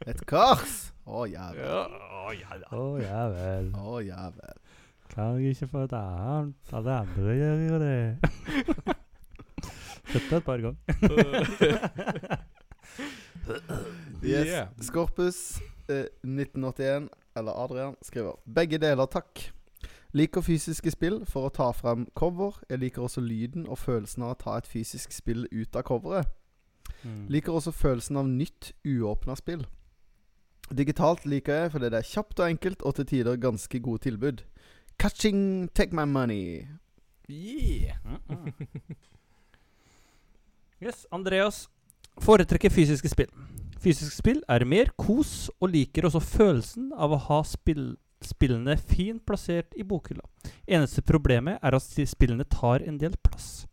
Et 0.09 0.25
kors! 0.29 0.79
Å, 1.11 1.25
jævel. 1.27 1.61
Ja, 1.65 1.81
å, 2.21 2.33
ja, 2.37 2.57
da. 2.61 2.67
Å 3.81 3.97
ja 4.05 4.27
vel. 4.37 4.59
Jeg 5.17 5.49
ikke 5.49 5.67
få 5.67 5.83
et 5.83 5.93
annet? 5.93 6.53
Alle 6.73 6.91
andre 6.91 7.35
gjør 7.35 7.55
jo 7.67 7.79
det. 7.79 8.17
Sett 10.11 10.33
et 10.33 10.43
par 10.43 10.57
ganger. 10.57 10.77
Yes. 14.23 14.47
Yeah. 14.47 14.67
Skorpus 14.79 15.61
eh, 15.89 16.05
1981, 16.23 17.09
eller 17.35 17.51
Adrian, 17.51 17.95
skriver 18.01 18.37
Begge 18.55 18.77
deler, 18.77 19.05
takk. 19.05 19.51
Liker 20.13 20.43
fysiske 20.45 20.91
spill 20.91 21.21
for 21.25 21.47
å 21.47 21.53
ta 21.55 21.71
frem 21.73 22.05
cover. 22.15 22.59
Jeg 22.69 22.83
liker 22.83 23.01
også 23.01 23.23
lyden 23.23 23.65
og 23.67 23.79
følelsen 23.81 24.23
av 24.27 24.35
å 24.35 24.39
ta 24.43 24.57
et 24.59 24.69
fysisk 24.69 25.11
spill 25.15 25.47
ut 25.51 25.75
av 25.75 25.85
coveret. 25.87 26.29
Mm. 27.01 27.25
Liker 27.33 27.55
også 27.55 27.73
følelsen 27.73 28.19
av 28.21 28.29
nytt, 28.29 28.73
uåpna 28.85 29.35
spill. 29.39 29.65
Digitalt 30.71 31.25
liker 31.25 31.63
jeg 31.63 31.71
fordi 31.73 31.89
det 31.91 31.99
er 31.99 32.11
kjapt 32.11 32.39
og 32.39 32.49
enkelt, 32.51 32.83
og 32.85 32.95
til 32.95 33.07
tider 33.09 33.39
ganske 33.41 33.79
gode 33.83 34.05
tilbud. 34.05 34.43
Catching, 35.01 35.69
take 35.73 35.91
my 35.91 36.05
money. 36.05 36.67
Yeah. 37.27 37.97
Yes, 40.81 41.05
Andreas 41.13 41.67
foretrekker 42.25 42.71
fysiske 42.73 43.09
spill. 43.09 43.27
Fysiske 43.83 44.15
spill 44.15 44.39
er 44.49 44.65
mer 44.65 44.89
kos, 44.97 45.51
og 45.61 45.69
liker 45.75 46.07
også 46.07 46.21
følelsen 46.25 46.87
av 46.97 47.13
å 47.13 47.19
ha 47.27 47.37
spill 47.45 47.91
spillene 48.25 48.73
fint 48.77 49.21
plassert 49.25 49.77
i 49.77 49.85
bokhylla. 49.85 50.25
Eneste 50.65 51.01
problemet 51.05 51.61
er 51.61 51.77
at 51.77 51.85
spillene 52.09 52.45
tar 52.49 52.81
en 52.85 52.97
del 53.01 53.13
plass. 53.21 53.67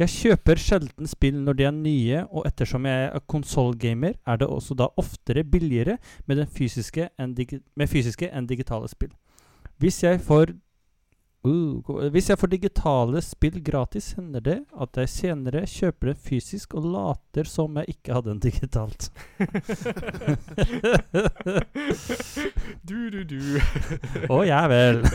Jeg 0.00 0.10
kjøper 0.10 0.60
sjelden 0.60 1.08
spill 1.08 1.36
når 1.44 1.60
de 1.60 1.68
er 1.68 1.76
nye, 1.76 2.24
og 2.32 2.48
ettersom 2.48 2.88
jeg 2.88 3.10
er 3.10 3.24
konsollgamer, 3.28 4.16
er 4.24 4.40
det 4.40 4.48
også 4.48 4.76
da 4.80 4.88
oftere 5.00 5.44
billigere 5.44 5.98
med, 6.24 6.40
den 6.40 6.48
fysiske 6.48 7.10
enn 7.20 7.36
digi 7.36 7.60
med 7.76 7.92
fysiske 7.92 8.32
enn 8.32 8.48
digitale 8.48 8.88
spill. 8.88 9.12
Hvis 9.78 10.00
jeg 10.02 10.20
får 10.24 10.56
Uh, 11.44 11.84
hvis 12.14 12.30
jeg 12.30 12.38
får 12.40 12.48
digitale 12.54 13.20
spill 13.20 13.58
gratis, 13.64 14.14
hender 14.16 14.40
det 14.40 14.54
at 14.80 14.96
jeg 14.96 15.08
senere 15.12 15.66
kjøper 15.68 16.06
det 16.12 16.16
fysisk 16.24 16.72
og 16.78 16.84
later 16.94 17.44
som 17.44 17.76
jeg 17.82 17.86
ikke 17.98 18.14
hadde 18.16 18.30
en 18.32 18.40
digitalt. 18.40 19.10
du, 22.88 23.10
du, 23.10 23.24
du. 23.28 23.60
Å 24.32 24.40
ja 24.48 24.62
vel. 24.72 25.02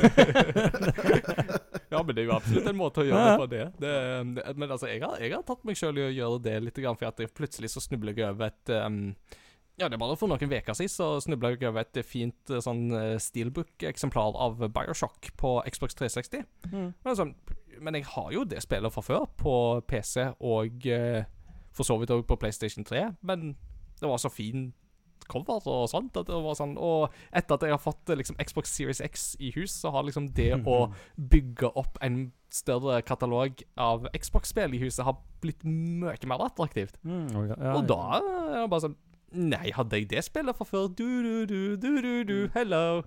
ja, 1.90 2.04
men 2.04 2.14
det 2.14 2.22
er 2.24 2.28
jo 2.30 2.36
absolutt 2.38 2.70
en 2.70 2.78
måte 2.78 3.02
å 3.04 3.08
gjøre 3.10 3.20
Ja. 3.20 3.26
det 3.34 3.42
på 3.42 3.50
det. 3.56 3.66
det, 3.82 3.94
det 4.38 4.44
men 4.56 4.70
altså, 4.70 4.88
jeg 4.92 5.02
har, 5.04 5.18
jeg 5.22 5.34
har 5.34 5.44
tatt 5.48 5.66
meg 5.68 5.76
sjøl 5.80 5.98
i 5.98 6.06
å 6.08 6.14
gjøre 6.14 6.40
det 6.46 6.58
litt, 6.68 6.78
grann, 6.80 6.98
for 7.00 7.10
at 7.10 7.20
jeg 7.26 7.34
plutselig 7.36 7.70
så 7.74 7.82
snubler 7.84 8.14
jeg 8.18 8.30
over 8.30 8.46
et 8.54 8.66
um, 8.86 9.02
Ja, 9.80 9.88
det 9.88 9.96
er 9.96 10.02
bare 10.02 10.18
for 10.20 10.28
noen 10.28 10.52
uker 10.52 10.76
siden 10.76 10.92
så 10.92 11.08
snubla 11.24 11.54
jeg 11.54 11.64
over 11.70 11.86
et 11.86 12.02
fint 12.04 12.52
eh, 12.52 12.60
sånn 12.64 12.90
eh, 12.96 13.16
steelbook-eksemplar 13.24 14.36
av 14.36 14.60
Bioshock 14.76 15.32
på 15.40 15.54
Xbox 15.72 15.96
360. 15.96 16.44
Mm. 16.74 16.90
Men, 17.06 17.16
sånn, 17.16 17.34
men 17.80 17.96
jeg 17.96 18.10
har 18.12 18.34
jo 18.36 18.44
det 18.50 18.60
spillet 18.66 18.92
fra 18.92 19.06
før 19.06 19.30
på 19.40 19.54
PC 19.88 20.34
og 20.36 20.90
eh, 20.92 21.24
for 21.76 21.88
så 21.88 21.96
vidt 22.02 22.12
òg 22.12 22.26
på 22.28 22.38
PlayStation 22.42 22.84
3. 22.84 23.06
Men 23.24 23.54
det 24.02 24.12
var 24.12 24.20
så 24.20 24.32
fin 24.34 24.74
cover 25.30 25.64
og 25.70 25.88
sånt. 25.92 26.18
At 26.18 26.28
det 26.28 26.42
var 26.44 26.58
sånn, 26.60 26.76
og 26.76 27.16
etter 27.32 27.56
at 27.56 27.66
jeg 27.68 27.76
har 27.76 27.82
fått 27.84 28.12
liksom, 28.12 28.40
Xbox 28.42 28.74
Series 28.76 29.02
X 29.06 29.32
i 29.40 29.54
hus, 29.56 29.78
så 29.80 29.94
har 29.96 30.08
liksom 30.08 30.32
det 30.36 30.52
å 30.68 30.90
bygge 31.34 31.72
opp 31.80 32.00
en 32.06 32.30
større 32.52 33.00
katalog 33.06 33.62
av 33.78 34.08
Xbox-spill 34.16 34.74
i 34.74 34.82
huset 34.82 35.06
har 35.06 35.20
blitt 35.44 35.62
mye 35.64 36.18
mer 36.28 36.42
attraktivt. 36.48 36.98
Mm, 37.06 37.28
okay. 37.30 37.54
ja, 37.54 37.76
og 37.78 37.86
da 37.90 38.00
er 38.18 38.56
det 38.56 38.72
bare 38.74 38.88
sånn 38.88 38.98
Nei, 39.38 39.70
hadde 39.76 40.00
jeg 40.00 40.10
det 40.10 40.24
spillet 40.26 40.58
fra 40.58 40.66
før? 40.66 40.88
Du, 40.90 41.06
du, 41.26 41.46
du, 41.50 41.76
du, 41.78 41.90
du, 42.02 42.14
du, 42.26 42.38
hello. 42.56 43.02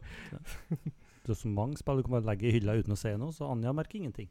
Det 1.22 1.36
er 1.36 1.38
så 1.38 1.46
mange 1.54 1.78
spill 1.78 2.00
du 2.00 2.02
kan 2.02 2.16
bare 2.16 2.26
legge 2.32 2.48
i 2.48 2.52
hylla 2.56 2.74
uten 2.74 2.96
å 2.96 2.98
se 2.98 3.12
noe, 3.14 3.30
så 3.30 3.46
Anja 3.46 3.70
merker 3.78 4.00
ingenting. 4.00 4.26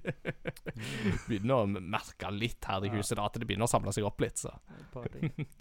begynner 1.28 1.58
å 1.58 1.66
merke 1.68 2.30
litt 2.32 2.64
her 2.64 2.86
i 2.88 2.92
huset, 2.94 3.18
da, 3.18 3.26
at 3.28 3.36
det 3.36 3.44
begynner 3.44 3.68
å 3.68 3.72
samle 3.72 3.92
seg 3.92 4.08
opp 4.08 4.24
litt. 4.24 4.40
så. 4.40 4.54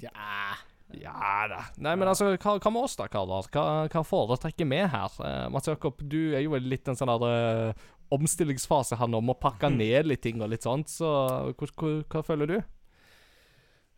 Ja. 0.04 0.16
Ja 0.98 1.46
da. 1.46 1.60
Nei, 1.78 1.92
men 2.02 2.10
altså, 2.10 2.32
hva, 2.42 2.56
hva 2.58 2.72
med 2.74 2.82
oss 2.82 2.96
da, 2.98 3.06
karer? 3.14 3.46
Hva, 3.54 3.66
hva 3.94 4.02
foretrekker 4.02 4.66
vi 4.66 4.80
her? 4.90 5.18
Uh, 5.22 5.46
Mats 5.54 5.70
Jakob, 5.70 6.00
du 6.02 6.34
er 6.34 6.42
jo 6.42 6.58
litt 6.58 6.90
en 6.90 6.98
sånn 6.98 7.12
der 7.12 7.70
uh, 7.70 7.84
omstillingsfase 8.18 8.98
her 8.98 9.12
nå, 9.12 9.20
må 9.22 9.36
pakke 9.38 9.70
ned 9.70 10.10
litt 10.10 10.24
ting 10.26 10.42
og 10.42 10.50
litt 10.50 10.66
sånt, 10.66 10.90
så 10.90 11.12
hva, 11.54 11.70
hva, 11.78 11.92
hva 12.10 12.24
føler 12.26 12.50
du? 12.50 12.58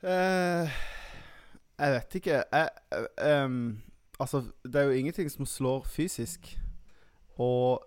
Eh, 0.03 0.81
jeg 1.81 1.93
vet 1.95 2.15
ikke. 2.19 2.43
Jeg, 2.51 2.69
em, 3.25 3.81
altså, 4.19 4.43
det 4.63 4.75
er 4.75 4.89
jo 4.89 4.99
ingenting 4.99 5.31
som 5.31 5.45
slår 5.45 5.83
fysisk. 5.89 6.53
Og 7.41 7.81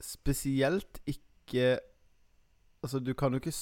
spesielt 0.00 1.00
ikke 1.06 1.78
Altså, 2.82 2.98
du 2.98 3.12
kan 3.14 3.28
jo 3.32 3.36
ikke 3.36 3.52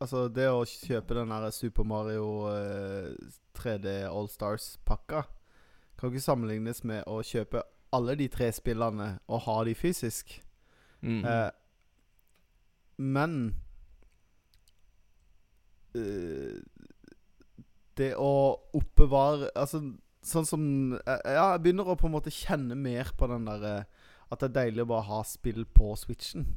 Altså, 0.00 0.28
det 0.28 0.50
å 0.52 0.64
kjøpe 0.68 1.16
den 1.16 1.30
der 1.32 1.50
Super 1.50 1.84
Mario 1.88 2.26
eh, 2.52 3.14
3D 3.56 4.02
All 4.04 4.28
Stars-pakka 4.28 5.22
kan 5.96 6.12
ikke 6.12 6.20
sammenlignes 6.20 6.82
med 6.84 7.06
å 7.08 7.22
kjøpe 7.24 7.62
alle 7.96 8.16
de 8.20 8.26
tre 8.28 8.50
spillene 8.52 9.14
og 9.32 9.40
ha 9.46 9.54
de 9.64 9.72
fysisk. 9.74 10.34
Mm. 11.00 11.22
Eh, 11.24 11.50
men 13.00 13.38
eh, 15.96 16.60
Det 17.96 18.12
å 18.20 18.30
oppbevare 18.76 19.50
Altså, 19.56 19.80
sånn 20.26 20.48
som 20.48 20.62
eh, 20.98 21.34
Ja, 21.36 21.52
jeg 21.54 21.64
begynner 21.64 21.88
å 21.88 21.98
på 21.98 22.10
en 22.10 22.16
måte 22.16 22.34
kjenne 22.34 22.76
mer 22.78 23.12
på 23.16 23.28
den 23.30 23.48
der 23.48 23.66
eh, 23.70 24.06
At 24.28 24.42
det 24.42 24.50
er 24.50 24.56
deilig 24.60 24.86
å 24.86 24.90
bare 24.94 25.08
ha 25.08 25.20
spill 25.26 25.62
på 25.70 25.92
Switchen. 26.00 26.48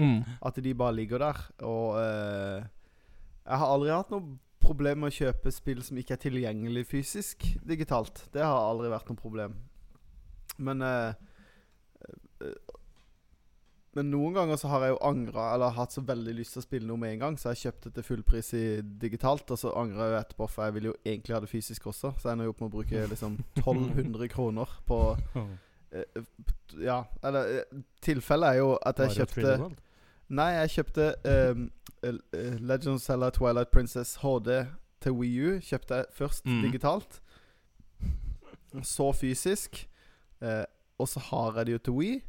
Mm. 0.00 0.22
At 0.46 0.60
de 0.62 0.74
bare 0.78 0.94
ligger 0.96 1.18
der. 1.20 1.40
Og 1.66 1.98
eh, 1.98 2.68
jeg 3.42 3.58
har 3.62 3.72
aldri 3.74 3.90
hatt 3.90 4.12
noe 4.14 4.38
problem 4.62 5.02
med 5.02 5.10
å 5.10 5.16
kjøpe 5.16 5.50
spill 5.50 5.80
som 5.82 5.98
ikke 5.98 6.14
er 6.14 6.22
tilgjengelig 6.22 6.84
fysisk 6.92 7.42
digitalt. 7.66 8.22
Det 8.30 8.44
har 8.44 8.54
aldri 8.54 8.92
vært 8.92 9.10
noe 9.10 9.18
problem. 9.18 9.56
Men 10.62 10.84
eh, 10.86 11.18
Men 13.98 14.10
noen 14.12 14.34
ganger 14.36 14.56
så 14.60 14.68
har 14.70 14.84
jeg 14.86 14.92
jo 14.92 14.98
angra 15.08 15.48
eller 15.54 15.72
hatt 15.74 15.90
så 15.96 16.02
veldig 16.06 16.34
lyst 16.38 16.52
til 16.54 16.60
å 16.62 16.66
spille 16.66 16.86
noe 16.86 16.96
med 17.02 17.12
en 17.16 17.22
gang, 17.24 17.38
så 17.40 17.50
jeg 17.50 17.58
kjøpte 17.64 17.90
til 17.96 18.04
fullpris 18.06 18.52
i 18.54 18.64
digitalt, 19.02 19.50
og 19.50 19.58
så 19.58 19.72
angra 19.74 20.04
jeg 20.06 20.12
jo 20.14 20.18
etterpå, 20.20 20.46
for 20.52 20.64
jeg 20.68 20.74
ville 20.76 20.92
jo 20.92 20.96
egentlig 21.04 21.34
ha 21.34 21.40
det 21.42 21.50
fysisk 21.50 21.86
også. 21.90 22.12
Så 22.20 22.28
jeg 22.28 22.32
ender 22.36 22.46
jo 22.46 22.52
opp 22.54 22.60
med 22.62 22.68
å 22.70 22.74
bruke 22.76 23.02
liksom 23.10 23.38
1200 23.64 24.28
kroner 24.30 24.76
på 24.86 25.00
eh, 25.90 26.22
Ja, 26.78 27.00
eller 27.26 27.50
eh, 27.64 27.80
Tilfellet 28.06 28.52
er 28.52 28.60
jo 28.60 28.76
at 28.78 29.02
jeg 29.02 29.16
kjøpte 29.24 29.56
Nei, 30.30 30.50
jeg 30.60 30.70
kjøpte 30.76 31.06
um, 31.26 31.64
Legend 32.62 32.92
of 32.94 33.00
Zelda 33.02 33.32
Twilight 33.34 33.72
Princess 33.74 34.12
HD 34.22 34.52
til 35.02 35.16
Wii 35.18 35.40
U. 35.42 35.56
Kjøpte 35.66 35.96
jeg 35.98 36.06
først 36.14 36.46
Mm. 36.46 36.62
digitalt, 36.62 37.18
så 38.86 39.10
fysisk, 39.12 39.88
eh, 40.42 40.64
og 40.98 41.08
så 41.08 41.18
har 41.32 41.56
jeg 41.58 41.66
det 41.66 41.72
jo 41.72 41.78
til 41.88 41.92
Wii. 41.98 42.20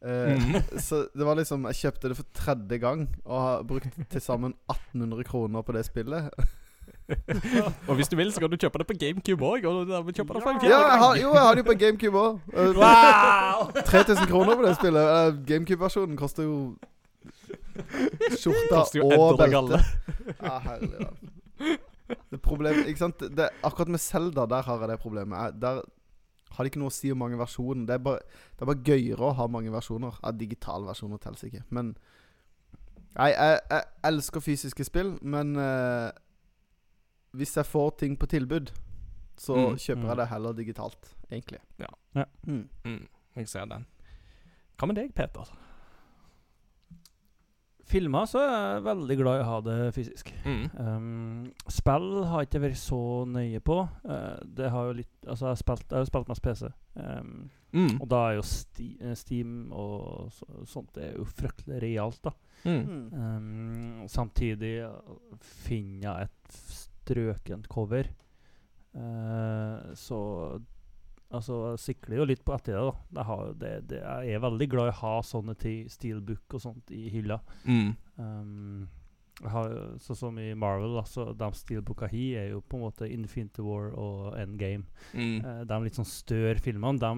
Eh, 0.00 0.32
Mm. 0.40 0.62
Så 0.86 1.02
det 1.12 1.26
var 1.26 1.36
liksom 1.36 1.66
Jeg 1.68 1.76
kjøpte 1.76 2.08
det 2.08 2.16
for 2.16 2.24
tredje 2.32 2.78
gang 2.80 3.02
og 3.26 3.40
har 3.44 3.62
brukt 3.68 3.98
til 4.10 4.20
sammen 4.24 4.54
1800 4.72 5.24
kroner 5.28 5.62
på 5.62 5.72
det 5.76 5.84
spillet. 5.84 6.30
Og 7.88 7.94
hvis 7.98 8.08
du 8.08 8.16
vil, 8.16 8.30
så 8.32 8.40
kan 8.40 8.50
du 8.50 8.56
kjøpe 8.56 8.78
det 8.78 8.86
på 8.86 8.94
GameCube 8.98 9.42
òg. 9.44 9.64
Ja, 10.62 10.78
jeg 10.78 10.98
har, 11.02 11.16
jo, 11.18 11.32
jeg 11.34 11.42
har 11.42 11.54
det 11.58 11.64
jo 11.64 11.68
på 11.68 11.76
GameCube 11.78 12.22
òg. 12.22 12.38
Wow! 12.78 13.70
3000 13.92 14.26
kroner 14.30 14.56
på 14.56 14.64
det 14.66 14.74
spillet. 14.78 15.10
Uh, 15.10 15.40
GameCube-versjonen 15.46 16.16
koster 16.18 16.46
jo 16.46 16.56
skjorta 18.38 18.76
Koster 18.80 19.00
jo 19.00 19.08
og 19.10 19.38
belte. 19.40 19.80
Ja, 20.40 20.56
herlig 20.64 20.92
da. 21.00 21.10
Det 22.30 22.40
problemet, 22.42 22.88
ikke 22.90 23.02
sant 23.04 23.22
det, 23.36 23.50
Akkurat 23.66 23.90
med 23.92 24.00
Zelda, 24.02 24.46
der 24.50 24.62
har 24.66 24.80
jeg 24.82 24.88
det 24.94 24.98
problemet. 25.02 25.36
Jeg, 25.36 25.60
der 25.62 25.82
har 26.50 26.64
det 26.64 26.72
ikke 26.72 26.82
noe 26.82 26.90
å 26.90 26.94
si 26.94 27.10
om 27.12 27.20
mange 27.22 27.38
versjoner. 27.40 27.86
Det 27.86 27.94
er 27.96 28.02
bare, 28.04 28.24
det 28.56 28.64
er 28.64 28.70
bare 28.72 28.86
gøyere 28.86 29.28
å 29.28 29.36
ha 29.38 29.46
mange 29.50 29.72
versjoner. 29.74 30.16
Ja, 30.22 30.32
digitale 30.34 30.88
versjoner 30.90 31.22
teller 31.22 31.50
ikke. 31.50 31.66
Men 31.70 31.94
Nei, 33.10 33.32
jeg, 33.32 33.58
jeg 33.72 33.86
elsker 34.06 34.42
fysiske 34.44 34.84
spill, 34.86 35.16
men 35.26 35.56
uh, 35.58 36.10
hvis 37.34 37.56
jeg 37.58 37.66
får 37.66 37.88
ting 38.04 38.14
på 38.18 38.28
tilbud, 38.30 38.70
så 39.40 39.56
Mm, 39.56 39.78
kjøper 39.80 40.02
mm. 40.02 40.08
jeg 40.08 40.16
det 40.20 40.26
heller 40.30 40.52
digitalt, 40.52 41.10
egentlig. 41.30 41.58
Ja. 41.80 41.88
Ja. 42.14 42.24
Mm. 42.46 42.68
Mm, 42.84 43.08
jeg 43.36 43.48
ser 43.48 43.64
den. 43.64 43.86
Hva 44.78 44.86
med 44.86 45.00
deg, 45.00 45.14
Peter? 45.16 45.48
Filmer 47.90 48.26
så 48.30 48.38
er 48.44 48.50
jeg 48.54 48.84
veldig 48.86 49.16
glad 49.18 49.40
i 49.40 49.42
å 49.42 49.48
ha 49.48 49.60
det 49.66 49.78
fysisk. 49.96 50.28
Mm. 50.46 50.66
Um, 50.78 51.46
spill 51.66 52.10
har 52.30 52.44
jeg 52.44 52.50
ikke 52.50 52.62
vært 52.68 52.78
så 52.78 53.00
nøye 53.26 53.60
på. 53.66 53.80
Uh, 54.06 54.36
det 54.46 54.70
har 54.70 54.90
jo 54.90 54.98
litt 55.00 55.08
Altså, 55.26 55.48
jeg 55.48 55.50
har 55.50 55.58
spilt, 55.60 55.86
jeg 55.90 55.98
har 55.98 56.04
jo 56.06 56.10
spilt 56.12 56.30
mest 56.30 56.44
PC. 56.46 56.70
Um, 57.00 57.32
Mm. 57.70 58.00
og 58.02 58.08
da 58.10 58.16
er 58.26 58.32
jo 58.34 58.42
sti, 58.42 58.86
eh, 58.98 59.12
Steam 59.14 59.50
og 59.70 60.32
så, 60.34 60.46
sånt 60.66 60.88
Det 60.96 61.04
er 61.04 61.12
jo 61.20 61.24
fryktelig 61.24 61.76
realt, 61.84 62.18
da. 62.24 62.32
Mm. 62.64 62.80
Mm. 62.88 63.04
Um, 63.14 64.08
samtidig 64.10 64.72
uh, 64.88 65.36
finner 65.40 66.02
jeg 66.08 66.26
et 66.26 66.56
strøkent 66.74 67.68
cover. 67.70 68.10
Uh, 68.90 69.94
så 69.94 70.18
Altså, 71.30 71.56
jeg 71.72 71.82
sikler 71.84 72.16
jo 72.18 72.24
litt 72.26 72.40
på 72.44 72.54
etter 72.56 72.74
det. 72.74 72.80
da. 72.82 72.94
Jeg, 73.20 73.24
har, 73.28 73.50
det, 73.60 73.72
det, 73.92 73.98
jeg 74.02 74.34
er 74.34 74.40
veldig 74.42 74.66
glad 74.72 74.88
i 74.90 74.94
å 74.94 75.00
ha 75.00 75.12
sånne 75.22 75.54
ting, 75.62 75.84
steelbook 75.92 76.56
og 76.58 76.64
sånt, 76.64 76.90
i 76.90 77.04
hylla. 77.14 77.36
Mm. 77.64 77.92
Um, 78.18 78.88
har, 79.46 79.70
sånn 80.02 80.18
som 80.18 80.40
i 80.42 80.50
Marvel, 80.58 80.98
altså, 81.00 81.28
de 81.38 81.50
steelbooka 81.56 82.10
hi 82.10 82.24
er 82.36 82.50
jo 82.50 82.58
på 82.66 82.76
en 82.76 82.82
måte 82.88 83.08
Infinity 83.08 83.62
War 83.64 83.92
og 83.94 84.34
Endgame. 84.40 84.84
Mm. 85.14 85.38
Uh, 85.46 85.60
de 85.70 85.78
litt 85.86 86.00
sånn 86.00 86.08
større 86.10 86.58
filmene, 86.60 86.98
de, 87.00 87.12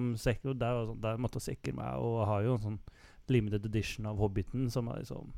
der, 0.53 0.77
var 0.77 0.85
sånn- 0.91 1.01
der 1.03 1.17
måtte 1.25 1.41
jeg 1.41 1.49
sikre 1.57 1.75
meg. 1.81 1.97
Og 1.97 2.21
jeg 2.21 2.29
har 2.29 2.45
jo 2.45 2.53
en 2.59 2.65
sånn 2.67 2.79
limited 3.33 3.65
edition 3.65 4.05
av 4.05 4.21
Hobbiten 4.21 4.69
som 4.71 4.89
er 4.91 5.01
liksom 5.01 5.33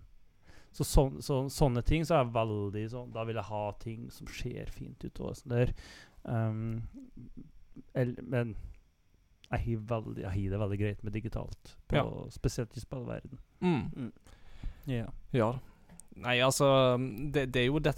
så, 0.76 0.84
så, 0.84 1.04
så 1.24 1.36
sånne 1.54 1.80
ting 1.88 2.04
så 2.04 2.18
er 2.18 2.24
jeg 2.26 2.34
veldig 2.36 2.82
sånn 2.92 3.12
Da 3.16 3.22
vil 3.24 3.38
jeg 3.40 3.48
ha 3.48 3.60
ting 3.80 4.08
som 4.12 4.28
ser 4.28 4.72
fint 4.74 5.06
ut. 5.06 5.20
og 5.24 5.38
sånn 5.40 5.54
der. 5.54 5.72
Um, 6.28 6.82
men 7.96 8.56
jeg 9.52 9.60
har 9.60 9.82
veldig- 9.88 10.22
jeg 10.22 10.30
har 10.32 10.50
det 10.52 10.60
veldig 10.60 10.80
greit 10.80 11.04
med 11.04 11.14
digitalt, 11.14 11.76
på, 11.88 11.96
Ja. 11.96 12.30
spesielt 12.30 12.76
i 12.78 12.80
spillverden. 12.80 13.38
Mm. 13.62 13.92
Mm. 13.96 14.12
Ja. 14.88 15.06
Ja. 15.34 15.54
Nei, 16.18 16.38
altså 16.40 16.98
Det, 17.32 17.52
det 17.52 17.62
er 17.62 17.66
jo 17.66 17.80
dette 17.80 17.98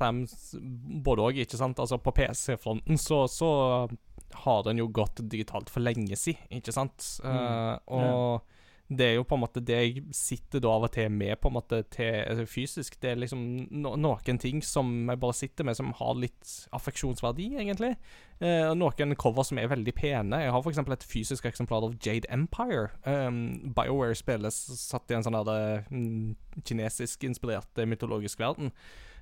både 1.03 1.21
òg, 1.21 1.37
ikke 1.37 1.57
sant. 1.57 1.77
Altså 1.79 1.97
På 2.01 2.11
PC-fronten 2.11 2.97
så, 2.97 3.27
så 3.29 3.89
har 4.33 4.63
den 4.63 4.77
jo 4.77 4.87
gått 4.87 5.21
digitalt 5.29 5.69
for 5.69 5.79
lenge 5.81 6.15
siden, 6.17 6.41
ikke 6.51 6.73
sant. 6.73 7.19
Eh, 7.23 7.77
og 7.87 8.41
det 8.87 9.03
er 9.03 9.15
jo 9.17 9.25
på 9.27 9.35
en 9.35 9.41
måte 9.41 9.61
det 9.67 9.77
jeg 9.81 10.03
sitter 10.15 10.61
da 10.63 10.69
av 10.71 10.85
og 10.87 10.93
til 10.95 11.09
med 11.11 11.35
på 11.43 11.49
en 11.49 11.57
måte 11.57 11.81
til 11.91 12.21
altså, 12.21 12.45
fysisk. 12.47 12.95
Det 13.01 13.09
er 13.11 13.19
liksom 13.19 13.41
no 13.83 13.95
noen 13.99 14.39
ting 14.39 14.61
som 14.63 15.09
jeg 15.11 15.19
bare 15.19 15.35
sitter 15.35 15.67
med 15.67 15.75
som 15.75 15.91
har 15.97 16.13
litt 16.15 16.53
affeksjonsverdi, 16.75 17.49
egentlig. 17.59 17.97
Eh, 18.39 18.63
og 18.69 18.77
noen 18.79 19.15
cover 19.19 19.43
som 19.47 19.59
er 19.59 19.67
veldig 19.73 19.95
pene. 19.97 20.39
Jeg 20.45 20.55
har 20.55 20.63
f.eks. 20.63 20.79
et 20.79 21.07
fysisk 21.09 21.49
eksemplar 21.49 21.83
av 21.83 21.97
Jade 21.99 22.31
Empire. 22.31 22.93
Um, 23.03 23.73
BioWare 23.75 24.15
spilles 24.15 24.61
satt 24.79 25.11
i 25.11 25.19
en 25.19 25.27
sånn 25.27 25.35
mm, 25.35 26.63
kinesisk-inspirert 26.63 27.83
mytologisk 27.91 28.39
verden. 28.39 28.71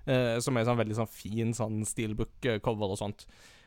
eh, 0.05 0.37
som 0.45 0.57
er 0.57 0.67
sånn 0.67 0.77
veldig 0.77 0.99
sånn 0.99 1.09
fin 1.09 1.53
sånn 1.57 1.81
steelbook-cover 1.89 2.93
og 2.93 3.01
sånt. 3.01 3.25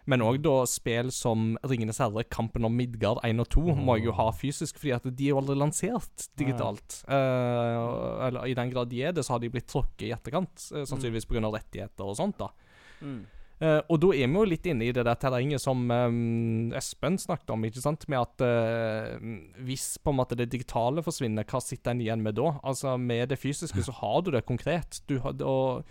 Men 0.09 0.24
òg 0.24 0.40
da 0.44 0.62
spill 0.68 1.10
som 1.12 1.52
Ringenes 1.68 2.01
herre, 2.01 2.24
Kampen 2.32 2.64
om 2.64 2.74
Midgard 2.74 3.20
1 3.26 3.43
og 3.44 3.48
2 3.52 3.64
må 3.76 3.98
jeg 3.98 4.09
jo 4.09 4.16
ha 4.16 4.28
fysisk, 4.32 4.80
fordi 4.80 4.94
at 4.97 5.09
de 5.09 5.26
er 5.26 5.35
jo 5.35 5.40
aldri 5.43 5.56
lansert 5.59 6.28
digitalt. 6.40 7.02
Eh, 7.05 8.28
eller 8.28 8.48
i 8.48 8.56
den 8.56 8.72
grad 8.72 8.89
de 8.93 9.02
er 9.05 9.16
det, 9.16 9.26
så 9.26 9.36
har 9.36 9.43
de 9.43 9.51
blitt 9.52 9.68
tråkket 9.68 10.06
i 10.09 10.14
etterkant. 10.16 10.55
Uh, 10.72 10.86
sannsynligvis 10.89 11.28
pga. 11.28 11.44
rettigheter 11.52 12.09
og 12.09 12.16
sånt, 12.16 12.40
da. 12.40 12.48
Mm. 13.05 13.26
Uh, 13.59 13.80
og 13.90 13.98
da 13.98 14.12
er 14.14 14.30
vi 14.30 14.39
jo 14.39 14.47
litt 14.47 14.66
inne 14.70 14.86
i 14.86 14.93
det 14.94 15.02
der 15.02 15.18
terrenget 15.18 15.60
som 15.60 15.80
um, 15.90 16.70
Espen 16.78 17.18
snakket 17.18 17.51
om, 17.51 17.64
ikke 17.66 17.82
sant? 17.82 18.06
Med 18.09 18.22
at 18.22 18.44
uh, 18.47 19.18
hvis 19.66 19.97
på 19.98 20.14
en 20.14 20.20
måte 20.20 20.39
det 20.39 20.47
digitale 20.52 21.02
forsvinner, 21.05 21.44
hva 21.48 21.60
sitter 21.60 21.93
en 21.93 22.05
igjen 22.05 22.22
med 22.24 22.39
da? 22.39 22.55
Altså 22.62 22.94
Med 22.97 23.28
det 23.32 23.40
fysiske 23.43 23.82
så 23.85 23.97
har 23.98 24.22
du 24.22 24.30
det 24.32 24.47
konkret. 24.48 25.02
Du 25.10 25.18
har, 25.24 25.36
og 25.43 25.85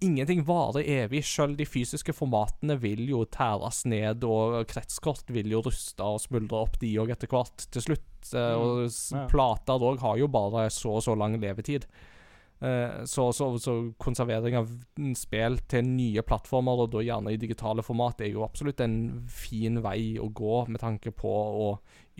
ingenting 0.00 0.42
varer 0.48 0.82
evig. 0.86 1.24
Selv 1.24 1.56
de 1.58 1.66
fysiske 1.68 2.12
formatene 2.16 2.76
vil 2.80 3.02
jo 3.10 3.24
tæres 3.26 3.82
ned, 3.88 4.24
og 4.24 4.66
kretskort 4.70 5.28
vil 5.32 5.50
jo 5.52 5.62
ruste 5.66 6.00
og 6.04 6.20
smuldre 6.22 6.62
opp, 6.64 6.78
de 6.80 6.94
òg, 7.02 7.10
etter 7.16 7.28
hvert, 7.32 7.66
til 7.70 7.82
slutt. 7.88 8.06
Eh, 8.34 8.54
og 8.56 8.86
Ja. 8.88 9.26
plater 9.30 9.78
òg 9.80 9.98
har 10.00 10.16
jo 10.18 10.26
bare 10.28 10.68
så 10.70 10.96
og 10.98 11.02
så 11.02 11.16
lang 11.16 11.38
levetid. 11.40 11.86
Eh, 12.62 13.04
så, 13.08 13.30
så, 13.32 13.46
så 13.58 13.74
konservering 13.96 14.56
av 14.58 14.68
mm, 14.98 15.14
spill 15.16 15.56
til 15.66 15.82
nye 15.88 16.20
plattformer, 16.22 16.82
og 16.84 16.90
da 16.92 17.00
gjerne 17.00 17.32
i 17.32 17.38
digitale 17.40 17.80
format, 17.82 18.20
er 18.20 18.34
jo 18.34 18.44
absolutt 18.44 18.80
en 18.84 19.22
fin 19.32 19.80
vei 19.80 20.18
å 20.20 20.28
gå 20.28 20.66
med 20.68 20.80
tanke 20.82 21.10
på 21.16 21.30
å 21.30 21.70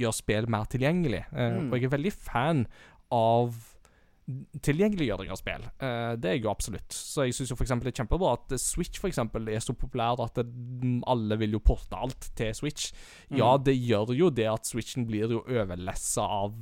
gjøre 0.01 0.16
spill 0.16 0.48
mer 0.48 0.65
tilgjengelig. 0.73 1.27
Eh, 1.32 1.51
Mm. 1.61 1.69
Og 1.73 1.77
jeg 1.77 1.85
er 1.90 1.97
veldig 1.98 2.12
fan 2.16 2.66
av 3.12 3.52
tilgjengeliggjøring 4.66 5.31
av 5.32 5.39
spill. 5.40 5.65
Uh, 5.82 6.16
det 6.20 6.31
er 6.31 6.36
jeg 6.39 6.44
jo 6.44 6.52
absolutt. 6.52 6.90
Så 6.94 7.27
jeg 7.27 7.36
syns 7.36 7.52
det 7.52 7.93
er 7.93 7.98
kjempebra 8.02 8.35
at 8.39 8.55
Switch 8.61 9.01
for 9.01 9.11
eksempel, 9.11 9.48
er 9.48 9.62
så 9.65 9.77
populær 9.77 10.20
at 10.24 10.40
det, 10.40 10.47
mm, 10.48 11.02
alle 11.11 11.39
vil 11.40 11.57
jo 11.59 11.62
porte 11.65 11.97
alt 11.97 12.31
til 12.39 12.55
Switch. 12.55 12.93
Ja, 13.31 13.57
Mm. 13.57 13.65
det 13.65 13.77
gjør 13.78 14.15
jo 14.16 14.31
det 14.31 14.48
at 14.51 14.66
Switchen 14.66 15.07
blir 15.07 15.31
jo 15.31 15.44
overlessa 15.47 16.23
av 16.23 16.55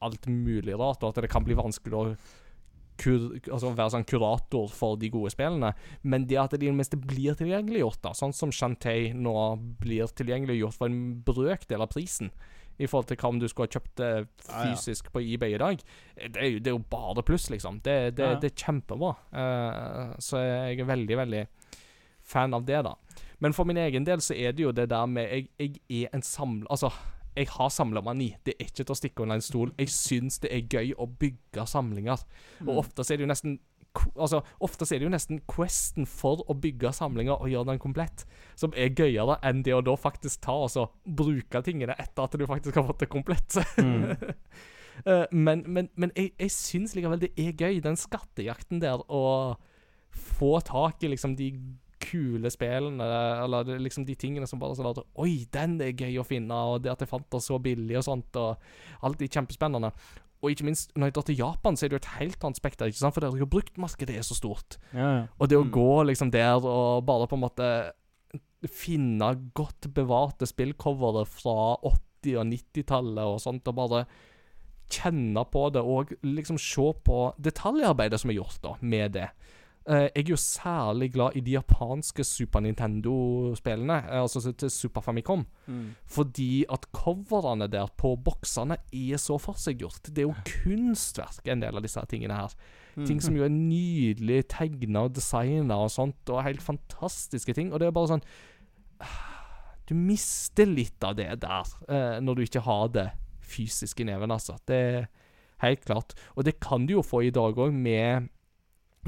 alt 0.00 0.26
mulig 0.26 0.72
rart, 0.78 1.02
og 1.02 1.12
at 1.12 1.22
det 1.22 1.30
kan 1.30 1.44
bli 1.44 1.54
vanskelig 1.54 1.92
å 1.92 2.16
kur, 3.00 3.34
altså 3.50 3.72
være 3.74 3.92
sånn 3.96 4.06
kurator 4.06 4.70
for 4.70 4.98
de 5.00 5.10
gode 5.12 5.32
spillene. 5.34 5.72
Men 6.06 6.26
det 6.30 6.38
at 6.40 6.54
de 6.54 6.62
i 6.62 6.70
det 6.70 6.76
minste 6.76 6.98
blir 7.00 7.36
tilgjengeliggjort, 7.38 8.00
da, 8.04 8.14
sånn 8.16 8.34
som 8.36 8.52
Shantay 8.54 9.12
nå 9.16 9.34
blir 9.82 10.06
tilgjengeliggjort 10.14 10.78
for 10.78 10.90
en 10.90 11.22
brøkdel 11.26 11.84
av 11.84 11.90
prisen. 11.94 12.30
I 12.78 12.88
forhold 12.90 13.06
til 13.10 13.20
hva 13.20 13.30
om 13.30 13.38
du 13.38 13.46
skulle 13.50 13.68
ha 13.68 13.76
kjøpt 13.78 14.00
det 14.00 14.10
fysisk 14.48 15.12
på 15.14 15.22
eBay 15.22 15.54
i 15.54 15.62
dag. 15.62 15.82
Det 16.18 16.40
er 16.40 16.50
jo, 16.56 16.58
det 16.58 16.72
er 16.72 16.76
jo 16.76 16.84
bare 16.90 17.22
pluss, 17.26 17.48
liksom. 17.52 17.78
Det, 17.84 17.98
det, 18.18 18.30
det 18.42 18.50
er 18.50 18.64
kjempebra. 18.64 19.14
Uh, 19.30 20.14
så 20.22 20.42
jeg 20.42 20.80
er 20.82 20.90
veldig, 20.90 21.18
veldig 21.22 21.44
fan 22.24 22.56
av 22.56 22.66
det, 22.66 22.82
da. 22.86 22.96
Men 23.44 23.54
for 23.54 23.68
min 23.68 23.78
egen 23.78 24.06
del 24.06 24.22
så 24.24 24.34
er 24.34 24.54
det 24.56 24.64
jo 24.64 24.72
det 24.72 24.86
der 24.90 25.06
med 25.10 25.28
Jeg, 25.28 25.48
jeg 25.60 26.06
er 26.06 26.16
en 26.16 26.22
samler... 26.24 26.66
Altså, 26.70 26.90
jeg 27.34 27.48
har 27.50 27.68
samlermani. 27.68 28.36
Det 28.46 28.54
er 28.54 28.68
ikke 28.68 28.84
til 28.84 28.94
å 28.94 28.98
stikke 28.98 29.24
under 29.24 29.40
en 29.40 29.42
stol. 29.42 29.72
Jeg 29.78 29.90
syns 29.90 30.38
det 30.44 30.52
er 30.54 30.68
gøy 30.70 30.92
å 31.02 31.08
bygge 31.10 31.66
samlinger. 31.66 32.22
Mm. 32.60 32.68
Og 32.68 32.84
ofte 32.84 33.02
så 33.02 33.14
er 33.14 33.18
det 33.18 33.26
jo 33.26 33.30
nesten 33.32 33.56
Altså, 34.14 34.40
ofte 34.64 34.86
er 34.88 35.00
det 35.00 35.06
jo 35.06 35.12
nesten 35.12 35.40
questen 35.50 36.06
for 36.08 36.42
å 36.50 36.56
bygge 36.58 36.92
samlinger 36.96 37.36
og 37.38 37.50
gjøre 37.50 37.70
den 37.72 37.82
komplett, 37.82 38.24
som 38.58 38.74
er 38.76 38.90
gøyere 38.90 39.38
enn 39.46 39.62
det 39.66 39.74
å 39.76 39.82
da 39.84 39.94
faktisk 39.98 40.42
ta 40.46 40.56
og 40.64 40.72
så 40.74 40.88
bruke 41.04 41.62
tingene 41.66 41.96
etter 41.98 42.26
at 42.26 42.34
du 42.38 42.46
faktisk 42.50 42.80
har 42.80 42.88
fått 42.88 43.04
det 43.04 43.12
komplett. 43.12 43.60
Mm. 43.78 44.14
Eh, 45.10 45.24
men 45.34 45.64
men, 45.66 45.88
men 45.98 46.12
jeg, 46.14 46.30
jeg 46.38 46.52
syns 46.54 46.92
likevel 46.94 47.18
det 47.18 47.32
er 47.34 47.56
gøy, 47.58 47.80
den 47.82 47.96
skattejakten 47.98 48.78
der, 48.78 49.00
å 49.10 49.56
få 50.14 50.60
tak 50.62 51.02
i 51.02 51.10
liksom 51.10 51.34
de 51.34 51.48
kule 52.04 52.50
spillene, 52.52 53.06
eller 53.44 53.78
liksom 53.80 54.04
de 54.06 54.16
tingene 54.18 54.46
som 54.48 54.60
bare 54.60 54.76
sånn 54.76 54.90
at 54.90 55.00
Oi, 55.22 55.46
den 55.52 55.78
er 55.82 55.94
gøy 55.96 56.18
å 56.20 56.26
finne, 56.26 56.54
og 56.54 56.84
det 56.84 56.92
at 56.92 57.04
jeg 57.04 57.10
fant 57.10 57.26
det 57.32 57.40
så 57.42 57.58
billig 57.62 57.98
og 58.00 58.06
sånt, 58.06 58.38
og 58.40 59.06
alt 59.06 59.24
er 59.24 59.32
kjempespennende. 59.38 59.90
Og 60.44 60.52
ikke 60.52 60.66
minst, 60.68 60.92
når 60.94 61.08
jeg 61.08 61.14
drar 61.16 61.24
til 61.30 61.38
Japan, 61.40 61.76
så 61.80 61.86
er 61.86 61.88
det 61.92 61.96
jo 61.96 62.02
et 62.04 62.10
helt 62.20 62.44
annet 62.44 62.60
spekter, 62.60 62.90
ikke 62.92 63.00
sant? 63.00 63.16
For 63.16 63.24
der 63.24 63.46
bruktmarkedet 63.48 64.18
er 64.18 64.26
så 64.28 64.36
stort. 64.36 64.76
Ja, 64.92 65.08
ja. 65.16 65.22
Og 65.40 65.48
det 65.48 65.56
å 65.56 65.64
Mm. 65.64 65.72
gå 65.72 65.90
liksom 66.10 66.30
der 66.34 66.60
og 66.60 67.06
bare 67.08 67.26
på 67.30 67.38
en 67.38 67.44
måte 67.46 67.68
finne 68.68 69.28
godt 69.56 69.88
bevarte 69.94 70.46
spillcovere 70.48 71.24
fra 71.28 71.76
80- 71.84 72.38
og 72.40 72.46
90-tallet 72.48 73.24
og 73.34 73.40
sånt, 73.42 73.66
og 73.68 73.76
bare 73.76 74.04
kjenne 74.94 75.42
på 75.50 75.66
det, 75.72 75.82
og 75.82 76.12
liksom 76.22 76.58
se 76.60 76.86
på 77.04 77.18
detaljarbeidet 77.40 78.20
som 78.20 78.30
er 78.30 78.38
gjort 78.38 78.60
da, 78.62 78.74
med 78.80 79.12
det. 79.16 79.28
Eh, 79.84 80.06
jeg 80.16 80.22
er 80.22 80.30
jo 80.32 80.36
særlig 80.40 81.10
glad 81.12 81.34
i 81.36 81.42
de 81.44 81.58
japanske 81.58 82.24
Super 82.24 82.62
Nintendo-spillene, 82.64 83.98
eh, 84.08 84.22
altså 84.22 84.52
til 84.52 84.70
Super 84.72 85.00
Famicom. 85.04 85.44
Mm. 85.66 85.90
Fordi 86.06 86.64
at 86.72 86.86
coverne 86.92 87.68
der 87.68 87.90
på 87.96 88.14
boksene 88.16 88.78
er 88.80 89.20
så 89.20 89.36
forseggjort. 89.38 90.08
Det 90.08 90.18
er 90.18 90.30
jo 90.30 90.34
kunstverk, 90.62 91.44
en 91.52 91.60
del 91.60 91.76
av 91.76 91.84
disse 91.84 92.00
tingene 92.08 92.38
her. 92.38 92.54
Mm. 92.96 93.06
Ting 93.06 93.20
som 93.22 93.36
jo 93.36 93.44
er 93.44 93.52
nydelig 93.74 94.46
tegna 94.48 95.04
og 95.04 95.18
designa 95.18 95.76
og 95.84 95.92
sånt, 95.92 96.32
og 96.32 96.44
helt 96.46 96.64
fantastiske 96.64 97.52
ting. 97.52 97.72
Og 97.72 97.80
det 97.80 97.90
er 97.90 97.96
bare 97.96 98.14
sånn 98.14 98.24
Du 99.84 99.92
mister 99.92 100.64
litt 100.64 101.04
av 101.04 101.18
det 101.18 101.28
der 101.42 101.68
uh, 101.90 102.16
når 102.24 102.34
du 102.34 102.42
ikke 102.46 102.62
har 102.64 102.88
det 102.88 103.10
fysisk 103.44 104.00
i 104.00 104.06
neven, 104.08 104.32
altså. 104.32 104.56
Det 104.64 104.78
er 104.80 105.10
helt 105.60 105.84
klart. 105.84 106.14
Og 106.36 106.46
det 106.48 106.56
kan 106.64 106.86
du 106.86 106.94
jo 106.96 107.02
få 107.04 107.26
i 107.26 107.34
dag 107.34 107.52
òg, 107.52 107.74
med 107.74 108.30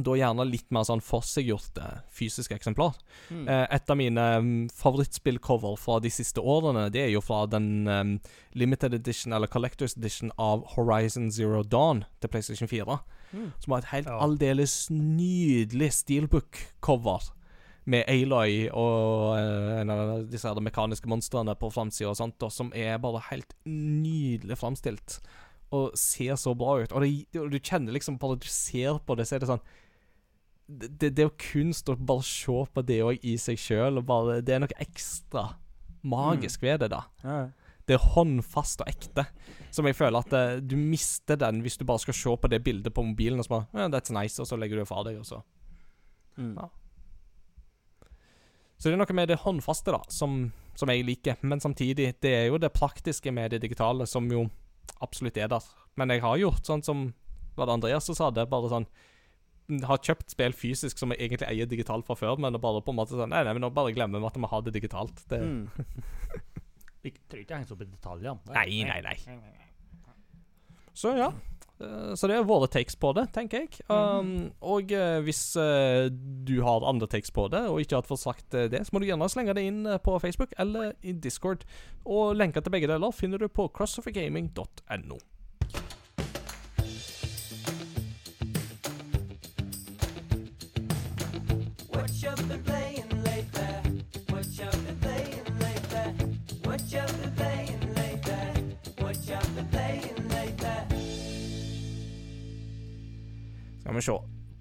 da 0.05 0.17
gjerne 0.19 0.45
litt 0.49 0.69
mer 0.75 0.85
sånn 0.85 1.01
forseggjorte 1.05 1.85
fysiske 2.13 2.57
eksemplar. 2.59 2.97
Mm. 3.31 3.47
Eh, 3.49 3.67
et 3.77 3.91
av 3.93 3.97
mine 3.97 4.25
um, 4.41 4.51
favorittspillcover 4.77 5.77
fra 5.81 5.99
de 6.05 6.11
siste 6.13 6.43
årene, 6.43 6.89
det 6.93 7.07
er 7.07 7.13
jo 7.15 7.23
fra 7.25 7.45
den 7.51 7.87
um, 7.89 8.17
limited 8.55 8.95
edition, 8.95 9.33
eller 9.33 9.49
collectors 9.49 9.97
edition, 9.97 10.33
av 10.37 10.65
Horizon 10.75 11.31
Zero 11.33 11.63
Dawn 11.63 12.05
til 12.21 12.33
PlayStation 12.33 12.69
4. 12.69 12.99
Mm. 13.33 13.49
Som 13.63 13.73
har 13.73 13.79
et 13.85 13.93
helt 13.95 14.07
Ja. 14.13 14.19
aldeles 14.23 14.77
nydelig 14.91 15.93
steelbook-cover. 16.03 17.33
Med 17.87 18.03
Aloy 18.11 18.67
og 18.75 19.37
uh, 19.39 19.81
en 19.81 19.91
av 19.95 20.09
disse 20.27 20.49
her 20.49 20.59
mekaniske 20.59 21.07
monstrene 21.07 21.55
på 21.55 21.71
framsida 21.71 22.17
som 22.51 22.73
er 22.75 22.99
bare 22.99 23.23
helt 23.31 23.55
nydelig 23.65 24.59
framstilt. 24.59 25.21
Og 25.71 25.95
ser 25.99 26.35
så 26.39 26.55
bra 26.59 26.81
ut. 26.83 26.93
Og, 26.93 27.03
det, 27.03 27.41
og 27.41 27.51
du 27.51 27.59
kjenner 27.59 27.95
liksom 27.95 28.19
Bare 28.19 28.39
du 28.39 28.47
ser 28.47 28.99
på 29.07 29.17
det, 29.19 29.27
så 29.27 29.37
er 29.37 29.43
det 29.43 29.49
sånn 29.51 29.63
det, 30.67 30.89
det, 30.99 31.11
det 31.17 31.23
er 31.23 31.29
jo 31.29 31.37
kunst 31.53 31.89
å 31.89 31.97
bare 31.97 32.25
se 32.27 32.57
på 32.75 32.85
det 32.87 32.99
òg 33.07 33.23
i 33.27 33.37
seg 33.39 33.61
sjøl, 33.61 34.03
Det 34.43 34.55
er 34.55 34.65
noe 34.65 34.81
ekstra 34.83 35.49
magisk 36.07 36.63
ved 36.63 36.81
det, 36.85 36.91
da. 36.95 37.05
Ja. 37.23 37.39
Det 37.87 37.95
er 37.95 38.09
håndfast 38.15 38.83
og 38.83 38.91
ekte. 38.91 39.27
Som 39.71 39.87
jeg 39.87 39.95
føler 39.95 40.19
at 40.19 40.33
uh, 40.35 40.59
du 40.59 40.75
mister 40.79 41.39
den 41.39 41.61
hvis 41.63 41.79
du 41.79 41.85
bare 41.87 42.03
skal 42.03 42.17
se 42.19 42.35
på 42.35 42.51
det 42.51 42.65
bildet 42.67 42.95
på 42.95 43.05
mobilen 43.07 43.39
og 43.39 43.47
så 43.47 43.53
bare 43.53 43.67
yeah, 43.77 43.91
That's 43.93 44.15
nice, 44.15 44.41
og 44.43 44.49
så 44.51 44.59
legger 44.59 44.81
du 44.81 44.83
det 44.83 44.91
fra 44.91 45.05
deg, 45.07 45.21
og 45.21 45.29
så 45.29 45.43
Mm. 46.37 46.53
Ja. 46.53 46.67
Så 48.77 48.91
det 48.91 48.93
er 48.93 48.99
noe 49.01 49.15
med 49.17 49.31
det 49.31 49.39
håndfaste, 49.41 49.89
da, 49.89 50.03
som 50.13 50.51
som 50.79 50.93
jeg 50.93 51.05
liker. 51.07 51.41
Men 51.41 51.61
samtidig, 51.61 52.15
det 52.23 52.33
er 52.35 52.47
jo 52.51 52.61
det 52.61 52.75
praktiske 52.77 53.33
med 53.33 53.51
det 53.55 53.63
digitale 53.65 54.07
som 54.07 54.29
jo 54.31 54.47
absolutt 55.01 55.39
er 55.41 55.49
der. 55.49 55.65
Men 55.97 56.13
jeg 56.13 56.23
har 56.25 56.41
gjort 56.41 56.67
sånn 56.67 56.85
som 56.85 57.13
Var 57.57 57.65
det 57.65 57.73
Andreas 57.73 58.05
som 58.05 58.15
sa 58.15 58.27
det? 58.31 58.43
Bare 58.53 58.69
sånn 58.69 58.85
Har 59.89 59.99
kjøpt 59.99 60.31
spill 60.31 60.55
fysisk 60.55 60.99
som 61.01 61.11
jeg 61.11 61.25
egentlig 61.27 61.49
eier 61.49 61.67
digitalt 61.67 62.07
fra 62.07 62.15
før, 62.15 62.37
men 62.39 62.55
bare 62.63 62.83
på 62.87 62.93
en 62.95 63.01
måte 63.01 63.17
sånn 63.19 63.33
Nei, 63.33 63.43
nei, 63.47 63.57
men 63.57 63.65
nå 63.67 63.73
bare 63.75 63.95
glemmer 63.97 64.23
vi 64.23 64.29
at 64.31 64.39
vi 64.39 64.51
har 64.53 64.63
det 64.67 64.77
digitalt. 64.79 65.25
Det, 65.31 65.41
Mm. 65.43 65.67
Vi 67.07 67.13
trenger 67.31 67.45
ikke 67.45 67.55
henge 67.55 67.67
oss 67.69 67.75
opp 67.75 67.83
i 67.85 67.87
detaljene. 67.87 68.41
Nei, 68.51 68.83
nei, 68.83 68.97
nei. 69.05 69.17
Så 70.97 71.13
ja. 71.15 71.29
Eh, 71.79 72.15
Så 72.17 72.27
det 72.27 72.39
er 72.39 72.49
våre 72.49 72.67
takes 72.73 72.97
på 72.97 73.13
det, 73.15 73.29
tenker 73.37 73.63
jeg. 73.63 73.85
Um, 73.93 74.49
og 74.65 74.91
eh, 74.97 75.21
hvis 75.23 75.43
uh, 75.61 76.09
du 76.11 76.57
har 76.65 76.87
andre 76.89 77.07
takes 77.07 77.31
på 77.31 77.47
det, 77.53 77.63
og 77.69 77.79
ikke 77.83 78.01
har 78.01 78.09
fått 78.09 78.25
sagt 78.25 78.51
det, 78.57 78.81
så 78.89 78.91
må 78.97 79.03
du 79.03 79.07
gjerne 79.07 79.29
slenge 79.31 79.55
det 79.55 79.67
inn 79.69 79.85
på 80.03 80.17
Facebook 80.19 80.57
eller 80.59 80.97
i 81.07 81.13
Discord. 81.13 81.63
Og 82.03 82.35
lenker 82.35 82.65
til 82.65 82.75
begge 82.75 82.91
deler 82.91 83.15
finner 83.15 83.39
du 83.39 83.47
på 83.47 83.69
crossovergaming.no. 83.77 85.21
Skal 103.87 103.95
vi 104.01 104.03
se 104.03 104.17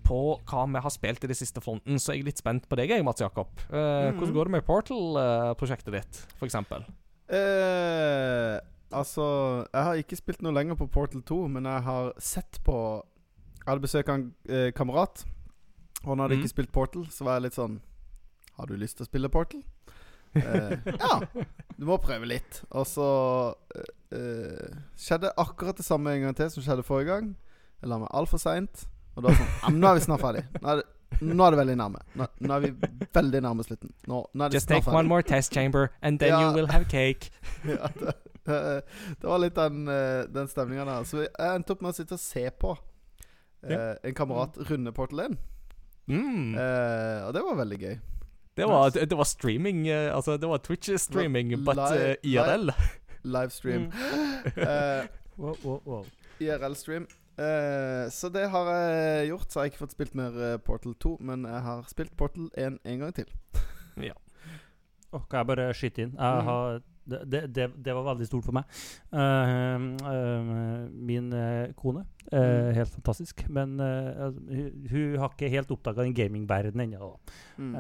på 0.05 0.17
hva 0.45 0.65
vi 0.69 0.81
har 0.85 0.93
spilt 0.93 1.23
i 1.25 1.29
det 1.31 1.37
siste 1.39 1.61
fronten, 1.65 1.97
så 1.97 2.11
er 2.13 2.19
jeg 2.19 2.27
litt 2.27 2.37
spent 2.37 2.67
på 2.69 2.77
deg, 2.77 2.91
jeg, 2.93 3.01
Mats 3.01 3.23
Jakob. 3.23 3.49
Uh, 3.71 4.11
mm. 4.13 4.19
Hvordan 4.19 4.33
går 4.35 4.49
det 4.49 4.53
med 4.53 4.65
Portal-prosjektet 4.67 5.95
ditt, 5.97 6.19
for 6.37 6.45
eksempel? 6.45 6.85
Eh, 7.33 8.59
altså 8.93 9.23
Jeg 9.73 9.81
har 9.87 9.97
ikke 9.97 10.17
spilt 10.19 10.43
noe 10.45 10.53
lenger 10.53 10.77
på 10.77 10.85
Portal 10.93 11.23
2, 11.25 11.39
men 11.55 11.65
jeg 11.65 11.81
har 11.87 12.11
sett 12.21 12.59
på 12.61 12.75
Jeg 13.01 13.65
hadde 13.71 13.81
besøk 13.81 14.11
av 14.13 14.19
en 14.19 14.27
eh, 14.45 14.67
kamerat, 14.77 15.23
og 16.03 16.11
han 16.11 16.21
hadde 16.21 16.37
Mm. 16.37 16.43
ikke 16.43 16.53
spilt 16.53 16.71
Portal, 16.71 17.07
så 17.09 17.25
var 17.25 17.39
jeg 17.39 17.47
litt 17.47 17.57
sånn 17.57 17.79
Har 18.59 18.69
du 18.69 18.75
lyst 18.77 18.99
til 18.99 19.07
å 19.07 19.09
spille 19.09 19.29
Portal? 19.33 19.63
Uh, 20.35 20.77
ja, 21.01 21.17
du 21.79 21.85
må 21.87 21.97
prøve 21.97 22.27
litt. 22.27 22.61
Og 22.75 22.85
så 22.85 23.07
uh, 23.55 24.69
skjedde 24.99 25.31
akkurat 25.39 25.77
det 25.79 25.85
samme 25.87 26.11
en 26.13 26.27
gang 26.27 26.35
til 26.37 26.49
som 26.51 26.61
skjedde 26.63 26.83
forrige 26.85 27.09
gang. 27.09 27.29
Jeg 27.81 27.89
la 27.89 27.97
meg 28.03 28.11
altfor 28.13 28.37
seint. 28.43 28.85
Og 29.15 29.23
da 29.23 29.29
var 29.31 29.37
sånn 29.39 29.53
ja, 29.63 29.69
Nå 29.79 29.87
er 29.89 29.97
vi 29.99 30.03
snart 30.05 30.21
ferdig. 30.21 30.43
Nå 30.61 30.69
er 30.73 30.81
det, 30.81 30.85
nå 31.21 31.45
er 31.45 31.53
det 31.55 31.59
veldig 31.61 31.75
nærme. 31.79 31.99
Nå, 32.19 32.27
nå 32.43 32.55
er 32.57 32.63
vi 32.65 32.71
veldig 33.15 33.41
nærme 33.45 33.63
slutten. 33.63 33.93
Nå, 34.11 34.21
nå 34.33 34.43
er 34.45 34.49
det 34.51 34.57
Just 34.59 34.67
snart 34.67 34.81
take 34.81 34.85
ferdig. 34.89 34.97
one 34.99 35.07
more 35.11 35.23
test 35.23 35.53
chamber, 35.55 35.89
and 36.01 36.19
then 36.19 36.29
Ja. 36.33 36.41
you 36.43 36.53
will 36.57 36.67
have 36.71 36.85
cake. 36.91 37.29
ja, 37.69 37.87
det, 38.01 38.13
det, 38.45 38.81
det 39.21 39.29
var 39.29 39.39
litt 39.39 39.55
den, 39.55 39.87
eh, 39.87 40.23
den 40.35 40.47
stemninga 40.51 40.85
der. 40.89 41.03
Så 41.07 41.23
jeg 41.23 41.55
endte 41.55 41.71
opp 41.77 41.81
med 41.85 41.93
å 41.93 41.97
sitte 42.01 42.17
og 42.17 42.19
se 42.23 42.43
på 42.59 42.75
eh, 43.63 43.93
en 44.03 44.13
kamerat 44.17 44.59
runde 44.69 44.91
Portal 44.93 45.19
1. 45.29 45.37
Mm. 46.11 46.53
Eh, 46.59 47.23
og 47.25 47.31
det 47.33 47.41
var 47.47 47.55
veldig 47.63 47.79
gøy. 47.81 47.95
Det 48.55 48.67
var, 48.69 48.89
det, 48.95 49.09
det 49.11 49.17
var 49.19 49.25
streaming 49.27 49.87
eh, 49.91 50.13
Altså, 50.15 50.37
det 50.39 50.47
var 50.47 50.61
Twitch-streaming, 50.63 51.49
but 51.65 51.75
but 51.75 51.91
uh, 51.91 52.13
IRL. 52.23 52.69
Livestream. 53.23 53.89
Mm. 53.91 54.61
uh, 54.61 55.07
Wow, 55.37 55.55
wow, 55.63 55.81
wow. 55.85 56.05
IRL-stream. 56.39 57.07
Eh, 57.37 58.05
så 58.15 58.29
det 58.31 58.45
har 58.49 58.69
jeg 58.71 59.29
gjort. 59.33 59.49
Så 59.51 59.59
har 59.59 59.65
jeg 59.67 59.73
ikke 59.75 59.83
fått 59.85 59.95
spilt 59.97 60.15
mer 60.15 60.35
eh, 60.39 60.57
Portal 60.63 60.95
2, 61.03 61.17
men 61.19 61.43
jeg 61.49 61.61
har 61.67 61.87
spilt 61.91 62.15
Portal 62.17 62.49
1 62.55 62.79
en 62.83 62.99
gang 63.03 63.15
til. 63.17 63.31
ja. 64.09 64.15
Åh, 65.11 65.23
kan 65.29 65.41
jeg 65.41 65.47
bare 65.53 65.71
skyte 65.75 66.05
inn? 66.05 66.13
Jeg 66.15 66.41
Mhm. 66.41 66.45
har, 66.49 66.81
det, 67.05 67.41
det, 67.53 67.65
det, 67.85 67.93
var 67.93 68.07
veldig 68.07 68.25
stort 68.25 68.43
for 68.47 68.55
meg. 68.57 68.63
Uh, 69.13 69.83
uh, 70.01 70.87
min 70.91 71.31
eh, 71.33 71.73
kone 71.77 72.05
Mm. 72.25 72.73
Helt 72.73 72.89
fantastisk. 72.89 73.43
Men 73.53 73.75
altså, 73.79 74.41
hun, 74.49 74.87
hun 74.89 75.17
har 75.21 75.29
ikke 75.29 75.49
helt 75.53 75.69
oppdaga 75.71 76.01
den 76.01 76.15
gamingverdenen 76.17 76.87
ennå. 76.95 77.11
Mm. 77.61 77.75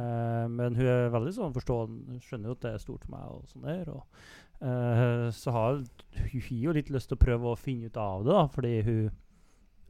Men 0.53 0.75
hun 0.77 0.85
er 0.85 1.09
veldig 1.09 1.33
sånn 1.33 1.55
forstående. 1.55 2.11
Hun 2.13 2.19
skjønner 2.21 2.51
jo 2.51 2.53
at 2.53 2.61
det 2.61 2.73
er 2.75 2.83
stort 2.83 3.07
for 3.07 3.15
meg. 3.15 3.23
og 3.25 3.47
sånn 3.49 3.65
der, 3.65 3.89
og 3.89 5.33
Så 5.33 5.51
har 5.51 5.79
hun 5.81 6.43
har 6.45 6.61
jo 6.61 6.75
litt 6.77 6.91
lyst 6.93 7.09
til 7.09 7.17
å 7.17 7.23
prøve 7.25 7.49
å 7.55 7.57
finne 7.57 7.89
ut 7.89 7.97
av 7.97 8.21
det, 8.23 8.35
da, 8.37 8.45
fordi 8.53 8.75
hun 8.85 9.09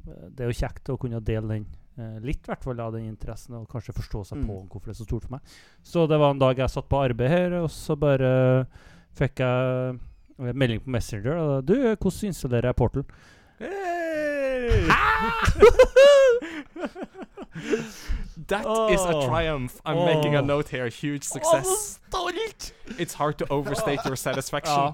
Det 0.06 0.44
er 0.46 0.52
jo 0.52 0.60
kjekt 0.60 0.90
å 0.94 0.98
kunne 1.02 1.20
dele 1.26 1.48
den 1.48 1.66
eh, 1.98 2.18
litt, 2.26 2.44
hvert 2.46 2.64
fall, 2.64 2.80
av 2.84 2.94
den 2.94 3.08
interessen, 3.10 3.56
og 3.60 3.70
kanskje 3.72 3.96
forstå 3.98 4.24
seg 4.32 4.38
Mm. 4.42 4.48
på 4.48 4.60
hvorfor 4.74 4.86
det 4.92 4.96
er 4.96 5.00
så 5.04 5.08
stort 5.08 5.24
for 5.24 5.32
meg. 5.38 5.42
Så 5.84 6.08
det 6.08 6.20
var 6.20 6.32
en 6.36 6.40
dag 6.40 6.58
jeg 6.58 6.70
satt 6.70 6.90
på 6.90 7.02
arbeid 7.04 7.30
her, 7.30 7.54
og 7.64 7.70
så 7.72 7.96
bare 7.96 8.66
fikk 9.16 9.40
jeg 9.40 10.00
melding 10.38 10.82
på 10.84 10.90
Messenger. 10.92 11.38
Og, 11.40 11.66
du, 11.66 11.76
hvordan 11.96 12.28
installerer 12.32 12.68
jeg 12.70 12.76
Portal? 12.76 13.04
Hey! 13.60 14.86
That 18.48 18.66
is 18.92 19.02
a 19.02 19.26
triumph. 19.26 19.82
I'm 19.86 19.98
oh. 19.98 20.06
making 20.06 20.36
a 20.36 20.42
note 20.42 20.70
here. 20.70 20.88
Huge 20.90 21.24
success. 21.24 22.00
It's 23.00 23.14
hard 23.14 23.38
to 23.40 23.48
overstate 23.50 24.00
your 24.06 24.16
satisfaction. 24.28 24.76
Ja. 24.76 24.94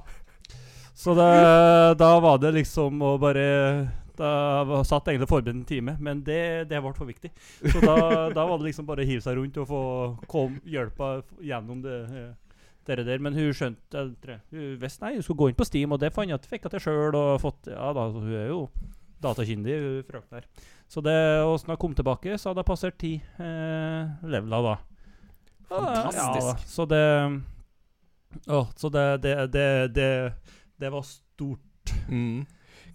Så 0.94 1.16
det, 1.16 1.98
da 1.98 2.20
var 2.20 2.38
det 2.38 2.52
liksom 2.52 3.02
å 3.02 3.18
bare 3.18 3.90
Da 4.22 4.82
satt 4.86 5.08
egentlig 5.10 5.30
forberedt 5.32 5.56
en 5.58 5.66
time, 5.66 5.96
men 6.00 6.22
det, 6.28 6.68
det 6.70 6.82
ble 6.84 6.94
for 6.98 7.10
viktig. 7.10 7.32
Så 7.66 7.82
da, 7.82 7.96
da 8.38 8.46
var 8.46 8.60
det 8.62 8.68
liksom 8.70 8.86
bare 8.86 9.02
å 9.02 9.10
hive 9.10 9.24
seg 9.26 9.40
rundt 9.40 9.58
og 9.58 9.68
få 9.72 9.82
kom, 10.30 10.60
hjelpa 10.70 11.16
gjennom 11.42 11.82
det. 11.86 11.98
dere 12.86 13.06
der. 13.08 13.22
Men 13.22 13.34
hun 13.38 13.52
skjønte 13.54 14.06
jeg 14.06 14.40
Hun 14.52 14.78
visste 14.82 15.06
nei, 15.06 15.16
hun 15.18 15.26
skulle 15.26 15.42
gå 15.42 15.50
inn 15.52 15.58
på 15.60 15.68
Steam, 15.70 15.92
og 15.96 16.02
det 16.02 16.14
fant 16.14 16.30
jeg 16.30 16.38
at 16.38 16.46
fikk 16.50 16.68
jeg 16.68 16.76
til 16.76 16.86
sjøl. 16.88 17.18
Ja 17.70 17.92
da, 17.98 18.08
hun 18.14 18.30
er 18.34 18.48
jo 18.52 18.62
datakyndig, 19.22 19.80
hun 19.82 20.06
frøken 20.08 20.38
der. 20.40 20.48
Så 20.92 21.02
det, 21.06 21.18
og 21.46 21.56
når 21.64 21.76
jeg 21.76 21.82
kom 21.86 21.94
tilbake, 21.96 22.38
så 22.42 22.50
hadde 22.52 22.64
jeg 22.66 22.70
passert 22.72 22.98
ti 23.00 23.12
eh, 23.22 24.16
leveler 24.28 24.66
da. 24.66 24.78
Fantastisk. 25.72 26.18
Ja, 26.20 26.52
da. 26.52 26.56
så 26.68 26.86
det 26.90 27.04
Å, 28.52 28.62
så 28.80 28.90
det, 28.92 29.06
det, 29.24 29.36
det, 29.54 29.68
det, 29.96 30.10
det 30.80 30.92
var 30.94 31.04
stort 31.08 31.60
Mm. 32.12 32.46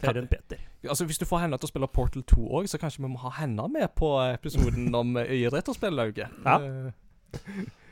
for 0.00 0.16
en 0.18 0.28
Peter. 0.30 0.60
Altså, 0.88 1.04
Hvis 1.08 1.18
du 1.18 1.24
får 1.28 1.44
henne 1.44 1.58
til 1.58 1.68
å 1.68 1.72
spille 1.72 1.88
Portal 1.88 2.22
2 2.22 2.46
òg, 2.60 2.68
så 2.70 2.78
kanskje 2.82 3.02
vi 3.04 3.10
må 3.12 3.20
ha 3.22 3.30
henne 3.40 3.68
med 3.72 3.88
på 3.98 4.10
episoden 4.32 4.94
om 4.94 5.16
øyerett 5.22 5.68
å 5.68 5.74
spille, 5.76 6.10
Retrospillauget. 6.10 6.28
Ja. 6.44 6.56
Eh, 6.60 6.92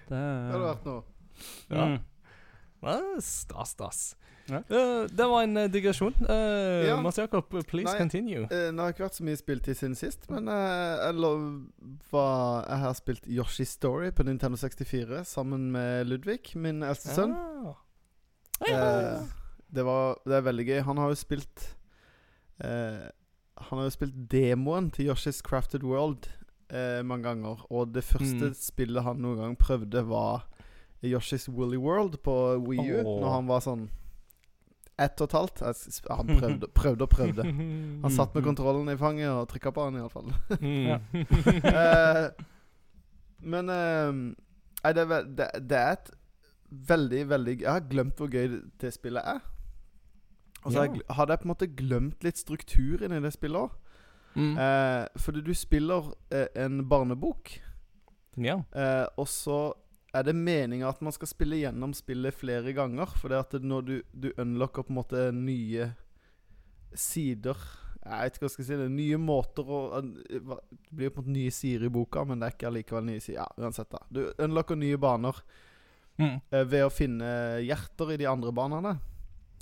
Det, 0.09 0.19
Det 0.19 0.53
hadde 0.53 0.67
vært 0.67 0.85
noe. 0.89 1.03
Ja. 1.71 1.85
Mm. 1.87 1.99
ja, 2.85 2.99
stas, 3.25 3.71
stas. 3.75 4.03
Ja. 4.45 4.59
Uh, 4.69 5.07
det 5.09 5.25
var 5.25 5.43
en 5.47 5.57
eh, 5.57 5.71
digresjon. 5.73 6.13
Uh, 6.29 6.85
Ja. 6.85 6.99
Mats 7.01 7.17
Jakob, 7.17 7.49
please 7.65 7.89
Nei. 7.89 7.97
continue. 7.99 8.43
Uh, 8.45 8.69
det 8.69 8.81
har 8.83 8.93
ikke 8.93 9.07
vært 9.07 9.17
så 9.17 9.25
mye 9.25 9.41
spilt 9.41 9.69
i 9.73 9.77
siden 9.79 9.97
sist, 9.97 10.27
men 10.29 10.51
jeg, 10.53 11.15
lov, 11.17 11.47
var, 12.13 12.67
jeg 12.69 12.83
har 12.85 12.99
spilt 12.99 13.25
Yoshi 13.27 13.65
Story 13.65 14.11
på 14.13 14.27
Nintendo 14.29 14.61
64 14.61 15.23
sammen 15.25 15.71
med 15.73 16.11
Ludvig, 16.11 16.53
min 16.61 16.85
eldste 16.85 17.17
sønn. 17.17 17.33
Ah. 17.33 17.81
Eh, 18.69 19.25
det, 19.75 19.85
var, 19.85 20.21
det 20.29 20.37
er 20.37 20.45
veldig 20.47 20.67
gøy. 20.69 20.81
Han 20.87 21.01
har 21.03 21.11
jo 21.15 21.19
spilt 21.19 21.65
eh, 22.61 23.09
Han 23.71 23.79
har 23.79 23.85
jo 23.87 23.91
spilt 23.95 24.15
demoen 24.31 24.91
til 24.91 25.07
Yoshi's 25.11 25.41
Crafted 25.43 25.83
World 25.83 26.27
eh, 26.71 27.03
mange 27.07 27.23
ganger. 27.25 27.61
Og 27.71 27.93
det 27.95 28.03
første 28.05 28.49
Mm. 28.51 28.55
spillet 28.55 29.03
han 29.03 29.17
noen 29.23 29.39
gang 29.39 29.57
prøvde, 29.57 30.03
var 30.09 30.47
Yoshi's 31.03 31.49
Woolly 31.49 31.77
World 31.77 32.19
på 32.23 32.35
Wii 32.67 32.91
U. 32.91 33.03
Åh. 33.05 33.21
Når 33.21 33.31
han 33.35 33.47
var 33.47 33.61
sånn 33.61 33.89
ett 34.99 35.21
og 35.21 35.29
et 35.29 35.33
halvt. 35.33 35.61
Han 36.11 36.27
prøvde, 36.27 36.67
prøvde 36.81 37.03
og 37.03 37.11
prøvde. 37.11 37.43
Han 37.45 38.11
satt 38.11 38.35
med 38.35 38.45
kontrollen 38.45 38.89
i 38.89 38.97
fanget 38.97 39.29
og 39.31 39.49
trykka 39.51 39.71
på 39.75 39.87
den, 39.91 40.01
iallfall. 40.01 40.33
Mm. 40.61 40.87
Ja. 40.87 40.99
eh, 41.79 42.29
men 43.43 43.69
eh, 43.71 44.93
det, 44.95 45.03
er 45.11 45.25
det, 45.25 45.49
det 45.71 45.79
er 45.79 45.93
et 45.99 46.11
veldig, 46.71 47.29
veldig 47.31 47.61
Jeg 47.61 47.71
har 47.71 47.81
glemt 47.91 48.17
hvor 48.19 48.29
gøy 48.31 48.49
det- 48.51 48.63
det 48.81 48.93
spillet 48.95 49.23
er. 49.25 49.41
Og 50.65 50.73
så 50.73 50.85
ja. 50.87 51.15
hadde 51.19 51.35
jeg 51.35 51.43
på 51.43 51.49
en 51.49 51.53
måte 51.53 51.71
glemt 51.77 52.25
litt 52.25 52.41
strukturen 52.41 53.13
i 53.13 53.21
det 53.25 53.33
spillet 53.35 53.67
òg. 53.67 53.75
Mm. 54.35 54.57
Eh, 54.59 55.05
fordi 55.21 55.45
du 55.47 55.53
spiller 55.55 56.11
eh, 56.35 56.49
en 56.65 56.81
barnebok, 56.91 57.53
ja. 58.43 58.57
eh, 58.75 59.07
og 59.21 59.29
så 59.31 59.59
er 60.15 60.25
det 60.27 60.35
meninga 60.39 60.89
at 60.89 61.03
man 61.03 61.15
skal 61.15 61.29
spille 61.31 61.61
gjennom 61.61 61.93
spillet 61.95 62.35
flere 62.35 62.73
ganger. 62.75 63.13
For 63.21 63.31
det 63.31 63.43
at 63.45 63.57
når 63.63 63.87
du, 63.87 63.95
du 64.15 64.29
unlocker 64.39 64.87
på 64.87 64.95
en 64.95 65.01
måte 65.01 65.25
nye 65.35 65.93
sider 66.95 67.59
Jeg 68.05 68.21
vet 68.21 68.35
ikke 68.37 68.45
hva 68.45 68.49
jeg 68.51 68.55
skal 68.55 68.67
si. 68.69 68.77
Det 68.79 68.91
nye 68.93 69.19
måter 69.19 69.65
å 69.67 69.79
Det 70.05 70.41
blir 70.93 71.11
på 71.11 71.23
en 71.23 71.25
måte 71.25 71.35
nye 71.35 71.55
sider 71.55 71.89
i 71.89 71.95
boka, 71.95 72.23
men 72.29 72.39
det 72.39 72.47
er 72.47 72.57
ikke 72.57 72.69
allikevel 72.69 73.07
nye 73.07 73.23
sider. 73.23 73.41
Ja, 73.41 73.47
uansett, 73.59 73.91
da. 73.91 74.03
Du 74.11 74.27
unlocker 74.45 74.79
nye 74.79 74.99
baner 75.01 75.41
Mm. 76.15 76.41
eh, 76.53 76.63
ved 76.63 76.85
å 76.87 76.93
finne 76.95 77.29
hjerter 77.65 78.13
i 78.15 78.17
de 78.21 78.27
andre 78.31 78.53
banene. 78.55 78.93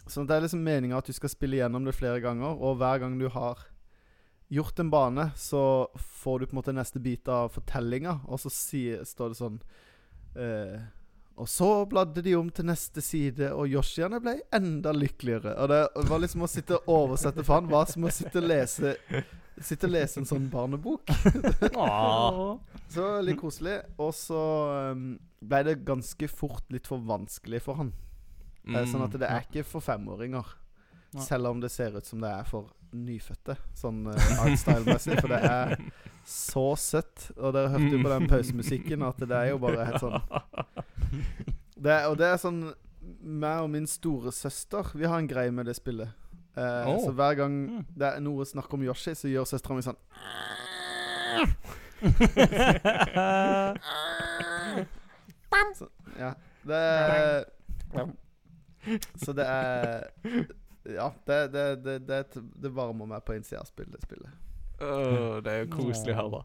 Så 0.06 0.24
det 0.26 0.34
er 0.34 0.44
liksom 0.44 0.64
meninga 0.64 0.98
at 0.98 1.06
du 1.06 1.14
skal 1.14 1.30
spille 1.30 1.60
gjennom 1.60 1.84
det 1.86 1.94
flere 1.96 2.22
ganger, 2.22 2.56
og 2.58 2.80
hver 2.80 3.02
gang 3.04 3.18
du 3.20 3.28
har 3.32 3.60
gjort 4.52 4.78
en 4.78 4.90
bane, 4.90 5.30
så 5.36 5.88
får 5.94 6.40
du 6.40 6.46
på 6.46 6.52
en 6.52 6.58
måte 6.60 6.74
neste 6.76 7.00
bit 7.00 7.28
av 7.28 7.52
fortellinga, 7.54 8.18
og 8.28 8.40
så 8.42 8.50
sier, 8.52 9.04
står 9.08 9.32
det 9.32 9.38
sånn 9.38 9.54
eh, 10.36 10.82
Og 11.40 11.48
så 11.48 11.68
bladde 11.88 12.20
de 12.26 12.34
om 12.36 12.50
til 12.52 12.68
neste 12.68 13.00
side, 13.00 13.48
og 13.56 13.70
Yoshiene 13.72 14.20
ble 14.20 14.36
enda 14.52 14.92
lykkeligere. 14.92 15.54
Og 15.56 15.72
det 15.72 16.10
var 16.10 16.20
liksom 16.20 16.44
å 16.44 16.50
sitte 16.50 16.82
og 16.82 16.92
oversette 16.98 17.46
for 17.46 17.62
han 17.62 17.70
var 17.72 17.88
som 17.88 18.04
å 18.04 18.12
sitte 18.12 18.42
og 18.42 18.50
lese 18.50 18.96
Sitte 19.62 19.84
og 19.84 19.92
lese 19.92 20.16
en 20.18 20.26
sånn 20.26 20.46
barnebok. 20.50 21.10
Så 22.90 23.08
litt 23.22 23.36
koselig. 23.38 23.74
Og 24.00 24.14
så 24.16 24.40
um, 24.96 25.02
ble 25.44 25.60
det 25.68 25.74
ganske 25.86 26.28
fort 26.32 26.72
litt 26.72 26.88
for 26.88 27.04
vanskelig 27.04 27.60
for 27.62 27.78
han. 27.78 27.92
Eh, 28.68 28.84
Sånn 28.86 29.02
at 29.02 29.10
det 29.18 29.26
er 29.28 29.40
ikke 29.46 29.64
for 29.66 29.80
femåringer. 29.84 30.44
Ja. 31.12 31.20
Selv 31.20 31.46
om 31.50 31.60
det 31.60 31.70
ser 31.74 31.96
ut 31.96 32.06
som 32.08 32.20
det 32.22 32.30
er 32.30 32.44
for 32.48 32.70
nyfødte, 32.92 33.56
sånn 33.76 34.06
uh, 34.06 34.14
artstyle-messig. 34.44 35.18
For 35.20 35.28
det 35.32 35.40
er 35.48 35.76
så 36.28 36.66
søtt. 36.76 37.30
Og 37.36 37.52
dere 37.56 37.68
hørte 37.72 37.90
jo 37.96 38.02
på 38.04 38.08
den 38.12 38.28
pausemusikken 38.30 39.02
at 39.04 39.16
det 39.20 39.32
er 39.36 39.46
jo 39.52 39.58
bare 39.60 39.84
helt 39.88 40.00
sånn 40.00 40.20
det 41.82 41.92
er, 41.92 42.06
Og 42.08 42.16
det 42.20 42.26
er 42.30 42.36
sånn 42.40 42.62
meg 43.22 43.60
og 43.64 43.70
min 43.72 43.86
storesøster 43.90 44.92
Vi 44.94 45.04
har 45.10 45.18
en 45.18 45.26
greie 45.26 45.50
med 45.50 45.66
det 45.66 45.74
spillet. 45.80 46.08
Uh, 46.56 46.84
Oh. 46.86 47.00
Så 47.06 47.12
hver 47.16 47.34
gang 47.40 47.52
Mm. 47.66 47.84
det 47.96 48.06
er 48.12 48.20
noe 48.20 48.44
snakk 48.44 48.72
om 48.76 48.82
Yoshi, 48.84 49.14
så 49.16 49.28
gjør 49.28 49.44
søstera 49.48 49.74
mi 49.74 49.82
sånn 49.82 49.96
så, 55.74 55.86
Ja. 56.18 56.32
Det 56.66 56.76
er 56.76 57.44
Så 59.24 59.32
det 59.36 59.46
er 59.46 60.08
Ja, 60.84 61.12
det, 61.26 61.36
det, 61.52 61.66
det, 61.84 61.98
det, 62.08 62.22
det 62.62 62.70
varmer 62.74 63.06
meg 63.06 63.22
på 63.24 63.36
innsida 63.36 63.60
av 63.62 63.68
spillet. 63.70 64.02
spillet. 64.02 64.30
Uh, 64.82 65.36
det 65.46 65.52
er 65.52 65.60
jo 65.62 65.68
koselig 65.76 66.10
å 66.10 66.18
høre. 66.18 66.38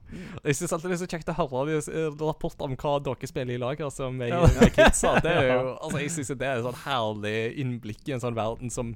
Jeg 0.46 0.58
syns 0.60 0.74
alltid 0.76 0.92
det 0.92 0.98
er 0.98 1.02
så 1.02 1.08
kjekt 1.10 1.32
å 1.34 1.38
høre 1.40 1.64
de, 1.72 1.78
eh, 1.90 2.10
rapporter 2.22 2.68
om 2.68 2.76
hva 2.78 2.92
dere 3.02 3.30
spiller 3.32 3.56
i 3.56 3.62
lag, 3.64 3.80
altså 3.82 4.12
med, 4.14 4.30
med 4.60 4.76
kidsa. 4.76 5.16
Det 5.26 5.32
er 5.32 5.48
jo, 5.56 5.72
altså, 5.88 6.02
jeg 6.04 6.12
syns 6.14 6.30
det 6.38 6.46
er 6.46 6.60
et 6.60 6.68
sånn 6.68 6.78
herlig 6.84 7.34
innblikk 7.64 8.04
i 8.12 8.14
en 8.14 8.22
sånn 8.22 8.38
verden 8.38 8.70
som 8.70 8.94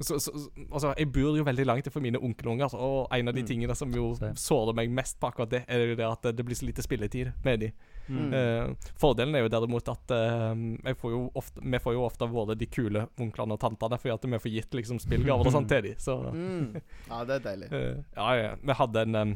så, 0.00 0.16
så, 0.20 0.32
så- 0.32 0.50
altså, 0.70 0.94
Jeg 0.98 1.08
bor 1.12 1.36
jo 1.36 1.44
veldig 1.44 1.66
langt 1.68 1.86
fra 1.92 2.00
mine 2.04 2.16
onkelunger, 2.20 2.72
og 2.80 3.12
en 3.16 3.28
av 3.28 3.34
de 3.36 3.44
Mm. 3.44 3.48
tingene 3.52 3.76
som 3.76 3.92
jo 3.92 4.14
sårer 4.36 4.74
meg 4.76 4.90
mest 4.92 5.20
på 5.20 5.28
akkurat 5.28 5.52
det, 5.52 5.62
er 5.68 5.84
jo 5.90 5.94
det 6.00 6.08
at 6.08 6.22
det 6.36 6.44
blir 6.48 6.56
så 6.56 6.64
lite 6.68 6.84
spilletid 6.84 7.32
med 7.44 7.60
de. 7.60 7.70
Mm. 8.08 8.32
Uh, 8.32 8.90
fordelen 9.00 9.34
er 9.34 9.44
jo 9.44 9.52
derimot 9.52 9.88
at 9.90 10.14
uh, 10.14 10.94
får 11.00 11.14
jo 11.14 11.22
ofte, 11.38 11.62
vi 11.62 11.80
får 11.82 11.96
jo 11.96 12.04
ofte 12.06 12.28
vært 12.30 12.60
de 12.60 12.68
kule 12.70 13.06
onklene 13.20 13.56
og 13.56 13.62
tantene, 13.62 13.98
fordi 14.00 14.14
at 14.14 14.26
vi 14.30 14.40
får 14.44 14.54
gitt 14.54 14.76
liksom 14.78 15.00
spillgaver 15.02 15.48
og 15.48 15.56
sånt 15.56 15.70
til 15.72 15.90
dem. 15.90 15.98
så 15.98 16.18
Mm. 16.36 16.76
Ja, 17.08 17.22
det 17.26 17.36
er 17.36 17.42
deilig. 17.44 17.68
Uh, 17.72 18.02
ja, 18.16 18.26
ja. 18.36 18.50
Vi 18.60 18.74
hadde 18.76 19.02
en 19.06 19.16
um, 19.16 19.32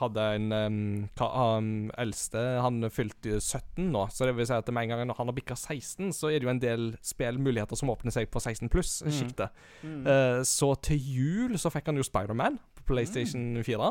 Hadde 0.00 0.26
en 0.36 0.52
um, 0.52 0.78
ka, 1.18 1.26
um, 1.56 1.88
eldste 1.98 2.42
Han 2.62 2.86
fylte 2.92 3.40
17 3.40 3.90
nå, 3.92 4.06
så 4.12 4.28
det 4.28 4.36
vil 4.36 4.48
si 4.48 4.54
at 4.54 4.70
med 4.72 4.86
en 4.86 4.94
gang 4.94 5.08
når 5.08 5.18
han 5.18 5.30
har 5.30 5.36
bikka 5.36 5.56
16, 5.56 6.12
så 6.16 6.30
er 6.30 6.40
det 6.40 6.48
jo 6.48 6.52
en 6.52 6.62
del 6.62 6.86
spillmuligheter 7.04 7.78
som 7.78 7.90
åpner 7.92 8.14
seg 8.14 8.30
på 8.32 8.42
16 8.42 8.70
pluss-sjiktet. 8.72 9.54
Mm. 9.82 10.06
Eh, 10.06 10.40
så 10.46 10.72
til 10.86 11.00
jul 11.00 11.58
så 11.60 11.72
fikk 11.72 11.90
han 11.90 12.00
jo 12.00 12.06
Spiderman 12.06 12.58
PlayStation 12.86 13.62
4. 13.66 13.90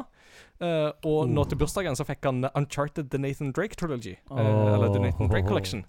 Uh, 0.61 0.91
og 1.03 1.27
nå 1.31 1.43
til 1.51 1.59
bursdagen 1.59 1.97
så 1.99 2.05
fikk 2.07 2.23
han 2.27 2.45
Uncharted 2.55 3.09
The 3.11 3.19
Nathan 3.19 3.51
Drake 3.55 3.75
Trilogy. 3.75 4.15
eh, 4.31 4.73
eller 4.73 4.91
The 4.93 5.01
Nathan 5.03 5.29
Drake 5.31 5.47
Collection. 5.47 5.85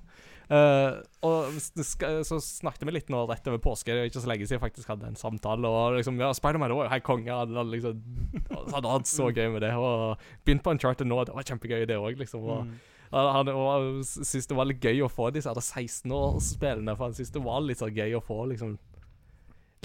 Uh, 0.47 1.03
og 1.27 1.57
så 1.59 2.37
snakket 2.39 2.85
vi 2.87 2.93
litt 2.95 3.09
nå 3.11 3.25
rett 3.27 3.47
over 3.51 3.59
påske. 3.59 3.91
Det 3.91 4.03
er 4.05 4.11
ikke 4.11 4.23
så 4.23 4.31
lenge 4.31 4.47
siden 4.47 4.61
jeg 4.61 4.65
faktisk 4.69 4.91
hadde 4.93 5.09
en 5.11 5.19
samtale. 5.19 5.67
Og 5.67 5.97
liksom, 5.99 6.19
ja, 6.23 6.29
Spiderman 6.39 6.71
var 6.75 6.87
jo 6.87 6.93
helt 6.93 7.07
konge. 7.07 7.31
Han 7.35 7.55
hadde 7.59 7.73
liksom 7.73 8.03
hadde 8.77 8.93
hatt 8.93 9.11
så 9.11 9.31
gøy 9.35 9.49
med 9.57 9.65
det. 9.67 9.73
Og 9.75 10.21
begynt 10.47 10.63
på 10.63 10.75
Uncharted 10.77 11.11
nå. 11.11 11.19
Det 11.27 11.35
var 11.35 11.49
kjempegøy, 11.51 11.87
det 11.91 11.99
òg. 11.99 12.19
Liksom, 12.23 12.45
og, 12.47 12.67
Mm. 12.67 13.23
han, 13.47 14.03
syntes 14.03 14.49
det 14.51 14.57
var 14.59 14.67
litt 14.67 14.83
gøy 14.83 14.99
å 15.07 15.11
få 15.11 15.29
disse 15.35 15.51
16-årsspillene. 15.55 16.97
For 16.97 17.07
han 17.07 17.15
syntes 17.15 17.31
det 17.35 17.43
var 17.45 17.61
litt 17.63 17.79
så 17.79 17.87
gøy 17.91 18.17
å 18.19 18.23
få 18.25 18.47
liksom 18.51 18.79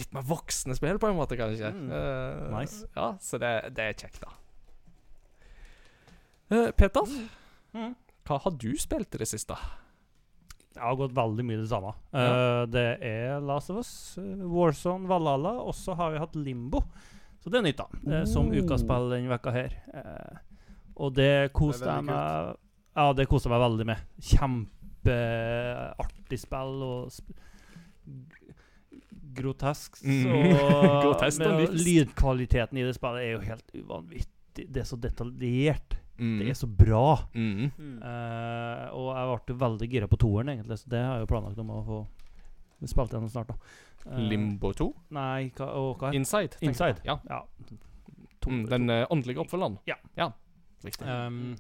litt 0.02 0.14
mer 0.18 0.26
voksne 0.28 0.74
spill, 0.78 0.98
på 1.02 1.08
en 1.12 1.18
måte, 1.20 1.38
kanskje. 1.40 1.70
Mm. 1.74 1.88
Uh, 1.94 2.50
Nice. 2.58 2.78
Ja, 2.98 3.08
så 3.22 3.34
det, 3.42 3.54
det 3.78 3.84
er 3.92 3.96
kjekt, 4.04 4.20
da. 4.26 4.32
Uh, 6.52 6.72
Peter, 6.76 7.06
Mm. 7.72 7.94
hva 8.28 8.36
har 8.44 8.52
du 8.60 8.74
spilt 8.78 9.16
i 9.16 9.20
det 9.22 9.28
siste? 9.32 9.56
Jeg 10.76 10.84
har 10.84 10.96
gått 11.00 11.14
veldig 11.16 11.44
mye 11.48 11.60
det 11.62 11.70
samme. 11.72 11.92
Eh, 12.16 12.64
det 12.72 12.84
er 13.04 13.40
Last 13.44 13.70
of 13.74 13.78
Us, 13.82 13.92
Warzone, 14.20 15.08
Valhalla, 15.08 15.52
og 15.60 15.74
så 15.76 15.92
har 16.00 16.12
vi 16.14 16.20
hatt 16.22 16.36
Limbo. 16.40 16.80
Så 17.44 17.50
det 17.52 17.58
er 17.60 17.66
nytt, 17.66 17.78
da. 17.82 17.88
Uh, 18.08 18.24
som 18.30 18.52
ukaspill 18.56 19.10
denne 19.12 19.28
vekka 19.34 19.52
her. 19.52 19.72
Eh, 19.92 20.36
og 20.96 21.12
det 21.18 21.52
koste 21.58 21.88
jeg 21.90 22.04
meg 22.08 22.56
Ja, 22.96 23.10
det 23.16 23.28
koste 23.32 23.48
jeg 23.50 23.54
meg 23.56 23.64
veldig 23.66 23.86
med. 23.92 24.00
Kjempeartig 24.32 26.40
spill 26.40 26.76
og 26.88 27.12
sp 27.12 27.28
grotesk. 29.38 30.02
Mhm. 30.04 30.54
Grotesk 31.06 31.44
og 31.46 31.58
men 31.58 31.76
lydkvaliteten 31.82 32.80
i 32.80 32.86
det 32.88 32.96
spillet 32.98 33.26
er 33.26 33.36
jo 33.36 33.44
helt 33.46 33.76
uvanvittig. 33.76 34.68
Det 34.68 34.84
er 34.84 34.88
så 34.88 35.00
detaljert. 35.00 35.98
Mm. 36.22 36.40
Det 36.42 36.50
er 36.52 36.58
så 36.60 36.68
bra. 36.68 37.06
Mm. 37.34 37.72
Mm. 37.78 37.94
Eh, 38.06 38.84
og 38.94 39.08
jeg 39.16 39.40
ble 39.48 39.56
veldig 39.64 39.88
gira 39.90 40.10
på 40.12 40.20
toeren, 40.22 40.52
egentlig, 40.54 40.78
så 40.82 40.92
det 40.92 41.02
har 41.02 41.16
jeg 41.18 41.26
jo 41.26 41.32
planlagt 41.32 41.62
om 41.64 41.72
å 41.74 41.80
få 41.88 42.02
spilt 42.90 43.16
gjennom 43.16 43.32
snart. 43.32 43.54
da 43.54 44.12
uh, 44.12 44.20
Limbo 44.20 44.74
2? 44.78 44.88
Nei, 45.18 45.52
hva, 45.58 45.72
og 45.78 46.02
hva 46.02 46.12
er 46.12 46.20
Inside? 46.20 46.60
Inside. 46.66 47.02
Ja. 47.08 47.18
Ja. 47.30 47.44
Mm, 48.48 48.64
den 48.70 48.90
eh, 48.90 49.06
åndelige 49.14 49.44
oppfølgeren? 49.44 49.78
Ja. 49.90 49.98
ja. 50.18 50.32
Riktig. 50.86 51.06
Um, 51.06 51.56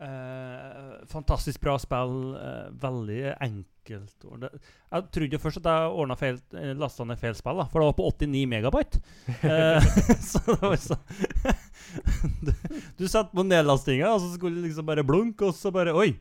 eh, 0.00 1.06
fantastisk 1.10 1.60
bra 1.60 1.78
spill. 1.78 2.34
eh, 2.36 2.68
veldig 2.82 3.20
enkelt. 3.40 4.26
Det, 4.40 4.50
jeg 4.90 5.06
trodde 5.14 5.38
først 5.38 5.60
at 5.62 5.68
jeg 5.70 6.18
feil 6.18 6.40
uh, 6.56 6.72
lasta 6.74 7.04
ned 7.06 7.20
feil 7.20 7.36
spill, 7.38 7.60
da, 7.60 7.68
for 7.70 7.80
det 7.80 7.86
var 7.86 7.98
på 7.98 8.08
89 8.10 8.46
megabyte. 8.50 9.02
Eh, 9.46 9.86
så 10.30 10.42
det 10.48 10.58
var 10.62 10.76
så 10.82 10.98
Du, 12.46 12.52
du 12.98 13.04
setter 13.06 13.30
på 13.30 13.44
nedlastinga, 13.46 14.10
og 14.10 14.20
så 14.24 14.32
skulle 14.34 14.58
det 14.58 14.72
liksom 14.72 14.88
bare 14.88 15.06
blunke, 15.06 15.46
og 15.46 15.54
så 15.54 15.70
bare 15.74 15.94
Oi! 15.94 16.16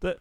Det, 0.00 0.16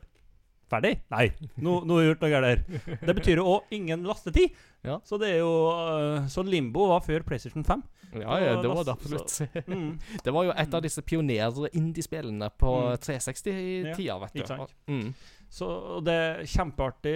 ferdig? 0.72 0.96
Nei, 1.14 1.28
nå, 1.58 1.80
nå 1.86 1.98
har 1.98 2.04
jeg 2.06 2.12
gjort 2.14 2.26
noe 2.26 2.34
galt 2.34 2.50
her. 2.50 2.98
Det 3.06 3.16
betyr 3.22 3.42
jo 3.42 3.46
òg 3.58 3.74
ingen 3.76 4.04
lastetid. 4.08 4.58
Ja. 4.86 5.00
Så 5.04 5.18
det 5.20 5.34
er 5.34 5.42
jo 5.42 5.50
uh, 5.76 6.28
Så 6.32 6.40
Limbo 6.48 6.86
var 6.94 7.02
før 7.04 7.26
PlayStation 7.28 7.66
5. 7.68 7.82
Ja, 8.22 8.38
ja, 8.42 8.54
det 8.62 8.70
var 8.72 8.86
det 8.88 8.94
absolutt. 8.96 9.26
absolutt. 9.28 9.68
Mm. 9.70 9.90
Det 10.26 10.32
var 10.34 10.48
jo 10.48 10.54
et 10.58 10.74
av 10.74 10.82
disse 10.82 11.04
pioner-indiespillene 11.06 12.48
på 12.58 12.72
Mm. 12.80 12.96
360-tida, 13.04 14.16
vet 14.24 14.34
du. 14.34 14.40
Ikke 14.40 14.48
sant? 14.56 14.74
Mm. 14.90 15.12
Så 15.50 15.68
det 16.06 16.14
er 16.16 16.42
kjempeartig. 16.50 17.14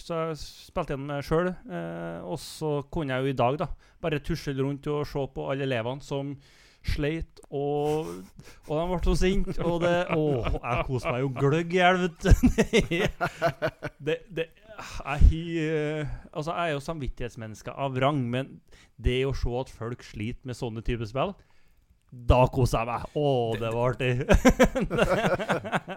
Så 0.00 0.18
jeg 0.20 0.36
spilte 0.42 0.94
gjennom 0.94 1.10
meg 1.14 1.24
sjøl. 1.24 1.48
Eh, 1.52 2.20
og 2.24 2.38
så 2.40 2.74
kunne 2.92 3.14
jeg 3.16 3.24
jo 3.24 3.32
i 3.32 3.38
dag 3.40 3.58
da 3.62 3.68
bare 4.04 4.20
tusle 4.24 4.56
rundt 4.60 4.86
og 4.92 5.06
se 5.08 5.24
på 5.34 5.48
alle 5.52 5.64
elevene 5.68 6.04
som 6.04 6.34
sleit, 6.84 7.40
og, 7.54 8.10
og 8.68 8.74
de 8.80 8.84
ble 8.90 8.98
så 9.06 9.14
sinte. 9.20 9.54
Og 9.64 9.80
det 9.84 9.94
Å, 10.14 10.20
jeg 10.58 10.84
koser 10.88 11.14
meg 11.14 11.24
jo 11.24 11.30
gløgg 11.38 11.72
i 11.72 11.80
hjel, 11.80 12.04
det, 14.10 14.18
det 14.36 14.48
jeg, 14.74 15.18
hi- 15.30 16.04
altså, 16.34 16.50
jeg 16.50 16.60
er 16.68 16.72
jo 16.74 16.82
samvittighetsmenneske 16.84 17.74
av 17.78 17.96
rang, 18.02 18.20
men 18.30 18.56
det 18.98 19.20
å 19.28 19.34
se 19.38 19.52
at 19.60 19.70
folk 19.74 20.02
sliter 20.06 20.50
med 20.50 20.58
sånne 20.58 20.82
typer 20.86 21.06
spill 21.10 21.34
da 22.14 22.44
koser 22.46 22.78
jeg 22.78 22.86
meg. 22.86 23.06
Å, 23.18 23.30
det 23.58 23.70
var 23.74 23.90
artig. 23.90 24.10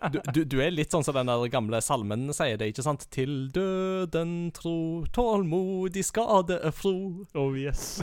Du, 0.09 0.17
du, 0.33 0.39
du 0.49 0.55
er 0.65 0.71
litt 0.73 0.89
sånn 0.89 1.03
som 1.05 1.13
den 1.13 1.29
der 1.29 1.43
gamle 1.53 1.77
salmen 1.85 2.23
sier 2.33 2.57
det, 2.57 2.71
ikke 2.71 2.85
sant? 2.87 3.05
Til 3.13 3.35
døden 3.53 4.31
tro, 4.55 5.03
tålmodig 5.13 6.01
skade 6.07 6.57
fro. 6.73 6.95
Oh 7.37 7.53
yes. 7.53 7.99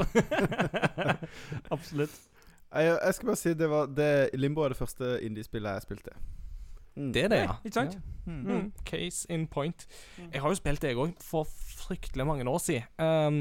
Absolutt. 1.75 2.15
Jeg, 2.75 2.99
jeg 2.99 3.15
skal 3.15 3.31
bare 3.31 3.41
si 3.41 3.55
det 3.55 3.69
var 3.71 3.93
det, 3.95 4.13
Limbo 4.35 4.65
er 4.65 4.75
det 4.75 4.81
første 4.81 5.19
indiespillet 5.23 5.79
jeg 5.79 5.87
spilte. 5.87 6.17
Mm. 6.95 7.13
Det 7.15 7.25
er 7.25 7.31
det, 7.33 7.39
ja. 7.43 7.55
Ikke 7.65 7.75
sant? 7.75 7.97
Mm. 8.27 8.43
Mm. 8.47 8.67
Case 8.87 9.27
in 9.33 9.47
point. 9.51 9.87
Mm. 10.19 10.29
Jeg 10.33 10.43
har 10.43 10.53
jo 10.53 10.59
spilt 10.59 10.83
det, 10.83 10.93
jeg 10.93 11.01
òg, 11.03 11.15
for 11.23 11.49
fryktelig 11.85 12.27
mange 12.27 12.47
år 12.51 12.61
siden. 12.63 12.87
Um, 12.99 13.41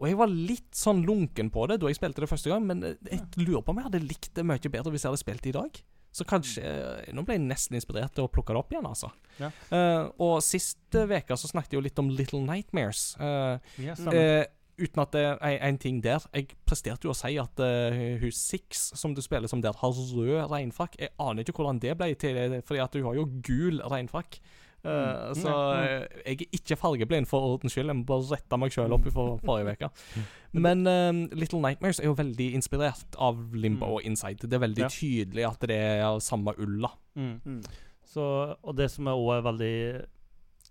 og 0.00 0.08
jeg 0.08 0.18
var 0.20 0.32
litt 0.32 0.76
sånn 0.76 1.02
lunken 1.04 1.50
på 1.52 1.66
det 1.68 1.80
da 1.80 1.88
jeg 1.90 1.98
spilte 1.98 2.24
det 2.24 2.28
første 2.30 2.52
gang, 2.52 2.64
men 2.64 2.84
eh, 2.86 3.00
jeg 3.10 3.20
lurer 3.42 3.64
på 3.64 3.74
om 3.74 3.80
jeg 3.80 3.88
hadde 3.90 4.04
likt 4.04 4.30
det 4.36 4.44
mye 4.48 4.72
bedre 4.72 4.92
hvis 4.94 5.04
jeg 5.04 5.12
hadde 5.12 5.20
spilt 5.20 5.44
det 5.44 5.52
i 5.52 5.58
dag. 5.58 5.80
Så 6.10 6.24
kanskje 6.26 6.62
eh, 6.66 7.10
Nå 7.14 7.22
ble 7.26 7.36
jeg 7.36 7.44
nesten 7.44 7.76
inspirert 7.78 8.14
til 8.16 8.26
å 8.26 8.30
plukke 8.32 8.54
det 8.54 8.62
opp 8.62 8.72
igjen, 8.72 8.88
altså. 8.88 9.10
Ja. 9.38 9.50
Uh, 9.70 10.08
og 10.24 10.38
sist 10.44 10.80
uke 10.96 11.36
så 11.36 11.50
snakket 11.50 11.76
jeg 11.76 11.80
jo 11.80 11.84
litt 11.84 12.00
om 12.02 12.08
Little 12.12 12.40
Nightmares. 12.46 13.12
Uh, 13.20 13.60
Ja, 13.80 13.94
eh, 14.12 14.46
uten 14.80 15.02
at 15.02 15.12
det 15.12 15.24
er 15.40 15.58
en 15.68 15.78
ting 15.78 16.00
der 16.02 16.24
Jeg 16.34 16.48
presterte 16.66 17.04
jo 17.06 17.12
å 17.12 17.16
si 17.18 17.36
at 17.38 17.60
uh, 17.60 18.18
hun 18.20 18.32
Six, 18.32 18.92
som 18.98 19.14
du 19.14 19.20
spiller 19.22 19.48
som 19.48 19.60
der, 19.62 19.72
har 19.76 19.92
rød 19.92 20.50
regnfrakk. 20.50 20.96
Jeg 20.98 21.10
aner 21.20 21.42
ikke 21.44 21.52
hvordan 21.60 21.80
det 21.80 21.96
ble 21.98 22.14
til, 22.14 22.60
fordi 22.66 22.80
at 22.82 22.94
hun 22.98 23.04
har 23.04 23.14
jo 23.20 23.28
gul 23.46 23.80
regnfrakk. 23.90 24.40
Uh, 24.40 24.88
Mm. 24.90 25.34
Så 25.36 25.50
Mm. 25.52 25.84
eh, 25.84 26.06
jeg 26.24 26.40
er 26.40 26.46
ikke 26.56 26.76
fargeblind, 26.80 27.26
for 27.28 27.40
ordens 27.52 27.72
skyld. 27.74 27.86
Jeg 27.92 27.96
må 27.96 28.04
bare 28.08 28.30
rette 28.32 28.56
meg 28.58 28.70
sjøl 28.72 28.92
opp 28.96 29.04
for 29.12 29.38
forrige 29.44 29.74
uke. 29.76 29.90
Men 30.64 30.86
uh, 30.88 31.12
Little 31.36 31.60
Nightmares 31.60 32.00
er 32.00 32.04
jo 32.08 32.14
veldig 32.16 32.46
inspirert 32.56 33.14
av 33.18 33.36
Limbo 33.54 33.84
Mm. 33.86 33.92
og 33.92 34.02
Inside. 34.08 34.38
Det 34.48 34.54
er 34.56 34.64
veldig 34.66 34.80
Ja. 34.86 34.88
tydelig 34.88 35.44
at 35.50 35.60
det 35.60 35.76
er 35.76 36.02
av 36.06 36.20
samme 36.20 36.54
ulla. 36.58 36.88
Mm. 37.14 37.40
Mm. 37.44 37.62
Så, 38.08 38.56
og 38.64 38.74
det 38.76 38.90
som 38.90 39.06
er 39.06 39.12
også 39.20 39.36
er 39.36 39.42
veldig 39.52 40.06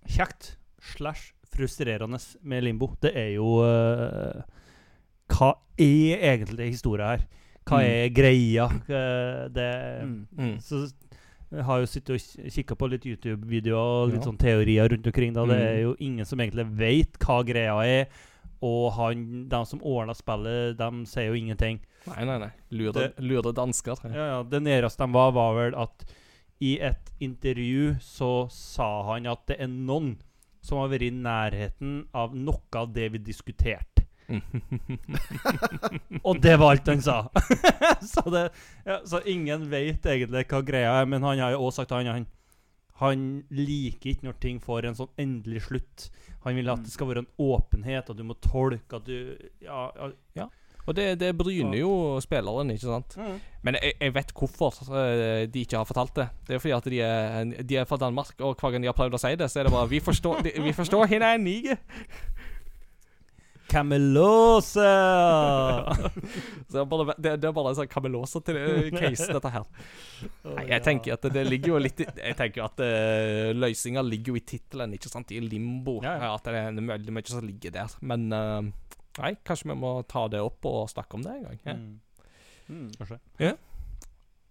kjekt 0.10 0.56
slash 0.82 1.34
frustrerende 1.54 2.20
med 2.44 2.64
Limbo, 2.64 2.92
det 3.02 3.12
er 3.16 3.34
jo 3.36 3.60
uh, 3.64 4.42
Hva 5.30 5.52
er 5.78 6.24
egentlig 6.36 6.72
historia 6.74 7.16
her? 7.16 7.28
Hva 7.70 7.80
Mm. 7.80 7.86
er 7.86 8.10
greia? 8.10 8.66
Uh, 8.90 9.48
det 9.54 10.04
Mm. 10.04 10.28
Mm. 10.38 10.58
Så 10.60 10.92
jeg 11.52 11.64
har 11.66 11.80
jo 11.80 11.86
sittet 11.86 12.16
og 12.16 12.52
kikka 12.52 12.76
på 12.76 12.90
litt 12.90 13.04
YouTube-videoer 13.06 14.04
og 14.04 14.10
litt 14.12 14.22
Ja. 14.24 14.32
sånn 14.32 14.38
teorier 14.38 14.90
rundt 14.90 15.06
omkring. 15.06 15.34
da 15.34 15.46
Det 15.46 15.58
Mm. 15.58 15.68
er 15.68 15.82
jo 15.82 15.96
ingen 16.00 16.26
som 16.26 16.40
egentlig 16.40 16.66
vet 16.78 17.20
hva 17.20 17.44
greia 17.46 17.78
er. 17.86 18.08
Og 18.62 18.92
han, 18.94 19.48
de 19.48 19.66
som 19.66 19.80
ordna 19.84 20.14
spillet, 20.14 20.76
de 20.78 21.06
sier 21.06 21.28
jo 21.28 21.34
ingenting. 21.34 21.80
Nei, 22.08 22.26
nei, 22.26 22.38
nei. 22.40 22.52
Lure, 22.72 23.14
lure 23.20 23.54
dansker. 23.54 23.96
Ja, 24.04 24.38
ja, 24.38 24.44
Det 24.44 24.62
nærmeste 24.64 24.98
de 25.06 25.14
var, 25.14 25.32
var 25.32 25.54
vel 25.56 25.76
at 25.80 26.06
i 26.62 26.78
et 26.82 27.12
intervju 27.22 28.00
så 28.02 28.50
sa 28.52 29.04
han 29.14 29.26
at 29.28 29.46
det 29.48 29.62
er 29.62 29.68
noen 29.68 30.18
som 30.70 30.82
har 30.84 30.92
vært 30.92 31.08
i 31.10 31.14
nærheten 31.16 32.04
av 32.16 32.36
noe 32.38 32.82
av 32.82 32.92
det 32.96 33.10
vi 33.16 33.24
diskuterte. 33.32 34.06
Og 36.28 36.38
det 36.42 36.56
var 36.62 36.76
alt 36.76 36.90
han 36.92 37.02
sa. 37.02 37.22
så, 38.14 38.24
det, 38.30 38.44
ja, 38.86 39.00
så 39.10 39.22
ingen 39.26 39.66
vet 39.72 40.06
egentlig 40.06 40.46
hva 40.52 40.62
greia 40.66 40.92
er, 41.00 41.10
men 41.10 41.26
han 41.26 41.42
har 41.42 41.56
jo 41.56 41.64
også 41.66 41.82
sagt 41.82 41.96
han, 41.98 42.12
han, 42.14 42.28
han 43.02 43.26
liker 43.56 44.14
ikke 44.14 44.28
når 44.28 44.40
ting 44.44 44.62
får 44.64 44.90
en 44.90 45.00
sånn 45.00 45.14
endelig 45.22 45.66
slutt. 45.70 46.10
Han 46.46 46.60
vil 46.60 46.72
at 46.72 46.86
det 46.86 46.94
skal 46.94 47.10
være 47.10 47.26
en 47.26 47.34
åpenhet, 47.42 48.10
at 48.12 48.18
du 48.18 48.26
må 48.28 48.38
tolke 48.44 49.02
at 49.02 49.10
du 49.10 49.36
Ja, 49.66 49.90
ja. 50.38 50.50
Og 50.90 50.96
det, 50.98 51.20
det 51.22 51.36
bryner 51.38 51.78
jo 51.78 51.94
spilleren, 52.24 52.74
ikke 52.74 52.88
sant? 52.88 53.18
Men 53.62 53.78
jeg, 53.78 53.94
jeg 54.02 54.14
vet 54.16 54.32
hvorfor 54.34 54.80
eh, 54.98 55.46
de 55.52 55.62
ikke 55.62 55.78
har 55.78 55.86
fortalt 55.86 56.16
det. 56.18 56.28
Det 56.48 56.58
er 56.58 56.64
fordi 56.64 56.78
at 56.80 56.90
de 56.90 57.02
er, 57.06 57.56
de 57.62 57.78
er 57.78 57.90
fra 57.90 58.00
Danmark, 58.02 58.34
og 58.40 58.56
hver 58.58 58.74
gang 58.74 58.86
de 58.86 58.90
har 58.90 58.98
prøvd 58.98 59.20
å 59.20 59.22
si 59.22 59.36
det, 59.38 59.52
så 59.52 59.62
er 59.62 59.70
det 59.70 59.76
bare 59.76 59.92
Vi 59.92 60.02
forstår, 60.02 60.42
de, 60.48 60.56
vi 60.66 60.74
forstår 60.74 61.12
henne 61.14 61.34
er 61.36 61.44
nige. 61.44 61.78
Kamelose! 63.70 64.88
Det 66.70 66.80
er 66.82 66.88
bare, 66.90 67.14
det, 67.22 67.36
det 67.38 67.50
er 67.50 67.54
bare 67.54 67.74
en 67.76 67.78
sånn 67.78 67.92
kamelose-case, 67.92 69.30
dette 69.30 69.52
her. 69.54 69.68
Nei, 70.56 70.66
jeg 70.72 70.86
tenker 70.88 71.16
at 71.20 71.30
det 71.36 71.46
ligger 71.46 71.76
jo 71.76 71.82
litt 71.84 72.02
i, 72.02 72.08
Jeg 72.10 72.38
tenker 72.40 72.66
at 72.66 72.82
uh, 72.82 73.52
løsninga 73.54 74.02
ligger 74.06 74.34
jo 74.34 74.42
i 74.42 74.46
tittelen, 74.56 74.98
ikke 74.98 75.12
sant? 75.12 75.34
I 75.38 75.44
limbo. 75.46 76.00
Ja, 76.02 76.18
ja. 76.18 76.34
At 76.34 76.50
det 76.50 76.66
er 76.66 77.14
mye 77.14 77.26
som 77.30 77.46
ligger 77.46 77.76
der. 77.78 77.94
Men 78.02 78.32
eh, 78.34 78.96
nei, 79.18 79.34
kanskje 79.48 79.72
vi 79.72 79.80
må 79.82 79.96
ta 80.08 80.28
det 80.32 80.44
opp 80.44 80.68
og 80.70 80.86
snakke 80.92 81.18
om 81.18 81.26
det 81.26 81.34
en 81.34 81.50
gang. 81.50 81.60
Ja. 81.66 81.76
Mm. 81.80 81.98
Mm, 82.70 82.88
kanskje. 83.00 83.20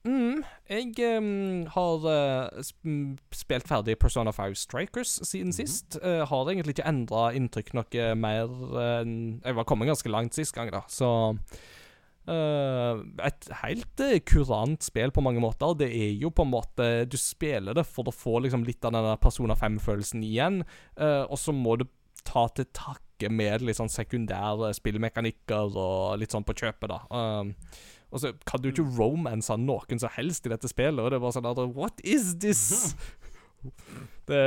Mm, 0.08 0.44
jeg 0.70 1.18
um, 1.18 1.66
har 1.74 2.04
uh, 2.06 2.68
spilt 3.34 3.66
ferdig 3.68 3.98
Persona 3.98 4.32
5 4.32 4.54
Strikers 4.58 5.18
siden 5.26 5.52
sist. 5.52 5.98
Uh, 6.02 6.22
har 6.28 6.50
egentlig 6.50 6.78
ikke 6.78 6.88
endra 6.88 7.28
inntrykk 7.36 7.74
noe 7.76 8.12
mer 8.16 8.54
enn 8.84 9.18
Jeg 9.42 9.58
var 9.58 9.66
kommet 9.68 9.90
ganske 9.90 10.12
langt 10.12 10.38
sist 10.38 10.54
gang, 10.56 10.72
da, 10.74 10.84
så 10.88 11.10
Uh, 12.28 13.00
Et 13.24 13.46
helt 13.62 14.02
uh, 14.04 14.16
kurant 14.28 14.84
spill 14.84 15.12
på 15.14 15.22
mange 15.24 15.40
måter. 15.40 15.72
Det 15.80 15.88
er 15.88 16.10
jo 16.20 16.28
på 16.28 16.44
en 16.44 16.52
måte 16.52 16.88
Du 17.08 17.16
spiller 17.16 17.76
det 17.76 17.86
for 17.88 18.10
å 18.10 18.12
få 18.12 18.42
liksom 18.44 18.66
litt 18.68 18.84
av 18.84 18.92
denne 18.92 19.14
Persona 19.22 19.56
5-følelsen 19.56 20.26
igjen, 20.26 20.60
uh, 21.00 21.24
og 21.24 21.38
så 21.40 21.54
må 21.56 21.78
du 21.80 21.86
ta 22.26 22.46
til 22.54 22.68
takke 22.76 23.30
med 23.30 23.64
litt 23.66 23.78
sånn 23.78 23.90
sekundære 23.90 24.72
spillmekanikker 24.78 25.74
og 25.74 26.18
litt 26.20 26.34
sånn 26.34 26.46
på 26.46 26.56
kjøpet, 26.58 26.90
da. 26.92 27.00
Um, 27.10 27.54
og 28.08 28.22
så 28.22 28.32
kan 28.48 28.62
du 28.62 28.70
ikke 28.70 28.86
romance 28.96 29.52
noen 29.60 30.00
som 30.00 30.12
helst 30.14 30.46
i 30.46 30.52
dette 30.52 30.70
spillet. 30.70 31.00
Og 31.02 31.12
det 31.12 31.20
bare 31.20 31.36
sånn 31.36 31.48
at 31.48 31.60
What 31.76 32.00
is 32.04 32.34
this? 32.40 32.94
det, 34.30 34.42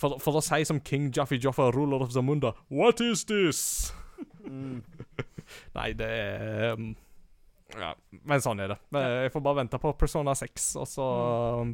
for, 0.00 0.16
for 0.22 0.38
å 0.38 0.44
si 0.44 0.62
som 0.68 0.80
King 0.80 1.10
Jaffi 1.14 1.40
Joffa, 1.42 1.70
ruler 1.74 2.04
of 2.04 2.12
Zamunda 2.14 2.54
What 2.72 3.02
is 3.04 3.26
this? 3.28 3.92
Nei, 5.76 5.88
det 5.98 6.08
er 6.08 6.78
um, 6.78 6.92
Ja, 7.76 7.92
men 8.28 8.44
sånn 8.44 8.62
er 8.62 8.74
det. 8.74 8.78
Jeg 8.94 9.32
får 9.34 9.44
bare 9.44 9.62
vente 9.62 9.80
på 9.80 9.92
Persona 9.98 10.34
6, 10.36 10.70
og 10.80 10.88
så 10.88 11.06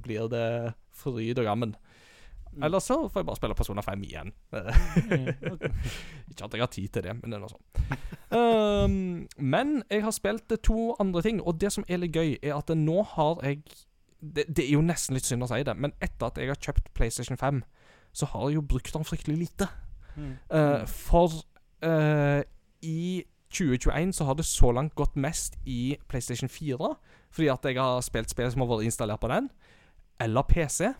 blir 0.02 0.28
det 0.30 0.48
fryd 0.94 1.40
og 1.42 1.48
gammen. 1.48 1.74
Eller 2.62 2.82
så 2.82 2.96
får 3.08 3.20
jeg 3.20 3.26
bare 3.28 3.38
spille 3.38 3.56
Persona 3.58 3.82
5 3.84 4.04
igjen. 4.06 4.32
Ikke 6.30 6.44
at 6.46 6.54
jeg 6.54 6.62
har 6.62 6.72
tid 6.72 6.88
til 6.88 7.04
det, 7.06 7.14
men 7.18 7.30
det 7.30 7.38
er 7.38 7.42
noe 7.44 7.52
sånn. 7.52 7.66
Um, 8.28 9.26
men 9.36 9.82
jeg 9.90 10.04
har 10.04 10.14
spilt 10.16 10.52
to 10.64 10.94
andre 11.00 11.22
ting, 11.24 11.42
og 11.42 11.60
det 11.60 11.72
som 11.74 11.86
er 11.88 12.02
litt 12.02 12.16
gøy, 12.16 12.36
er 12.42 12.56
at 12.58 12.72
nå 12.76 13.02
har 13.14 13.44
jeg 13.46 13.62
det, 14.20 14.48
det 14.50 14.64
er 14.64 14.74
jo 14.74 14.82
nesten 14.82 15.14
litt 15.14 15.28
synd 15.28 15.46
å 15.46 15.48
si 15.50 15.60
det, 15.62 15.76
men 15.78 15.94
etter 16.02 16.26
at 16.26 16.38
jeg 16.40 16.50
har 16.50 16.58
kjøpt 16.58 16.90
PlayStation 16.98 17.38
5, 17.38 17.62
så 18.12 18.26
har 18.32 18.48
jeg 18.48 18.58
jo 18.58 18.66
brukt 18.66 18.94
den 18.94 19.06
fryktelig 19.06 19.36
lite. 19.44 19.68
Eh, 20.18 20.86
for 20.90 21.30
uh, 21.86 22.42
i 22.82 23.24
2021 23.54 24.12
så 24.18 24.26
har 24.28 24.34
det 24.34 24.46
så 24.48 24.72
langt 24.74 24.96
gått 24.98 25.16
mest 25.16 25.56
i 25.66 25.96
PlayStation 26.08 26.50
4, 26.50 26.94
fordi 27.30 27.50
at 27.52 27.64
jeg 27.64 27.78
har 27.78 28.00
spilt 28.04 28.32
spill 28.32 28.50
som 28.52 28.64
har 28.64 28.72
vært 28.72 28.88
installert 28.88 29.22
på 29.22 29.30
den, 29.32 29.48
eller 30.20 30.42
PC, 30.48 30.90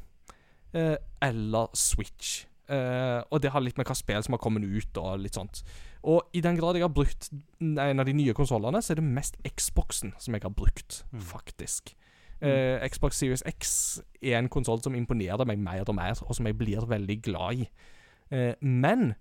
eller 0.75 1.69
Switch. 1.75 2.45
Eh, 2.69 3.23
og 3.33 3.41
det 3.41 3.51
har 3.55 3.63
litt 3.65 3.79
med 3.81 3.87
hva 3.89 3.97
spill 3.97 4.23
som 4.23 4.35
har 4.37 4.43
kommet 4.43 4.65
ut, 4.69 4.99
og 5.01 5.21
litt 5.23 5.35
sånt. 5.39 5.63
Og 6.05 6.29
i 6.37 6.43
den 6.45 6.57
grad 6.59 6.77
jeg 6.77 6.85
har 6.85 6.93
brukt 6.95 7.31
en 7.61 8.01
av 8.01 8.05
de 8.07 8.13
nye 8.13 8.35
konsollene, 8.37 8.83
så 8.85 8.93
er 8.93 9.01
det 9.01 9.05
mest 9.09 9.39
Xboxen 9.49 10.13
som 10.21 10.35
jeg 10.37 10.43
har 10.45 10.51
brukt, 10.55 11.03
Mm. 11.13 11.21
faktisk. 11.21 11.95
Eh, 12.41 12.89
Xbox 12.89 13.17
Series 13.19 13.43
X 13.47 14.01
er 14.23 14.39
en 14.39 14.49
konsoll 14.49 14.81
som 14.83 14.95
imponerer 14.95 15.45
meg 15.47 15.59
mer 15.59 15.83
og 15.89 15.95
mer, 15.95 16.15
og 16.23 16.35
som 16.37 16.47
jeg 16.47 16.57
blir 16.59 16.87
veldig 16.87 17.23
glad 17.23 17.55
i. 17.65 17.69
Eh, 18.31 18.55
men 18.61 19.15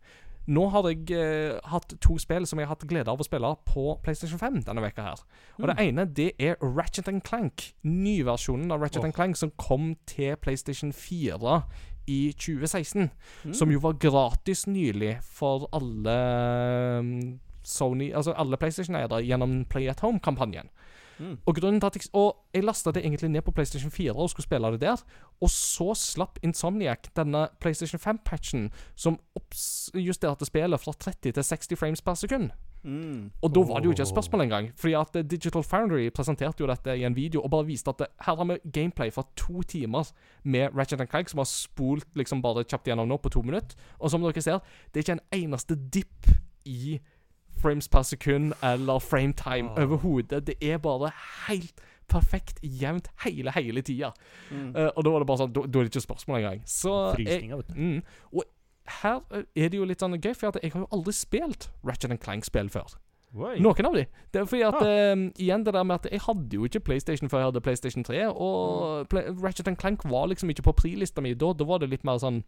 nå 0.47 0.63
har 0.71 0.85
jeg 0.87 1.11
eh, 1.11 1.57
hatt 1.67 1.93
to 2.03 2.15
spill 2.21 2.45
som 2.47 2.59
jeg 2.59 2.69
har 2.69 2.75
hatt 2.75 2.87
glede 2.87 3.11
av 3.11 3.19
å 3.19 3.25
spille 3.27 3.49
på 3.67 3.97
PlayStation 4.03 4.39
5 4.39 4.61
denne 4.69 4.83
veka 4.83 5.09
her. 5.09 5.23
Og 5.59 5.67
det 5.67 5.75
ene 5.83 6.07
det 6.07 6.29
er 6.39 6.55
Ratchet 6.63 7.09
Clank. 7.27 7.73
Nyversjonen 7.83 8.71
av 8.71 8.83
Ratchet 8.83 9.03
Åh. 9.03 9.11
Clank 9.15 9.39
som 9.39 9.51
kom 9.59 9.91
til 10.07 10.37
PlayStation 10.39 10.93
4 10.95 11.59
i 12.07 12.31
2016. 12.31 13.09
Mm. 13.43 13.53
Som 13.53 13.73
jo 13.75 13.83
var 13.83 13.99
gratis 13.99 14.65
nylig 14.71 15.17
for 15.25 15.67
alle 15.75 16.15
um, 17.03 17.11
Sony 17.67 18.13
Altså 18.15 18.31
alle 18.39 18.55
PlayStation-eiere 18.57 19.19
gjennom 19.27 19.65
Play 19.67 19.89
at 19.91 19.99
Home-kampanjen. 19.99 20.71
Mm. 21.19 21.37
Og 21.45 21.55
grunnen 21.55 21.81
til 21.81 21.87
at 21.87 21.97
jeg, 21.97 22.09
og 22.13 22.35
jeg 22.53 22.63
lasta 22.63 22.91
det 22.91 23.05
egentlig 23.05 23.29
ned 23.29 23.41
på 23.41 23.51
PlayStation 23.51 23.91
4 23.91 24.15
og 24.15 24.29
skulle 24.29 24.47
spille 24.47 24.71
det 24.71 24.81
der. 24.81 25.03
Og 25.41 25.49
så 25.49 25.93
slapp 25.97 26.39
Insomniac 26.43 27.11
denne 27.15 27.47
PlayStation 27.59 28.01
5-patchen 28.01 28.69
som 28.95 29.19
justerte 29.93 30.45
spillet 30.45 30.79
fra 30.81 30.93
30 30.93 31.31
til 31.31 31.43
60 31.43 31.79
frames 31.79 32.01
per 32.01 32.13
sekund. 32.13 32.51
Mm. 32.83 33.31
Og 33.41 33.51
da 33.51 33.63
var 33.67 33.79
det 33.79 33.89
jo 33.89 33.91
ikke 33.91 34.01
et 34.05 34.07
spørsmål 34.07 34.41
engang. 34.41 34.69
Fordi 34.75 34.93
at 34.93 35.15
eh, 35.15 35.25
Digital 35.25 35.63
Foundry 35.63 36.09
presenterte 36.09 36.63
jo 36.63 36.69
dette 36.69 36.95
i 36.97 37.03
en 37.03 37.15
video 37.15 37.41
og 37.41 37.51
bare 37.51 37.65
viste 37.65 37.89
at 37.89 37.99
det, 37.99 38.07
her 38.25 38.35
har 38.35 38.45
vi 38.45 38.71
gameplay 38.71 39.11
fra 39.11 39.25
to 39.35 39.61
timer 39.61 40.11
med 40.43 40.69
Ratchet 40.77 41.09
Clank 41.09 41.29
som 41.29 41.43
har 41.43 41.49
spolt 41.49 42.07
liksom 42.15 42.41
bare 42.41 42.63
kjapt 42.63 42.87
gjennom 42.87 43.09
nå 43.09 43.17
på 43.17 43.29
to 43.29 43.41
minutter. 43.41 43.75
Og 43.99 44.11
som 44.11 44.23
dere 44.23 44.41
ser, 44.41 44.63
det 44.93 45.01
er 45.01 45.05
ikke 45.05 45.19
en 45.19 45.43
eneste 45.43 45.75
dipp 45.75 46.31
i 46.65 46.99
frames 47.61 47.87
per 47.89 48.01
sekund 48.07 48.53
eller 48.63 48.99
frametime 48.99 49.69
oh. 49.71 49.83
overhodet. 49.83 50.47
Det 50.47 50.55
er 50.61 50.77
bare 50.77 51.11
helt 51.47 51.81
perfekt 52.07 52.59
jevnt 52.63 53.09
hele, 53.25 53.51
hele 53.51 53.81
tida. 53.83 54.13
Mm. 54.51 54.69
Uh, 54.75 54.89
og 54.95 55.03
da 55.03 55.11
var 55.11 55.19
det 55.19 55.27
bare 55.27 55.41
sånn 55.41 55.51
Da 55.55 55.65
da 55.67 55.79
er 55.81 55.87
det 55.87 55.91
ikke 55.95 56.05
spørsmål 56.05 56.37
engang. 56.39 56.61
Så 56.65 56.93
jeg, 57.17 57.25
Frysninger, 57.27 57.57
vet 57.57 57.67
du. 57.67 57.81
mm, 57.81 57.97
Og 58.37 58.43
her 59.01 59.19
eh, 59.35 59.43
er 59.65 59.69
det 59.73 59.81
jo 59.81 59.83
litt 59.89 59.99
sånn 59.99 60.15
gøy, 60.15 60.31
for 60.33 60.55
jeg 60.63 60.71
har 60.71 60.85
jo 60.85 60.87
aldri 60.95 61.11
spilt 61.17 61.67
Ratchet 61.83 62.13
Clank-spill 62.23 62.69
før. 62.71 62.95
Oi. 63.35 63.57
Noen 63.59 63.85
av 63.89 63.97
de. 63.97 64.05
Det 64.31 64.39
er 64.39 64.45
fordi 64.47 64.63
at 64.63 64.77
Ah. 64.79 64.87
eh, 64.87 65.25
Igjen 65.43 65.65
det 65.67 65.73
der 65.75 65.83
med 65.83 65.99
at 65.99 66.07
jeg 66.13 66.21
hadde 66.23 66.55
jo 66.55 66.63
ikke 66.63 66.79
PlayStation 66.79 67.27
før 67.29 67.41
jeg 67.43 67.49
hadde 67.49 67.61
PlayStation 67.65 68.03
3. 68.07 68.21
Mm. 68.29 68.37
Og 68.39 69.09
Play 69.11 69.27
Ratchet 69.43 69.67
Clank 69.77 70.05
var 70.07 70.29
liksom 70.31 70.49
ikke 70.49 70.63
på 70.69 70.77
prilista 70.79 71.21
mi 71.21 71.33
da. 71.33 71.51
Da 71.53 71.67
var 71.67 71.79
det 71.83 71.89
litt 71.91 72.05
mer 72.07 72.17
sånn 72.23 72.39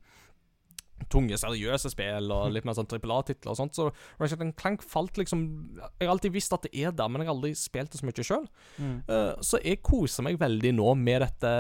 tunge, 1.12 1.38
seriøse 1.40 1.92
spill 1.94 2.32
og 2.36 2.50
litt 2.56 2.68
mer 2.68 2.78
sånn 2.78 2.90
trippel 2.90 3.14
A-titler 3.16 3.54
og 3.54 3.60
sånt. 3.60 3.78
Så 3.78 3.90
Ratchet 4.20 4.44
Clank 4.60 4.84
falt 4.86 5.20
liksom 5.20 5.46
Jeg 5.80 6.08
har 6.08 6.14
alltid 6.14 6.36
visst 6.36 6.54
at 6.56 6.68
det 6.68 6.74
er 6.76 6.94
der, 6.96 7.10
men 7.10 7.24
jeg 7.24 7.30
har 7.30 7.38
aldri 7.38 7.54
spilt 7.58 7.94
det 7.94 8.02
så 8.02 8.10
mye 8.10 8.28
sjøl. 8.30 8.46
Mm. 8.78 8.96
Uh, 9.10 9.34
så 9.46 9.62
jeg 9.64 9.84
koser 9.86 10.26
meg 10.26 10.40
veldig 10.42 10.74
nå 10.78 10.94
med 11.00 11.24
dette 11.26 11.56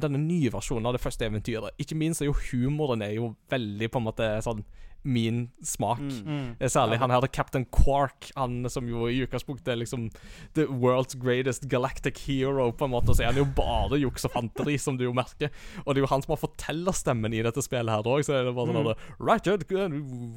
denne 0.00 0.20
nye 0.22 0.52
versjonen 0.52 0.88
av 0.90 0.96
det 0.96 1.02
første 1.02 1.26
eventyret. 1.28 1.76
Ikke 1.82 1.98
minst 1.98 2.24
er 2.24 2.30
jo 2.30 2.38
humoren 2.50 3.04
er 3.06 3.16
jo 3.16 3.34
veldig 3.52 3.90
på 3.90 4.00
en 4.00 4.08
måte 4.10 4.30
sånn 4.44 4.64
min 5.04 5.48
smak. 5.64 5.98
Mm. 6.00 6.26
Mm. 6.26 6.56
Er 6.60 6.68
Særlig 6.68 6.98
han 6.98 7.10
her 7.10 7.26
Captain 7.32 7.64
Quark, 7.72 8.30
han 8.36 8.66
som 8.68 8.86
jo 8.88 9.06
i 9.08 9.22
utgangspunktet 9.24 9.68
er 9.72 9.76
liksom 9.80 10.10
the 10.54 10.66
world's 10.66 11.16
greatest 11.18 11.68
galactic 11.68 12.18
hero, 12.26 12.70
på 12.72 12.84
en 12.84 12.90
måte. 12.92 13.14
Så 13.16 13.22
er 13.22 13.26
han 13.32 13.36
jo 13.40 13.46
bare 13.56 13.98
juks 14.00 14.24
og 14.28 14.32
fanteri, 14.36 14.76
som 14.78 14.98
du 14.98 15.04
jo 15.04 15.12
merker. 15.16 15.48
Og 15.86 15.94
det 15.94 16.00
er 16.00 16.04
jo 16.06 16.12
han 16.12 16.22
som 16.22 16.34
har 16.36 16.42
fortellerstemmen 16.44 17.32
i 17.34 17.42
dette 17.42 17.62
spillet 17.64 17.90
her 17.94 18.02
òg, 18.06 18.24
så 18.26 18.32
er 18.40 18.44
det 18.50 18.54
bare 18.56 18.66
sånn 18.72 18.80
Mm. 18.80 18.90
at 18.90 18.98
Ratchet 19.18 19.64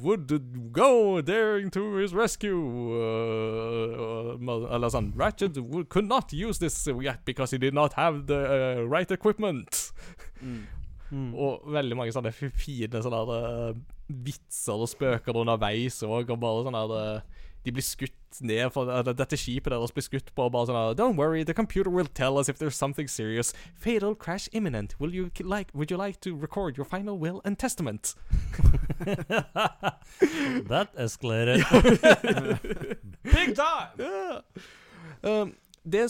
would 0.02 0.72
go 0.72 1.20
daring 1.20 1.70
to 1.70 1.96
his 1.96 2.12
rescue 2.12 2.58
uh, 2.58 4.74
Eller 4.74 4.90
sånn 4.92 5.12
Ratchet 5.16 5.56
could 5.88 6.08
not 6.08 6.32
use 6.32 6.58
this 6.58 6.86
yet 6.86 7.24
because 7.24 7.50
he 7.52 7.58
did 7.58 7.74
not 7.74 7.94
have 7.94 8.26
the 8.26 8.80
uh, 8.80 8.84
right 8.88 9.10
equipment. 9.10 9.92
Mm. 10.42 10.66
Mm. 11.10 11.34
Og 11.36 11.64
veldig 11.74 11.96
mange 11.98 12.14
sånne 12.14 12.32
fine 12.32 13.02
sånne 13.04 13.22
der, 13.28 13.70
eh, 13.70 13.74
vitser 14.24 14.80
og 14.80 14.88
spøker 14.90 15.36
underveis 15.36 16.02
òg, 16.02 16.30
og 16.30 16.40
bare 16.40 16.64
sånn 16.66 16.78
der 16.78 16.94
eh, 17.00 17.20
De 17.64 17.72
blir 17.72 17.84
skutt 17.84 18.40
ned 18.44 18.68
for 18.74 18.90
eller 18.92 19.14
Dette 19.16 19.38
skipet 19.40 19.72
deres 19.72 19.92
blir 19.94 20.04
skutt 20.04 20.34
på, 20.34 20.42
og 20.44 20.52
bare 20.52 20.66
sånn 20.68 20.96
Don't 20.98 21.16
worry, 21.16 21.44
the 21.44 21.54
computer 21.54 21.90
will 21.90 22.06
tell 22.06 22.36
us 22.38 22.48
if 22.48 22.58
there's 22.58 22.76
something 22.76 23.08
serious. 23.08 23.54
Fatal 23.74 24.14
crash 24.14 24.48
imminent. 24.52 24.98
Will 25.00 25.14
you 25.14 25.30
like 25.40 25.68
Would 25.72 25.90
you 25.90 25.96
like 25.96 26.20
to 26.20 26.36
record 26.36 26.76
your 26.76 26.84
final 26.84 27.18
will 27.18 27.40
and 27.44 27.58
testament? 27.58 28.14
That 30.68 30.90
escalated. 30.96 31.64
Big 33.22 33.54
time! 33.54 33.88
Yeah. 33.98 34.40
Um, 35.22 35.54
det, 35.84 36.08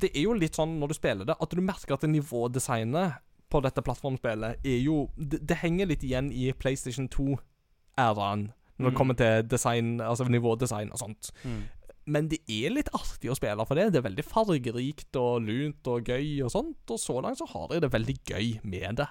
det 0.00 0.10
er 0.14 0.24
jo 0.24 0.34
litt 0.36 0.56
sånn 0.56 0.78
når 0.80 0.92
du 0.92 0.96
spiller 0.96 1.28
det, 1.28 1.36
at 1.40 1.52
du 1.52 1.60
merker 1.64 1.96
at 1.96 2.04
det 2.04 2.10
nivådesignet 2.12 3.22
på 3.50 3.60
dette 3.62 3.82
plattformspillet 3.82 4.64
er 4.66 4.80
jo 4.82 5.08
Det, 5.16 5.38
det 5.46 5.56
henger 5.62 5.86
litt 5.86 6.02
igjen 6.02 6.32
i 6.32 6.50
PlayStation 6.52 7.08
2-æraen 7.08 8.48
når 8.78 8.90
det 8.90 8.92
Mm. 8.92 8.96
kommer 8.98 9.14
til 9.16 9.42
design, 9.48 10.00
altså 10.00 10.24
nivådesign 10.28 10.90
og 10.92 10.98
sånt. 11.00 11.30
Mm. 11.44 11.62
Men 12.06 12.28
det 12.28 12.38
er 12.46 12.70
litt 12.70 12.90
artig 12.92 13.30
å 13.32 13.34
spille 13.34 13.64
for 13.66 13.74
det. 13.74 13.86
Det 13.92 13.98
er 14.04 14.08
veldig 14.10 14.24
fargerikt 14.24 15.16
og 15.16 15.42
lunt 15.46 15.86
og 15.88 16.04
gøy 16.04 16.42
og 16.44 16.50
sånt, 16.52 16.90
og 16.90 16.98
så 17.00 17.16
langt 17.22 17.38
så 17.38 17.46
har 17.48 17.72
jeg 17.72 17.80
det 17.82 17.90
veldig 17.92 18.16
gøy 18.28 18.60
med 18.64 18.96
det. 19.00 19.06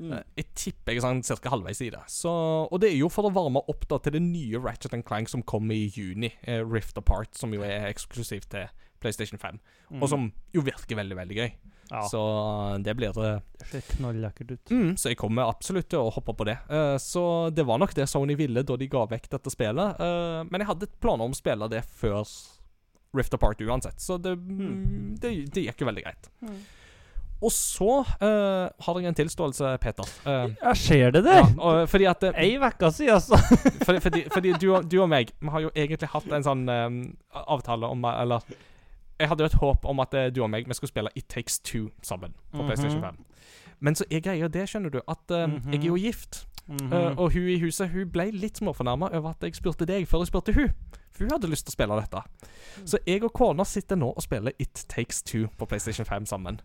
Mm. 0.00 0.12
Eh, 0.12 0.22
Jeg 0.36 0.46
tipper 0.54 0.92
jeg 0.92 0.96
er 0.98 1.06
sånn 1.06 1.22
cirka 1.22 1.50
halvveis 1.50 1.80
i 1.80 1.90
det. 1.90 2.02
Så, 2.10 2.28
og 2.68 2.80
det 2.80 2.90
er 2.90 2.96
jo 2.98 3.08
for 3.08 3.22
å 3.30 3.32
varme 3.32 3.62
opp 3.68 3.86
da 3.88 3.98
til 3.98 4.12
det 4.12 4.22
nye 4.22 4.58
Ratchet 4.58 5.04
Clank 5.06 5.28
som 5.28 5.42
kommer 5.42 5.74
i 5.74 5.86
juni. 5.94 6.32
Eh, 6.42 6.64
Rift 6.66 6.98
Apart, 6.98 7.36
som 7.38 7.54
jo 7.54 7.62
er 7.62 7.86
eksklusivt 7.92 8.48
til 8.50 8.66
PlayStation 9.04 9.40
5. 9.40 9.60
Og 10.00 10.08
som 10.10 10.26
jo 10.56 10.64
virker 10.66 10.98
veldig, 10.98 11.16
veldig 11.20 11.36
gøy. 11.38 11.52
ja. 11.92 12.02
Så 12.10 12.20
eh, 12.24 12.78
det 12.86 12.94
blir 12.98 13.12
det. 13.14 13.32
Det 13.60 13.68
ser 13.70 13.86
knalllekkert 13.94 14.54
ut. 14.56 14.72
Mm, 14.72 14.90
så 15.00 15.12
jeg 15.12 15.20
kommer 15.20 15.50
absolutt 15.52 15.90
til 15.92 16.00
å 16.02 16.10
hoppe 16.14 16.34
på 16.36 16.48
det. 16.48 16.56
Uh, 16.72 16.96
så 17.00 17.24
det 17.54 17.66
var 17.68 17.78
nok 17.82 17.94
det 17.96 18.08
Sony 18.10 18.36
ville 18.40 18.64
da 18.64 18.76
de 18.80 18.88
ga 18.90 19.04
vekk 19.12 19.28
dette 19.36 19.52
spillet. 19.52 20.00
uh, 20.00 20.40
men 20.48 20.64
jeg 20.64 20.72
hadde 20.72 20.90
planer 21.04 21.28
om 21.28 21.36
å 21.36 21.38
spille 21.38 21.68
det 21.72 21.84
før 22.00 22.24
Rift 23.14 23.34
Apart 23.36 23.60
uansett, 23.62 24.00
så 24.02 24.16
det, 24.18 24.32
mm, 24.34 25.14
det, 25.22 25.30
det 25.54 25.68
gikk 25.68 25.84
jo 25.84 25.86
veldig 25.86 26.02
greit. 26.02 26.32
Og 27.44 27.52
så 27.52 28.00
uh, 28.00 28.70
har 28.86 28.98
jeg 28.98 29.10
en 29.10 29.16
tilståelse, 29.18 29.74
Peter. 29.82 30.08
Uh, 30.24 30.48
ja, 30.62 30.72
skjer 30.74 31.12
det, 31.14 31.24
det! 31.26 31.34
ja, 31.36 31.46
og, 31.58 31.84
fordi 31.92 32.06
at 32.08 32.24
eh, 32.24 32.38
Ei 32.40 32.56
uke 32.56 32.90
siden, 32.94 33.18
altså. 33.18 33.36
fordi, 33.86 34.00
fordi, 34.00 34.22
fordi 34.32 34.54
du, 34.62 34.66
og- 34.74 34.86
du 34.90 34.96
og 35.02 35.10
meg 35.12 35.30
Vi 35.42 35.52
har 35.52 35.66
jo 35.66 35.70
egentlig 35.74 36.08
hatt 36.14 36.30
en 36.32 36.46
sånn 36.46 36.64
um, 36.70 36.96
avtale 37.44 37.90
om 37.92 38.06
Eller 38.08 38.46
Jeg 39.20 39.28
hadde 39.28 39.42
jo 39.44 39.46
et 39.46 39.54
håp 39.60 39.84
om 39.84 40.00
at 40.00 40.14
eh, 40.14 40.30
du 40.34 40.42
og 40.42 40.50
meg 40.50 40.66
Vi 40.68 40.74
skulle 40.74 40.90
spille 40.90 41.10
It 41.16 41.28
Takes 41.28 41.58
Two 41.60 41.88
sammen 42.02 42.34
på 42.52 42.58
Mhm. 42.62 42.66
PlayStation 42.66 43.00
5. 43.02 43.16
Men 43.80 43.94
så 43.94 44.04
er 44.10 44.20
greia 44.20 44.48
det, 44.48 44.68
skjønner 44.68 44.90
du, 44.90 45.00
at 45.08 45.30
eh, 45.30 45.48
jeg 45.72 45.80
er 45.82 45.86
jo 45.86 45.94
gift. 45.96 46.46
Mm 46.66 46.76
-hmm. 46.76 46.94
uh, 47.12 47.18
og 47.18 47.32
hun 47.32 47.42
i 47.48 47.58
huset 47.60 47.88
Hun 47.90 48.10
ble 48.10 48.30
litt 48.30 48.56
småfornærma 48.58 49.08
over 49.12 49.30
at 49.30 49.36
jeg 49.42 49.54
spurte 49.54 49.84
deg 49.84 50.08
før 50.08 50.18
jeg 50.18 50.26
spurte 50.26 50.52
hun. 50.54 50.70
For 51.12 51.24
hun 51.24 51.30
hadde 51.30 51.46
lyst 51.46 51.66
til 51.66 51.70
å 51.70 51.72
spille 51.72 51.94
dette. 52.00 52.22
Så 52.86 52.98
jeg 53.06 53.22
og 53.24 53.32
kona 53.32 53.64
sitter 53.64 53.96
nå 53.96 54.06
og 54.16 54.22
spiller 54.22 54.52
It 54.58 54.86
Takes 54.88 55.22
Two 55.22 55.46
på 55.58 55.66
PlayStation 55.66 56.06
5 56.06 56.26
sammen. 56.26 56.60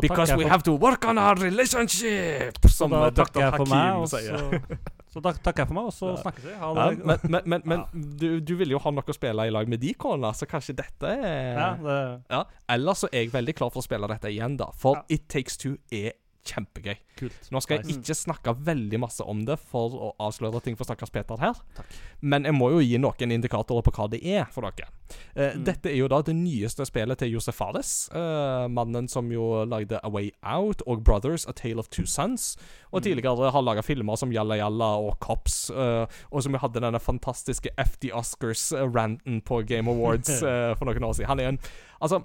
Because 0.00 0.36
we 0.36 0.48
have 0.48 0.62
to 0.62 0.72
work 0.76 1.04
on 1.04 1.18
our 1.18 1.34
relationship! 1.40 2.58
Som 2.68 2.90
Dr. 2.90 3.40
Hakim 3.40 4.06
sier. 4.06 4.60
så, 5.12 5.20
da 5.20 5.34
takker 5.36 5.66
jeg 5.66 5.68
for 5.68 5.76
meg, 5.76 5.88
og 5.90 5.92
så 5.92 6.14
snakkes 6.22 6.46
vi. 6.46 6.54
Ja, 6.56 6.72
men, 6.72 7.20
men 7.28 7.42
men, 7.44 7.64
men, 7.68 7.82
ja. 7.84 8.04
du, 8.22 8.28
du 8.40 8.54
vil 8.56 8.72
jo 8.72 8.80
ha 8.80 8.92
noe 8.94 9.04
å 9.04 9.16
spille 9.16 9.44
i 9.44 9.52
lag 9.52 9.68
med 9.68 9.82
de 9.82 9.92
kona, 10.00 10.32
så 10.36 10.48
kanskje 10.48 10.78
dette 10.78 11.12
er 11.12 11.58
Ja, 11.58 11.70
det 11.82 11.98
Ja. 12.32 12.42
Ellers 12.72 13.04
så 13.04 13.10
er 13.12 13.26
jeg 13.26 13.34
veldig 13.34 13.54
klar 13.58 13.72
for 13.74 13.82
å 13.82 13.86
spille 13.86 14.08
dette 14.08 14.32
igjen, 14.32 14.56
da. 14.60 14.70
For. 14.78 15.04
It 15.12 15.28
Takes 15.32 15.60
Two 15.60 15.76
er 15.92 16.14
kjempegøy. 16.44 16.96
kult. 17.16 17.48
Nå 17.52 17.60
skal 17.62 17.78
jeg 17.82 17.98
ikke 18.00 18.14
snakke 18.18 18.54
veldig 18.66 18.98
masse 18.98 19.20
om 19.22 19.44
det 19.46 19.58
for 19.60 19.90
å 19.94 20.08
avsløre 20.18 20.60
ting 20.64 20.74
for 20.76 20.84
stakkars 20.88 21.12
Peter 21.12 21.36
her. 21.38 21.54
Takk. 21.76 21.86
Men 22.22 22.44
jeg 22.48 22.54
må 22.56 22.70
jo 22.72 22.80
gi 22.82 22.98
noen 22.98 23.30
indikatorer 23.36 23.82
på 23.86 23.92
hva 23.94 24.08
det 24.10 24.22
er 24.26 24.44
for 24.50 24.62
dere. 24.62 24.88
Eh, 25.36 25.52
Mm. 25.54 25.64
Dette 25.64 25.86
er 25.92 25.96
jo 25.96 26.08
da 26.08 26.22
det 26.22 26.34
nyeste 26.34 26.86
spillet 26.88 27.18
til 27.18 27.30
Josef 27.34 27.54
Fares. 27.54 28.08
eh, 28.12 28.66
mannen 28.68 29.08
som 29.08 29.30
jo 29.30 29.64
lagde 29.64 30.00
A 30.02 30.08
Way 30.08 30.32
Out 30.42 30.82
og 30.86 31.04
Brothers, 31.04 31.46
A 31.46 31.52
Tale 31.52 31.78
of 31.78 31.88
Two 31.90 32.06
Sons. 32.06 32.56
Og 32.92 33.02
Mm. 33.02 33.04
tidligere 33.04 33.50
har 33.52 33.62
laga 33.62 33.82
filmer 33.82 34.16
som 34.18 34.32
Jalla 34.32 34.56
Jalla 34.56 34.96
og 34.98 35.20
Cops. 35.20 35.70
eh, 35.70 36.06
og 36.32 36.42
som 36.42 36.52
jo 36.52 36.58
hadde 36.58 36.80
denne 36.80 36.98
fantastiske 37.00 37.68
FD 37.78 38.10
Oscars-ranten 38.12 39.40
på 39.42 39.62
Game 39.66 39.88
Awards 39.90 40.28
eh, 40.42 40.74
for 40.74 40.86
noen 40.86 41.04
år 41.04 41.14
siden. 41.14 41.26
Han 41.28 41.40
er 41.40 41.48
en 41.52 41.58
Altså 42.02 42.24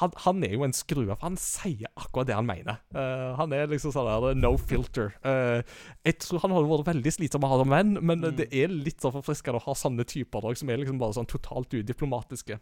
han, 0.00 0.10
han 0.24 0.42
er 0.42 0.54
jo 0.56 0.64
en 0.66 0.72
skrue, 0.74 1.06
for 1.14 1.22
han 1.22 1.36
sier 1.38 1.86
akkurat 1.94 2.26
det 2.26 2.34
han 2.34 2.48
mener. 2.48 2.80
Uh, 2.94 3.34
han 3.38 3.52
er 3.54 3.68
liksom 3.70 3.92
sånn 3.94 4.08
der 4.10 4.34
no 4.40 4.50
filter. 4.58 5.12
Uh, 5.22 5.60
jeg 6.02 6.18
tror 6.24 6.42
han 6.42 6.54
hadde 6.56 6.70
vært 6.72 6.88
veldig 6.88 7.12
slitsom 7.14 7.46
å 7.46 7.50
ha 7.52 7.58
som 7.62 7.70
venn, 7.70 7.92
men 8.00 8.24
Mm. 8.24 8.36
det 8.40 8.48
er 8.50 8.72
litt 8.74 9.00
sånn 9.04 9.14
forfriskende 9.14 9.60
å 9.60 9.66
ha 9.68 9.74
sånne 9.78 10.06
typer 10.10 10.42
også, 10.50 10.64
som 10.64 10.70
er 10.74 10.80
liksom 10.82 10.98
bare 10.98 11.14
sånn 11.14 11.30
totalt 11.30 11.76
udiplomatiske. 11.78 12.58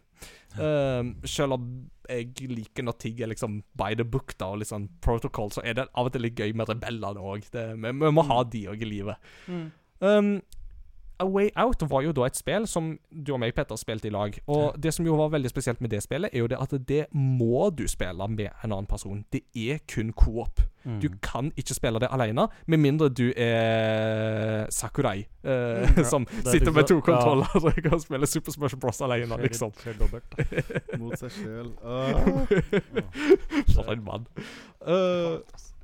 Uh, 0.59 1.13
selv 1.25 1.57
om 1.57 1.67
jeg 2.09 2.33
liker 2.51 2.83
når 2.85 2.97
ting 2.99 3.21
er 3.23 3.31
liksom 3.31 3.61
by 3.79 3.93
the 3.97 4.03
book 4.05 4.35
da, 4.37 4.51
og 4.53 4.59
litt 4.61 4.69
sånn 4.69 4.89
protocol, 5.01 5.49
så 5.55 5.63
er 5.65 5.73
det 5.79 5.87
av 5.93 6.09
og 6.09 6.13
til 6.13 6.21
litt 6.27 6.37
gøy 6.37 6.53
med 6.53 6.69
rebellene 6.69 7.23
òg. 7.23 7.47
Vi, 7.53 7.93
vi 8.03 8.11
må 8.13 8.25
ha 8.29 8.43
de 8.43 8.67
òg 8.73 8.83
i 8.83 8.89
livet. 8.89 9.31
Mm. 9.47 9.71
Um, 10.03 10.33
A 11.23 11.25
Way 11.29 11.49
Out 11.55 11.85
var 11.89 12.03
jo 12.03 12.11
da 12.15 12.27
et 12.27 12.37
spill 12.37 12.67
som 12.69 12.93
du 13.09 13.33
og 13.33 13.39
meg, 13.43 13.53
Petter, 13.55 13.79
spilte 13.79 14.09
i 14.09 14.13
lag. 14.13 14.35
Og 14.51 14.75
det 14.81 14.93
som 14.95 15.07
jo 15.07 15.15
var 15.19 15.31
veldig 15.33 15.51
spesielt 15.51 15.81
med 15.83 15.93
det 15.93 16.03
spillet, 16.03 16.33
er 16.33 16.43
jo 16.43 16.49
det 16.51 16.59
at 16.59 16.75
det 16.87 17.05
må 17.15 17.69
du 17.71 17.85
spille 17.87 18.27
med 18.29 18.49
en 18.51 18.71
annen 18.71 18.89
person. 18.89 19.23
Det 19.31 19.45
er 19.55 19.79
kun 19.89 20.11
coop. 20.11 20.61
Mm. 20.83 20.99
Du 20.99 21.07
kan 21.23 21.51
ikke 21.57 21.77
spille 21.77 21.99
det 22.03 22.09
alene, 22.11 22.47
med 22.67 22.77
mindre 22.83 23.07
du 23.09 23.29
er 23.37 24.67
Sakurai, 24.69 25.23
eh, 25.43 25.51
Ja, 25.97 26.03
som 26.11 26.27
er 26.27 26.51
sitter 26.51 26.75
med 26.75 26.87
to 26.91 26.99
kontroller 26.99 27.47
ja. 27.55 27.61
og 27.63 27.83
kan 27.85 27.99
spille 28.03 28.27
Super 28.27 28.51
Smash 28.51 28.75
Bros. 28.75 29.01
alene, 29.01 29.37
liksom. 29.41 29.71
dobbelt. 29.99 30.27
Mot 30.99 31.15
seg 31.19 31.31
sjøl. 31.31 31.71
For 33.71 33.93
en 33.93 34.03
mann. 34.03 34.27
Eh, 34.83 35.39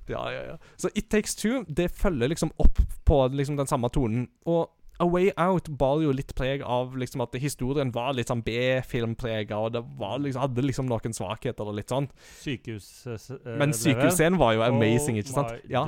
ja, 0.09 0.31
ja, 0.33 0.41
ja. 0.51 0.57
Så 0.75 0.89
It 0.95 1.09
Takes 1.09 1.35
Two 1.35 1.63
det 1.67 1.91
følger 1.91 2.27
liksom 2.27 2.51
opp 2.57 2.81
på 3.05 3.27
liksom 3.27 3.57
den 3.57 3.67
samme 3.67 3.89
tonen. 3.89 4.27
Og 4.45 4.69
A 4.99 5.05
Way 5.07 5.31
Out 5.39 5.69
bar 5.80 6.01
jo 6.03 6.11
litt 6.11 6.34
preg 6.35 6.61
av 6.65 6.97
liksom 6.99 7.21
at 7.23 7.35
historien 7.39 7.93
var 7.95 8.11
litt 8.17 8.27
sånn 8.31 8.43
B-filmprega, 8.43 9.55
og 9.55 9.73
det 9.77 9.81
var 9.99 10.19
liksom, 10.19 10.43
hadde 10.43 10.65
liksom 10.65 10.89
noen 10.91 11.15
svakheter 11.15 11.69
og 11.71 11.77
litt 11.77 11.93
sånn. 11.93 12.09
Sykehus... 12.41 12.89
eh, 13.07 13.15
eh, 13.38 13.57
Men 13.61 13.71
sykehusscenen 13.76 14.39
var 14.41 14.57
jo 14.57 14.65
amazing, 14.67 15.15
Oh 15.15 15.23
ikke 15.23 15.35
sant? 15.38 15.69
Ja. 15.71 15.85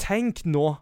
Tenk 0.00 0.44
nå 0.48 0.78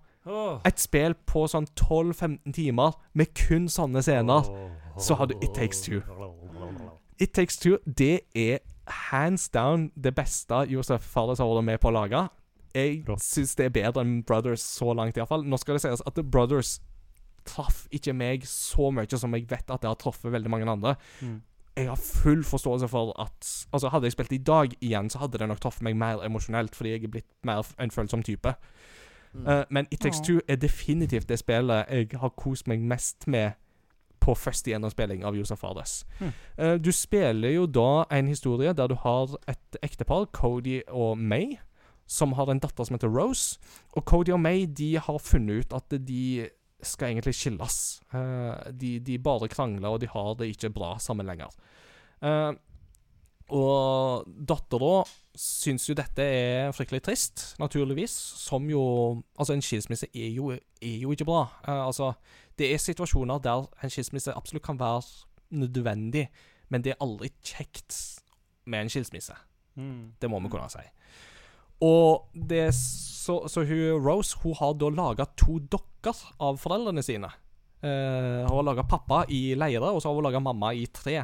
et 0.64 0.80
spill 0.80 1.12
på 1.28 1.44
sånn 1.50 1.66
12-15 1.76 2.54
timer 2.56 2.94
med 3.12 3.34
kun 3.36 3.66
sånne 3.68 4.00
scener. 4.04 4.46
Så 4.96 5.18
har 5.18 5.28
du 5.28 5.34
It 5.42 5.52
Takes 5.58 5.82
Two. 5.84 6.00
It 7.18 7.34
Takes 7.34 7.58
Two, 7.58 7.78
det 7.84 8.20
er 8.34 8.62
hands 9.10 9.48
down 9.48 9.90
det 9.96 10.14
beste 10.14 10.64
Josef 10.70 11.02
Fares 11.02 11.42
har 11.42 11.50
vært 11.50 11.66
med 11.66 11.82
på 11.82 11.90
å 11.90 11.96
lage. 11.98 12.24
Jeg 12.74 13.04
syns 13.22 13.54
det 13.58 13.68
er 13.68 13.74
bedre 13.74 14.02
enn 14.02 14.22
Brothers 14.26 14.62
så 14.64 14.94
langt, 14.96 15.18
iallfall. 15.18 15.44
Nå 15.46 15.58
skal 15.60 15.76
det 15.76 15.84
sies 15.84 16.02
at 16.06 16.18
Brothers 16.30 16.78
traff 17.46 17.84
ikke 17.94 18.14
meg 18.16 18.46
så 18.48 18.90
mye 18.94 19.18
som 19.18 19.34
jeg 19.36 19.48
vet 19.50 19.70
at 19.70 19.82
det 19.82 19.90
har 19.90 19.98
truffet 20.00 20.32
veldig 20.32 20.50
mange 20.50 20.70
andre. 20.70 20.94
Mm. 21.20 21.42
Jeg 21.76 21.88
har 21.88 21.98
full 21.98 22.44
forståelse 22.44 22.88
for 22.88 23.20
at 23.20 23.66
Altså 23.72 23.88
Hadde 23.90 24.06
jeg 24.06 24.12
spilt 24.12 24.32
i 24.32 24.38
dag 24.38 24.70
igjen, 24.80 25.10
så 25.10 25.18
hadde 25.18 25.38
det 25.38 25.48
nok 25.48 25.60
truffet 25.60 25.82
meg 25.82 25.96
mer 25.96 26.22
emosjonelt, 26.22 26.76
fordi 26.76 26.90
jeg 26.90 27.04
er 27.04 27.14
blitt 27.16 27.32
mer 27.44 27.66
en 27.80 27.90
følsom 27.90 28.22
type. 28.22 28.54
Mm. 29.34 29.46
Uh, 29.46 29.64
men 29.70 29.86
It 29.90 30.00
Takes 30.00 30.20
Two 30.20 30.40
er 30.48 30.56
definitivt 30.56 31.28
det 31.28 31.38
spillet 31.38 31.84
jeg 31.90 32.08
har 32.20 32.28
kost 32.28 32.68
meg 32.70 32.80
mest 32.80 33.26
med 33.26 33.58
på 34.20 34.34
første 34.34 34.70
gjennomspilling 34.70 35.24
av 35.26 35.36
Josef 35.36 35.58
Fares. 35.58 36.04
Mm. 36.20 36.32
Uh, 36.58 36.74
du 36.80 36.92
spiller 36.92 37.50
jo 37.50 37.66
da 37.66 38.04
en 38.14 38.30
historie 38.30 38.72
der 38.72 38.86
du 38.86 38.94
har 38.94 39.36
et 39.48 39.78
ektepar, 39.82 40.24
Cody 40.32 40.80
og 40.88 41.18
May, 41.18 41.58
som 42.06 42.32
har 42.32 42.50
en 42.50 42.60
datter 42.60 42.84
som 42.84 42.94
heter 42.94 43.10
Rose. 43.10 43.58
Og 43.92 44.04
Cody 44.04 44.30
og 44.30 44.40
May 44.40 44.66
de 44.66 44.94
har 44.98 45.18
funnet 45.18 45.64
ut 45.64 45.76
at 45.76 45.98
de 46.08 46.48
skal 46.86 47.12
egentlig 47.12 47.34
skilles. 47.36 47.80
Eh, 48.14 48.70
de, 48.72 48.98
de 49.04 49.18
bare 49.22 49.48
krangler, 49.52 49.88
og 49.88 50.00
de 50.02 50.10
har 50.10 50.34
det 50.38 50.52
ikke 50.54 50.72
bra 50.74 50.94
sammen 51.02 51.26
lenger. 51.28 51.52
Eh, 52.24 52.52
og 53.52 54.24
dattera 54.48 55.02
syns 55.36 55.88
jo 55.90 55.96
dette 55.98 56.24
er 56.24 56.72
fryktelig 56.72 57.02
trist, 57.04 57.44
naturligvis. 57.60 58.14
Som 58.40 58.70
jo 58.70 58.84
Altså, 59.36 59.52
en 59.52 59.62
skilsmisse 59.62 60.08
er 60.14 60.30
jo, 60.32 60.50
er 60.54 60.98
jo 61.02 61.12
ikke 61.12 61.28
bra. 61.28 61.46
Eh, 61.66 61.86
altså, 61.86 62.12
det 62.58 62.72
er 62.72 62.78
situasjoner 62.78 63.42
der 63.44 63.68
en 63.82 63.90
skilsmisse 63.92 64.32
absolutt 64.32 64.64
kan 64.64 64.80
være 64.80 65.02
nødvendig, 65.50 66.28
men 66.68 66.82
det 66.82 66.94
er 66.94 67.02
aldri 67.04 67.30
kjekt 67.44 68.22
med 68.66 68.80
en 68.80 68.90
skilsmisse. 68.90 69.34
Mm. 69.76 70.14
Det 70.20 70.30
må 70.30 70.40
vi 70.40 70.48
kunne 70.48 70.70
si. 70.70 70.84
Og 71.84 72.30
det 72.34 72.68
så, 72.74 73.48
så 73.48 73.64
hun, 73.64 74.00
Rose 74.00 74.38
hun 74.42 74.54
har 74.54 74.72
da 74.78 74.88
laga 74.88 75.26
to 75.36 75.58
dokker 75.58 75.93
av 76.12 76.60
foreldrene 76.60 77.02
sine. 77.04 77.30
Hun 77.84 78.46
har 78.48 78.64
laga 78.64 78.84
pappa 78.88 79.24
i 79.28 79.54
leire, 79.58 79.90
og 79.92 80.00
så 80.00 80.08
har 80.08 80.16
hun 80.16 80.24
laga 80.24 80.40
mamma 80.40 80.70
i 80.72 80.86
tre. 80.88 81.18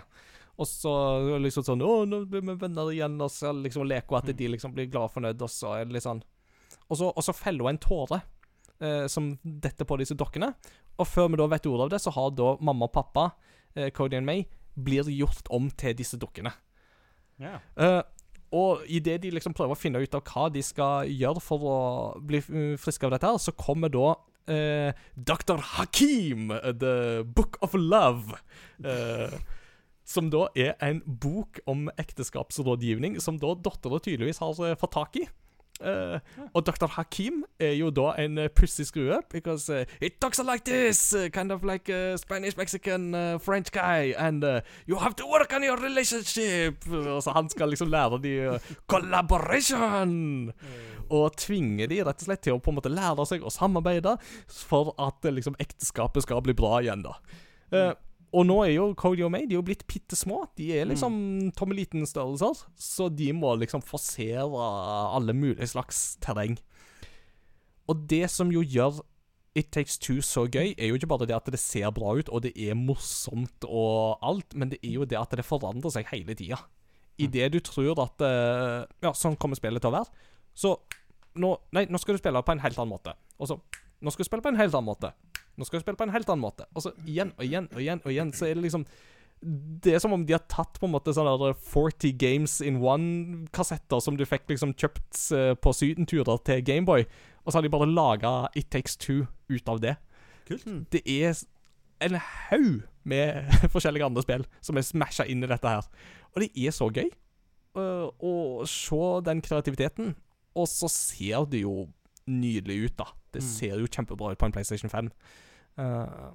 Og 0.60 0.68
så 0.68 0.92
liksom 1.40 1.64
sånn 1.64 1.80
'Å, 1.80 2.04
nå 2.04 2.24
blir 2.28 2.44
vi 2.44 2.54
venner 2.60 2.90
igjen', 2.92 3.20
og 3.22 3.30
så 3.32 3.52
liksom 3.56 3.88
leker 3.88 4.12
hun 4.12 4.18
at 4.18 4.36
de 4.36 4.48
liksom 4.48 4.74
blir 4.74 4.90
glad 4.92 5.08
og 5.08 5.14
fornøyd, 5.14 5.40
og 5.40 5.48
så 5.48 5.78
er 5.78 5.86
det 5.86 5.96
litt 5.96 6.04
sånn 6.04 6.20
og 6.90 6.98
så, 6.98 7.10
og 7.10 7.24
så 7.24 7.34
feller 7.36 7.64
hun 7.64 7.74
en 7.74 7.82
tåre 7.82 8.20
uh, 8.82 9.06
som 9.10 9.32
detter 9.42 9.86
på 9.86 9.98
disse 10.00 10.16
dokkene. 10.18 10.52
Og 11.00 11.08
før 11.08 11.30
vi 11.30 11.40
da 11.40 11.46
vet 11.50 11.68
ordet 11.70 11.86
av 11.86 11.92
det, 11.94 12.00
så 12.02 12.12
har 12.14 12.32
da 12.34 12.54
mamma 12.60 12.88
og 12.88 12.94
pappa, 12.94 13.30
eh, 13.74 13.88
Cody 13.94 14.18
og 14.18 14.26
May, 14.26 14.42
blir 14.76 15.08
gjort 15.14 15.48
om 15.54 15.70
til 15.80 15.94
disse 15.96 16.18
dukkene. 16.20 16.52
Yeah. 17.40 17.62
Uh, 17.78 18.02
og 18.52 18.82
idet 18.90 19.20
de 19.22 19.30
liksom 19.32 19.54
prøver 19.56 19.72
å 19.72 19.78
finne 19.78 20.02
ut 20.02 20.14
av 20.18 20.26
hva 20.26 20.48
de 20.52 20.60
skal 20.66 21.08
gjøre 21.08 21.40
for 21.40 21.64
å 21.64 21.78
bli 22.26 22.42
uh, 22.42 22.74
friske 22.80 23.06
av 23.06 23.14
dette, 23.14 23.30
her, 23.30 23.40
så 23.40 23.54
kommer 23.56 23.92
da 23.92 24.12
eh, 24.50 24.92
Dr. 25.14 25.62
Hakim, 25.76 26.50
eh, 26.50 26.72
The 26.74 27.24
Book 27.24 27.58
of 27.64 27.74
Love. 27.78 28.38
eh, 28.84 29.40
som 30.10 30.30
da 30.32 30.48
er 30.58 30.74
en 30.82 31.02
bok 31.06 31.60
om 31.70 31.88
ekteskapsrådgivning, 32.00 33.20
som 33.22 33.38
da 33.38 33.54
dattera 33.54 34.00
tydeligvis 34.02 34.42
har 34.42 34.58
eh, 34.66 34.78
fått 34.78 34.96
tak 34.96 35.20
i. 35.20 35.26
Eh, 35.80 36.20
og 36.54 36.66
Dr. 36.66 36.86
Hakim 36.86 37.44
er 37.58 37.72
jo 37.78 37.90
da 37.90 38.12
en 38.20 38.38
uh, 38.38 38.48
pussig 38.52 38.86
skrue, 38.86 39.20
because 39.32 39.70
uh, 39.72 39.84
it 40.00 40.20
talks 40.20 40.38
like 40.38 40.64
this, 40.64 41.14
uh, 41.14 41.28
kind 41.32 41.52
of 41.52 41.64
like 41.64 41.88
a 41.88 42.18
Spanish, 42.18 42.56
Mexican, 42.56 43.14
uh, 43.14 43.38
French 43.38 43.72
guy, 43.72 44.12
and 44.18 44.44
uh, 44.44 44.60
you 44.86 44.98
have 44.98 45.16
to 45.16 45.26
work 45.26 45.52
on 45.56 45.64
your 45.64 45.78
relationship. 45.80 46.84
Og 46.90 47.22
så 47.22 47.32
han 47.32 47.48
skal 47.48 47.72
liksom 47.72 47.88
lære 47.88 48.20
de 48.22 48.34
uh, 48.48 48.72
collaboration. 48.86 50.52
Og 51.10 51.36
tvinge 51.36 51.88
de 51.90 52.02
rett 52.04 52.22
og 52.22 52.28
slett 52.28 52.44
til 52.44 52.58
å 52.58 52.62
på 52.62 52.70
en 52.70 52.78
måte 52.78 52.92
lære 52.92 53.26
seg 53.26 53.42
å 53.42 53.50
samarbeide 53.50 54.16
for 54.46 54.92
at 55.00 55.24
uh, 55.24 55.32
liksom 55.32 55.56
ekteskapet 55.58 56.26
skal 56.26 56.44
bli 56.44 56.54
bra 56.54 56.78
igjen, 56.84 57.02
da. 57.06 57.16
Eh, 57.70 57.92
og 58.30 58.46
nå 58.46 58.56
er 58.62 58.74
jo 58.76 58.88
Cody 58.98 59.24
og 59.26 59.32
May 59.34 59.46
de 59.48 59.56
er 59.56 59.58
jo 59.58 59.66
blitt 59.66 59.86
bitte 59.90 60.14
små. 60.18 60.44
De 60.58 60.68
er 60.76 60.86
liksom 60.86 61.14
tommeliten-størrelser, 61.58 62.64
så 62.78 63.08
de 63.10 63.32
må 63.34 63.56
liksom 63.58 63.82
forsere 63.82 64.46
alle 65.16 65.34
mulige 65.34 65.66
slags 65.72 66.14
terreng. 66.22 66.58
Og 67.90 68.04
det 68.10 68.28
som 68.30 68.52
jo 68.54 68.62
gjør 68.62 69.00
It 69.58 69.72
Takes 69.74 69.98
Two 69.98 70.20
så 70.22 70.44
gøy, 70.46 70.76
er 70.78 70.92
jo 70.92 70.98
ikke 70.98 71.10
bare 71.10 71.26
det 71.26 71.34
at 71.34 71.50
det 71.50 71.58
ser 71.58 71.90
bra 71.94 72.14
ut, 72.14 72.30
og 72.30 72.44
det 72.44 72.52
er 72.54 72.78
morsomt 72.78 73.66
og 73.66 74.22
alt, 74.22 74.54
men 74.54 74.70
det 74.70 74.78
er 74.78 74.94
jo 75.00 75.08
det 75.08 75.18
at 75.18 75.34
det 75.34 75.46
forandrer 75.46 75.90
seg 75.90 76.06
hele 76.12 76.36
tida. 76.38 76.60
Idet 77.20 77.50
du 77.52 77.58
tror 77.60 77.98
at 78.06 78.22
eh, 78.24 78.86
Ja, 79.02 79.10
sånn 79.12 79.36
kommer 79.36 79.58
spillet 79.58 79.82
til 79.82 79.90
å 79.90 79.96
være, 79.98 80.28
så 80.54 80.76
nå, 81.40 81.56
Nei, 81.74 81.84
nå 81.90 81.98
skal 82.00 82.14
du 82.14 82.22
spille 82.22 82.42
på 82.46 82.54
en 82.54 82.62
helt 82.62 82.78
annen 82.78 82.94
måte. 82.94 83.16
Og 83.42 83.50
så 83.50 83.58
Nå 84.00 84.12
skal 84.12 84.24
vi 84.24 84.28
spille 84.30 84.44
på 84.44 84.52
en 84.52 84.60
helt 84.60 84.74
annen 84.74 84.88
måte. 84.88 85.12
Nå 85.58 85.66
skal 85.68 85.78
vi 85.78 85.84
spille 85.84 86.00
på 86.00 86.06
en 86.06 86.14
helt 86.14 86.28
annen 86.32 86.44
måte. 86.44 86.66
Og 86.74 86.84
så 86.84 86.92
igjen 87.04 87.32
og 87.36 87.44
igjen 87.44 87.68
og 87.72 87.80
igjen, 87.82 88.02
og 88.04 88.12
igjen 88.12 88.32
så 88.36 88.48
er 88.48 88.56
det 88.56 88.64
liksom 88.64 88.86
Det 89.40 89.94
er 89.94 90.02
som 90.02 90.12
om 90.12 90.24
de 90.26 90.34
har 90.36 90.42
tatt 90.52 90.76
på 90.76 90.84
en 90.84 90.92
måte 90.92 91.14
sånne 91.16 91.32
der 91.40 91.54
40 91.56 92.12
Games 92.20 92.58
in 92.60 92.76
One-kassetter 92.84 94.02
som 94.04 94.18
du 94.18 94.26
fikk 94.28 94.50
liksom 94.52 94.74
kjøpt 94.76 95.20
eh, 95.32 95.54
på 95.56 95.72
sydenturer 95.72 96.42
til 96.44 96.60
Gameboy, 96.60 97.06
og 97.40 97.48
så 97.48 97.56
har 97.56 97.64
de 97.64 97.72
bare 97.72 97.88
laga 97.88 98.32
It 98.52 98.68
Takes 98.68 98.98
Two 99.00 99.24
ut 99.48 99.72
av 99.72 99.80
det. 99.80 99.94
Kult. 100.44 100.66
Det 100.92 101.00
er 101.08 101.32
en 102.04 102.18
haug 102.20 102.82
med 103.08 103.48
forskjellige 103.72 104.10
andre 104.10 104.24
spill 104.26 104.44
som 104.60 104.76
er 104.76 104.84
smasha 104.84 105.24
inn 105.24 105.44
i 105.44 105.48
dette 105.48 105.72
her. 105.72 105.88
Og 106.34 106.44
det 106.44 106.50
er 106.52 106.76
så 106.76 106.90
gøy 106.92 107.08
øh, 107.08 108.08
å 108.12 108.34
se 108.68 109.00
den 109.24 109.40
kreativiteten. 109.44 110.14
Og 110.52 110.68
så 110.68 110.90
ser 110.92 111.48
det 111.48 111.64
jo 111.64 111.88
nydelig 112.28 112.90
ut, 112.90 112.96
da. 113.00 113.08
Det 113.32 113.42
Mm. 113.42 113.48
ser 113.48 113.78
jo 113.78 113.86
kjempebra 113.86 114.32
ut 114.32 114.38
på 114.38 114.46
en 114.46 114.52
PlayStation 114.52 114.90
5. 114.90 115.10
Uh, 115.78 116.30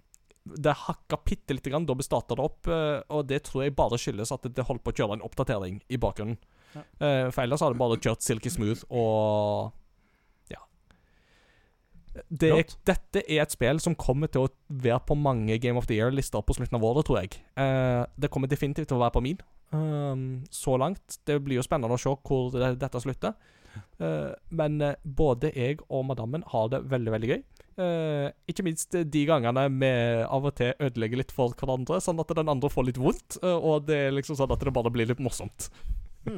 det 0.45 0.73
hakka 0.77 1.17
bitte 1.26 1.53
lite 1.57 1.69
grann 1.72 1.85
da 1.85 1.93
vi 1.97 2.03
starta 2.05 2.35
det 2.35 2.43
opp, 2.43 2.67
uh, 2.67 3.01
og 3.09 3.27
det 3.27 3.43
tror 3.43 3.63
jeg 3.63 3.76
bare 3.76 3.97
skyldes 3.97 4.31
at 4.31 4.43
det 4.53 4.65
holdt 4.67 4.84
på 4.84 4.91
å 4.93 4.95
kjøre 4.95 5.13
en 5.17 5.26
oppdatering 5.26 5.81
i 5.89 5.97
bakgrunnen. 5.97 6.38
Ja. 6.76 6.81
Uh, 7.01 7.31
for 7.31 7.41
ellers 7.43 7.61
hadde 7.61 7.73
det 7.73 7.80
bare 7.81 7.97
kjørt 7.97 8.22
silky 8.22 8.49
smooth 8.53 8.84
og 8.89 9.73
Ja. 10.51 10.59
Det 12.31 12.49
er, 12.51 12.63
dette 12.88 13.23
er 13.27 13.41
et 13.43 13.51
spill 13.51 13.80
som 13.84 13.95
kommer 13.99 14.30
til 14.31 14.45
å 14.45 14.51
være 14.69 15.01
på 15.09 15.17
mange 15.19 15.57
Game 15.59 15.76
of 15.77 15.88
the 15.88 15.97
Year-lister 15.97 16.41
på 16.47 16.55
slutten 16.55 16.77
av 16.77 16.84
året, 16.88 17.05
tror 17.09 17.19
jeg. 17.19 17.41
Eh, 17.59 18.05
det 18.17 18.30
kommer 18.31 18.47
definitivt 18.47 18.88
til 18.88 18.95
å 18.95 19.03
være 19.03 19.17
på 19.17 19.23
min 19.26 19.41
så 20.55 20.77
langt. 20.80 21.17
Det 21.27 21.35
blir 21.43 21.57
jo 21.57 21.63
spennende 21.65 21.91
å 21.91 21.99
se 21.99 22.13
hvor 22.23 22.53
det, 22.53 22.77
dette 22.80 23.01
slutter. 23.03 23.34
Eh, 23.99 24.31
men 24.56 24.80
eh, 24.81 24.95
både 25.03 25.52
jeg 25.56 25.80
og 25.89 26.06
madammen 26.10 26.43
har 26.52 26.72
det 26.73 26.84
veldig, 26.91 27.11
veldig 27.15 27.31
gøy. 27.34 27.43
Eh, 27.76 28.30
ikke 28.47 28.64
minst 28.64 28.95
de 28.95 29.26
gangene 29.27 29.65
vi 29.73 29.89
av 30.23 30.45
og 30.47 30.56
til 30.56 30.72
ødelegger 30.80 31.19
litt 31.19 31.34
for 31.35 31.56
hverandre, 31.60 31.99
sånn 32.03 32.22
at 32.23 32.31
den 32.38 32.52
andre 32.52 32.72
får 32.72 32.88
litt 32.89 33.02
vondt, 33.02 33.39
og 33.43 33.88
det 33.89 33.97
er 34.07 34.15
liksom 34.15 34.35
sånn 34.39 34.53
at 34.56 34.64
det 34.64 34.76
bare 34.76 34.93
blir 34.95 35.11
litt 35.11 35.23
morsomt. 35.23 35.69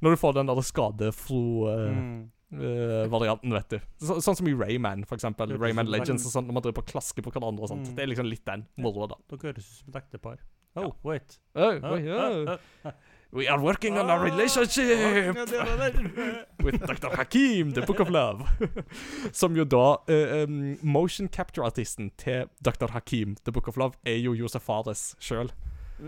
Når 0.00 0.14
du 0.14 0.18
får 0.20 0.32
den 0.36 0.50
der 0.50 0.60
skadefro-varianten, 0.62 3.50
Mm. 3.50 3.54
vet 3.54 3.68
du. 3.70 3.78
Så, 4.02 4.20
sånn 4.24 4.36
som 4.36 4.48
i 4.48 4.54
Rayman, 4.54 5.04
for 5.06 5.14
eksempel. 5.16 5.52
Rayman 5.58 5.86
Legends 5.90 6.26
og 6.26 6.32
sånn, 6.34 6.46
når 6.48 6.54
man 6.56 6.62
driver 6.64 6.82
på 6.82 6.88
klasker 6.94 7.22
på 7.22 7.30
hverandre 7.34 7.62
og 7.62 7.68
sånt. 7.70 7.86
Mm. 7.88 7.94
Det 7.96 8.02
er 8.02 8.06
liksom 8.10 8.26
litt 8.30 8.44
den 8.48 8.66
moroa, 8.76 9.06
da. 9.12 9.16
Dere 9.30 9.46
høres 9.52 9.66
ut 9.68 9.76
som 9.80 9.88
et 9.92 9.96
ektepar. 10.02 10.36
Oh, 10.78 10.92
wait. 11.02 11.38
Oh, 11.54 11.78
oh, 11.82 12.56
oh. 12.86 12.90
We 13.32 13.46
are 13.48 13.60
working 13.60 13.96
on 13.96 14.10
our 14.10 14.18
relationship 14.24 15.36
with 16.64 16.80
Dr. 16.86 17.10
Hakim, 17.16 17.72
The 17.72 17.82
Book 17.82 18.00
of 18.00 18.10
Love. 18.10 18.42
Som 19.32 19.54
jo 19.56 19.64
da 19.64 19.96
uh, 20.08 20.44
um, 20.44 20.78
Motion 20.82 21.28
capture-artisten 21.28 22.10
til 22.18 22.48
Dr. 22.64 22.90
Hakim, 22.90 23.36
The 23.44 23.52
Book 23.52 23.68
of 23.68 23.76
Love, 23.76 23.92
er 24.04 24.16
jo 24.18 24.32
Josef 24.34 24.62
Fares 24.62 25.14
sjøl. 25.20 25.52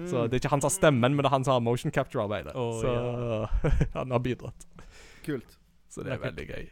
Så 0.08 0.24
det 0.26 0.38
er 0.38 0.40
ikke 0.40 0.48
han 0.50 0.62
som 0.64 0.70
har 0.70 0.74
stemmen, 0.74 1.14
men 1.14 1.20
det 1.20 1.28
er 1.28 1.34
han 1.36 1.44
som 1.44 1.52
har 1.52 1.60
motion 1.60 1.92
capture-arbeidet. 1.92 2.54
Oh, 2.56 2.80
så 2.80 3.46
han 3.98 4.10
har 4.10 4.22
bidratt. 4.24 4.66
Kult. 5.26 5.58
Så 5.92 6.02
det 6.02 6.14
er 6.14 6.16
Det 6.16 6.16
er 6.16 6.22
kult. 6.22 6.30
veldig 6.30 6.46
gøy. 6.48 6.70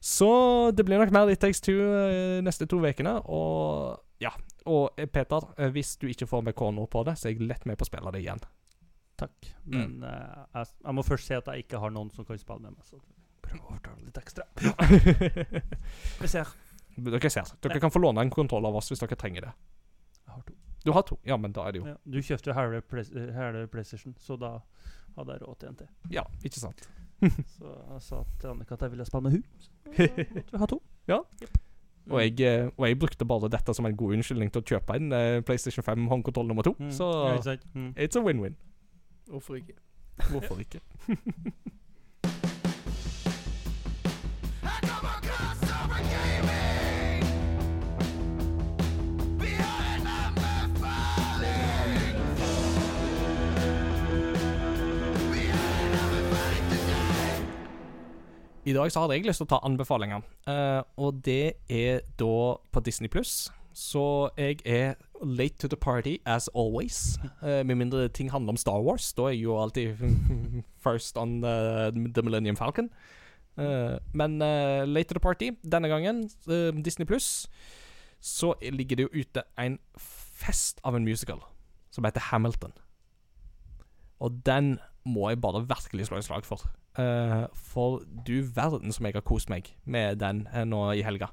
Så 0.00 0.28
det 0.76 0.84
blir 0.86 1.00
nok 1.00 1.10
mer 1.10 1.32
It 1.32 1.40
Takes 1.40 1.60
Two 1.64 1.80
uh, 1.80 2.38
neste 2.44 2.66
to 2.68 2.78
ukene. 2.84 3.16
Og 3.26 3.98
ja. 4.20 4.30
Og 4.68 4.90
eh, 4.98 5.06
Peter, 5.08 5.40
hvis 5.72 5.96
du 5.96 6.06
ikke 6.06 6.26
får 6.28 6.42
med 6.44 6.54
kona 6.54 6.84
på 6.86 7.02
det, 7.08 7.16
så 7.18 7.28
er 7.28 7.32
jeg 7.34 7.48
lett 7.48 7.64
med 7.66 7.78
på 7.80 7.86
å 7.86 7.88
spille 7.88 8.12
det 8.12 8.20
igjen. 8.20 8.44
Takk. 9.18 9.48
Men 9.66 9.96
eh, 10.06 10.44
jeg, 10.54 10.70
jeg 10.84 10.94
må 10.94 11.02
først 11.06 11.26
si 11.26 11.34
at 11.34 11.48
jeg 11.50 11.64
ikke 11.66 11.80
har 11.82 11.90
noen 11.94 12.10
som 12.14 12.24
kan 12.28 12.38
spille 12.38 12.62
med 12.62 12.76
meg. 12.76 12.84
Så 12.86 13.00
prøv 13.42 13.58
å 13.64 13.72
overtale 13.72 14.04
litt 14.06 14.20
ekstra. 14.20 14.44
Vi 16.22 16.28
ser. 16.30 16.52
Dere 16.98 17.30
ser. 17.30 17.50
Dere 17.62 17.80
kan 17.82 17.92
få 17.94 18.00
låne 18.02 18.22
en 18.24 18.30
kontroll 18.34 18.66
av 18.68 18.76
oss 18.78 18.90
hvis 18.92 19.02
dere 19.02 19.18
trenger 19.18 19.48
det. 19.48 19.52
Jeg 20.24 20.32
har 20.34 20.42
to. 20.46 20.54
Du 20.86 20.92
har 20.94 21.04
to. 21.06 21.18
Ja, 21.26 21.36
men 21.38 21.52
da 21.54 21.66
er 21.68 21.74
det 21.74 21.82
jo 21.82 21.88
Ja. 21.90 21.96
Du 22.06 22.18
kjøpte 22.22 22.54
hele 22.56 22.80
Play- 22.82 23.66
PlayStation, 23.72 24.14
så 24.22 24.36
da 24.38 24.56
hadde 25.18 25.34
jeg 25.36 25.42
råd 25.46 25.58
til 25.62 25.68
en 25.72 25.78
til. 25.82 25.88
Ja, 26.14 26.24
ikke 26.46 26.60
sant. 26.62 26.88
Så 27.58 27.66
jeg 27.66 28.02
sa 28.06 28.20
til 28.38 28.50
Annika 28.52 28.76
at 28.76 28.82
jeg 28.86 28.92
ville 28.92 29.04
spille 29.08 29.22
med 29.26 29.32
hun. 29.32 29.46
Så 29.90 30.06
måtte 30.38 30.52
vi 30.54 30.60
ha 30.62 30.68
to. 30.70 30.78
Og 32.08 32.20
jeg, 32.22 32.38
eh, 32.46 32.68
og 32.78 32.84
jeg 32.86 32.96
brukte 33.02 33.26
bare 33.28 33.50
dette 33.52 33.74
som 33.74 33.84
en 33.84 33.96
god 33.98 34.14
unnskyldning 34.16 34.52
til 34.54 34.62
å 34.62 34.68
kjøpe 34.70 34.94
en 34.96 35.10
eh, 35.12 35.40
PlayStation 35.44 35.84
5 35.84 36.06
håndkontroll 36.08 36.46
nummer 36.48 36.64
to. 36.64 36.72
Mm. 36.78 36.92
Så 36.94 37.08
Ja. 37.10 37.56
Mm. 37.74 37.90
it's 37.98 38.16
a 38.16 38.22
win-win. 38.24 38.54
Hvorfor 39.28 39.54
ikke? 39.54 39.72
Hvorfor 40.30 40.58
ikke? 40.58 40.80
I 58.68 58.72
dag 58.72 58.92
så 58.92 59.00
har 59.00 59.12
jeg 59.12 59.24
lyst 59.24 59.40
til 59.40 59.46
å 59.46 59.48
ta 59.48 59.58
anbefalinger, 59.64 60.24
uh, 60.48 60.82
og 61.00 61.22
det 61.24 61.56
er 61.72 62.02
da 62.20 62.34
på 62.60 62.80
Disney 62.84 63.08
Pluss. 63.08 63.46
Så 63.78 64.30
jeg 64.36 64.56
er 64.66 64.94
late 65.22 65.54
to 65.58 65.68
the 65.68 65.76
party 65.76 66.16
as 66.26 66.48
always. 66.54 67.18
Uh, 67.42 67.66
med 67.66 67.74
mindre 67.74 68.08
ting 68.08 68.30
handler 68.30 68.48
om 68.48 68.56
Star 68.56 68.82
Wars. 68.82 69.12
Da 69.12 69.22
er 69.22 69.28
jeg 69.28 69.42
jo 69.42 69.62
alltid 69.62 69.96
first 70.86 71.16
on 71.16 71.42
the, 71.42 71.90
The 72.14 72.22
Millennium 72.22 72.56
Falcon. 72.56 72.90
Uh, 73.56 73.98
men 74.12 74.42
uh, 74.42 74.82
late 74.84 75.04
to 75.04 75.14
the 75.14 75.20
party 75.20 75.50
denne 75.72 75.88
gangen, 75.88 76.30
Disney 76.84 77.06
Pluss, 77.06 77.50
så 78.20 78.54
ligger 78.62 78.96
det 78.96 79.02
jo 79.02 79.20
ute 79.20 79.42
en 79.58 79.78
fest 79.98 80.80
av 80.84 80.96
en 80.96 81.04
musical 81.04 81.38
som 81.90 82.04
heter 82.04 82.20
Hamilton. 82.20 82.72
Og 84.20 84.42
den 84.46 84.78
må 85.04 85.28
jeg 85.28 85.40
bare 85.40 85.66
virkelig 85.68 86.06
slå 86.06 86.16
et 86.16 86.24
slag 86.24 86.44
for. 86.44 86.66
For 87.54 88.02
du 88.26 88.42
verden 88.54 88.92
som 88.92 89.06
jeg 89.06 89.14
har 89.14 89.20
kost 89.20 89.50
meg 89.50 89.76
med 89.84 90.16
den 90.16 90.48
nå 90.66 90.90
i 90.92 91.02
helga. 91.02 91.30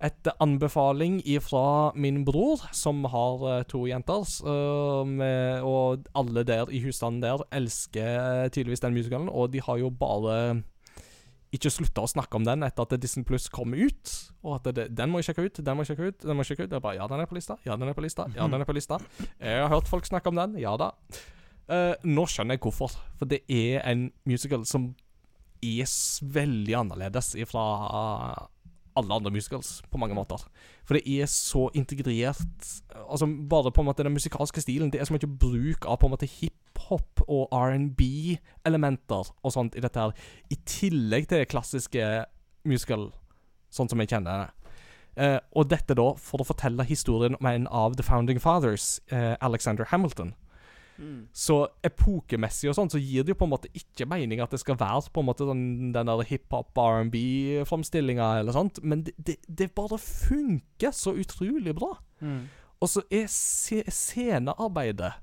Etter 0.00 0.36
anbefaling 0.40 1.20
ifra 1.28 1.92
min 1.94 2.22
bror, 2.24 2.62
som 2.76 3.04
har 3.12 3.46
eh, 3.50 3.62
to 3.68 3.84
jenter, 3.88 4.24
øh, 4.48 5.06
med, 5.06 5.66
og 5.66 6.06
alle 6.16 6.44
der 6.48 6.72
i 6.72 6.80
husstanden 6.84 7.22
der 7.24 7.44
elsker 7.52 8.44
eh, 8.44 8.48
tydeligvis 8.48 8.80
den 8.80 8.96
musicalen, 8.96 9.28
og 9.28 9.52
de 9.52 9.60
har 9.60 9.80
jo 9.82 9.90
bare 9.90 10.62
ikke 11.50 11.70
slutta 11.72 12.04
å 12.04 12.10
snakke 12.10 12.38
om 12.38 12.46
den 12.46 12.62
etter 12.62 12.86
at 12.86 13.02
Disney 13.02 13.26
Pluss 13.26 13.48
kom 13.50 13.74
ut. 13.74 14.12
Og 14.46 14.60
at 14.60 14.70
det, 14.74 14.86
den 14.94 15.10
må 15.10 15.18
jeg 15.18 15.30
sjekke 15.30 15.48
ut, 15.48 15.60
den 15.66 15.76
må 15.76 15.82
jeg 15.84 15.92
sjekke 15.92 16.12
ut, 16.12 16.22
den 16.22 16.38
må 16.38 16.44
jeg 16.44 16.52
sjekke 16.52 16.68
ut. 16.68 16.76
Jeg 16.76 16.84
bare, 16.84 16.96
ja, 17.00 17.08
den 17.10 17.22
er 17.24 17.30
på 17.30 17.36
lista, 17.36 17.58
ja, 17.66 17.76
den 17.76 17.90
er 17.90 17.98
på 17.98 18.06
lista, 18.06 18.26
ja, 18.36 18.46
den 18.46 18.62
er 18.62 18.68
på 18.68 18.76
lista. 18.76 19.00
Jeg 19.42 19.64
har 19.64 19.72
hørt 19.72 19.90
folk 19.90 20.06
snakke 20.06 20.30
om 20.30 20.38
den, 20.38 20.56
ja 20.62 20.76
da. 20.80 20.92
Uh, 21.70 21.94
nå 22.06 22.24
skjønner 22.30 22.56
jeg 22.56 22.64
hvorfor. 22.64 22.94
For 23.18 23.30
det 23.30 23.42
er 23.50 23.82
en 23.90 24.08
musical 24.30 24.64
som 24.66 24.92
er 25.60 25.90
veldig 26.38 26.76
annerledes 26.78 27.34
fra 27.50 27.64
alle 29.00 29.16
andre 29.18 29.32
musicals, 29.34 29.80
på 29.90 29.98
mange 30.00 30.16
måter. 30.16 30.42
For 30.86 30.96
det 30.96 31.04
er 31.08 31.28
så 31.30 31.68
integrert 31.74 32.40
Altså 33.10 33.26
Bare 33.50 33.72
på 33.72 33.82
en 33.82 33.88
måte 33.88 34.04
den 34.06 34.14
musikalske 34.14 34.62
stilen. 34.62 34.90
Det 34.92 35.00
er 35.00 35.08
så 35.08 35.14
mye 35.14 35.30
bruk 35.40 35.86
av 35.88 35.98
på 36.00 36.06
en 36.06 36.14
måte 36.14 36.28
hiphop 36.30 37.24
og 37.26 37.50
R&B-elementer 37.54 39.32
og 39.32 39.54
sånt 39.54 39.76
i 39.78 39.82
dette 39.82 40.00
her, 40.00 40.14
i 40.50 40.58
tillegg 40.68 41.28
til 41.28 41.42
det 41.42 41.50
klassiske 41.50 42.06
musical, 42.68 43.08
sånn 43.72 43.90
som 43.90 44.02
jeg 44.02 44.12
kjenner 44.12 44.44
det. 44.44 44.72
Eh, 45.20 45.38
og 45.58 45.70
dette 45.72 45.96
da 45.98 46.06
for 46.20 46.42
å 46.42 46.46
fortelle 46.46 46.86
historien 46.86 47.36
om 47.40 47.48
en 47.50 47.66
av 47.66 47.96
The 47.98 48.06
Founding 48.06 48.38
Fathers, 48.42 49.00
eh, 49.10 49.34
Alexander 49.40 49.88
Hamilton. 49.90 50.34
Mm. 51.00 51.20
Så 51.32 51.56
epokemessig 51.86 52.68
og 52.70 52.76
sånn, 52.76 52.92
så 52.92 53.00
gir 53.00 53.24
det 53.24 53.32
jo 53.34 53.40
på 53.40 53.48
en 53.48 53.54
måte 53.54 53.72
ikke 53.76 54.06
mening 54.10 54.42
at 54.44 54.52
det 54.52 54.60
skal 54.60 54.78
være 54.80 55.08
på 55.10 55.22
en 55.22 55.28
måte 55.30 55.48
den, 55.48 55.64
den 55.96 56.10
der 56.12 56.24
hiphop 56.28 56.76
R&B-framstillinga 56.76 58.30
eller 58.42 58.56
sånt, 58.56 58.82
men 58.84 59.06
det, 59.08 59.16
det, 59.16 59.38
det 59.48 59.72
bare 59.74 59.98
funker 60.00 60.92
så 60.94 61.16
utrolig 61.16 61.74
bra. 61.78 61.94
Mm. 62.20 62.44
Og 62.80 62.88
så 62.88 63.04
er 63.12 63.26
se 63.32 63.82
scenearbeidet 63.88 65.14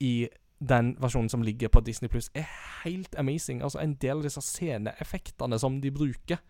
i 0.00 0.14
den 0.60 0.92
versjonen 1.00 1.30
som 1.32 1.42
ligger 1.42 1.70
på 1.72 1.80
Disney 1.80 2.10
Pluss, 2.12 2.30
er 2.34 2.48
helt 2.84 3.14
amazing. 3.18 3.62
Altså 3.62 3.80
En 3.80 3.94
del 3.94 4.18
av 4.18 4.26
disse 4.26 4.42
sceneeffektene 4.44 5.58
som 5.58 5.80
de 5.80 5.92
bruker, 5.94 6.40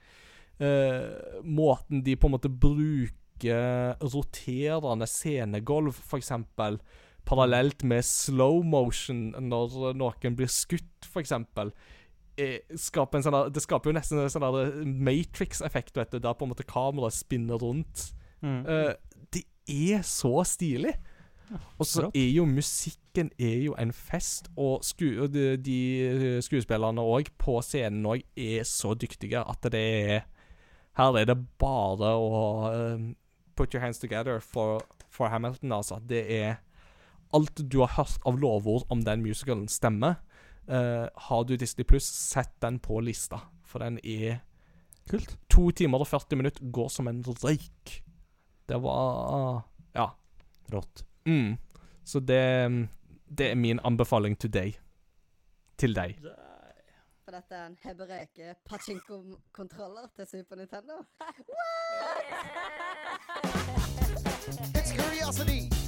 uh, 0.60 1.42
måten 1.44 2.02
de 2.04 2.16
på 2.16 2.26
en 2.26 2.34
måte 2.34 2.50
bruker 2.50 3.94
roterende 4.02 5.06
scenegolv, 5.06 5.94
f.eks., 5.94 6.32
parallelt 7.28 7.84
med 7.86 8.04
slow 8.06 8.62
motion 8.66 9.30
når 9.36 9.94
noen 9.98 10.36
blir 10.38 10.50
skutt, 10.50 11.08
f.eks. 11.08 11.34
Eh, 12.40 12.58
skaper 12.78 13.18
en 13.18 13.26
sånn 13.26 13.38
det 13.52 13.62
skaper 13.64 13.90
jo 13.90 13.96
nesten 13.98 14.22
en 14.22 14.32
sånn 14.32 14.96
Matrix-effekt, 15.04 15.96
vet 15.98 16.14
du, 16.14 16.20
der 16.22 16.36
på 16.36 16.46
en 16.46 16.54
måte 16.54 16.66
kameraet 16.68 17.18
spinner 17.18 17.60
rundt. 17.60 18.10
Mm. 18.40 18.62
Uh, 18.64 18.92
det 19.34 19.44
er 19.68 20.04
så 20.06 20.40
stilig. 20.48 20.94
Og 21.82 21.86
så 21.86 22.04
er 22.14 22.28
jo 22.30 22.44
musikken 22.46 23.32
er 23.38 23.56
jo 23.64 23.74
en 23.78 23.90
fest, 23.92 24.46
og 24.54 24.84
sku, 24.86 25.26
de, 25.34 25.56
de 25.58 26.38
skuespillerne 26.46 27.02
òg 27.02 27.32
på 27.42 27.56
scenen 27.66 28.06
òg 28.06 28.22
er 28.38 28.62
så 28.68 28.94
dyktige 28.94 29.42
at 29.42 29.66
det 29.72 29.80
er 29.80 30.28
Her 30.98 31.16
er 31.18 31.26
det 31.26 31.36
bare 31.58 32.12
å 32.18 32.38
uh, 32.70 33.02
put 33.56 33.74
your 33.74 33.82
hands 33.82 33.98
together 33.98 34.40
for, 34.40 34.82
for 35.10 35.30
Hamilton, 35.30 35.72
altså. 35.72 36.00
Det 36.06 36.22
er 36.34 36.60
Alt 37.32 37.62
du 37.70 37.78
har 37.78 37.92
hørt 37.96 38.18
av 38.26 38.38
lovord 38.40 38.84
om 38.90 39.04
den 39.06 39.22
musicalen, 39.22 39.68
stemmer. 39.68 40.14
Uh, 40.70 41.06
har 41.14 41.44
du 41.44 41.56
Disney 41.56 41.84
Pluss, 41.84 42.06
sett 42.06 42.52
den 42.62 42.78
på 42.82 43.00
lista, 43.02 43.40
for 43.66 43.78
den 43.82 43.98
er 44.04 44.40
Kult. 45.10 45.32
To 45.50 45.70
timer 45.74 45.98
og 46.04 46.06
40 46.06 46.36
minutter 46.38 46.66
går 46.70 46.88
som 46.94 47.08
en 47.10 47.22
røyk. 47.26 47.96
Det 48.68 48.78
var 48.82 49.62
Ja. 49.94 50.10
Rått. 50.70 51.04
Mm. 51.26 51.56
Så 52.04 52.20
det, 52.20 52.88
det 53.26 53.50
er 53.50 53.54
min 53.54 53.80
anbefaling 53.84 54.36
today. 54.38 54.72
Til 55.78 55.94
deg. 55.94 56.14
For 57.24 57.32
dette 57.34 57.54
er 57.54 57.66
en 57.66 57.76
hebreke 57.82 58.54
pachinko-kontroller 58.64 60.06
til 60.16 60.26
Super 60.26 60.56
Nintendo. 60.56 61.02
It's 64.78 64.92
curiosity. 64.92 65.79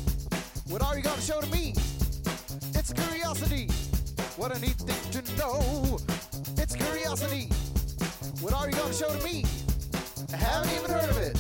What 0.73 0.83
are 0.85 0.97
you 0.97 1.03
gonna 1.03 1.21
show 1.21 1.39
to 1.39 1.51
me? 1.53 1.75
It's 2.73 2.95
curiosity. 2.95 3.67
What 4.39 4.57
a 4.57 4.59
neat 4.59 4.79
thing 4.89 5.05
to 5.13 5.37
know. 5.37 5.99
It's 6.57 6.75
curiosity. 6.75 7.53
What 8.41 8.55
are 8.55 8.71
you 8.71 8.77
gonna 8.81 8.95
show 8.95 9.11
to 9.15 9.23
me? 9.23 9.45
I 10.33 10.37
haven't 10.37 10.73
even 10.73 10.91
heard 10.91 11.11
of 11.11 11.19
it. 11.19 11.37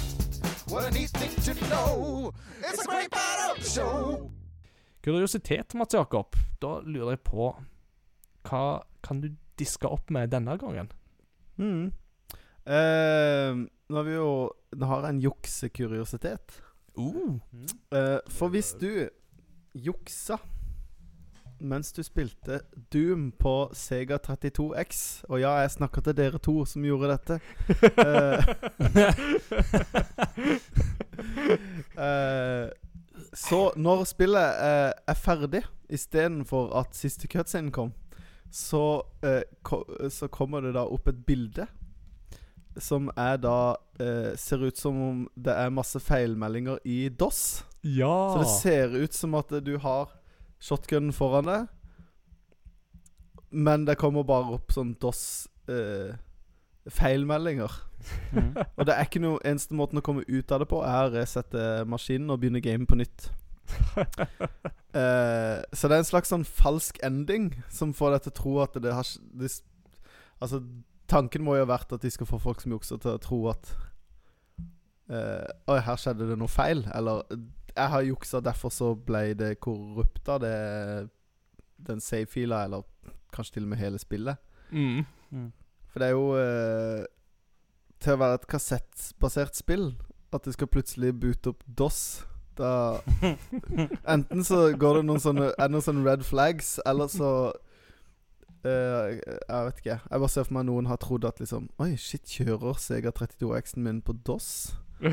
What 0.69 0.85
a 0.85 0.91
neat 0.91 1.09
thing 1.17 1.33
to 1.47 1.55
know. 1.71 2.35
It's 2.61 2.85
a 2.85 2.87
great 2.87 3.11
part 3.11 3.57
of 3.57 3.65
the 3.65 3.71
show. 3.71 4.31
Kuriositet, 5.03 5.75
Mats 5.75 5.95
Jakob. 5.95 6.37
Da 6.61 6.83
lurer 6.85 7.17
jeg 7.17 7.23
på 7.25 7.49
Hva 8.45 8.83
kan 9.03 9.25
du 9.25 9.31
diske 9.57 9.89
opp 9.89 10.13
med 10.13 10.29
denne 10.29 10.59
gangen? 10.61 10.93
Mm. 11.57 11.89
Uh, 12.69 13.65
nå 13.89 13.97
har 13.97 14.05
vi 14.05 14.13
jo 14.13 14.29
Nå 14.77 14.93
har 14.93 15.09
jeg 15.09 15.17
en 15.17 15.25
juksekuriositet. 15.25 16.61
Uh. 17.01 17.41
Uh, 17.89 18.21
for 18.29 18.53
hvis 18.53 18.75
du 18.77 19.09
juksa 19.75 20.39
mens 21.63 21.93
du 21.93 22.03
spilte 22.03 22.61
Doom 22.93 23.31
på 23.39 23.71
Sega 23.77 24.19
32X 24.19 25.23
Og 25.29 25.41
ja, 25.41 25.55
jeg 25.63 25.71
snakker 25.77 26.03
til 26.03 26.17
dere 26.19 26.39
to 26.43 26.65
som 26.67 26.85
gjorde 26.85 27.13
dette. 27.15 27.39
uh, 31.95 32.67
så 33.47 33.61
når 33.77 34.05
spillet 34.11 34.59
uh, 34.59 34.91
er 35.07 35.19
ferdig, 35.19 35.63
istedenfor 35.89 36.73
at 36.81 36.97
siste 36.97 37.29
cutscene 37.31 37.71
kom, 37.73 37.93
så, 38.51 39.03
ko 39.65 39.85
så 40.11 40.29
kommer 40.29 40.61
det 40.61 40.75
da 40.77 40.85
opp 40.85 41.09
et 41.09 41.25
bilde 41.27 41.67
som 42.77 43.11
er 43.17 43.37
da 43.41 43.77
Ser 44.41 44.65
ut 44.65 44.77
som 44.81 44.97
om 44.99 45.19
det 45.37 45.53
er 45.55 45.71
masse 45.71 46.01
feilmeldinger 46.01 46.81
i 46.89 47.09
DOS. 47.09 47.63
Ja. 47.83 48.17
Så 48.33 48.43
det 48.43 48.51
ser 48.57 48.97
ut 48.97 49.15
som 49.15 49.35
at 49.39 49.53
du 49.65 49.77
har 49.83 50.13
shotgunen 50.63 51.13
foran 51.15 51.49
deg, 51.51 51.71
men 53.53 53.87
det 53.89 53.99
kommer 54.01 54.25
bare 54.25 54.55
opp 54.57 54.73
sånn 54.73 54.95
DOS 55.03 55.49
eh, 55.69 56.15
feilmeldinger. 56.91 57.75
Mm. 58.33 58.55
Og 58.79 58.87
det 58.87 58.95
er 58.95 59.07
ikke 59.07 59.23
noe 59.23 59.43
eneste 59.47 59.77
måten 59.79 60.01
å 60.01 60.05
komme 60.05 60.25
ut 60.29 60.55
av 60.55 60.63
det 60.63 60.71
på, 60.71 60.81
er 60.87 61.09
å 61.09 61.13
resette 61.13 61.83
maskinen 61.91 62.33
og 62.33 62.41
begynne 62.43 62.63
game 62.65 62.89
på 62.89 62.99
nytt. 63.03 63.31
Eh, 64.93 65.59
så 65.73 65.89
det 65.89 65.95
er 65.97 66.03
en 66.03 66.05
slags 66.05 66.29
sånn 66.29 66.43
falsk 66.45 66.99
ending 67.01 67.47
som 67.73 67.95
får 67.97 68.11
deg 68.13 68.25
til 68.27 68.33
å 68.33 68.35
tro 68.37 68.51
at 68.61 68.75
det 68.85 68.91
har 68.93 69.09
det, 69.41 69.49
Altså, 70.45 70.59
tanken 71.09 71.41
må 71.47 71.55
jo 71.57 71.63
ha 71.65 71.71
vært 71.71 71.95
at 71.97 72.05
de 72.05 72.11
skal 72.13 72.29
få 72.29 72.37
folk 72.43 72.61
som 72.61 72.75
jukser, 72.75 73.01
til 73.01 73.15
å 73.15 73.23
tro 73.25 73.39
at 73.55 73.71
eh, 75.09 75.49
Oi, 75.73 75.79
her 75.87 75.97
skjedde 75.97 76.29
det 76.29 76.37
noe 76.37 76.53
feil. 76.53 76.85
Eller 76.93 77.25
jeg 77.77 77.89
har 77.95 78.07
juksa, 78.07 78.41
derfor 78.41 78.69
så 78.69 78.95
ble 78.95 79.35
det 79.39 79.61
korrupta, 79.61 80.39
det 80.39 81.09
den 81.87 82.01
save-fila, 82.01 82.65
eller 82.65 82.83
kanskje 83.33 83.55
til 83.55 83.67
og 83.67 83.69
med 83.69 83.79
hele 83.79 83.99
spillet. 83.99 84.37
Mm. 84.71 85.05
Mm. 85.31 85.53
For 85.93 85.99
det 85.99 86.09
er 86.09 86.11
jo 86.17 86.37
eh, 86.41 87.05
Til 88.01 88.15
å 88.15 88.21
være 88.23 88.39
et 88.41 88.47
kassettbasert 88.49 89.59
spill 89.59 89.91
At 90.33 90.47
det 90.47 90.55
skal 90.57 90.71
plutselig 90.73 91.13
boote 91.21 91.53
opp 91.53 91.65
DOS 91.69 91.99
Da 92.57 92.71
Enten 94.15 94.45
så 94.49 94.63
går 94.73 95.01
det 95.01 95.05
noen 95.11 95.21
sånne 95.21 95.51
Er 95.53 95.69
det 95.69 95.75
noen 95.75 95.85
sånne 95.85 96.07
red 96.09 96.25
flags 96.29 96.79
Eller 96.87 97.13
så 97.13 97.53
Uh, 98.63 99.19
Jeg 99.19 99.65
vet 99.67 99.79
ikke 99.81 99.95
Jeg 99.99 100.21
bare 100.23 100.31
ser 100.31 100.45
for 100.47 100.55
meg 100.55 100.69
noen 100.69 100.87
har 100.87 101.01
trodd 101.03 101.25
at 101.27 101.41
liksom 101.43 101.65
Oi, 101.83 101.97
shit, 101.99 102.23
kjører 102.31 102.79
Sega 102.79 103.11
32X-en 103.11 103.83
min 103.83 103.99
på 104.07 104.15
DOS? 104.23 104.77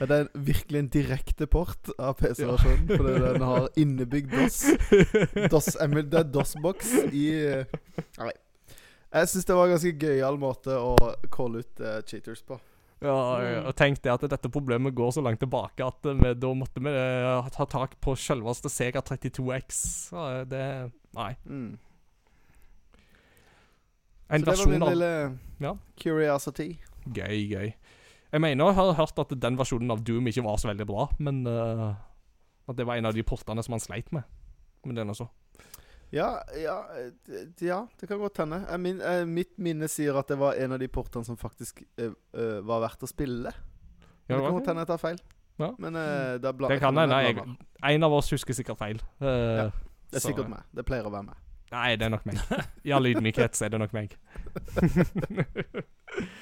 Ja, 0.00 0.06
det 0.08 0.16
er 0.16 0.28
virkelig 0.34 0.78
en 0.80 0.90
direkte 0.92 1.46
port 1.50 1.90
av 1.98 2.14
PC-versjonen 2.20 2.86
Fordi 2.88 3.16
den 3.20 3.42
har 3.44 3.66
innebygd 3.80 4.32
DOS 4.32 4.60
DOS 5.52 5.74
Det 5.76 6.22
er 6.22 6.30
DOS-boks 6.32 6.94
i 7.12 7.26
Nei. 8.20 8.32
Jeg 9.10 9.30
syns 9.32 9.46
det 9.48 9.56
var 9.58 9.66
en 9.66 9.74
ganske 9.74 9.94
gøyal 9.98 10.36
måte 10.38 10.74
å 10.78 10.94
calle 11.34 11.64
ut 11.64 11.80
uh, 11.82 11.98
cheaters 12.06 12.44
på. 12.46 12.60
Ja, 13.02 13.14
og 13.64 13.72
tenk 13.78 13.98
det 14.04 14.12
at 14.12 14.24
dette 14.28 14.50
problemet 14.52 14.94
går 14.94 15.14
så 15.16 15.22
langt 15.24 15.40
tilbake 15.40 15.82
at 15.82 16.04
vi, 16.04 16.32
da 16.36 16.50
måtte 16.54 16.82
vi 16.84 16.92
uh, 16.92 17.48
ta 17.54 17.66
tak 17.66 17.96
på 18.04 18.14
selveste 18.14 18.70
Sega 18.70 19.00
32X. 19.02 19.80
Så 20.12 20.26
eh, 20.28 20.42
det 20.50 20.64
Nei. 21.16 21.32
Mm. 21.48 21.78
En 24.30 24.44
Så 24.44 24.50
det 24.50 24.58
var 24.60 24.70
min 24.70 24.84
av 24.86 24.92
lille 24.92 25.38
Ja. 25.64 25.72
curiosity. 25.98 26.68
Gøy, 27.08 27.48
gøy. 27.50 27.72
Jeg 28.30 28.40
mener 28.40 28.70
jeg 28.70 28.74
har 28.78 28.92
hørt 28.94 29.18
at 29.18 29.32
den 29.42 29.58
versjonen 29.58 29.90
av 29.90 30.02
Doom 30.06 30.28
ikke 30.30 30.44
var 30.46 30.58
så 30.62 30.70
veldig 30.70 30.86
bra, 30.86 31.08
men 31.18 31.42
uh, 31.50 31.94
at 32.70 32.78
det 32.78 32.86
var 32.86 33.00
en 33.00 33.08
av 33.10 33.16
de 33.16 33.24
portene 33.26 33.62
som 33.66 33.74
han 33.74 33.82
sleit 33.82 34.12
med. 34.14 34.22
Med 34.86 34.96
den 35.00 35.10
også. 35.10 35.26
Ja, 36.14 36.40
ja, 36.58 36.76
ja, 37.62 37.80
det 38.00 38.08
kan 38.10 38.18
godt 38.18 38.40
hende. 38.42 38.62
Min, 38.82 38.98
eh, 39.00 39.22
mitt 39.30 39.52
minne 39.62 39.86
sier 39.90 40.16
at 40.18 40.30
det 40.30 40.38
var 40.40 40.58
en 40.58 40.74
av 40.74 40.80
de 40.82 40.88
portene 40.90 41.26
som 41.26 41.36
faktisk 41.38 41.84
eh, 42.02 42.10
eh, 42.34 42.56
var 42.66 42.82
verdt 42.82 43.04
å 43.06 43.10
spille. 43.10 43.52
Men 44.26 44.34
Ja, 44.34 44.40
det 44.40 44.40
kan 44.42 44.56
godt 44.56 44.70
hende 44.72 44.82
jeg 44.82 44.90
tar 44.90 45.02
feil. 45.02 45.20
Ja. 45.60 45.68
Men 45.78 45.98
eh, 46.00 46.38
da 46.42 46.52
bla- 46.56 46.70
Det 46.72 46.80
kan 46.82 46.98
hende. 46.98 47.46
En 47.86 48.08
av 48.08 48.16
oss 48.16 48.30
husker 48.34 48.56
sikkert 48.58 48.80
feil. 48.80 48.98
Uh, 49.22 49.70
Det 50.10 50.18
er 50.18 50.18
så- 50.18 50.26
sikkert 50.32 50.50
meg. 50.50 50.66
Det 50.74 50.86
pleier 50.88 51.06
å 51.06 51.14
være 51.14 51.28
meg. 51.30 51.38
Nei, 51.70 51.94
det 51.94 52.08
er 52.08 52.10
nok 52.16 52.26
meg. 52.26 52.40
I 52.82 52.90
all 52.96 53.06
ydmykhet 53.06 53.54
så 53.54 53.68
er 53.68 53.76
det 53.76 53.78
nok 53.78 53.92
meg. 53.94 54.16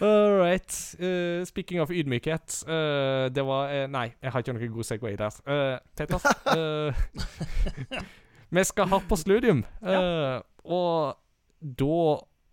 All 0.00 0.36
right. 0.36 0.72
Uh, 1.00 1.44
speaking 1.48 1.80
of 1.80 1.90
ydmykhet 1.90 2.64
uh, 2.68 3.32
Det 3.32 3.44
var 3.46 3.70
uh, 3.72 3.86
Nei, 3.90 4.10
jeg 4.22 4.32
har 4.32 4.42
ikke 4.44 4.52
noen 4.56 4.72
god 4.74 4.84
Segway 4.84 5.16
der. 5.16 5.38
Eh, 5.48 5.78
vi 8.56 8.64
skal 8.64 8.88
ha 8.92 9.00
på 9.08 9.16
studium, 9.18 9.64
ja. 9.82 10.40
Og 10.66 11.16
da 11.60 11.98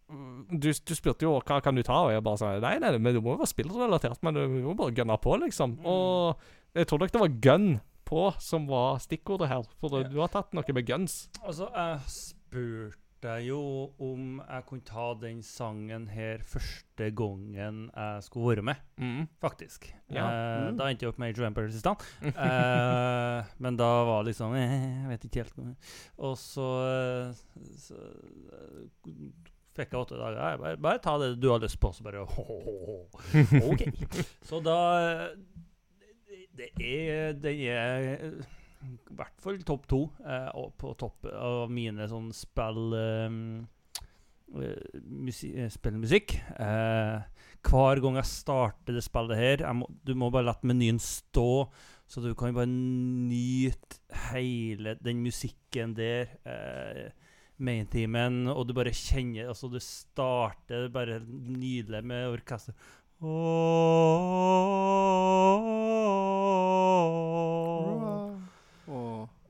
mm, 0.10 0.60
du, 0.62 0.70
du 0.72 0.94
spurte 0.96 1.28
jo 1.28 1.36
hva 1.44 1.60
kan 1.62 1.76
du 1.76 1.84
ta, 1.86 2.00
og 2.08 2.14
jeg 2.16 2.24
bare 2.26 2.40
sa 2.42 2.54
nei, 2.64 2.78
nei, 2.82 2.94
men 2.98 3.14
det 3.14 3.22
må 3.24 3.36
jo 3.36 3.42
være 3.44 3.52
spillrelatert. 3.52 4.22
Men 4.26 4.40
du 4.40 4.44
må 4.70 4.76
bare 4.80 4.96
gunne 4.96 5.18
på, 5.22 5.36
liksom. 5.44 5.78
Og 5.86 6.40
jeg 6.74 6.88
tror 6.90 7.04
nok 7.04 7.14
det 7.14 7.22
var 7.26 7.36
gun 7.50 7.70
på 8.08 8.26
som 8.42 8.66
var 8.70 9.00
stikkordet 9.04 9.52
her. 9.52 9.68
For 9.82 10.00
Ja. 10.02 10.08
du 10.10 10.20
har 10.22 10.32
tatt 10.34 10.54
noe 10.54 10.74
med 10.76 10.88
guns. 10.88 11.28
Altså, 11.44 11.70
jeg 11.76 12.00
spurte 12.08 13.03
jo 13.46 13.58
om 14.04 14.42
jeg 14.44 14.66
kunne 14.70 14.86
ta 14.88 15.06
den 15.22 15.42
sangen 15.44 16.08
her 16.12 16.42
første 16.46 17.08
gangen 17.18 17.90
jeg 17.96 18.24
skulle 18.24 18.56
være 18.56 18.64
med, 18.64 18.76
Mm. 19.00 19.28
faktisk. 19.42 19.88
Ja. 20.12 20.26
Eh, 20.28 20.72
Mm. 20.72 20.78
Da 20.78 20.88
endte 20.90 21.04
jeg 21.06 21.10
opp 21.10 21.18
med 21.20 21.30
Age 21.34 21.42
of 21.42 21.48
Empires 21.48 21.76
i 21.76 21.80
stand. 21.80 21.98
Eh, 22.34 23.44
men 23.60 23.78
da 23.78 23.90
var 24.06 24.24
det 24.24 24.34
liksom 24.34 24.54
eh, 24.56 25.02
Jeg 25.02 25.10
vet 25.10 25.26
ikke 25.26 25.44
helt. 25.44 25.78
Og 26.18 26.38
så, 26.38 26.68
eh, 26.90 27.34
så 27.78 27.96
eh, 27.96 29.20
fikk 29.76 29.92
jeg 29.92 30.00
åtte 30.04 30.18
dager. 30.20 30.38
Jeg 30.52 30.60
bare, 30.60 30.78
bare 30.78 31.00
ta 31.02 31.18
det 31.18 31.40
du 31.42 31.50
har 31.50 31.60
lyst 31.64 31.80
på, 31.82 31.92
så 31.94 32.04
bare 32.04 32.22
OK. 33.72 33.88
Så 34.46 34.60
da 34.64 34.78
eh, 35.02 35.30
Det 36.56 36.70
er 36.80 37.34
Det 37.34 37.56
er 37.70 38.44
i 38.84 39.16
hvert 39.18 39.40
fall 39.44 39.62
topp 39.66 39.88
to 39.92 40.02
eh, 40.26 40.50
på 40.80 40.94
topp 41.00 41.28
av 41.32 41.72
mine 41.72 42.08
sånn 42.10 42.32
spill 42.36 42.94
eh, 42.98 43.38
eh, 44.60 45.00
musi 45.04 45.54
eh, 45.56 45.72
Spillmusikk. 45.74 46.36
Eh, 46.60 47.18
hver 47.64 48.02
gang 48.04 48.20
jeg 48.20 48.32
starter 48.32 48.98
det 48.98 49.06
spillet 49.06 49.40
her 49.40 49.66
må, 49.78 49.88
Du 50.04 50.14
må 50.20 50.30
bare 50.34 50.50
la 50.50 50.56
menyen 50.68 51.00
stå, 51.02 51.68
så 52.08 52.22
du 52.24 52.34
kan 52.38 52.56
bare 52.56 52.68
nyte 52.70 54.02
hele 54.30 54.98
den 55.02 55.24
musikken 55.24 55.96
der. 55.98 56.38
Eh, 56.46 57.12
Maintimen, 57.64 58.48
og 58.50 58.66
du 58.68 58.74
bare 58.76 58.92
kjenner 58.98 59.48
Altså, 59.52 59.70
du 59.70 59.80
starter 59.80 60.90
bare 60.92 61.20
nydelig 61.24 62.04
med 62.04 62.34
orkester. 62.34 62.74
Åh. 63.24 64.44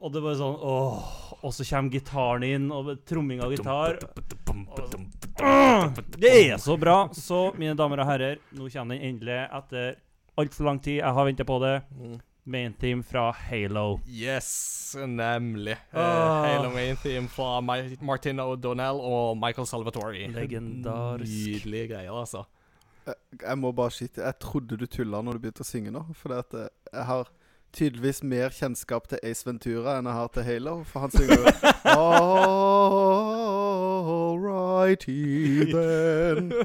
Og 0.04 0.12
det 0.12 0.20
bare 0.20 0.36
sånn 0.36 0.58
åh, 0.60 1.04
Og 1.44 1.54
så 1.56 1.64
kommer 1.68 1.94
gitaren 1.96 2.44
inn, 2.44 2.66
og 2.76 2.92
tromming 3.08 3.40
av 3.44 3.54
gitar. 3.56 4.02
Det 6.20 6.32
er 6.32 6.60
så 6.60 6.76
bra! 6.80 6.98
Så, 7.16 7.46
mine 7.60 7.76
damer 7.80 8.04
og 8.04 8.10
herrer, 8.12 8.42
nå 8.56 8.68
kommer 8.72 8.98
den 8.98 9.14
endelig 9.14 9.40
etter 9.48 9.96
altfor 10.40 10.68
lang 10.68 10.82
tid. 10.84 11.00
Jeg 11.00 11.16
har 11.16 11.28
venta 11.28 11.46
på 11.48 11.58
det. 11.64 11.74
Main 12.44 12.74
team 12.76 13.04
fra 13.08 13.30
Halo. 13.32 14.02
Yes, 14.08 14.96
nemlig. 15.00 15.78
Uh. 15.94 16.02
Halo 16.44 16.74
Main 16.74 17.00
Theme 17.00 17.32
fra 17.32 17.62
Ma 17.64 17.78
Martin 18.04 18.44
O'Donnell 18.44 19.00
og 19.00 19.38
Michael 19.40 19.68
Salvatore. 19.70 20.26
Legendarisk. 20.36 21.32
Nydelige 21.32 21.94
greier, 21.94 22.12
altså. 22.12 22.44
Jeg, 23.08 23.16
jeg 23.40 23.60
må 23.60 23.72
bare 23.76 23.96
skyte. 23.96 24.26
Jeg 24.28 24.40
trodde 24.44 24.80
du 24.80 24.84
tulla 24.92 25.24
når 25.24 25.40
du 25.40 25.46
begynte 25.46 25.64
å 25.64 25.70
synge 25.70 25.96
nå. 25.96 26.04
For 26.20 26.36
eh, 26.36 26.68
jeg 26.92 27.08
har 27.08 27.32
tydeligvis 27.74 28.24
mer 28.24 28.50
kjennskap 28.54 29.08
til 29.10 29.20
Ace 29.24 29.48
Ventura 29.48 29.98
enn 29.98 30.06
jeg 30.10 30.16
har 30.20 30.28
til 30.34 30.44
Halo. 30.48 30.76
For 30.88 31.00
han 31.04 31.12
synger 31.12 31.38
jo 31.38 31.46
Alrighty 34.34 35.72
then. 35.74 36.54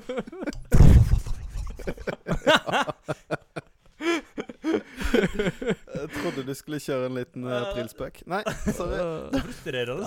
Jeg 5.95 6.09
trodde 6.23 6.47
du 6.47 6.55
skulle 6.55 6.81
kjøre 6.81 7.07
en 7.07 7.15
liten 7.17 7.45
uh, 7.45 7.53
aprilspøk. 7.71 8.23
Nei, 8.29 8.43
sorry. 8.77 8.99
Det 9.33 9.41
er 9.41 9.47
frustrerende. 9.47 10.05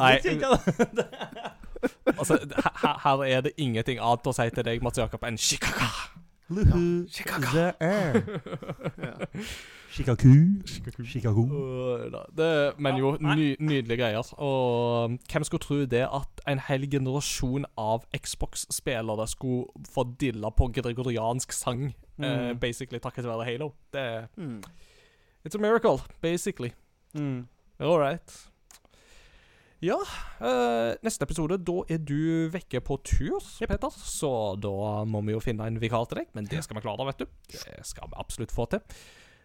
Altså, 2.05 2.37
her, 2.83 2.99
her 3.03 3.23
er 3.23 3.41
det 3.41 3.51
ingenting 3.57 3.99
annet 3.99 4.27
å 4.29 4.33
si 4.35 4.49
til 4.53 4.67
deg, 4.67 4.83
Mats 4.85 5.01
Jakob, 5.01 5.23
enn 5.25 5.39
Chicago. 5.41 5.89
Luhu, 6.51 7.07
the 7.53 7.75
air. 7.79 8.13
Shikaku. 9.91 10.61
Chicago. 10.65 11.03
Chicago. 11.03 12.09
Da. 12.09 12.23
Det, 12.37 12.79
men 12.79 12.97
jo, 12.97 13.17
ny, 13.19 13.55
nydelige 13.59 13.97
greier. 13.97 14.33
Og 14.39 15.09
hvem 15.31 15.43
skulle 15.43 15.61
tro 15.61 15.75
det 15.85 16.05
at 16.07 16.43
en 16.47 16.59
hel 16.67 16.87
generasjon 16.91 17.65
av 17.77 18.05
Xbox-spillere 18.15 19.27
skulle 19.27 19.87
få 19.91 20.05
dilla 20.19 20.49
på 20.49 20.69
gregoriansk 20.75 21.51
sang, 21.51 21.91
mm. 22.17 22.25
uh, 22.25 22.53
basically 22.59 22.99
takket 22.99 23.27
være 23.27 23.45
Halo? 23.45 23.73
Det 23.93 24.27
Mm. 24.37 24.63
It's 25.45 25.55
a 25.55 25.59
miracle, 25.59 25.99
basically. 26.21 26.71
Mm. 27.13 27.47
All 27.79 27.99
right. 27.99 28.50
Ja, 29.81 29.97
Øh, 30.41 30.95
neste 31.05 31.23
episode, 31.23 31.57
da 31.61 31.73
er 31.89 31.99
du 32.01 32.49
vekke 32.49 32.79
på 32.81 32.95
tur, 33.05 33.41
Peter. 33.59 33.93
Så 33.93 34.29
da 34.57 35.03
må 35.05 35.21
vi 35.21 35.35
jo 35.35 35.41
finne 35.41 35.67
en 35.69 35.77
vikar 35.81 36.07
til 36.09 36.17
deg, 36.21 36.31
men 36.33 36.47
det 36.49 36.63
skal 36.65 36.79
vi 36.79 36.81
klare, 36.81 37.05
vet 37.05 37.21
du. 37.21 37.27
Det 37.51 37.85
skal 37.85 38.09
vi 38.09 38.17
absolutt 38.17 38.53
få 38.53 38.65
til. 38.71 38.81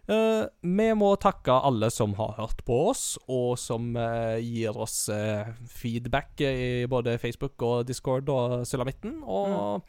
Eh, 0.08 0.46
vi 0.62 0.86
må 0.96 1.10
takke 1.20 1.52
alle 1.68 1.90
som 1.92 2.14
har 2.16 2.32
hørt 2.38 2.64
på 2.64 2.78
oss, 2.90 3.18
og 3.28 3.58
som 3.60 3.96
eh, 3.96 4.38
gir 4.40 4.76
oss 4.76 5.08
eh, 5.12 5.52
feedback 5.68 6.40
i 6.40 6.86
både 6.88 7.18
Facebook 7.18 7.60
og 7.60 7.88
Discord 7.88 8.28
og 8.32 8.64
Sulamitten. 8.66 9.18
Og 9.24 9.84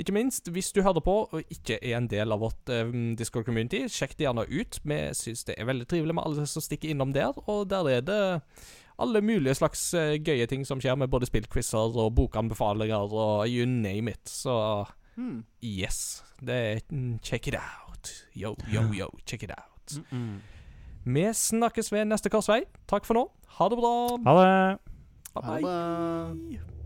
ikke 0.00 0.12
minst, 0.16 0.48
hvis 0.52 0.72
du 0.72 0.82
hører 0.82 1.00
på 1.04 1.16
og 1.28 1.52
ikke 1.52 1.78
er 1.80 1.96
en 1.98 2.08
del 2.10 2.32
av 2.32 2.40
vårt 2.44 2.68
eh, 2.68 2.92
Discord-community, 3.16 3.86
sjekk 3.88 4.18
det 4.18 4.28
gjerne 4.28 4.44
ut. 4.48 4.80
Vi 4.84 5.00
syns 5.16 5.44
det 5.48 5.56
er 5.56 5.68
veldig 5.68 5.88
trivelig 5.88 6.16
med 6.18 6.26
alle 6.26 6.46
som 6.50 6.64
stikker 6.64 6.92
innom 6.92 7.16
der, 7.16 7.32
og 7.48 7.68
der 7.70 7.88
er 7.96 8.04
det 8.04 8.22
alle 9.00 9.22
mulige 9.24 9.56
slags 9.58 9.82
eh, 9.94 10.18
gøye 10.22 10.46
ting 10.50 10.66
som 10.66 10.80
skjer, 10.82 10.98
med 11.00 11.10
både 11.12 11.28
spillquizer 11.28 11.96
og 11.98 12.14
bokanbefalinger 12.18 13.14
og 13.14 13.48
you 13.48 13.66
name 13.66 14.12
it. 14.14 14.28
Så 14.28 14.84
mm. 15.16 15.44
yes, 15.64 16.22
det 16.40 16.56
er 16.56 16.80
mm, 16.90 17.18
Check 17.22 17.48
it 17.48 17.58
out. 17.58 18.12
Yo, 18.36 18.54
yo, 18.72 18.82
yo, 18.94 19.08
check 19.26 19.42
it 19.42 19.50
out. 19.50 20.00
Mm. 20.10 20.40
Vi 21.04 21.28
snakkes 21.32 21.92
ved 21.92 22.04
neste 22.04 22.30
korsvei. 22.32 22.62
Takk 22.88 23.08
for 23.08 23.16
nå. 23.16 23.28
Ha 23.58 23.68
det 23.68 23.80
bra. 23.80 23.94
Ha 24.26 24.36
det. 24.40 24.78
Bye 25.34 25.44
Ha 25.44 25.58
det. 25.60 26.79